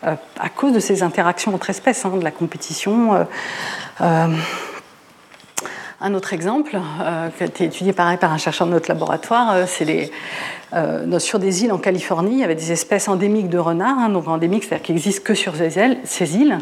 euh, 0.06 0.16
à 0.39 0.50
cause 0.50 0.74
de 0.74 0.80
ces 0.80 1.04
interactions 1.04 1.54
entre 1.54 1.70
espèces, 1.70 2.06
hein, 2.06 2.12
de 2.18 2.24
la 2.24 2.32
compétition. 2.32 3.26
Euh, 4.02 4.28
un 6.02 6.14
autre 6.14 6.34
exemple, 6.34 6.72
qui 7.38 7.43
a 7.43 7.46
été 7.48 7.64
étudié 7.64 7.93
pareil 7.93 8.18
par 8.18 8.32
un 8.32 8.38
chercheur 8.38 8.68
de 8.68 8.74
notre 8.74 8.89
laboratoire, 8.89 9.66
c'est 9.66 9.86
les, 9.86 10.12
sur 11.19 11.39
des 11.39 11.63
îles 11.63 11.71
en 11.71 11.78
Californie. 11.78 12.34
Il 12.34 12.39
y 12.39 12.43
avait 12.43 12.55
des 12.55 12.71
espèces 12.71 13.07
endémiques 13.07 13.49
de 13.49 13.57
renards, 13.57 13.97
hein, 13.97 14.09
donc 14.09 14.28
endémiques, 14.28 14.65
c'est-à-dire 14.65 14.86
qui 14.86 14.91
n'existent 14.91 15.23
que 15.23 15.34
sur 15.34 15.53
ces 15.55 16.36
îles, 16.36 16.57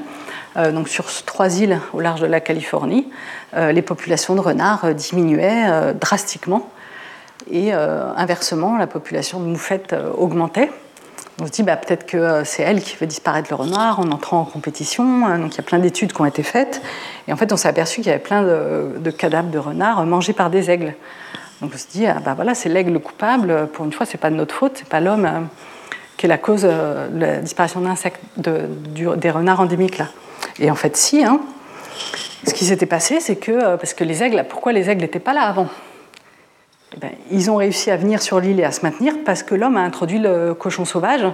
euh, 0.56 0.72
donc 0.72 0.88
sur 0.88 1.06
trois 1.26 1.60
îles 1.60 1.80
au 1.94 2.00
large 2.00 2.22
de 2.22 2.28
la 2.28 2.40
Californie, 2.40 3.08
euh, 3.56 3.72
les 3.72 3.82
populations 3.82 4.36
de 4.36 4.40
renards 4.40 4.86
euh, 4.86 4.94
diminuaient 4.94 5.94
drastiquement 6.00 6.70
et 7.52 7.74
inversement, 7.74 8.78
la 8.78 8.88
population 8.88 9.42
de 9.42 9.46
moufettes 9.46 9.94
augmentait. 10.18 10.72
On 11.42 11.46
se 11.46 11.52
dit 11.52 11.64
bah, 11.64 11.76
peut-être 11.76 12.06
que 12.06 12.44
c'est 12.46 12.64
elle 12.64 12.82
qui 12.82 12.96
fait 12.96 13.06
disparaître 13.06 13.50
le 13.50 13.58
renard 13.58 14.00
en 14.00 14.10
entrant 14.12 14.40
en 14.40 14.46
compétition. 14.46 15.04
Donc 15.38 15.54
il 15.54 15.58
y 15.58 15.60
a 15.60 15.64
plein 15.64 15.80
d'études 15.80 16.14
qui 16.14 16.22
ont 16.22 16.26
été 16.26 16.42
faites. 16.42 16.82
Et 17.28 17.34
en 17.34 17.36
fait, 17.36 17.52
on 17.52 17.58
s'est 17.58 17.68
aperçu 17.68 17.98
qu'il 17.98 18.08
y 18.08 18.12
avait 18.12 18.24
plein 18.24 18.44
de, 18.44 19.12
cadavres 19.12 19.50
de 19.50 19.58
renards 19.58 20.06
mangés 20.06 20.32
par 20.32 20.50
des 20.50 20.72
aigles. 20.72 20.96
Donc 21.64 21.72
on 21.74 21.78
se 21.78 21.88
dit 21.88 22.06
ah, 22.06 22.20
voilà, 22.36 22.56
c'est 22.56 22.68
l'aigle 22.68 23.00
coupable. 23.00 23.70
Pour 23.72 23.86
une 23.86 23.94
fois, 23.94 24.06
c'est 24.06 24.18
pas 24.18 24.30
de 24.30 24.36
notre 24.36 24.54
faute, 24.54 24.74
c'est 24.76 24.90
pas 24.90 25.00
l'homme 25.00 25.48
qui 26.18 26.26
est 26.26 26.30
la 26.30 26.38
cause 26.38 26.64
de 26.64 27.18
la 27.18 27.38
disparition 27.38 27.82
des 28.38 29.32
renards 29.32 29.62
endémiques 29.62 29.98
là. 29.98 30.10
Et 30.60 30.70
en 30.70 30.76
fait, 30.76 30.98
si. 30.98 31.24
Hein. 31.24 31.40
Ce 32.46 32.54
qui 32.54 32.66
s'était 32.66 32.86
passé, 32.86 33.22
c'est 33.22 33.38
que, 33.38 33.78
parce 33.78 33.94
que 33.94 34.04
les 34.04 34.22
aigles, 34.22 34.46
pourquoi 34.50 34.74
les 34.74 34.90
aigles 34.90 35.02
n'étaient 35.02 35.20
pas 35.20 35.32
là 35.32 35.44
avant? 35.44 35.70
Eh 36.94 37.00
ben, 37.00 37.12
Ils 37.32 37.50
ont 37.50 37.56
réussi 37.56 37.90
à 37.90 37.96
venir 37.96 38.22
sur 38.22 38.42
l'île 38.42 38.60
et 38.60 38.66
à 38.66 38.74
se 38.74 38.82
maintenir 38.82 39.14
parce 39.26 39.42
que 39.42 39.56
l'homme 39.56 39.78
a 39.78 39.82
introduit 39.82 40.20
le 40.20 40.54
cochon 40.54 40.84
sauvage 40.84 41.26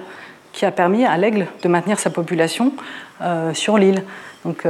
qui 0.51 0.63
a 0.63 0.71
permis 0.71 1.05
à 1.05 1.17
l'aigle 1.17 1.47
de 1.63 1.67
maintenir 1.67 1.99
sa 1.99 2.11
population 2.11 2.73
sur 3.53 3.79
l'île. 3.79 4.03
Donc, 4.45 4.65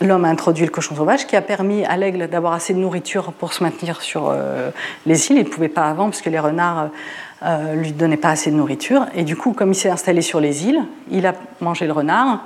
l'homme 0.00 0.24
a 0.24 0.28
introduit 0.28 0.64
le 0.64 0.70
cochon 0.70 0.94
sauvage 0.94 1.26
qui 1.26 1.36
a 1.36 1.42
permis 1.42 1.84
à 1.84 1.96
l'aigle 1.96 2.28
d'avoir 2.28 2.52
assez 2.52 2.74
de 2.74 2.78
nourriture 2.78 3.32
pour 3.32 3.52
se 3.52 3.62
maintenir 3.62 4.02
sur 4.02 4.28
euh, 4.28 4.70
les 5.06 5.30
îles. 5.30 5.38
Il 5.38 5.44
ne 5.44 5.48
pouvait 5.48 5.68
pas 5.68 5.86
avant 5.86 6.04
parce 6.04 6.20
que 6.20 6.30
les 6.30 6.38
renards 6.38 6.90
ne 7.42 7.48
euh, 7.48 7.74
lui 7.74 7.92
donnaient 7.92 8.16
pas 8.16 8.30
assez 8.30 8.50
de 8.50 8.56
nourriture. 8.56 9.06
Et 9.14 9.24
du 9.24 9.36
coup, 9.36 9.52
comme 9.52 9.72
il 9.72 9.74
s'est 9.74 9.90
installé 9.90 10.22
sur 10.22 10.40
les 10.40 10.66
îles, 10.66 10.82
il 11.10 11.26
a 11.26 11.34
mangé 11.60 11.86
le 11.86 11.92
renard 11.92 12.44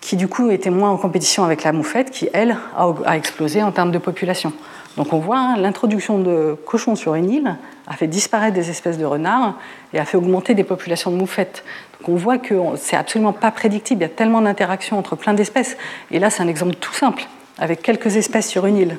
qui 0.00 0.16
du 0.16 0.26
coup 0.26 0.50
était 0.50 0.70
moins 0.70 0.90
en 0.90 0.96
compétition 0.96 1.44
avec 1.44 1.62
la 1.62 1.72
moufette 1.72 2.10
qui, 2.10 2.28
elle, 2.32 2.56
a, 2.76 3.16
explosé 3.16 3.62
en 3.62 3.70
termes 3.70 3.92
de 3.92 3.98
population. 3.98 4.52
Donc 4.96 5.12
on 5.12 5.18
voit 5.18 5.38
hein, 5.38 5.56
l'introduction 5.56 6.18
de 6.18 6.56
cochons 6.66 6.96
sur 6.96 7.14
une 7.14 7.30
île 7.30 7.56
a 7.86 7.94
fait 7.94 8.06
disparaître 8.06 8.54
des 8.54 8.70
espèces 8.70 8.98
de 8.98 9.04
renards 9.04 9.54
et 9.92 9.98
a 9.98 10.04
fait 10.04 10.16
augmenter 10.16 10.54
des 10.54 10.64
populations 10.64 11.10
de 11.10 11.16
moufettes. 11.16 11.64
On 12.06 12.16
voit 12.16 12.38
que 12.38 12.54
c'est 12.76 12.96
absolument 12.96 13.32
pas 13.32 13.50
prédictible, 13.50 14.00
il 14.00 14.04
y 14.04 14.06
a 14.06 14.14
tellement 14.14 14.42
d'interactions 14.42 14.98
entre 14.98 15.16
plein 15.16 15.34
d'espèces. 15.34 15.76
Et 16.10 16.18
là, 16.18 16.30
c'est 16.30 16.42
un 16.42 16.48
exemple 16.48 16.74
tout 16.74 16.92
simple, 16.92 17.24
avec 17.58 17.82
quelques 17.82 18.16
espèces 18.16 18.48
sur 18.48 18.66
une 18.66 18.76
île. 18.76 18.98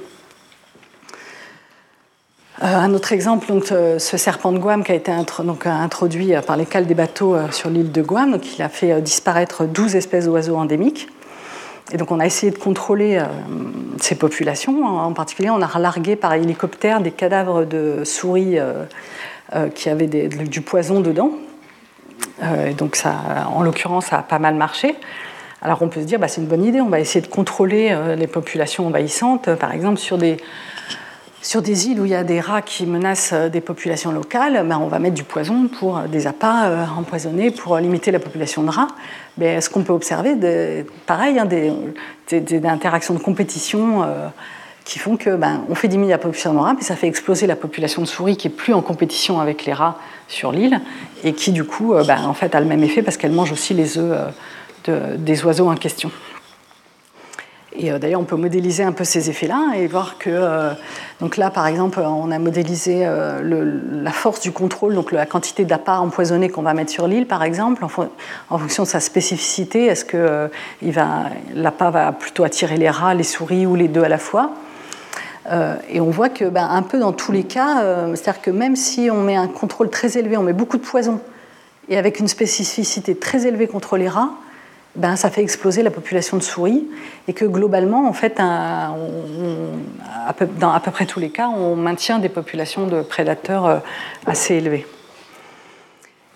Euh, 2.61 2.67
un 2.67 2.93
autre 2.93 3.11
exemple, 3.11 3.47
euh, 3.71 3.99
ce 3.99 4.15
serpent 4.15 4.51
de 4.51 4.59
Guam 4.59 4.83
qui 4.83 4.91
a 4.91 4.95
été 4.95 5.11
donc, 5.39 5.65
introduit 5.65 6.33
par 6.45 6.55
les 6.55 6.65
cales 6.65 6.85
des 6.85 6.93
bateaux 6.93 7.35
euh, 7.35 7.51
sur 7.51 7.69
l'île 7.69 7.91
de 7.91 8.01
Guam, 8.01 8.31
donc, 8.31 8.55
il 8.57 8.61
a 8.61 8.69
fait 8.69 9.01
disparaître 9.01 9.65
12 9.65 9.95
espèces 9.95 10.25
d'oiseaux 10.25 10.55
endémiques. 10.55 11.09
Et 11.91 11.97
donc 11.97 12.11
on 12.11 12.19
a 12.19 12.25
essayé 12.25 12.51
de 12.51 12.57
contrôler 12.57 13.21
ces 13.99 14.15
populations. 14.15 14.85
En 14.85 15.13
particulier, 15.13 15.49
on 15.49 15.61
a 15.61 15.67
relargué 15.67 16.15
par 16.15 16.33
hélicoptère 16.33 17.01
des 17.01 17.11
cadavres 17.11 17.65
de 17.65 18.03
souris 18.03 18.57
qui 19.75 19.89
avaient 19.89 20.07
du 20.07 20.61
poison 20.61 21.01
dedans. 21.01 21.31
et 22.41 22.73
donc 22.73 22.95
ça, 22.95 23.15
en 23.53 23.61
l'occurrence, 23.61 24.07
ça 24.07 24.19
a 24.19 24.23
pas 24.23 24.39
mal 24.39 24.55
marché. 24.55 24.95
Alors 25.61 25.81
on 25.81 25.89
peut 25.89 26.01
se 26.01 26.05
dire, 26.05 26.19
bah, 26.19 26.27
c'est 26.27 26.41
une 26.41 26.47
bonne 26.47 26.63
idée, 26.63 26.81
on 26.81 26.89
va 26.89 26.99
essayer 26.99 27.21
de 27.21 27.27
contrôler 27.27 27.95
les 28.17 28.27
populations 28.27 28.87
envahissantes, 28.87 29.53
par 29.55 29.73
exemple 29.73 29.97
sur 29.97 30.17
des, 30.17 30.37
sur 31.43 31.61
des 31.61 31.89
îles 31.89 31.99
où 31.99 32.05
il 32.05 32.11
y 32.11 32.15
a 32.15 32.23
des 32.23 32.39
rats 32.39 32.61
qui 32.61 32.85
menacent 32.85 33.33
euh, 33.33 33.49
des 33.49 33.59
populations 33.59 34.13
locales, 34.13 34.65
ben, 34.65 34.79
on 34.81 34.87
va 34.87 34.97
mettre 34.97 35.13
du 35.13 35.25
poison 35.25 35.67
pour 35.67 35.97
euh, 35.97 36.07
des 36.07 36.25
appâts 36.25 36.67
euh, 36.67 36.85
empoisonnés 36.97 37.51
pour 37.51 37.77
limiter 37.77 38.11
la 38.11 38.19
population 38.19 38.63
de 38.63 38.69
rats. 38.69 38.87
Mais 39.37 39.59
ce 39.59 39.69
qu'on 39.69 39.83
peut 39.83 39.91
observer, 39.91 40.35
pareil, 41.05 41.37
hein, 41.37 41.45
des, 41.45 41.73
interactions 42.65 43.13
de 43.13 43.19
compétition 43.19 44.05
qui 44.85 44.99
font 44.99 45.17
que 45.17 45.35
ben, 45.35 45.65
on 45.69 45.75
fait 45.75 45.87
diminuer 45.87 46.11
la 46.11 46.19
population 46.19 46.53
de 46.53 46.59
rats, 46.59 46.75
mais 46.75 46.83
ça 46.83 46.95
fait 46.95 47.07
exploser 47.07 47.47
la 47.47 47.55
population 47.55 48.03
de 48.03 48.07
souris 48.07 48.37
qui 48.37 48.47
est 48.47 48.51
plus 48.51 48.73
en 48.73 48.81
compétition 48.81 49.39
avec 49.39 49.65
les 49.65 49.73
rats 49.73 49.97
sur 50.27 50.51
l'île 50.51 50.79
et 51.23 51.33
qui 51.33 51.51
du 51.51 51.63
coup 51.63 51.95
ben, 52.05 52.25
en 52.25 52.35
fait 52.35 52.53
a 52.53 52.59
le 52.59 52.67
même 52.67 52.83
effet 52.83 53.01
parce 53.01 53.17
qu'elle 53.17 53.31
mange 53.31 53.51
aussi 53.51 53.73
les 53.73 53.97
œufs 53.97 54.33
des 55.17 55.43
oiseaux 55.43 55.67
en 55.67 55.75
question. 55.75 56.11
Et 57.75 57.91
euh, 57.91 57.99
d'ailleurs, 57.99 58.21
on 58.21 58.25
peut 58.25 58.35
modéliser 58.35 58.83
un 58.83 58.91
peu 58.91 59.03
ces 59.03 59.29
effets-là 59.29 59.73
et 59.75 59.87
voir 59.87 60.17
que, 60.17 60.29
euh, 60.29 60.71
donc 61.19 61.37
là, 61.37 61.49
par 61.49 61.65
exemple, 61.67 61.99
on 61.99 62.29
a 62.31 62.39
modélisé 62.39 63.01
euh, 63.03 63.41
la 63.91 64.11
force 64.11 64.41
du 64.41 64.51
contrôle, 64.51 64.93
donc 64.93 65.11
la 65.11 65.25
quantité 65.25 65.65
d'appâts 65.65 65.89
empoisonnés 65.89 66.49
qu'on 66.49 66.61
va 66.61 66.73
mettre 66.73 66.91
sur 66.91 67.07
l'île, 67.07 67.25
par 67.25 67.43
exemple, 67.43 67.83
en, 67.83 68.57
fonction 68.57 68.83
de 68.83 68.87
sa 68.87 68.99
spécificité. 68.99 69.85
Est-ce 69.85 70.05
que 70.05 70.49
l'appât 71.55 71.89
va 71.89 72.11
plutôt 72.11 72.43
attirer 72.43 72.77
les 72.77 72.89
rats, 72.89 73.13
les 73.13 73.23
souris 73.23 73.65
ou 73.65 73.75
les 73.75 73.87
deux 73.87 74.03
à 74.03 74.09
la 74.09 74.17
fois? 74.17 74.51
Et 75.89 75.99
on 75.99 76.09
voit 76.09 76.29
que, 76.29 76.45
ben, 76.45 76.67
un 76.69 76.83
peu 76.83 76.99
dans 76.99 77.11
tous 77.11 77.33
les 77.33 77.43
cas, 77.43 77.83
c'est-à-dire 78.15 78.41
que 78.41 78.51
même 78.51 78.77
si 78.77 79.09
on 79.11 79.23
met 79.23 79.35
un 79.35 79.47
contrôle 79.47 79.89
très 79.89 80.17
élevé, 80.17 80.37
on 80.37 80.43
met 80.43 80.53
beaucoup 80.53 80.77
de 80.77 80.83
poison, 80.83 81.19
et 81.89 81.97
avec 81.97 82.19
une 82.19 82.29
spécificité 82.29 83.15
très 83.15 83.45
élevée 83.45 83.67
contre 83.67 83.97
les 83.97 84.07
rats, 84.07 84.31
ben, 84.95 85.15
ça 85.15 85.31
fait 85.31 85.41
exploser 85.41 85.81
la 85.81 85.89
population 85.89 86.37
de 86.37 86.43
souris 86.43 86.85
et 87.27 87.33
que 87.33 87.45
globalement, 87.45 88.07
en 88.07 88.13
fait, 88.13 88.37
dans 88.37 88.93
à 90.71 90.79
peu 90.79 90.91
près 90.91 91.05
tous 91.05 91.19
les 91.19 91.31
cas, 91.31 91.47
on 91.47 91.75
maintient 91.75 92.19
des 92.19 92.29
populations 92.29 92.85
de 92.85 93.01
prédateurs 93.01 93.65
euh, 93.65 93.79
assez 94.27 94.55
élevées. 94.55 94.85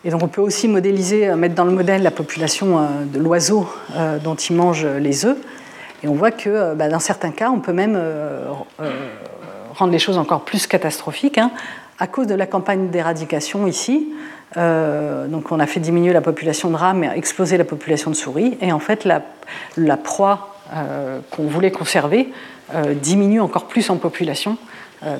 Et 0.05 0.13
on 0.13 0.27
peut 0.27 0.41
aussi 0.41 0.67
modéliser, 0.67 1.27
euh, 1.27 1.35
mettre 1.35 1.53
dans 1.53 1.65
le 1.65 1.71
modèle 1.71 2.01
la 2.01 2.09
population 2.09 2.79
euh, 2.79 2.87
de 3.05 3.19
l'oiseau 3.19 3.67
dont 4.23 4.35
il 4.35 4.55
mange 4.55 4.85
les 4.85 5.25
œufs. 5.25 5.37
Et 6.03 6.07
on 6.07 6.13
voit 6.13 6.31
que 6.31 6.73
ben, 6.73 6.89
dans 6.89 6.99
certains 6.99 7.31
cas, 7.31 7.51
on 7.51 7.59
peut 7.59 7.73
même 7.73 7.99
rendre 9.75 9.91
les 9.91 9.99
choses 9.99 10.17
encore 10.17 10.45
plus 10.45 10.65
catastrophiques. 10.67 11.37
Hein, 11.37 11.51
à 11.99 12.07
cause 12.07 12.27
de 12.27 12.35
la 12.35 12.45
campagne 12.45 12.89
d'éradication 12.89 13.65
ici, 13.65 14.07
euh, 14.55 15.27
donc 15.27 15.51
on 15.51 15.59
a 15.59 15.67
fait 15.67 15.79
diminuer 15.79 16.13
la 16.13 16.21
population 16.21 16.69
de 16.69 16.75
rats, 16.75 16.93
mais 16.93 17.09
exploser 17.17 17.57
la 17.57 17.65
population 17.65 18.11
de 18.11 18.15
souris. 18.15 18.57
Et 18.61 18.71
en 18.71 18.79
fait, 18.79 19.05
la, 19.05 19.97
proie 19.97 20.55
euh, 20.73 21.19
qu'on 21.31 21.47
voulait 21.47 21.71
conserver 21.71 22.31
euh, 22.73 22.93
diminue 22.93 23.41
encore 23.41 23.67
plus 23.67 23.89
en 23.89 23.97
population. 23.97 24.57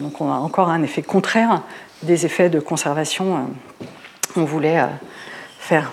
donc 0.02 0.22
on 0.22 0.32
a 0.32 0.36
encore 0.36 0.70
un 0.70 0.82
effet 0.84 1.02
contraire 1.02 1.62
des 2.04 2.26
effets 2.26 2.50
de 2.50 2.60
conservation 2.60 3.48
qu'on 4.34 4.46
voulait 4.46 4.82
faire. 5.60 5.92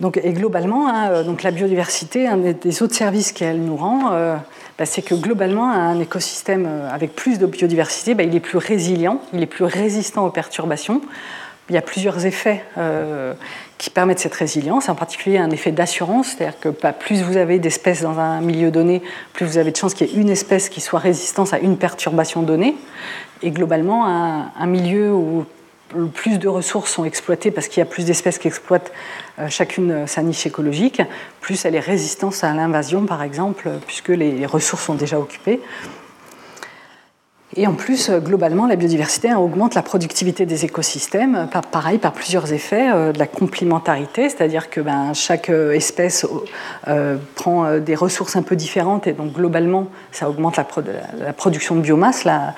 Donc, 0.00 0.18
et 0.22 0.32
globalement, 0.32 0.88
hein, 0.88 1.22
donc 1.24 1.42
la 1.42 1.50
biodiversité, 1.50 2.26
un 2.26 2.38
des 2.38 2.82
autres 2.82 2.94
services 2.94 3.32
qu'elle 3.32 3.60
nous 3.60 3.76
rend, 3.76 4.12
bah, 4.80 4.86
c'est 4.86 5.02
que 5.02 5.14
globalement, 5.14 5.70
un 5.70 6.00
écosystème 6.00 6.64
euh, 6.66 6.90
avec 6.90 7.14
plus 7.14 7.38
de 7.38 7.44
biodiversité, 7.44 8.14
bah, 8.14 8.22
il 8.22 8.34
est 8.34 8.40
plus 8.40 8.56
résilient, 8.56 9.20
il 9.34 9.42
est 9.42 9.46
plus 9.46 9.66
résistant 9.66 10.24
aux 10.24 10.30
perturbations. 10.30 11.02
Il 11.68 11.74
y 11.74 11.78
a 11.78 11.82
plusieurs 11.82 12.24
effets 12.24 12.64
euh, 12.78 13.34
qui 13.76 13.90
permettent 13.90 14.20
cette 14.20 14.34
résilience, 14.34 14.88
en 14.88 14.94
particulier 14.94 15.36
un 15.36 15.50
effet 15.50 15.70
d'assurance, 15.70 16.28
c'est-à-dire 16.28 16.58
que 16.58 16.70
bah, 16.70 16.94
plus 16.94 17.22
vous 17.22 17.36
avez 17.36 17.58
d'espèces 17.58 18.00
dans 18.00 18.18
un 18.18 18.40
milieu 18.40 18.70
donné, 18.70 19.02
plus 19.34 19.44
vous 19.44 19.58
avez 19.58 19.70
de 19.70 19.76
chances 19.76 19.92
qu'il 19.92 20.06
y 20.06 20.16
ait 20.16 20.18
une 20.18 20.30
espèce 20.30 20.70
qui 20.70 20.80
soit 20.80 20.98
résistante 20.98 21.52
à 21.52 21.58
une 21.58 21.76
perturbation 21.76 22.40
donnée. 22.40 22.74
Et 23.42 23.50
globalement, 23.50 24.06
un 24.06 24.66
milieu 24.66 25.12
où 25.12 25.44
plus 26.14 26.38
de 26.38 26.48
ressources 26.48 26.92
sont 26.92 27.04
exploitées 27.04 27.50
parce 27.50 27.68
qu'il 27.68 27.78
y 27.78 27.82
a 27.82 27.86
plus 27.86 28.04
d'espèces 28.04 28.38
qui 28.38 28.48
exploitent 28.48 28.92
euh, 29.38 29.48
chacune 29.48 29.90
euh, 29.90 30.06
sa 30.06 30.22
niche 30.22 30.46
écologique, 30.46 31.02
plus 31.40 31.64
elle 31.64 31.74
est 31.74 31.80
résistante 31.80 32.36
à 32.42 32.52
l'invasion, 32.54 33.06
par 33.06 33.22
exemple, 33.22 33.68
puisque 33.86 34.08
les 34.08 34.46
ressources 34.46 34.84
sont 34.84 34.94
déjà 34.94 35.18
occupées. 35.18 35.60
Et 37.56 37.66
en 37.66 37.74
plus, 37.74 38.10
euh, 38.10 38.20
globalement, 38.20 38.66
la 38.66 38.76
biodiversité 38.76 39.34
augmente 39.34 39.74
la 39.74 39.82
productivité 39.82 40.46
des 40.46 40.64
écosystèmes, 40.64 41.48
pareil, 41.72 41.98
par 41.98 42.12
plusieurs 42.12 42.52
effets, 42.52 42.90
de 43.12 43.18
la 43.18 43.26
complémentarité, 43.26 44.28
c'est-à-dire 44.28 44.70
que 44.70 44.80
ben, 44.80 45.12
chaque 45.14 45.48
espèce 45.50 46.26
prend 47.34 47.78
des 47.78 47.94
ressources 47.94 48.36
un 48.36 48.42
peu 48.42 48.56
différentes, 48.56 49.06
et 49.06 49.12
donc 49.12 49.32
globalement, 49.32 49.88
ça 50.12 50.28
augmente 50.28 50.56
la, 50.56 51.32
production 51.32 51.74
de 51.74 51.80
biomasse, 51.80 52.24
la, 52.24 52.54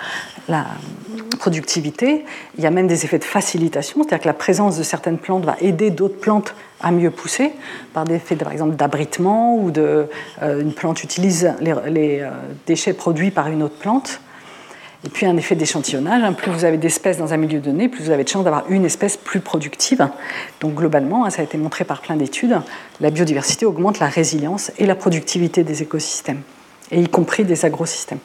productivité. 1.38 2.24
Il 2.56 2.62
y 2.62 2.66
a 2.66 2.70
même 2.70 2.86
des 2.86 3.04
effets 3.04 3.18
de 3.18 3.24
facilitation, 3.24 4.02
c'est-à-dire 4.02 4.20
que 4.20 4.28
la 4.28 4.34
présence 4.34 4.78
de 4.78 4.84
certaines 4.84 5.18
plantes 5.18 5.44
va 5.44 5.56
aider 5.60 5.90
d'autres 5.90 6.20
plantes 6.20 6.54
à 6.80 6.90
mieux 6.90 7.10
pousser 7.10 7.52
par 7.94 8.04
des 8.04 8.14
effets, 8.14 8.36
par 8.36 8.52
exemple, 8.52 8.76
d'abritement 8.76 9.56
ou 9.56 9.70
de, 9.70 10.06
euh, 10.42 10.60
une 10.60 10.72
plante 10.72 11.02
utilise 11.02 11.52
les, 11.60 12.20
euh, 12.20 12.30
déchets 12.66 12.92
produits 12.92 13.30
par 13.30 13.48
une 13.48 13.62
autre 13.62 13.76
plante. 13.76 14.20
Et 15.04 15.08
puis 15.08 15.26
un 15.26 15.36
effet 15.36 15.56
d'échantillonnage, 15.56 16.22
hein. 16.22 16.32
plus 16.32 16.52
vous 16.52 16.64
avez 16.64 16.78
d'espèces 16.78 17.18
dans 17.18 17.32
un 17.34 17.36
milieu 17.36 17.58
donné, 17.58 17.88
plus 17.88 18.04
vous 18.04 18.10
avez 18.10 18.22
de 18.22 18.28
chances 18.28 18.44
d'avoir 18.44 18.70
une 18.70 18.84
espèce 18.84 19.16
plus 19.16 19.40
productive. 19.40 20.08
Donc 20.60 20.74
globalement, 20.74 21.24
hein, 21.24 21.30
ça 21.30 21.40
a 21.40 21.44
été 21.44 21.58
montré 21.58 21.84
par 21.84 22.02
plein 22.02 22.14
d'études, 22.14 22.60
la 23.00 23.10
biodiversité 23.10 23.66
augmente 23.66 23.98
la 23.98 24.06
résilience 24.06 24.70
et 24.78 24.86
la 24.86 24.94
productivité 24.94 25.64
des 25.64 25.82
écosystèmes, 25.82 26.42
et 26.92 27.00
y 27.00 27.08
compris 27.08 27.44
des 27.44 27.64
agrosystèmes. 27.64 28.20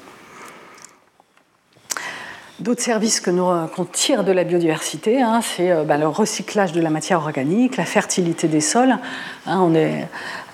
D'autres 2.59 2.81
services 2.81 3.19
que 3.19 3.29
nous, 3.29 3.45
qu'on 3.75 3.85
tire 3.85 4.23
de 4.23 4.31
la 4.31 4.43
biodiversité, 4.43 5.21
hein, 5.21 5.41
c'est 5.43 5.69
euh, 5.69 5.83
bah, 5.83 5.97
le 5.97 6.07
recyclage 6.07 6.71
de 6.71 6.81
la 6.81 6.89
matière 6.89 7.19
organique, 7.19 7.77
la 7.77 7.85
fertilité 7.85 8.47
des 8.47 8.61
sols. 8.61 8.97
On 9.45 9.75
est, 9.75 10.07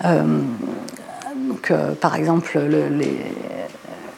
euh, 0.04 0.40
donc, 1.48 1.70
euh, 1.70 1.94
par 1.94 2.14
exemple, 2.14 2.58
les, 2.58 3.16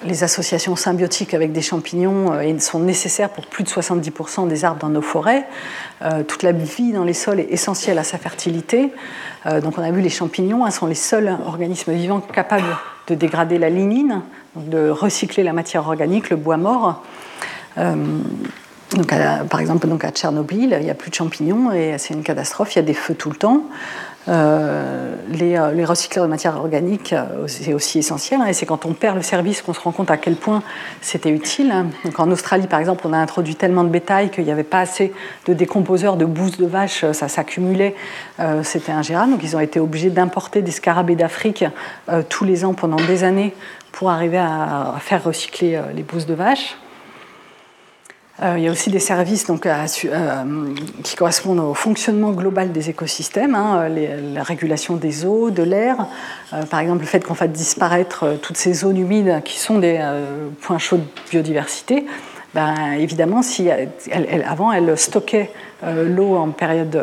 les, 0.07 0.25
associations 0.25 0.77
symbiotiques 0.77 1.35
avec 1.35 1.53
des 1.53 1.63
champignons 1.63 2.33
sont 2.59 2.81
nécessaires 2.81 3.31
pour 3.31 3.47
plus 3.47 3.65
de 3.65 3.69
70% 3.69 4.49
des 4.49 4.65
arbres 4.65 4.81
dans 4.81 4.89
nos 4.89 5.03
forêts. 5.03 5.47
toute 6.27 6.43
la 6.43 6.53
vie 6.53 6.93
dans 6.93 7.05
les 7.05 7.15
sols 7.15 7.41
est 7.41 7.53
essentielle 7.53 7.99
à 7.99 8.05
sa 8.05 8.19
fertilité. 8.19 8.93
donc 9.63 9.79
on 9.79 9.83
a 9.83 9.91
vu 9.91 10.01
les 10.01 10.11
champignons 10.11 10.65
hein, 10.65 10.71
sont 10.71 10.87
les 10.87 10.95
seuls 10.95 11.37
organismes 11.47 11.93
vivants 11.93 12.21
capables 12.21 12.77
de 13.07 13.15
dégrader 13.15 13.59
la 13.59 13.71
lignine, 13.71 14.23
de 14.57 14.89
recycler 14.89 15.43
la 15.43 15.53
matière 15.53 15.87
organique, 15.87 16.31
le 16.31 16.37
bois 16.37 16.57
mort. 16.57 17.03
Euh, 17.79 17.95
Donc 18.93 19.13
par 19.51 19.61
exemple, 19.61 19.89
donc 19.89 20.05
à 20.05 20.11
Tchernobyl, 20.11 20.77
il 20.79 20.85
n'y 20.85 20.91
a 20.91 20.95
plus 20.95 21.11
de 21.11 21.17
champignons 21.17 21.73
et 21.73 21.97
c'est 21.99 22.15
une 22.15 22.23
catastrophe, 22.23 22.75
il 22.75 22.79
y 22.79 22.79
a 22.79 22.85
des 22.85 22.95
feux 22.95 23.15
tout 23.15 23.31
le 23.31 23.37
temps. 23.37 23.65
Euh, 24.29 25.15
les, 25.29 25.57
les, 25.75 25.85
recycleurs 25.85 26.25
de 26.25 26.31
matière 26.31 26.57
organique, 26.57 27.13
euh, 27.13 27.47
c'est 27.47 27.73
aussi 27.75 27.99
essentiel. 27.99 28.41
Hein, 28.41 28.47
et 28.47 28.53
c'est 28.53 28.67
quand 28.67 28.85
on 28.85 28.93
perd 28.93 29.17
le 29.17 29.23
service 29.23 29.63
qu'on 29.63 29.73
se 29.73 29.81
rend 29.81 29.93
compte 29.93 30.11
à 30.11 30.17
quel 30.17 30.35
point 30.35 30.63
c'était 31.01 31.31
utile. 31.31 31.73
Donc 32.05 32.19
en 32.19 32.31
Australie, 32.31 32.67
par 32.67 32.81
exemple, 32.81 33.05
on 33.07 33.13
a 33.13 33.19
introduit 33.19 33.55
tellement 33.55 33.85
de 33.85 33.89
bétail 33.89 34.31
qu'il 34.31 34.45
n'y 34.45 34.51
avait 34.51 34.65
pas 34.65 34.81
assez 34.81 35.13
de 35.47 35.53
décomposeurs 35.53 36.17
de 36.17 36.25
bouse 36.25 36.57
de 36.57 36.67
vache, 36.67 37.05
ça 37.13 37.29
s'accumulait, 37.29 37.95
euh, 38.41 38.63
c'était 38.65 38.93
ingérable. 38.93 39.33
Donc 39.33 39.43
ils 39.43 39.57
ont 39.57 39.61
été 39.61 39.79
obligés 39.79 40.11
d'importer 40.11 40.63
des 40.63 40.73
scarabées 40.73 41.17
d'Afrique 41.17 41.65
tous 42.29 42.45
les 42.45 42.65
ans 42.65 42.75
pendant 42.75 42.97
des 42.97 43.25
années 43.25 43.55
pour 43.93 44.11
arriver 44.11 44.39
à, 44.39 44.95
à 44.97 44.99
faire 45.01 45.23
recycler 45.23 45.81
les 45.95 46.03
bousses 46.03 46.27
de 46.27 46.35
vache. 46.35 46.77
Euh, 48.43 48.55
il 48.59 48.65
y 48.65 48.69
a 48.69 48.71
aussi 48.71 48.91
des 48.91 48.99
services 48.99 49.47
euh, 49.49 50.75
qui 51.03 51.17
correspondent 51.17 51.61
au 51.61 51.73
fonctionnement 51.73 52.33
global 52.33 52.71
des 52.71 52.91
écosystèmes, 52.91 53.55
hein, 53.55 53.89
la 53.89 54.43
régulation 54.43 54.97
des 54.97 55.25
eaux, 55.25 55.51
de 55.51 55.63
l'air, 55.63 56.07
euh, 56.53 56.63
par 56.65 56.81
exemple 56.81 57.01
le 57.01 57.07
fait 57.07 57.25
qu'on 57.25 57.35
fasse 57.35 57.51
disparaître 57.51 58.37
toutes 58.43 58.59
ces 58.59 58.75
zones 58.75 58.99
humides 58.99 59.41
qui 59.45 59.59
sont 59.59 59.79
des 59.79 60.01
points 60.61 60.79
chauds 60.79 60.99
de 60.99 61.31
biodiversité. 61.31 62.07
Ben, 62.55 62.93
évidemment, 62.99 63.43
avant, 64.47 64.73
elle 64.73 64.97
stockait 64.97 65.51
l'eau 65.85 66.37
en 66.37 66.49
période 66.51 66.97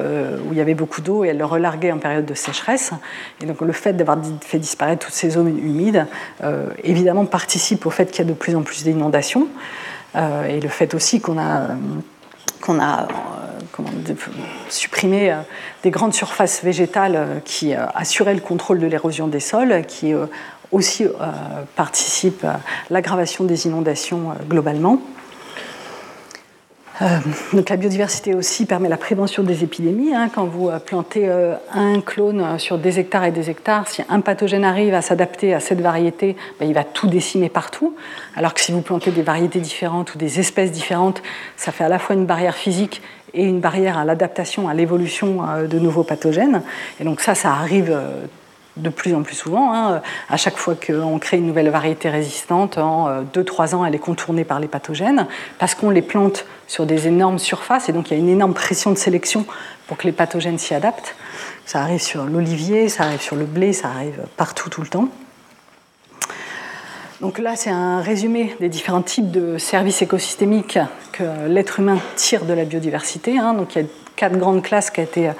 où 0.47 0.51
il 0.51 0.57
y 0.57 0.61
avait 0.61 0.73
beaucoup 0.73 1.01
d'eau 1.01 1.23
et 1.23 1.27
elle 1.27 1.37
le 1.37 1.45
relarguait 1.45 1.91
en 1.91 1.99
période 1.99 2.25
de 2.25 2.33
sécheresse. 2.33 2.91
Et 3.39 3.45
donc 3.45 3.61
le 3.61 3.71
fait 3.71 3.93
d'avoir 3.93 4.17
fait 4.41 4.57
disparaître 4.57 5.05
toutes 5.05 5.13
ces 5.13 5.31
zones 5.31 5.55
humides, 5.59 6.07
évidemment, 6.83 7.25
participe 7.25 7.85
au 7.85 7.91
fait 7.91 8.09
qu'il 8.09 8.25
y 8.25 8.27
a 8.27 8.31
de 8.31 8.35
plus 8.35 8.55
en 8.55 8.63
plus 8.63 8.83
d'inondations. 8.83 9.47
Euh, 10.15 10.47
et 10.47 10.59
le 10.59 10.69
fait 10.69 10.93
aussi 10.93 11.19
qu'on 11.21 11.39
a, 11.39 11.69
qu'on 12.61 12.79
a 12.79 13.07
euh, 13.79 13.83
supprimé 14.69 15.31
euh, 15.31 15.37
des 15.83 15.91
grandes 15.91 16.13
surfaces 16.13 16.63
végétales 16.63 17.41
qui 17.45 17.73
assuraient 17.73 18.35
le 18.35 18.41
contrôle 18.41 18.79
de 18.79 18.87
l'érosion 18.87 19.27
des 19.27 19.39
sols, 19.39 19.83
qui 19.87 20.13
aussi 20.71 21.05
participent 21.75 22.45
à 22.45 22.59
l'aggravation 22.89 23.43
des 23.43 23.67
inondations 23.67 24.33
globalement. 24.49 24.99
Euh, 27.01 27.17
donc 27.53 27.69
la 27.69 27.75
biodiversité 27.75 28.35
aussi 28.35 28.65
permet 28.65 28.87
la 28.87 28.97
prévention 28.97 29.43
des 29.43 29.63
épidémies. 29.63 30.13
Hein. 30.13 30.29
quand 30.33 30.45
vous 30.45 30.69
euh, 30.69 30.77
plantez 30.79 31.27
euh, 31.27 31.55
un 31.73 32.01
clone 32.01 32.59
sur 32.59 32.77
des 32.77 32.99
hectares 32.99 33.25
et 33.25 33.31
des 33.31 33.49
hectares, 33.49 33.87
si 33.87 34.03
un 34.09 34.21
pathogène 34.21 34.63
arrive 34.63 34.93
à 34.93 35.01
s'adapter 35.01 35.53
à 35.53 35.59
cette 35.59 35.81
variété, 35.81 36.35
ben, 36.59 36.67
il 36.67 36.73
va 36.73 36.83
tout 36.83 37.07
décimer 37.07 37.49
partout. 37.49 37.95
Alors 38.35 38.53
que 38.53 38.61
si 38.61 38.71
vous 38.71 38.81
plantez 38.81 39.11
des 39.11 39.23
variétés 39.23 39.59
différentes 39.59 40.13
ou 40.13 40.17
des 40.17 40.39
espèces 40.39 40.71
différentes, 40.71 41.23
ça 41.57 41.71
fait 41.71 41.83
à 41.83 41.89
la 41.89 41.97
fois 41.97 42.15
une 42.15 42.25
barrière 42.25 42.55
physique 42.55 43.01
et 43.33 43.43
une 43.43 43.59
barrière 43.59 43.97
à 43.97 44.05
l'adaptation, 44.05 44.69
à 44.69 44.75
l'évolution 44.75 45.41
de 45.67 45.79
nouveaux 45.79 46.03
pathogènes. 46.03 46.61
Et 46.99 47.03
donc 47.03 47.19
ça, 47.19 47.33
ça 47.33 47.49
arrive 47.49 47.97
de 48.77 48.89
plus 48.89 49.13
en 49.13 49.21
plus 49.21 49.35
souvent. 49.35 49.73
Hein. 49.73 50.01
À 50.29 50.37
chaque 50.37 50.57
fois 50.57 50.75
qu'on 50.75 51.19
crée 51.19 51.37
une 51.37 51.47
nouvelle 51.47 51.69
variété 51.69 52.09
résistante, 52.09 52.77
en 52.77 53.23
2-3 53.23 53.73
euh, 53.73 53.77
ans, 53.77 53.85
elle 53.85 53.95
est 53.95 53.99
contournée 53.99 54.43
par 54.43 54.59
les 54.59 54.67
pathogènes, 54.67 55.27
parce 55.59 55.75
qu'on 55.75 55.89
les 55.89 56.01
plante 56.01 56.45
sur 56.67 56.85
des 56.85 57.07
énormes 57.07 57.39
surfaces, 57.39 57.89
et 57.89 57.93
donc 57.93 58.09
il 58.09 58.13
y 58.15 58.17
a 58.17 58.19
une 58.19 58.29
énorme 58.29 58.53
pression 58.53 58.91
de 58.91 58.97
sélection 58.97 59.45
pour 59.87 59.97
que 59.97 60.07
les 60.07 60.13
pathogènes 60.13 60.57
s'y 60.57 60.73
adaptent. 60.73 61.15
Ça 61.65 61.81
arrive 61.81 62.01
sur 62.01 62.25
l'olivier, 62.25 62.89
ça 62.89 63.03
arrive 63.03 63.21
sur 63.21 63.35
le 63.35 63.45
blé, 63.45 63.73
ça 63.73 63.89
arrive 63.89 64.25
partout 64.37 64.69
tout 64.69 64.81
le 64.81 64.87
temps. 64.87 65.09
Donc 67.21 67.39
là, 67.39 67.55
c'est 67.55 67.69
un 67.69 68.01
résumé 68.01 68.53
des 68.59 68.67
différents 68.67 69.01
types 69.01 69.31
de 69.31 69.57
services 69.57 70.01
écosystémiques 70.01 70.77
que 71.13 71.23
l'être 71.47 71.79
humain 71.79 71.99
tire 72.17 72.43
de 72.43 72.51
la 72.51 72.65
biodiversité. 72.65 73.37
Hein. 73.37 73.53
Donc 73.53 73.75
il 73.75 73.83
y 73.83 73.85
a 73.85 73.87
quatre 74.17 74.37
grandes 74.37 74.61
classes 74.61 74.89
qui 74.89 74.99
ont 74.99 75.03
été 75.03 75.29
euh, 75.29 75.33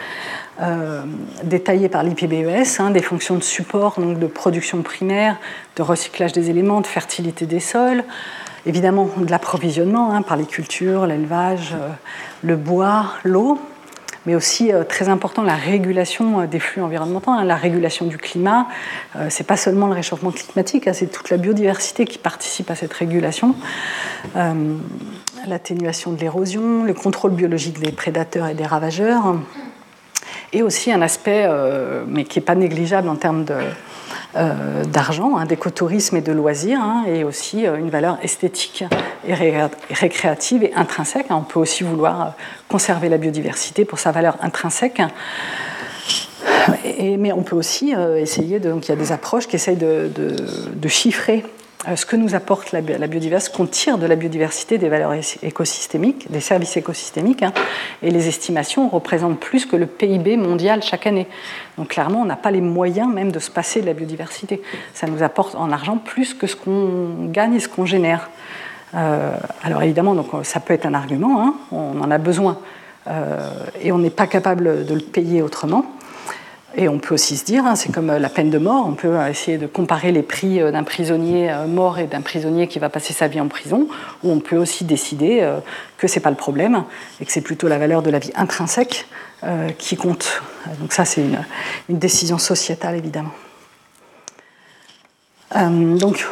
détaillées 1.44 1.90
par 1.90 2.04
l'IPBES, 2.04 2.80
hein, 2.80 2.92
des 2.92 3.02
fonctions 3.02 3.36
de 3.36 3.44
support, 3.44 4.00
donc 4.00 4.20
de 4.20 4.28
production 4.28 4.82
primaire, 4.82 5.38
de 5.76 5.82
recyclage 5.82 6.32
des 6.32 6.50
éléments, 6.50 6.82
de 6.82 6.88
fertilité 6.88 7.46
des 7.46 7.60
sols, 7.60 8.04
évidemment 8.66 9.10
de 9.18 9.32
l'approvisionnement 9.32 10.14
hein, 10.14 10.22
par 10.22 10.38
les 10.38 10.46
cultures, 10.46 11.08
l'élevage, 11.08 11.74
euh, 11.74 11.90
le 12.44 12.56
bois, 12.56 13.14
l'eau, 13.24 13.60
mais 14.26 14.36
aussi 14.36 14.72
euh, 14.72 14.84
très 14.84 15.10
important 15.10 15.42
la 15.42 15.56
régulation 15.56 16.46
des 16.46 16.60
flux 16.60 16.84
environnementaux, 16.84 17.32
hein, 17.32 17.44
la 17.44 17.56
régulation 17.56 18.06
du 18.06 18.18
climat. 18.18 18.68
c'est 19.30 19.48
pas 19.48 19.58
seulement 19.58 19.88
le 19.88 19.94
réchauffement 19.94 20.32
climatique, 20.32 20.88
c'est 20.94 21.08
toute 21.08 21.32
la 21.32 21.38
biodiversité 21.38 22.06
qui 22.06 22.20
participe 22.20 22.70
à 22.70 22.76
cette 22.76 22.94
régulation. 22.94 23.56
L'atténuation 25.46 26.14
de 26.14 26.22
l'érosion, 26.22 26.84
le 26.84 26.94
contrôle 26.94 27.32
biologique 27.32 27.80
des 27.80 27.92
prédateurs 27.92 28.48
et 28.48 28.54
des 28.54 28.66
ravageurs, 28.66 29.36
et 30.54 30.62
aussi 30.62 30.92
un 30.92 31.02
aspect, 31.02 31.46
euh, 31.48 32.04
mais 32.08 32.24
qui 32.24 32.40
n'est 32.40 32.46
pas 32.46 32.56
négligeable 32.56 33.10
en 33.10 33.16
termes 33.16 33.46
euh, 34.36 34.84
d'argent, 34.86 35.36
hein, 35.38 35.46
d'écotourisme 35.46 36.16
et 36.18 36.22
de 36.22 36.32
loisirs, 36.32 36.80
hein, 36.80 37.04
et 37.08 37.24
aussi 37.24 37.66
euh, 37.66 37.78
une 37.78 37.90
valeur 37.90 38.20
esthétique 38.22 38.86
et 39.28 39.34
récréative 39.34 40.64
et 40.64 40.74
intrinsèque. 40.76 41.28
Hein. 41.30 41.38
On 41.40 41.44
peut 41.44 41.60
aussi 41.60 41.84
vouloir 41.84 42.34
conserver 42.70 43.10
la 43.10 43.18
biodiversité 43.18 43.84
pour 43.84 44.00
sa 44.00 44.12
valeur 44.12 44.38
intrinsèque. 44.42 45.02
mais 47.18 47.32
on 47.32 47.42
peut 47.42 47.56
aussi 47.56 47.94
essayer, 48.18 48.60
donc 48.60 48.88
il 48.88 48.90
y 48.90 48.94
a 48.94 48.98
des 48.98 49.12
approches 49.12 49.48
qui 49.48 49.56
essayent 49.56 49.76
de, 49.76 50.88
chiffrer 50.88 51.44
ce 51.96 52.06
que 52.06 52.16
nous 52.16 52.34
apporte 52.36 52.72
la, 52.72 52.82
biodiversité, 52.82 53.56
qu'on 53.56 53.66
tire 53.66 53.98
de 53.98 54.06
la 54.06 54.16
biodiversité 54.16 54.78
des 54.78 54.90
valeurs 54.90 55.14
écosystémiques, 55.42 56.32
des 56.32 56.40
services 56.40 56.78
écosystémiques, 56.78 57.44
hein, 57.44 57.54
et 58.02 58.10
les 58.10 58.28
estimations 58.28 58.88
représentent 58.88 59.40
plus 59.40 59.66
que 59.66 59.76
le 59.76 59.86
PIB 59.86 60.38
mondial 60.38 60.82
chaque 60.82 61.08
année. 61.08 61.28
Donc 61.78 61.90
clairement, 61.90 62.22
on 62.22 62.26
n'a 62.26 62.36
pas 62.36 62.52
les 62.52 62.62
moyens 62.62 63.14
même 63.14 63.32
de 63.32 63.40
se 63.40 63.52
passer 63.52 63.82
de 63.82 63.86
la 63.86 63.94
biodiversité. 63.94 64.62
Ça 64.94 65.08
nous 65.08 65.24
apporte 65.24 65.56
en 65.56 65.72
argent 65.72 65.98
plus 65.98 66.34
que 66.34 66.48
ce 66.48 66.56
qu'on 66.56 67.26
gagne 67.32 67.56
et 67.56 67.60
ce 67.60 67.68
qu'on 67.68 67.86
génère. 67.86 68.30
Euh, 68.96 69.36
alors 69.64 69.82
évidemment, 69.82 70.16
donc, 70.16 70.28
ça 70.44 70.60
peut 70.60 70.74
être 70.74 70.86
un 70.86 70.94
argument, 70.94 71.42
hein, 71.42 71.56
on 71.72 72.00
en 72.00 72.12
a 72.12 72.18
besoin, 72.18 72.60
euh, 73.08 73.50
et 73.82 73.92
on 73.92 73.98
n'est 73.98 74.10
pas 74.10 74.28
capable 74.28 74.86
de 74.86 74.94
le 74.94 75.02
payer 75.02 75.42
autrement. 75.42 75.86
Et 76.76 76.90
on 76.90 76.98
peut 76.98 77.14
aussi 77.14 77.38
se 77.38 77.46
dire, 77.46 77.66
hein, 77.66 77.76
c'est 77.76 77.92
comme 77.92 78.10
euh, 78.10 78.20
la 78.20 78.30
peine 78.30 78.50
de 78.50 78.58
mort, 78.58 78.86
on 78.88 78.94
peut 78.94 79.16
euh, 79.16 79.28
essayer 79.28 79.58
de 79.58 79.68
comparer 79.68 80.12
les 80.12 80.24
prix 80.24 80.60
euh, 80.60 80.72
d'un 80.72 80.84
prisonnier 80.84 81.54
mort 81.68 82.00
et 82.00 82.08
d'un 82.08 82.22
prisonnier 82.22 82.68
qui 82.68 82.80
va 82.80 82.90
passer 82.90 83.14
sa 83.14 83.28
vie 83.28 83.40
en 83.40 83.48
prison, 83.48 83.88
ou 84.24 84.32
on 84.32 84.40
peut 84.40 84.58
aussi 84.58 84.84
décider 84.84 85.48
que 85.98 86.08
ce 86.08 86.16
n'est 86.16 86.22
pas 86.22 86.30
le 86.30 86.36
problème 86.36 86.84
et 87.20 87.26
que 87.26 87.32
c'est 87.32 87.42
plutôt 87.42 87.68
la 87.68 87.78
valeur 87.78 88.02
de 88.02 88.10
la 88.10 88.20
vie 88.20 88.32
intrinsèque 88.36 89.08
qui 89.78 89.98
compte. 89.98 90.42
Donc 90.80 90.94
ça, 90.94 91.06
c'est 91.06 91.22
une, 91.22 91.38
décision 91.90 92.38
sociétale, 92.38 92.96
évidemment. 92.96 93.32
donc, 95.56 96.26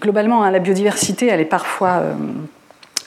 globalement, 0.00 0.42
hein, 0.42 0.50
la 0.50 0.58
biodiversité, 0.58 1.26
elle 1.26 1.40
est 1.40 1.44
parfois 1.44 2.02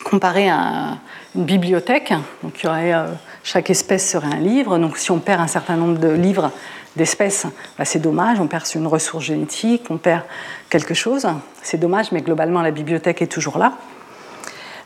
comparée 0.04 0.50
à 0.50 0.98
une 1.36 1.46
bibliothèque. 1.46 2.14
Donc, 2.44 2.62
il 2.62 2.66
y 2.66 2.70
aurait 2.70 2.94
chaque 3.44 3.70
espèce 3.70 4.10
serait 4.10 4.34
un 4.34 4.40
livre. 4.40 4.78
Donc 4.78 4.98
si 4.98 5.12
on 5.12 5.20
perd 5.20 5.42
un 5.42 5.48
certain 5.48 5.76
nombre 5.76 6.00
de 6.00 6.10
livres 6.10 6.52
d'espèces, 6.96 7.46
bah, 7.78 7.86
c'est 7.86 8.00
dommage. 8.00 8.40
On 8.40 8.48
perd 8.48 8.66
une 8.76 8.88
ressource 8.88 9.26
génétique, 9.26 9.84
on 9.90 9.98
perd 9.98 10.24
quelque 10.70 10.94
chose. 10.94 11.28
C'est 11.62 11.80
dommage, 11.80 12.12
mais 12.12 12.22
globalement, 12.22 12.62
la 12.62 12.72
bibliothèque 12.72 13.22
est 13.22 13.28
toujours 13.32 13.58
là. 13.58 13.74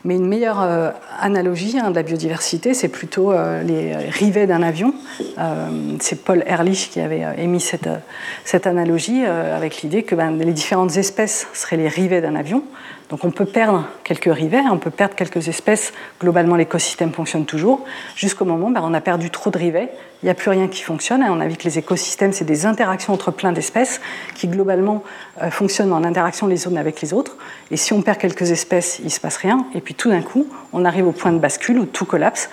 Mais 0.04 0.14
une 0.14 0.28
meilleure 0.28 0.62
euh, 0.62 0.90
analogie 1.20 1.80
hein, 1.80 1.90
de 1.90 1.96
la 1.96 2.04
biodiversité, 2.04 2.74
c'est 2.74 2.88
plutôt 2.88 3.32
euh, 3.32 3.64
les 3.64 3.96
rivets 3.96 4.46
d'un 4.46 4.62
avion. 4.62 4.94
Euh, 5.38 5.96
c'est 5.98 6.22
Paul 6.22 6.44
Ehrlich 6.46 6.90
qui 6.92 7.00
avait 7.00 7.24
émis 7.38 7.60
cette, 7.60 7.88
cette 8.44 8.68
analogie 8.68 9.24
avec 9.24 9.82
l'idée 9.82 10.04
que 10.04 10.14
ben, 10.14 10.38
les 10.38 10.52
différentes 10.52 10.96
espèces 10.96 11.48
seraient 11.54 11.76
les 11.76 11.88
rivets 11.88 12.20
d'un 12.20 12.36
avion. 12.36 12.62
Donc 13.08 13.24
on 13.24 13.30
peut 13.30 13.44
perdre 13.44 13.84
quelques 14.02 14.32
rivets, 14.32 14.62
on 14.70 14.78
peut 14.78 14.90
perdre 14.90 15.14
quelques 15.14 15.48
espèces. 15.48 15.92
Globalement, 16.20 16.56
l'écosystème 16.56 17.12
fonctionne 17.12 17.46
toujours, 17.46 17.84
jusqu'au 18.16 18.44
moment 18.44 18.66
où 18.66 18.72
ben, 18.72 18.82
on 18.82 18.94
a 18.94 19.00
perdu 19.00 19.30
trop 19.30 19.50
de 19.50 19.58
rivets, 19.58 19.90
il 20.22 20.26
n'y 20.26 20.30
a 20.30 20.34
plus 20.34 20.50
rien 20.50 20.66
qui 20.66 20.82
fonctionne. 20.82 21.22
on 21.22 21.40
a 21.40 21.46
vu 21.46 21.56
que 21.56 21.64
les 21.64 21.78
écosystèmes, 21.78 22.32
c'est 22.32 22.44
des 22.44 22.66
interactions 22.66 23.12
entre 23.12 23.30
plein 23.30 23.52
d'espèces 23.52 24.00
qui 24.34 24.48
globalement 24.48 25.04
euh, 25.40 25.50
fonctionnent 25.50 25.92
en 25.92 26.02
interaction 26.02 26.46
les 26.48 26.66
unes 26.66 26.78
avec 26.78 27.00
les 27.00 27.12
autres. 27.12 27.36
Et 27.70 27.76
si 27.76 27.92
on 27.92 28.02
perd 28.02 28.18
quelques 28.18 28.50
espèces, 28.50 28.98
il 28.98 29.06
ne 29.06 29.10
se 29.10 29.20
passe 29.20 29.36
rien. 29.36 29.66
Et 29.74 29.80
puis 29.80 29.94
tout 29.94 30.10
d'un 30.10 30.22
coup, 30.22 30.48
on 30.72 30.84
arrive 30.84 31.06
au 31.06 31.12
point 31.12 31.32
de 31.32 31.38
bascule 31.38 31.78
où 31.78 31.86
tout 31.86 32.06
collapse, 32.06 32.50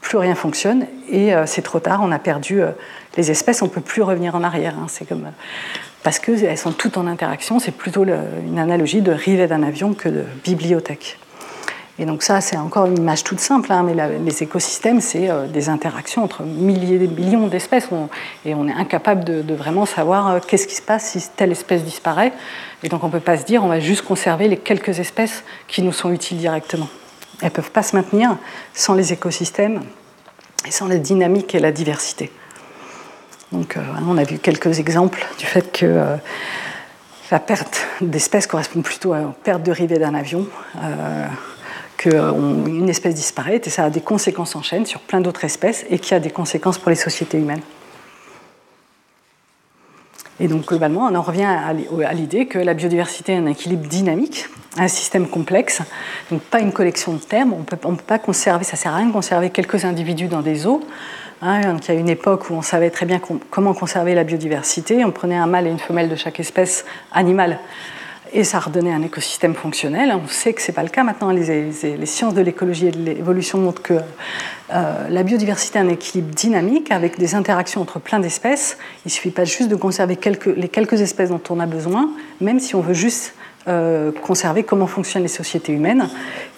plus 0.00 0.18
rien 0.18 0.36
fonctionne 0.36 0.86
et 1.08 1.34
euh, 1.34 1.46
c'est 1.46 1.62
trop 1.62 1.80
tard, 1.80 2.00
on 2.02 2.12
a 2.12 2.20
perdu 2.20 2.62
euh, 2.62 2.70
les 3.16 3.32
espèces, 3.32 3.60
on 3.62 3.64
ne 3.64 3.70
peut 3.70 3.80
plus 3.80 4.02
revenir 4.02 4.36
en 4.36 4.44
arrière. 4.44 4.74
Hein. 4.78 4.86
C'est 4.88 5.04
comme 5.04 5.32
parce 6.06 6.20
qu'elles 6.20 6.56
sont 6.56 6.70
toutes 6.70 6.98
en 6.98 7.08
interaction. 7.08 7.58
C'est 7.58 7.72
plutôt 7.72 8.04
une 8.04 8.60
analogie 8.60 9.00
de 9.00 9.10
rivet 9.10 9.48
d'un 9.48 9.64
avion 9.64 9.92
que 9.92 10.08
de 10.08 10.22
bibliothèque. 10.44 11.18
Et 11.98 12.04
donc 12.04 12.22
ça, 12.22 12.40
c'est 12.40 12.56
encore 12.56 12.86
une 12.86 12.96
image 12.96 13.24
toute 13.24 13.40
simple, 13.40 13.72
hein, 13.72 13.82
mais 13.82 13.96
les 14.24 14.42
écosystèmes, 14.44 15.00
c'est 15.00 15.28
euh, 15.28 15.48
des 15.48 15.68
interactions 15.68 16.22
entre 16.22 16.44
milliers, 16.44 17.08
millions 17.08 17.48
d'espèces, 17.48 17.88
et 18.44 18.54
on 18.54 18.68
est 18.68 18.72
incapable 18.72 19.24
de, 19.24 19.54
vraiment 19.54 19.84
savoir 19.84 20.28
euh, 20.30 20.38
qu'est-ce 20.46 20.68
qui 20.68 20.76
se 20.76 20.82
passe 20.82 21.10
si 21.10 21.28
telle 21.34 21.50
espèce 21.50 21.82
disparaît. 21.82 22.32
Et 22.84 22.88
donc 22.88 23.02
on 23.02 23.08
ne 23.08 23.12
peut 23.12 23.18
pas 23.18 23.36
se 23.36 23.44
dire, 23.44 23.64
on 23.64 23.68
va 23.68 23.80
juste 23.80 24.02
conserver 24.02 24.46
les 24.46 24.58
quelques 24.58 25.00
espèces 25.00 25.42
qui 25.66 25.82
nous 25.82 25.92
sont 25.92 26.12
utiles 26.12 26.38
directement. 26.38 26.88
Elles 27.40 27.48
ne 27.48 27.50
peuvent 27.50 27.72
pas 27.72 27.82
se 27.82 27.96
maintenir 27.96 28.36
sans 28.74 28.94
les 28.94 29.12
écosystèmes 29.12 29.80
et 30.68 30.70
sans 30.70 30.86
la 30.86 30.98
dynamique 30.98 31.52
et 31.56 31.58
la 31.58 31.72
diversité. 31.72 32.30
Donc, 33.56 33.78
on 34.06 34.18
a 34.18 34.24
vu 34.24 34.38
quelques 34.38 34.78
exemples 34.80 35.26
du 35.38 35.46
fait 35.46 35.72
que 35.72 36.18
la 37.30 37.40
perte 37.40 37.86
d'espèces 38.02 38.46
correspond 38.46 38.82
plutôt 38.82 39.14
à 39.14 39.20
une 39.20 39.32
perte 39.32 39.62
de 39.62 39.72
rivée 39.72 39.98
d'un 39.98 40.14
avion, 40.14 40.46
euh, 40.82 41.26
qu'une 41.96 42.88
espèce 42.90 43.14
disparaît, 43.14 43.62
et 43.64 43.70
ça 43.70 43.84
a 43.84 43.90
des 43.90 44.02
conséquences 44.02 44.56
en 44.56 44.62
chaîne 44.62 44.84
sur 44.84 45.00
plein 45.00 45.22
d'autres 45.22 45.44
espèces, 45.44 45.86
et 45.88 45.98
qui 45.98 46.12
a 46.12 46.20
des 46.20 46.28
conséquences 46.28 46.76
pour 46.76 46.90
les 46.90 46.96
sociétés 46.96 47.38
humaines. 47.38 47.62
Et 50.38 50.48
donc 50.48 50.66
globalement, 50.66 51.06
on 51.10 51.14
en 51.14 51.22
revient 51.22 51.44
à 51.44 51.72
l'idée 52.12 52.44
que 52.44 52.58
la 52.58 52.74
biodiversité 52.74 53.32
est 53.32 53.38
un 53.38 53.46
équilibre 53.46 53.88
dynamique, 53.88 54.50
un 54.76 54.88
système 54.88 55.28
complexe, 55.28 55.80
donc 56.30 56.42
pas 56.42 56.60
une 56.60 56.72
collection 56.72 57.14
de 57.14 57.20
termes. 57.20 57.54
On 57.54 57.60
ne 57.60 57.64
peut 57.64 58.04
pas 58.06 58.18
conserver, 58.18 58.64
ça 58.64 58.76
sert 58.76 58.92
à 58.92 58.96
rien 58.96 59.06
de 59.06 59.12
conserver 59.12 59.48
quelques 59.48 59.86
individus 59.86 60.28
dans 60.28 60.42
des 60.42 60.66
eaux. 60.66 60.82
Hein, 61.42 61.76
il 61.88 61.94
y 61.94 61.96
a 61.96 62.00
une 62.00 62.08
époque 62.08 62.48
où 62.48 62.54
on 62.54 62.62
savait 62.62 62.90
très 62.90 63.04
bien 63.04 63.20
comment 63.50 63.74
conserver 63.74 64.14
la 64.14 64.24
biodiversité. 64.24 65.04
On 65.04 65.10
prenait 65.10 65.36
un 65.36 65.46
mâle 65.46 65.66
et 65.66 65.70
une 65.70 65.78
femelle 65.78 66.08
de 66.08 66.16
chaque 66.16 66.40
espèce 66.40 66.84
animale 67.12 67.58
et 68.32 68.44
ça 68.44 68.58
redonnait 68.58 68.92
un 68.92 69.02
écosystème 69.02 69.54
fonctionnel. 69.54 70.12
On 70.12 70.26
sait 70.28 70.52
que 70.52 70.60
ce 70.60 70.70
n'est 70.70 70.74
pas 70.74 70.82
le 70.82 70.88
cas 70.88 71.04
maintenant. 71.04 71.30
Les, 71.30 71.72
sciences 72.06 72.34
de 72.34 72.40
l'écologie 72.40 72.88
et 72.88 72.90
de 72.90 72.98
l'évolution 72.98 73.58
montrent 73.58 73.82
que 73.82 73.94
euh, 74.74 75.08
la 75.08 75.22
biodiversité 75.22 75.78
est 75.78 75.82
un 75.82 75.88
équilibre 75.88 76.34
dynamique 76.34 76.90
avec 76.90 77.18
des 77.18 77.34
interactions 77.34 77.80
entre 77.80 77.98
plein 77.98 78.18
d'espèces. 78.18 78.78
Il 79.04 79.08
ne 79.08 79.10
suffit 79.10 79.30
pas 79.30 79.44
juste 79.44 79.68
de 79.68 79.76
conserver 79.76 80.18
les 80.56 80.68
quelques 80.68 81.00
espèces 81.00 81.30
dont 81.30 81.42
on 81.50 81.60
a 81.60 81.66
besoin, 81.66 82.10
même 82.40 82.60
si 82.60 82.74
on 82.74 82.80
veut 82.80 82.94
juste 82.94 83.34
euh, 83.68 84.12
conserver 84.12 84.62
comment 84.62 84.86
fonctionnent 84.86 85.24
les 85.24 85.28
sociétés 85.28 85.72
humaines. 85.72 86.08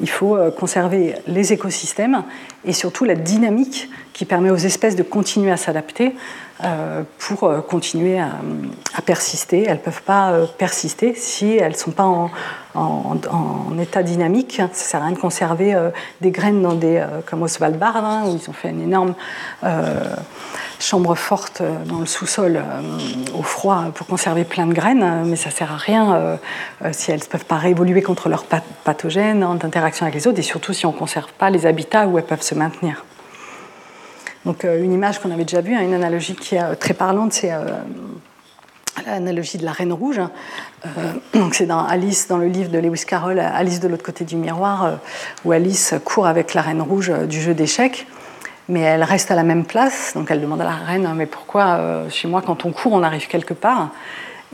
Il 0.01 0.11
faut 0.11 0.37
euh, 0.37 0.51
conserver 0.51 1.15
les 1.27 1.55
écosystèmes 1.55 2.23
et 2.67 2.75
surtout 2.75 3.05
la 3.05 3.15
dynamique 3.15 3.89
qui 4.13 4.27
permet 4.27 4.51
aux 4.51 4.57
espèces 4.57 4.95
de 4.95 5.03
continuer 5.03 5.51
à 5.51 5.57
s'adapter 5.57 6.13
pour 7.19 7.51
continuer 7.67 8.19
à, 8.19 9.03
persister. 9.05 9.65
Elles 9.67 9.79
ne 9.79 9.83
peuvent 9.83 10.03
pas 10.03 10.33
persister 10.59 11.15
si 11.15 11.57
elles 11.57 11.73
ne 11.73 11.77
sont 11.77 11.93
pas 11.93 12.05
en, 12.75 13.79
état 13.81 14.03
dynamique. 14.03 14.57
Ça 14.57 14.65
ne 14.65 14.75
sert 14.75 15.03
à 15.03 15.07
rien 15.07 15.15
de 15.15 15.21
conserver 15.21 15.77
des 16.21 16.31
graines 16.31 16.63
dans 16.63 16.75
des, 16.75 17.05
comme 17.27 17.43
au 17.43 17.49
Svalbard, 17.49 17.97
hein, 17.97 18.25
où 18.27 18.39
ils 18.41 18.51
ont 18.51 18.53
fait 18.53 18.71
une 18.71 18.83
énorme 18.83 19.15
chambre 20.79 21.15
forte 21.15 21.61
euh, 21.61 21.85
dans 21.85 21.99
le 21.99 22.07
sous-sol 22.07 22.57
euh, 22.57 22.81
au 23.39 23.43
froid 23.43 23.87
pour 23.95 24.07
conserver 24.07 24.45
plein 24.45 24.67
de 24.67 24.73
graines, 24.73 25.03
euh, 25.03 25.25
mais 25.25 25.37
ça 25.37 25.51
sert 25.51 25.73
à 25.73 25.77
rien 25.77 26.39
si 26.93 27.11
elles 27.11 27.21
ne 27.21 27.25
peuvent 27.25 27.45
pas 27.45 27.57
réévoluer 27.57 28.03
contre 28.03 28.29
leurs 28.29 28.45
pathogènes 28.85 29.45
en 29.45 29.55
interaction 29.55 30.07
avec 30.07 30.15
les 30.15 30.27
autres 30.27 30.39
et 30.39 30.43
surtout 30.43 30.73
si 30.73 30.87
on 30.87 30.93
ne 30.93 30.99
conserve 30.99 31.33
pas 31.33 31.51
les 31.51 31.67
habitats 31.67 32.07
où 32.07 32.19
elles 32.19 32.25
peuvent 32.25 32.43
se 32.43 32.55
maintenir. 32.55 33.05
Donc 34.45 34.65
une 34.65 34.93
image 34.93 35.19
qu'on 35.19 35.31
avait 35.31 35.45
déjà 35.45 35.61
vue, 35.61 35.75
hein, 35.75 35.83
une 35.83 35.95
analogie 35.95 36.35
qui 36.35 36.55
est 36.55 36.75
très 36.77 36.95
parlante, 36.95 37.33
c'est 37.33 37.53
l'analogie 39.07 39.59
de 39.59 39.65
la 39.65 39.73
reine 39.73 39.93
rouge. 39.93 40.21
c'est 41.53 41.67
dans 41.67 41.85
Alice, 41.85 42.29
dans 42.29 42.39
le 42.39 42.47
livre 42.47 42.71
de 42.71 42.79
Lewis 42.79 43.05
Carroll, 43.07 43.41
Alice 43.41 43.81
de 43.81 43.89
l'autre 43.89 44.05
côté 44.05 44.25
du 44.25 44.37
miroir, 44.37 44.99
où 45.45 45.53
Alice 45.53 45.95
court 46.05 46.27
avec 46.27 46.55
la 46.55 46.63
reine 46.63 46.81
rouge 46.81 47.13
du 47.29 47.41
jeu 47.41 47.53
d'échecs 47.53 48.07
mais 48.69 48.81
elle 48.81 49.03
reste 49.03 49.31
à 49.31 49.35
la 49.35 49.43
même 49.43 49.65
place. 49.65 50.13
Donc 50.15 50.31
elle 50.31 50.41
demande 50.41 50.61
à 50.61 50.65
la 50.65 50.75
reine, 50.75 51.11
mais 51.17 51.27
pourquoi 51.27 51.77
euh, 51.79 52.11
chez 52.11 52.29
moi, 52.29 52.43
quand 52.45 52.65
on 52.65 52.73
court, 52.73 52.93
on 52.93 53.03
arrive 53.03 53.27
quelque 53.27 53.55
part? 53.55 53.91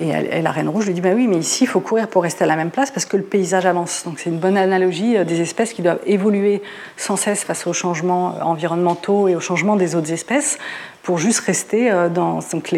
Et, 0.00 0.42
la 0.42 0.50
reine 0.50 0.68
rouge 0.68 0.86
lui 0.86 0.94
dit, 0.94 1.00
bah 1.00 1.12
oui, 1.14 1.28
mais 1.28 1.36
ici, 1.36 1.64
il 1.64 1.66
faut 1.66 1.80
courir 1.80 2.08
pour 2.08 2.24
rester 2.24 2.44
à 2.44 2.46
la 2.46 2.56
même 2.56 2.70
place 2.70 2.90
parce 2.90 3.06
que 3.06 3.16
le 3.16 3.22
paysage 3.22 3.64
avance. 3.64 4.02
Donc 4.04 4.18
c'est 4.18 4.30
une 4.30 4.38
bonne 4.38 4.56
analogie 4.56 5.16
euh, 5.16 5.24
des 5.24 5.40
espèces 5.40 5.72
qui 5.72 5.82
doivent 5.82 6.00
évoluer 6.06 6.62
sans 6.96 7.16
cesse 7.16 7.44
face 7.44 7.66
aux 7.66 7.72
changements 7.72 8.34
euh, 8.34 8.42
environnementaux 8.42 9.28
et 9.28 9.36
aux 9.36 9.40
changements 9.40 9.76
des 9.76 9.94
autres 9.94 10.12
espèces 10.12 10.58
pour 11.02 11.18
juste 11.18 11.40
rester 11.40 11.92
dans, 12.14 12.38
donc 12.52 12.74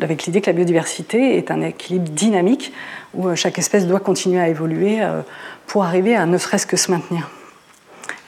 avec 0.00 0.24
l'idée 0.24 0.40
que 0.40 0.46
la 0.46 0.54
biodiversité 0.54 1.36
est 1.36 1.50
un 1.50 1.60
équilibre 1.60 2.08
dynamique 2.08 2.72
où 3.12 3.36
chaque 3.36 3.58
espèce 3.58 3.86
doit 3.86 4.00
continuer 4.00 4.40
à 4.40 4.48
évoluer 4.48 5.00
pour 5.66 5.84
arriver 5.84 6.16
à 6.16 6.24
ne 6.24 6.38
serait-ce 6.38 6.66
que 6.66 6.78
se 6.78 6.90
maintenir. 6.90 7.28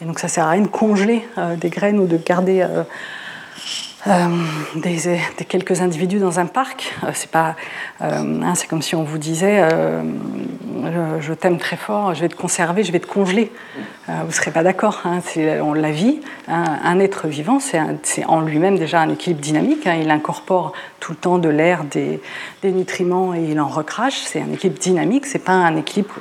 Et 0.00 0.04
donc 0.04 0.18
ça 0.18 0.28
sert 0.28 0.44
à 0.44 0.50
rien 0.50 0.62
de 0.62 0.68
congeler 0.68 1.26
euh, 1.38 1.56
des 1.56 1.70
graines 1.70 1.98
ou 1.98 2.06
de 2.06 2.18
garder 2.18 2.66
euh, 4.06 4.28
euh, 4.76 5.16
des, 5.38 5.44
quelques 5.46 5.80
individus 5.80 6.18
dans 6.18 6.38
un 6.38 6.46
parc. 6.46 6.94
c'est 7.14 7.30
pas, 7.30 7.56
hein, 8.00 8.54
c'est 8.54 8.66
comme 8.66 8.82
si 8.82 8.94
on 8.94 9.02
vous 9.02 9.18
disait, 9.18 9.66
je, 11.20 11.32
t'aime 11.32 11.58
très 11.58 11.76
fort, 11.76 12.14
je 12.14 12.20
vais 12.20 12.28
te 12.28 12.36
conserver, 12.36 12.84
je 12.84 12.92
vais 12.92 13.00
te 13.00 13.06
congeler. 13.06 13.50
vous 14.08 14.32
serez 14.32 14.50
pas 14.50 14.62
d'accord. 14.62 15.02
Hein, 15.04 15.20
on 15.62 15.72
la 15.72 15.90
vit. 15.90 16.20
un 16.48 16.98
être 17.00 17.28
vivant, 17.28 17.58
c'est, 17.60 17.80
en 18.26 18.40
lui-même 18.40 18.78
déjà 18.78 19.00
un 19.00 19.10
équilibre 19.10 19.40
dynamique. 19.40 19.86
Hein. 19.86 19.96
il 20.00 20.10
incorpore 20.10 20.72
tout 21.00 21.12
le 21.12 21.18
temps 21.18 21.38
de 21.38 21.48
l'air, 21.48 21.84
des, 21.84 22.20
nutriments 22.62 23.34
et 23.34 23.42
il 23.42 23.60
en 23.60 23.68
recrache. 23.68 24.20
C'est 24.24 24.40
un 24.40 24.52
équilibre 24.52 24.78
dynamique. 24.78 25.26
C'est 25.26 25.38
pas 25.38 25.52
un 25.52 25.76
équilibre, 25.76 26.14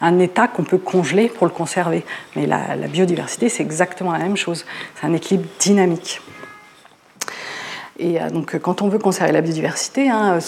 un, 0.00 0.18
état 0.18 0.48
qu'on 0.48 0.64
peut 0.64 0.78
congeler 0.78 1.28
pour 1.28 1.46
le 1.46 1.52
conserver. 1.52 2.04
Mais 2.36 2.46
la 2.46 2.88
biodiversité, 2.88 3.48
c'est 3.48 3.62
exactement 3.62 4.12
la 4.12 4.18
même 4.18 4.36
chose. 4.36 4.66
C'est 4.96 5.06
un 5.06 5.14
équilibre 5.14 5.48
dynamique. 5.58 6.20
Et 7.98 8.20
euh, 8.20 8.28
donc, 8.28 8.58
quand 8.58 8.82
on 8.82 8.88
veut 8.88 8.98
conserver 8.98 9.32
la 9.32 9.40
biodiversité, 9.40 10.10
hein, 10.10 10.38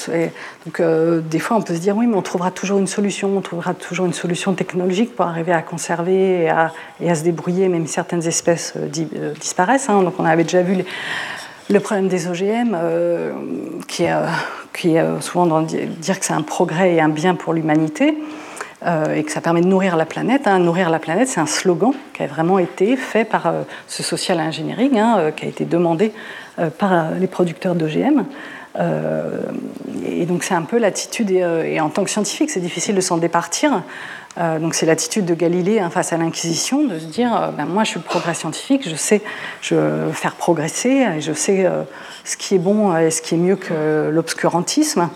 donc, 0.64 0.81
euh, 0.81 1.20
des 1.20 1.39
fois 1.39 1.56
on 1.56 1.62
peut 1.62 1.74
se 1.74 1.81
dire 1.81 1.97
oui, 1.97 2.06
mais 2.06 2.16
on 2.16 2.23
trouvera 2.23 2.51
toujours 2.51 2.78
une 2.78 2.89
solution, 2.89 3.36
on 3.36 3.40
trouvera 3.40 3.73
toujours 3.73 4.06
une 4.06 4.12
solution 4.12 4.55
technologique 4.55 5.14
pour 5.14 5.27
arriver 5.27 5.52
à 5.52 5.62
conserver 5.62 6.43
et 6.43 6.48
à, 6.48 7.14
se 7.14 7.23
débrouiller, 7.23 7.68
même 7.68 7.86
certaines 7.86 8.27
espèces 8.27 8.74
euh, 8.77 9.32
disparaissent. 9.35 9.89
Hein. 9.89 10.02
Donc, 10.02 10.14
on 10.18 10.24
avait 10.24 10.43
déjà 10.43 10.62
vu 10.62 10.85
le 11.68 11.81
problème 11.81 12.09
des 12.09 12.28
OGM, 12.28 12.77
qui 13.89 14.05
est, 14.05 14.14
qui 14.73 14.94
est 14.94 15.20
souvent 15.20 15.47
dans 15.47 15.62
dire 15.62 16.20
que 16.20 16.24
c'est 16.24 16.32
un 16.32 16.43
progrès 16.43 16.94
et 16.94 17.01
un 17.01 17.09
bien 17.09 17.35
pour 17.35 17.55
l'humanité. 17.55 18.16
et 19.12 19.24
que 19.24 19.32
ça 19.32 19.40
permet 19.40 19.62
de 19.62 19.66
nourrir 19.66 19.97
la 19.97 20.06
planète. 20.06 20.47
Hein. 20.47 20.60
Nourrir 20.60 20.90
la 20.90 21.01
planète, 21.01 21.27
c'est 21.27 21.40
un 21.40 21.47
slogan 21.47 21.93
qui 22.14 22.23
a 22.23 22.28
vraiment 22.28 22.60
été 22.60 22.97
fait 22.97 23.24
par 23.24 23.52
ce 23.89 24.05
social 24.05 24.39
engineering, 24.39 25.01
qui 25.35 25.44
a 25.44 25.48
été 25.48 25.64
demandé 25.64 26.12
par 26.78 27.12
les 27.12 27.27
producteurs 27.27 27.74
d'OGM. 27.74 28.24
Euh, 28.78 29.41
et 30.05 30.27
donc 30.27 30.45
c'est 30.45 30.55
un 30.55 30.62
peu 30.62 30.78
l'attitude, 30.78 31.31
et, 31.31 31.43
euh, 31.43 31.81
en 31.81 31.89
tant 31.89 32.05
que 32.05 32.11
scientifique, 32.11 32.51
c'est 32.51 32.61
difficile 32.61 32.95
de 32.95 33.01
s'en 33.01 33.16
départir. 33.16 33.83
donc 34.61 34.74
c'est 34.74 34.85
l'attitude 34.85 35.24
de 35.24 35.35
Galilée 35.35 35.81
hein, 35.81 35.89
face 35.89 36.12
à 36.12 36.19
l'Inquisition, 36.19 36.85
de 36.85 36.99
se 36.99 37.07
dire, 37.07 37.53
ben, 37.57 37.65
moi 37.65 37.85
je 37.85 37.91
suis 37.91 38.01
le 38.01 38.05
progrès 38.05 38.35
scientifique, 38.35 38.87
je 38.89 38.95
sais 38.95 39.23
je 39.62 40.11
faire 40.12 40.35
progresser, 40.35 41.07
et 41.16 41.20
je 41.23 41.33
sais 41.33 41.66
ce 42.24 42.37
qui 42.37 42.55
est 42.55 42.59
bon 42.59 42.95
et 42.97 43.11
ce 43.11 43.23
qui 43.23 43.35
est 43.35 43.39
mieux 43.39 43.57
que 43.57 44.11
l'obscurantisme. 44.11 45.09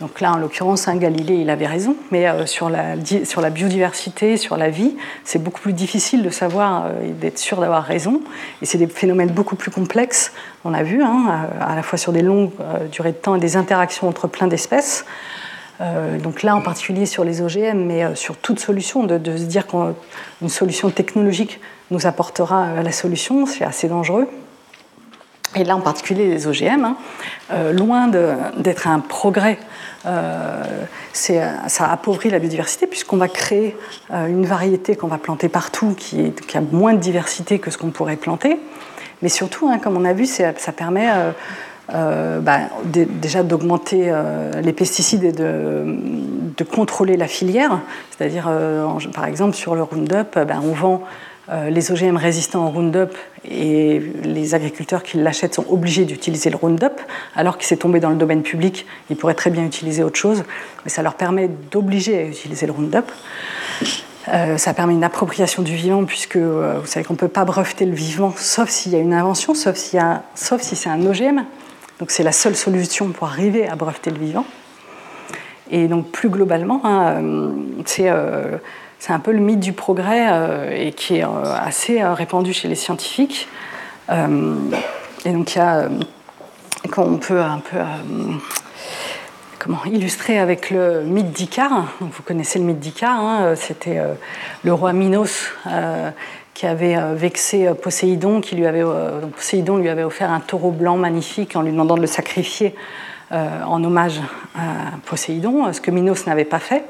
Donc 0.00 0.20
là, 0.20 0.32
en 0.32 0.36
l'occurrence, 0.36 0.86
un 0.86 0.96
Galilée, 0.96 1.34
il 1.34 1.50
avait 1.50 1.66
raison, 1.66 1.96
mais 2.12 2.28
euh, 2.28 2.46
sur, 2.46 2.70
la, 2.70 2.94
sur 3.24 3.50
biodiversité, 3.50 4.36
sur 4.36 4.56
la 4.56 4.70
vie, 4.70 4.94
c'est 5.24 5.42
beaucoup 5.42 5.60
plus 5.60 5.72
difficile 5.72 6.22
de 6.22 6.30
savoir 6.30 6.86
euh, 6.86 7.08
et 7.08 7.10
d'être 7.10 7.38
sûr 7.38 7.60
d'avoir 7.60 7.82
raison. 7.82 8.20
Et 8.62 8.66
c'est 8.66 8.78
des 8.78 8.86
phénomènes 8.86 9.30
beaucoup 9.30 9.56
plus 9.56 9.72
complexes, 9.72 10.32
on 10.64 10.72
a 10.72 10.84
vu, 10.84 11.02
hein, 11.02 11.48
à 11.60 11.74
la 11.74 11.82
fois 11.82 11.98
sur 11.98 12.12
des 12.12 12.22
longues 12.22 12.52
euh, 12.60 12.86
durées 12.86 13.10
de 13.10 13.16
temps 13.16 13.34
et 13.34 13.40
des 13.40 13.56
interactions 13.56 14.08
entre 14.08 14.28
plein 14.28 14.46
d'espèces. 14.46 15.04
donc 16.22 16.42
là, 16.42 16.56
en 16.56 16.60
particulier 16.60 17.06
sur 17.06 17.24
les 17.24 17.40
OGM, 17.40 17.78
mais 17.84 18.14
sur 18.16 18.36
toute 18.36 18.58
solution, 18.58 19.04
de, 19.04 19.16
de 19.16 19.36
se 19.36 19.44
dire 19.44 19.66
qu'une 19.66 20.48
solution 20.48 20.90
technologique 20.90 21.60
nous 21.90 22.06
apportera 22.06 22.82
la 22.82 22.92
solution, 22.92 23.46
c'est 23.46 23.64
assez 23.64 23.88
dangereux. 23.88 24.28
Et 25.54 25.64
là, 25.64 25.76
en 25.76 25.80
particulier 25.80 26.26
les 26.28 26.46
OGM, 26.46 26.84
hein, 26.84 26.96
loin 27.72 28.08
d'être 28.08 28.86
un 28.86 29.00
progrès 29.00 29.58
euh, 30.06 30.62
ça 31.12 31.90
appauvrit 31.90 32.30
la 32.30 32.38
biodiversité 32.38 32.86
puisqu'on 32.86 33.16
va 33.16 33.28
créer 33.28 33.76
euh, 34.12 34.26
une 34.26 34.46
variété 34.46 34.94
qu'on 34.94 35.08
va 35.08 35.18
planter 35.18 35.48
partout 35.48 35.94
qui, 35.96 36.32
a 36.54 36.60
moins 36.60 36.94
de 36.94 37.00
diversité 37.00 37.58
que 37.58 37.70
ce 37.70 37.78
qu'on 37.78 37.90
pourrait 37.90 38.16
planter. 38.16 38.58
Mais 39.22 39.28
surtout, 39.28 39.68
hein, 39.68 39.78
comme 39.78 39.96
on 39.96 40.04
a 40.04 40.12
vu, 40.12 40.26
ça 40.26 40.52
permet 40.76 41.08
euh, 41.92 42.38
bah, 42.38 42.60
déjà 42.84 43.42
d'augmenter 43.42 44.12
les 44.62 44.72
pesticides 44.72 45.24
et 45.24 45.32
de, 45.32 46.64
contrôler 46.72 47.16
la 47.16 47.26
filière. 47.26 47.80
C'est-à-dire, 48.10 48.48
par 49.12 49.24
exemple, 49.24 49.56
sur 49.56 49.74
le 49.74 49.82
Roundup, 49.82 50.38
ben, 50.38 50.62
on 50.62 50.72
vend 50.72 51.02
euh, 51.02 51.04
les 51.50 51.90
OGM 51.90 52.16
résistants 52.16 52.66
au 52.66 52.70
Roundup 52.70 53.16
et 53.50 54.00
les 54.22 54.54
agriculteurs 54.54 55.02
qui 55.02 55.16
l'achètent 55.16 55.54
sont 55.54 55.64
obligés 55.68 56.04
d'utiliser 56.04 56.50
le 56.50 56.56
Roundup, 56.56 57.00
alors 57.34 57.56
qu'il 57.56 57.66
s'est 57.66 57.78
tombé 57.78 58.00
dans 58.00 58.10
le 58.10 58.16
domaine 58.16 58.42
public, 58.42 58.84
ils 59.08 59.16
pourraient 59.16 59.34
très 59.34 59.50
bien 59.50 59.64
utiliser 59.64 60.02
autre 60.02 60.18
chose, 60.18 60.44
mais 60.84 60.90
ça 60.90 61.02
leur 61.02 61.14
permet 61.14 61.48
d'obliger 61.70 62.18
à 62.18 62.24
utiliser 62.24 62.66
le 62.66 62.72
Roundup. 62.72 63.10
Euh, 64.32 64.58
ça 64.58 64.74
permet 64.74 64.92
une 64.92 65.04
appropriation 65.04 65.62
du 65.62 65.74
vivant, 65.74 66.04
puisque 66.04 66.36
euh, 66.36 66.78
vous 66.80 66.86
savez 66.86 67.04
qu'on 67.04 67.14
ne 67.14 67.18
peut 67.18 67.28
pas 67.28 67.44
breveter 67.44 67.86
le 67.86 67.94
vivant 67.94 68.34
sauf 68.36 68.68
s'il 68.68 68.92
y 68.92 68.96
a 68.96 68.98
une 68.98 69.14
invention, 69.14 69.54
sauf, 69.54 69.78
sauf 70.34 70.60
si 70.60 70.76
c'est 70.76 70.90
un 70.90 71.04
OGM. 71.06 71.44
Donc 71.98 72.10
c'est 72.10 72.22
la 72.22 72.32
seule 72.32 72.54
solution 72.54 73.08
pour 73.08 73.28
arriver 73.28 73.66
à 73.68 73.74
breveter 73.74 74.10
le 74.10 74.18
vivant. 74.18 74.44
Et 75.70 75.88
donc 75.88 76.10
plus 76.10 76.28
globalement, 76.28 76.80
hein, 76.84 77.20
c'est 77.84 78.10
c'est 78.98 79.12
un 79.12 79.18
peu 79.20 79.32
le 79.32 79.38
mythe 79.38 79.60
du 79.60 79.72
progrès 79.72 80.28
et 80.72 80.92
qui 80.92 81.18
est 81.18 81.24
assez 81.54 82.02
répandu 82.02 82.52
chez 82.52 82.68
les 82.68 82.74
scientifiques. 82.74 83.48
et 84.10 85.32
donc 85.32 85.54
il 85.54 85.58
y 85.58 85.60
a, 85.60 85.88
qu'on 86.90 87.16
peut 87.18 87.40
un 87.40 87.58
peu 87.58 87.78
comment 89.58 89.84
illustrer 89.84 90.38
avec 90.38 90.70
le 90.70 91.02
mythe 91.02 91.30
d'Icare. 91.30 91.86
Vous 92.00 92.22
connaissez 92.24 92.58
le 92.58 92.64
mythe 92.64 92.80
d'Icare, 92.80 93.20
hein, 93.20 93.54
c'était 93.56 94.00
le 94.64 94.72
roi 94.72 94.92
Minos 94.92 95.52
qui 96.58 96.66
avait 96.66 96.96
euh, 96.96 97.14
vexé 97.14 97.68
euh, 97.68 97.74
Poséidon, 97.74 98.40
qui 98.40 98.56
lui 98.56 98.66
avait, 98.66 98.82
euh, 98.82 99.20
Poséidon 99.26 99.76
lui 99.76 99.88
avait 99.88 100.02
offert 100.02 100.32
un 100.32 100.40
taureau 100.40 100.72
blanc 100.72 100.96
magnifique 100.96 101.54
en 101.54 101.62
lui 101.62 101.70
demandant 101.70 101.94
de 101.94 102.00
le 102.00 102.08
sacrifier 102.08 102.74
en 103.30 103.84
hommage 103.84 104.22
à 104.56 104.96
Poséidon, 105.04 105.70
ce 105.70 105.82
que 105.82 105.90
Minos 105.90 106.26
n'avait 106.26 106.46
pas 106.46 106.58
fait. 106.58 106.82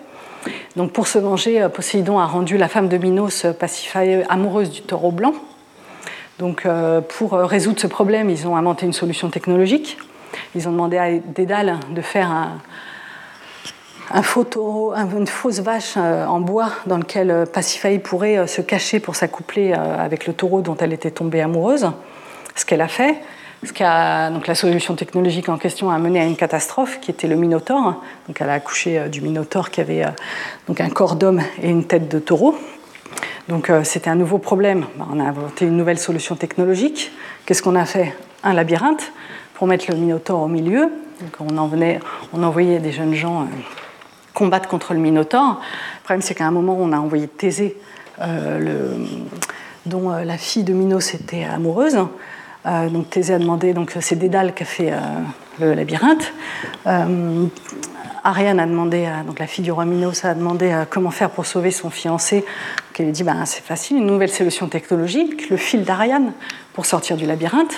Donc 0.76 0.92
pour 0.92 1.08
se 1.08 1.18
venger, 1.18 1.66
Poséidon 1.72 2.18
a 2.18 2.26
rendu 2.26 2.56
la 2.56 2.68
femme 2.68 2.88
de 2.88 2.96
Minos, 2.96 3.46
Pasiphae, 3.58 4.24
amoureuse 4.28 4.70
du 4.70 4.82
taureau 4.82 5.10
blanc. 5.10 5.34
Donc 6.38 6.66
pour 7.16 7.32
résoudre 7.32 7.80
ce 7.80 7.86
problème, 7.86 8.30
ils 8.30 8.46
ont 8.46 8.56
inventé 8.56 8.86
une 8.86 8.92
solution 8.92 9.28
technologique. 9.28 9.98
Ils 10.54 10.68
ont 10.68 10.72
demandé 10.72 10.98
à 10.98 11.10
Dédale 11.18 11.78
de 11.90 12.00
faire 12.00 12.30
un, 12.30 12.58
un 14.10 14.22
photo, 14.22 14.94
une 14.94 15.26
fausse 15.26 15.60
vache 15.60 15.94
euh, 15.96 16.26
en 16.26 16.40
bois 16.40 16.70
dans 16.86 16.96
lequel 16.96 17.30
euh, 17.30 17.46
Pasiphae 17.46 17.98
pourrait 17.98 18.38
euh, 18.38 18.46
se 18.46 18.62
cacher 18.62 19.00
pour 19.00 19.16
s'accoupler 19.16 19.72
avec 19.72 20.26
le 20.26 20.32
taureau 20.32 20.62
dont 20.62 20.76
elle 20.76 20.92
était 20.92 21.10
tombée 21.10 21.40
amoureuse. 21.40 21.90
Ce 22.54 22.64
qu'elle 22.64 22.80
a 22.80 22.88
fait, 22.88 23.16
donc 23.62 24.46
la 24.46 24.54
solution 24.54 24.94
technologique 24.94 25.48
en 25.48 25.58
question 25.58 25.90
a 25.90 25.98
mené 25.98 26.20
à 26.20 26.24
une 26.24 26.36
catastrophe 26.36 27.00
qui 27.00 27.10
était 27.10 27.26
le 27.26 27.36
Minotaure. 27.36 28.02
Donc 28.26 28.40
elle 28.40 28.50
a 28.50 28.54
accouché 28.54 29.08
du 29.08 29.20
Minotaure 29.20 29.70
qui 29.70 29.80
avait 29.80 30.04
donc 30.68 30.80
un 30.80 30.90
corps 30.90 31.16
d'homme 31.16 31.42
et 31.62 31.68
une 31.68 31.84
tête 31.84 32.08
de 32.08 32.18
taureau. 32.18 32.56
Donc 33.48 33.70
c'était 33.82 34.10
un 34.10 34.14
nouveau 34.14 34.38
problème. 34.38 34.86
Bah, 34.96 35.06
on 35.12 35.18
a 35.18 35.24
inventé 35.24 35.64
une 35.64 35.76
nouvelle 35.76 35.98
solution 35.98 36.36
technologique. 36.36 37.10
Qu'est-ce 37.46 37.62
qu'on 37.62 37.74
a 37.74 37.84
fait? 37.84 38.14
Un 38.44 38.52
labyrinthe 38.52 39.12
pour 39.54 39.66
mettre 39.66 39.86
le 39.90 39.96
Minotaure 39.96 40.42
au 40.42 40.48
milieu. 40.48 40.92
Donc 41.20 41.36
on, 41.40 41.58
en 41.58 41.70
on 42.32 42.42
envoyait 42.44 42.78
des 42.78 42.92
jeunes 42.92 43.14
gens 43.14 43.48
combattre 44.38 44.68
contre 44.68 44.94
le 44.94 45.00
Minotaure. 45.00 45.60
Le 45.98 46.04
problème, 46.04 46.22
c'est 46.22 46.34
qu'à 46.34 46.46
un 46.46 46.52
moment, 46.52 46.76
on 46.78 46.92
a 46.92 46.98
envoyé 46.98 47.26
Thésée, 47.26 47.76
euh, 48.20 48.96
dont 49.84 50.12
euh, 50.12 50.22
la 50.22 50.38
fille 50.38 50.62
de 50.62 50.72
Minos 50.72 51.12
était 51.12 51.42
amoureuse. 51.42 51.98
Euh, 52.68 52.88
donc 52.88 53.10
Thésée 53.10 53.34
a 53.34 53.38
demandé, 53.38 53.72
donc 53.72 53.96
c'est 54.00 54.16
Dédale 54.16 54.54
qui 54.54 54.62
a 54.62 54.66
fait 54.66 54.92
le 55.58 55.74
labyrinthe. 55.74 56.32
Ariane 58.24 58.60
a 58.60 58.66
demandé, 58.66 59.08
donc 59.26 59.38
la 59.38 59.46
fille 59.46 59.64
du 59.64 59.72
roi 59.72 59.84
Minos 59.84 60.24
a 60.24 60.34
demandé 60.34 60.84
comment 60.90 61.10
faire 61.10 61.30
pour 61.30 61.46
sauver 61.46 61.70
son 61.70 61.88
fiancé. 61.88 62.40
Donc 62.40 63.00
elle 63.00 63.06
lui 63.06 63.12
dit 63.12 63.22
ben, 63.22 63.44
c'est 63.46 63.64
facile, 63.64 63.96
une 63.96 64.06
nouvelle 64.06 64.28
solution 64.28 64.68
technologique, 64.68 65.48
le 65.48 65.56
fil 65.56 65.84
d'Ariane 65.84 66.32
pour 66.74 66.84
sortir 66.84 67.16
du 67.16 67.24
labyrinthe. 67.24 67.74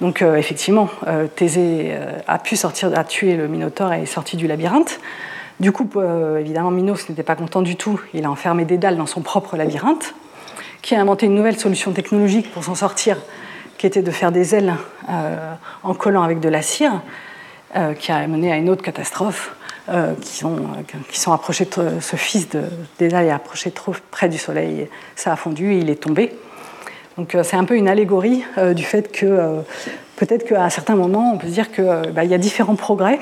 Donc 0.00 0.22
effectivement, 0.22 0.88
Thésée 1.34 1.96
a 2.28 2.38
pu 2.38 2.54
sortir, 2.54 2.96
a 2.96 3.02
tué 3.02 3.34
le 3.34 3.48
Minotaure 3.48 3.92
et 3.92 4.02
est 4.02 4.06
sorti 4.06 4.36
du 4.36 4.46
labyrinthe. 4.46 5.00
Du 5.58 5.72
coup, 5.72 5.88
euh, 5.96 6.38
évidemment, 6.38 6.70
Minos 6.70 7.08
n'était 7.08 7.22
pas 7.22 7.34
content 7.34 7.62
du 7.62 7.76
tout. 7.76 8.00
Il 8.12 8.24
a 8.26 8.30
enfermé 8.30 8.64
Dédale 8.64 8.96
dans 8.96 9.06
son 9.06 9.22
propre 9.22 9.56
labyrinthe, 9.56 10.14
qui 10.82 10.94
a 10.94 11.00
inventé 11.00 11.26
une 11.26 11.34
nouvelle 11.34 11.58
solution 11.58 11.92
technologique 11.92 12.52
pour 12.52 12.62
s'en 12.62 12.74
sortir, 12.74 13.16
qui 13.78 13.86
était 13.86 14.02
de 14.02 14.10
faire 14.10 14.32
des 14.32 14.54
ailes 14.54 14.74
euh, 15.08 15.54
en 15.82 15.94
collant 15.94 16.22
avec 16.22 16.40
de 16.40 16.48
la 16.48 16.62
cire, 16.62 17.00
euh, 17.76 17.94
qui 17.94 18.12
a 18.12 18.26
mené 18.26 18.52
à 18.52 18.56
une 18.56 18.70
autre 18.70 18.82
catastrophe, 18.82 19.54
qui 20.20 20.38
sont, 20.38 20.66
qui, 21.12 21.20
sont, 21.20 21.32
approchés 21.32 21.68
ce 22.00 22.16
fils 22.16 22.48
de 22.48 22.64
Dédale 22.98 23.26
est 23.26 23.30
approché 23.30 23.70
trop 23.70 23.94
près 24.10 24.28
du 24.28 24.36
soleil, 24.36 24.88
ça 25.14 25.32
a 25.32 25.36
fondu 25.36 25.74
et 25.74 25.78
il 25.78 25.90
est 25.90 26.02
tombé. 26.02 26.36
Donc 27.16 27.36
c'est 27.44 27.54
un 27.54 27.62
peu 27.62 27.76
une 27.76 27.86
allégorie 27.86 28.42
du 28.74 28.82
fait 28.82 29.12
que 29.12 29.62
peut-être 30.16 30.44
qu'à 30.44 30.64
un 30.64 30.70
certain 30.70 30.96
moment, 30.96 31.30
on 31.32 31.38
peut 31.38 31.46
se 31.46 31.52
dire 31.52 31.70
qu'il 31.70 32.10
bah, 32.12 32.24
y 32.24 32.34
a 32.34 32.38
différents 32.38 32.74
progrès 32.74 33.20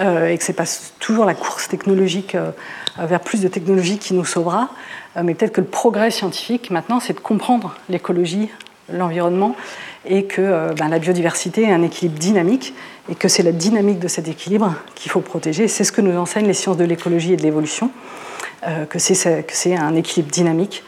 euh, 0.00 0.28
et 0.28 0.38
que 0.38 0.44
ce 0.44 0.52
n'est 0.52 0.56
pas 0.56 0.66
toujours 1.00 1.24
la 1.24 1.34
course 1.34 1.68
technologique 1.68 2.34
euh, 2.34 2.52
vers 2.98 3.20
plus 3.20 3.40
de 3.40 3.48
technologie 3.48 3.98
qui 3.98 4.14
nous 4.14 4.24
sauvera, 4.24 4.68
euh, 5.16 5.22
mais 5.24 5.34
peut-être 5.34 5.52
que 5.52 5.60
le 5.60 5.66
progrès 5.66 6.10
scientifique 6.10 6.70
maintenant, 6.70 7.00
c'est 7.00 7.14
de 7.14 7.20
comprendre 7.20 7.74
l'écologie, 7.88 8.48
l'environnement, 8.92 9.56
et 10.06 10.24
que 10.24 10.72
ben, 10.74 10.88
la 10.88 10.98
biodiversité 10.98 11.62
est 11.62 11.72
un 11.72 11.82
équilibre 11.82 12.18
dynamique, 12.18 12.74
et 13.10 13.14
que 13.14 13.28
c'est 13.28 13.42
la 13.42 13.52
dynamique 13.52 13.98
de 13.98 14.08
cet 14.08 14.28
équilibre 14.28 14.74
qu'il 14.94 15.10
faut 15.10 15.20
protéger. 15.20 15.68
C'est 15.68 15.84
ce 15.84 15.92
que 15.92 16.00
nous 16.00 16.16
enseignent 16.16 16.46
les 16.46 16.54
sciences 16.54 16.76
de 16.76 16.84
l'écologie 16.84 17.32
et 17.32 17.36
de 17.36 17.42
l'évolution, 17.42 17.90
que 18.90 18.98
c'est 18.98 19.76
un 19.76 19.94
équilibre 19.94 20.30
dynamique 20.30 20.82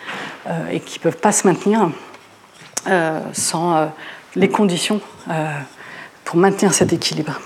et 0.71 0.81
qui 0.81 0.99
ne 0.99 1.03
peuvent 1.03 1.19
pas 1.19 1.33
se 1.33 1.47
maintenir 1.47 1.91
sans 3.33 3.91
les 4.37 4.49
conditions 4.49 5.01
pour 6.25 6.37
maintenir 6.37 6.75
cet 6.75 6.93
équilibre. 6.93 7.41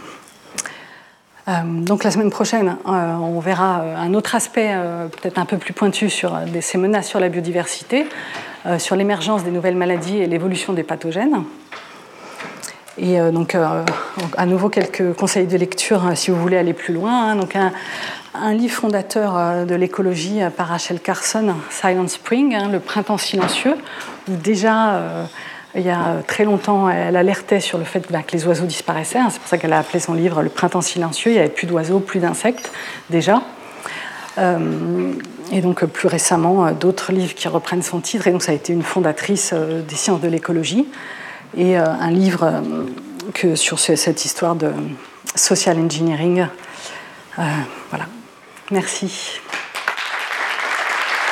Euh, 1.49 1.53
donc 1.67 2.05
la 2.05 2.11
semaine 2.11 2.31
prochaine, 2.31 2.77
euh, 2.87 3.15
on 3.17 3.39
verra 3.39 3.81
euh, 3.81 3.97
un 3.97 4.15
autre 4.15 4.35
aspect 4.35 4.75
peut-être 5.13 5.39
un 5.39 5.45
peu 5.45 5.59
plus 5.59 5.73
pointu 5.73 6.09
sur 6.09 6.39
ces 6.61 6.79
menaces 6.79 7.09
sur 7.09 7.21
la 7.21 7.29
biodiversité, 7.29 8.07
sur 8.79 8.97
l'émergence 8.97 9.45
des 9.45 9.51
nouvelles 9.51 9.77
maladies 9.77 10.19
et 10.19 10.27
l'évolution 10.27 10.73
des 10.73 10.83
pathogènes. 10.83 11.45
Et 12.97 13.19
donc, 13.33 13.57
à 13.57 14.47
nouveau, 14.47 14.69
quelques 14.69 15.15
conseils 15.15 15.47
de 15.47 15.57
lecture 15.57 16.13
si 16.15 16.31
vous 16.31 16.41
voulez 16.41 16.57
aller 16.57 16.73
plus 16.73 16.95
loin. 16.95 17.31
Hein. 17.31 17.37
Donc, 17.37 17.57
un, 17.57 18.55
livre 18.55 18.75
fondateur 18.75 19.67
de 19.67 19.75
l'écologie 19.75 20.41
par 20.57 20.69
Rachel 20.69 21.01
Carson, 21.01 21.55
Silent 21.71 22.09
Spring, 22.09 22.55
hein, 22.55 22.69
Le 22.71 22.81
printemps 22.81 23.19
silencieux, 23.19 23.77
où 24.29 24.37
déjà 24.37 25.27
il 25.77 25.83
y 25.83 25.91
a 25.91 26.23
très 26.27 26.45
longtemps, 26.45 26.89
elle 26.89 27.17
alertait 27.17 27.61
sur 27.61 27.79
le 27.79 27.85
fait 27.85 28.05
bah, 28.11 28.23
que 28.23 28.33
les 28.33 28.47
oiseaux 28.47 28.67
disparaissaient. 28.67 29.19
Hein. 29.19 29.29
C'est 29.31 29.41
pour 29.41 29.49
ça 29.49 29.59
qu'elle 29.59 29.73
a 29.73 29.79
appelé 29.79 29.99
son 29.99 30.15
livre 30.15 30.43
Le 30.43 30.49
printemps 30.49 30.81
silencieux. 30.81 31.33
Il 31.33 31.35
n'y 31.35 31.41
avait 31.41 31.49
plus 31.49 31.67
d'oiseaux, 31.67 31.99
plus 31.99 32.21
d'insectes 32.21 32.71
déjà. 33.11 33.43
Euh, 34.39 35.13
et 35.53 35.61
donc 35.61 35.85
plus 35.85 36.09
récemment, 36.09 36.67
euh, 36.67 36.73
d'autres 36.73 37.13
livres 37.13 37.35
qui 37.35 37.49
reprennent 37.49 37.83
son 37.83 38.01
titre. 38.01 38.27
Et 38.27 38.33
donc 38.33 38.43
ça 38.43 38.53
a 38.53 38.55
été 38.55 38.73
une 38.73 38.83
fondatrice 38.83 39.51
euh, 39.53 39.83
des 39.83 39.97
sciences 39.97 40.21
de 40.21 40.29
l'écologie. 40.29 40.87
Et 41.57 41.77
un 41.77 42.11
livre 42.11 42.65
sur 43.55 43.79
cette 43.79 44.25
histoire 44.25 44.57
de 44.57 44.73
social 45.37 45.79
engineering. 45.79 46.49
voilà. 47.37 48.07
Merci. 48.73 49.39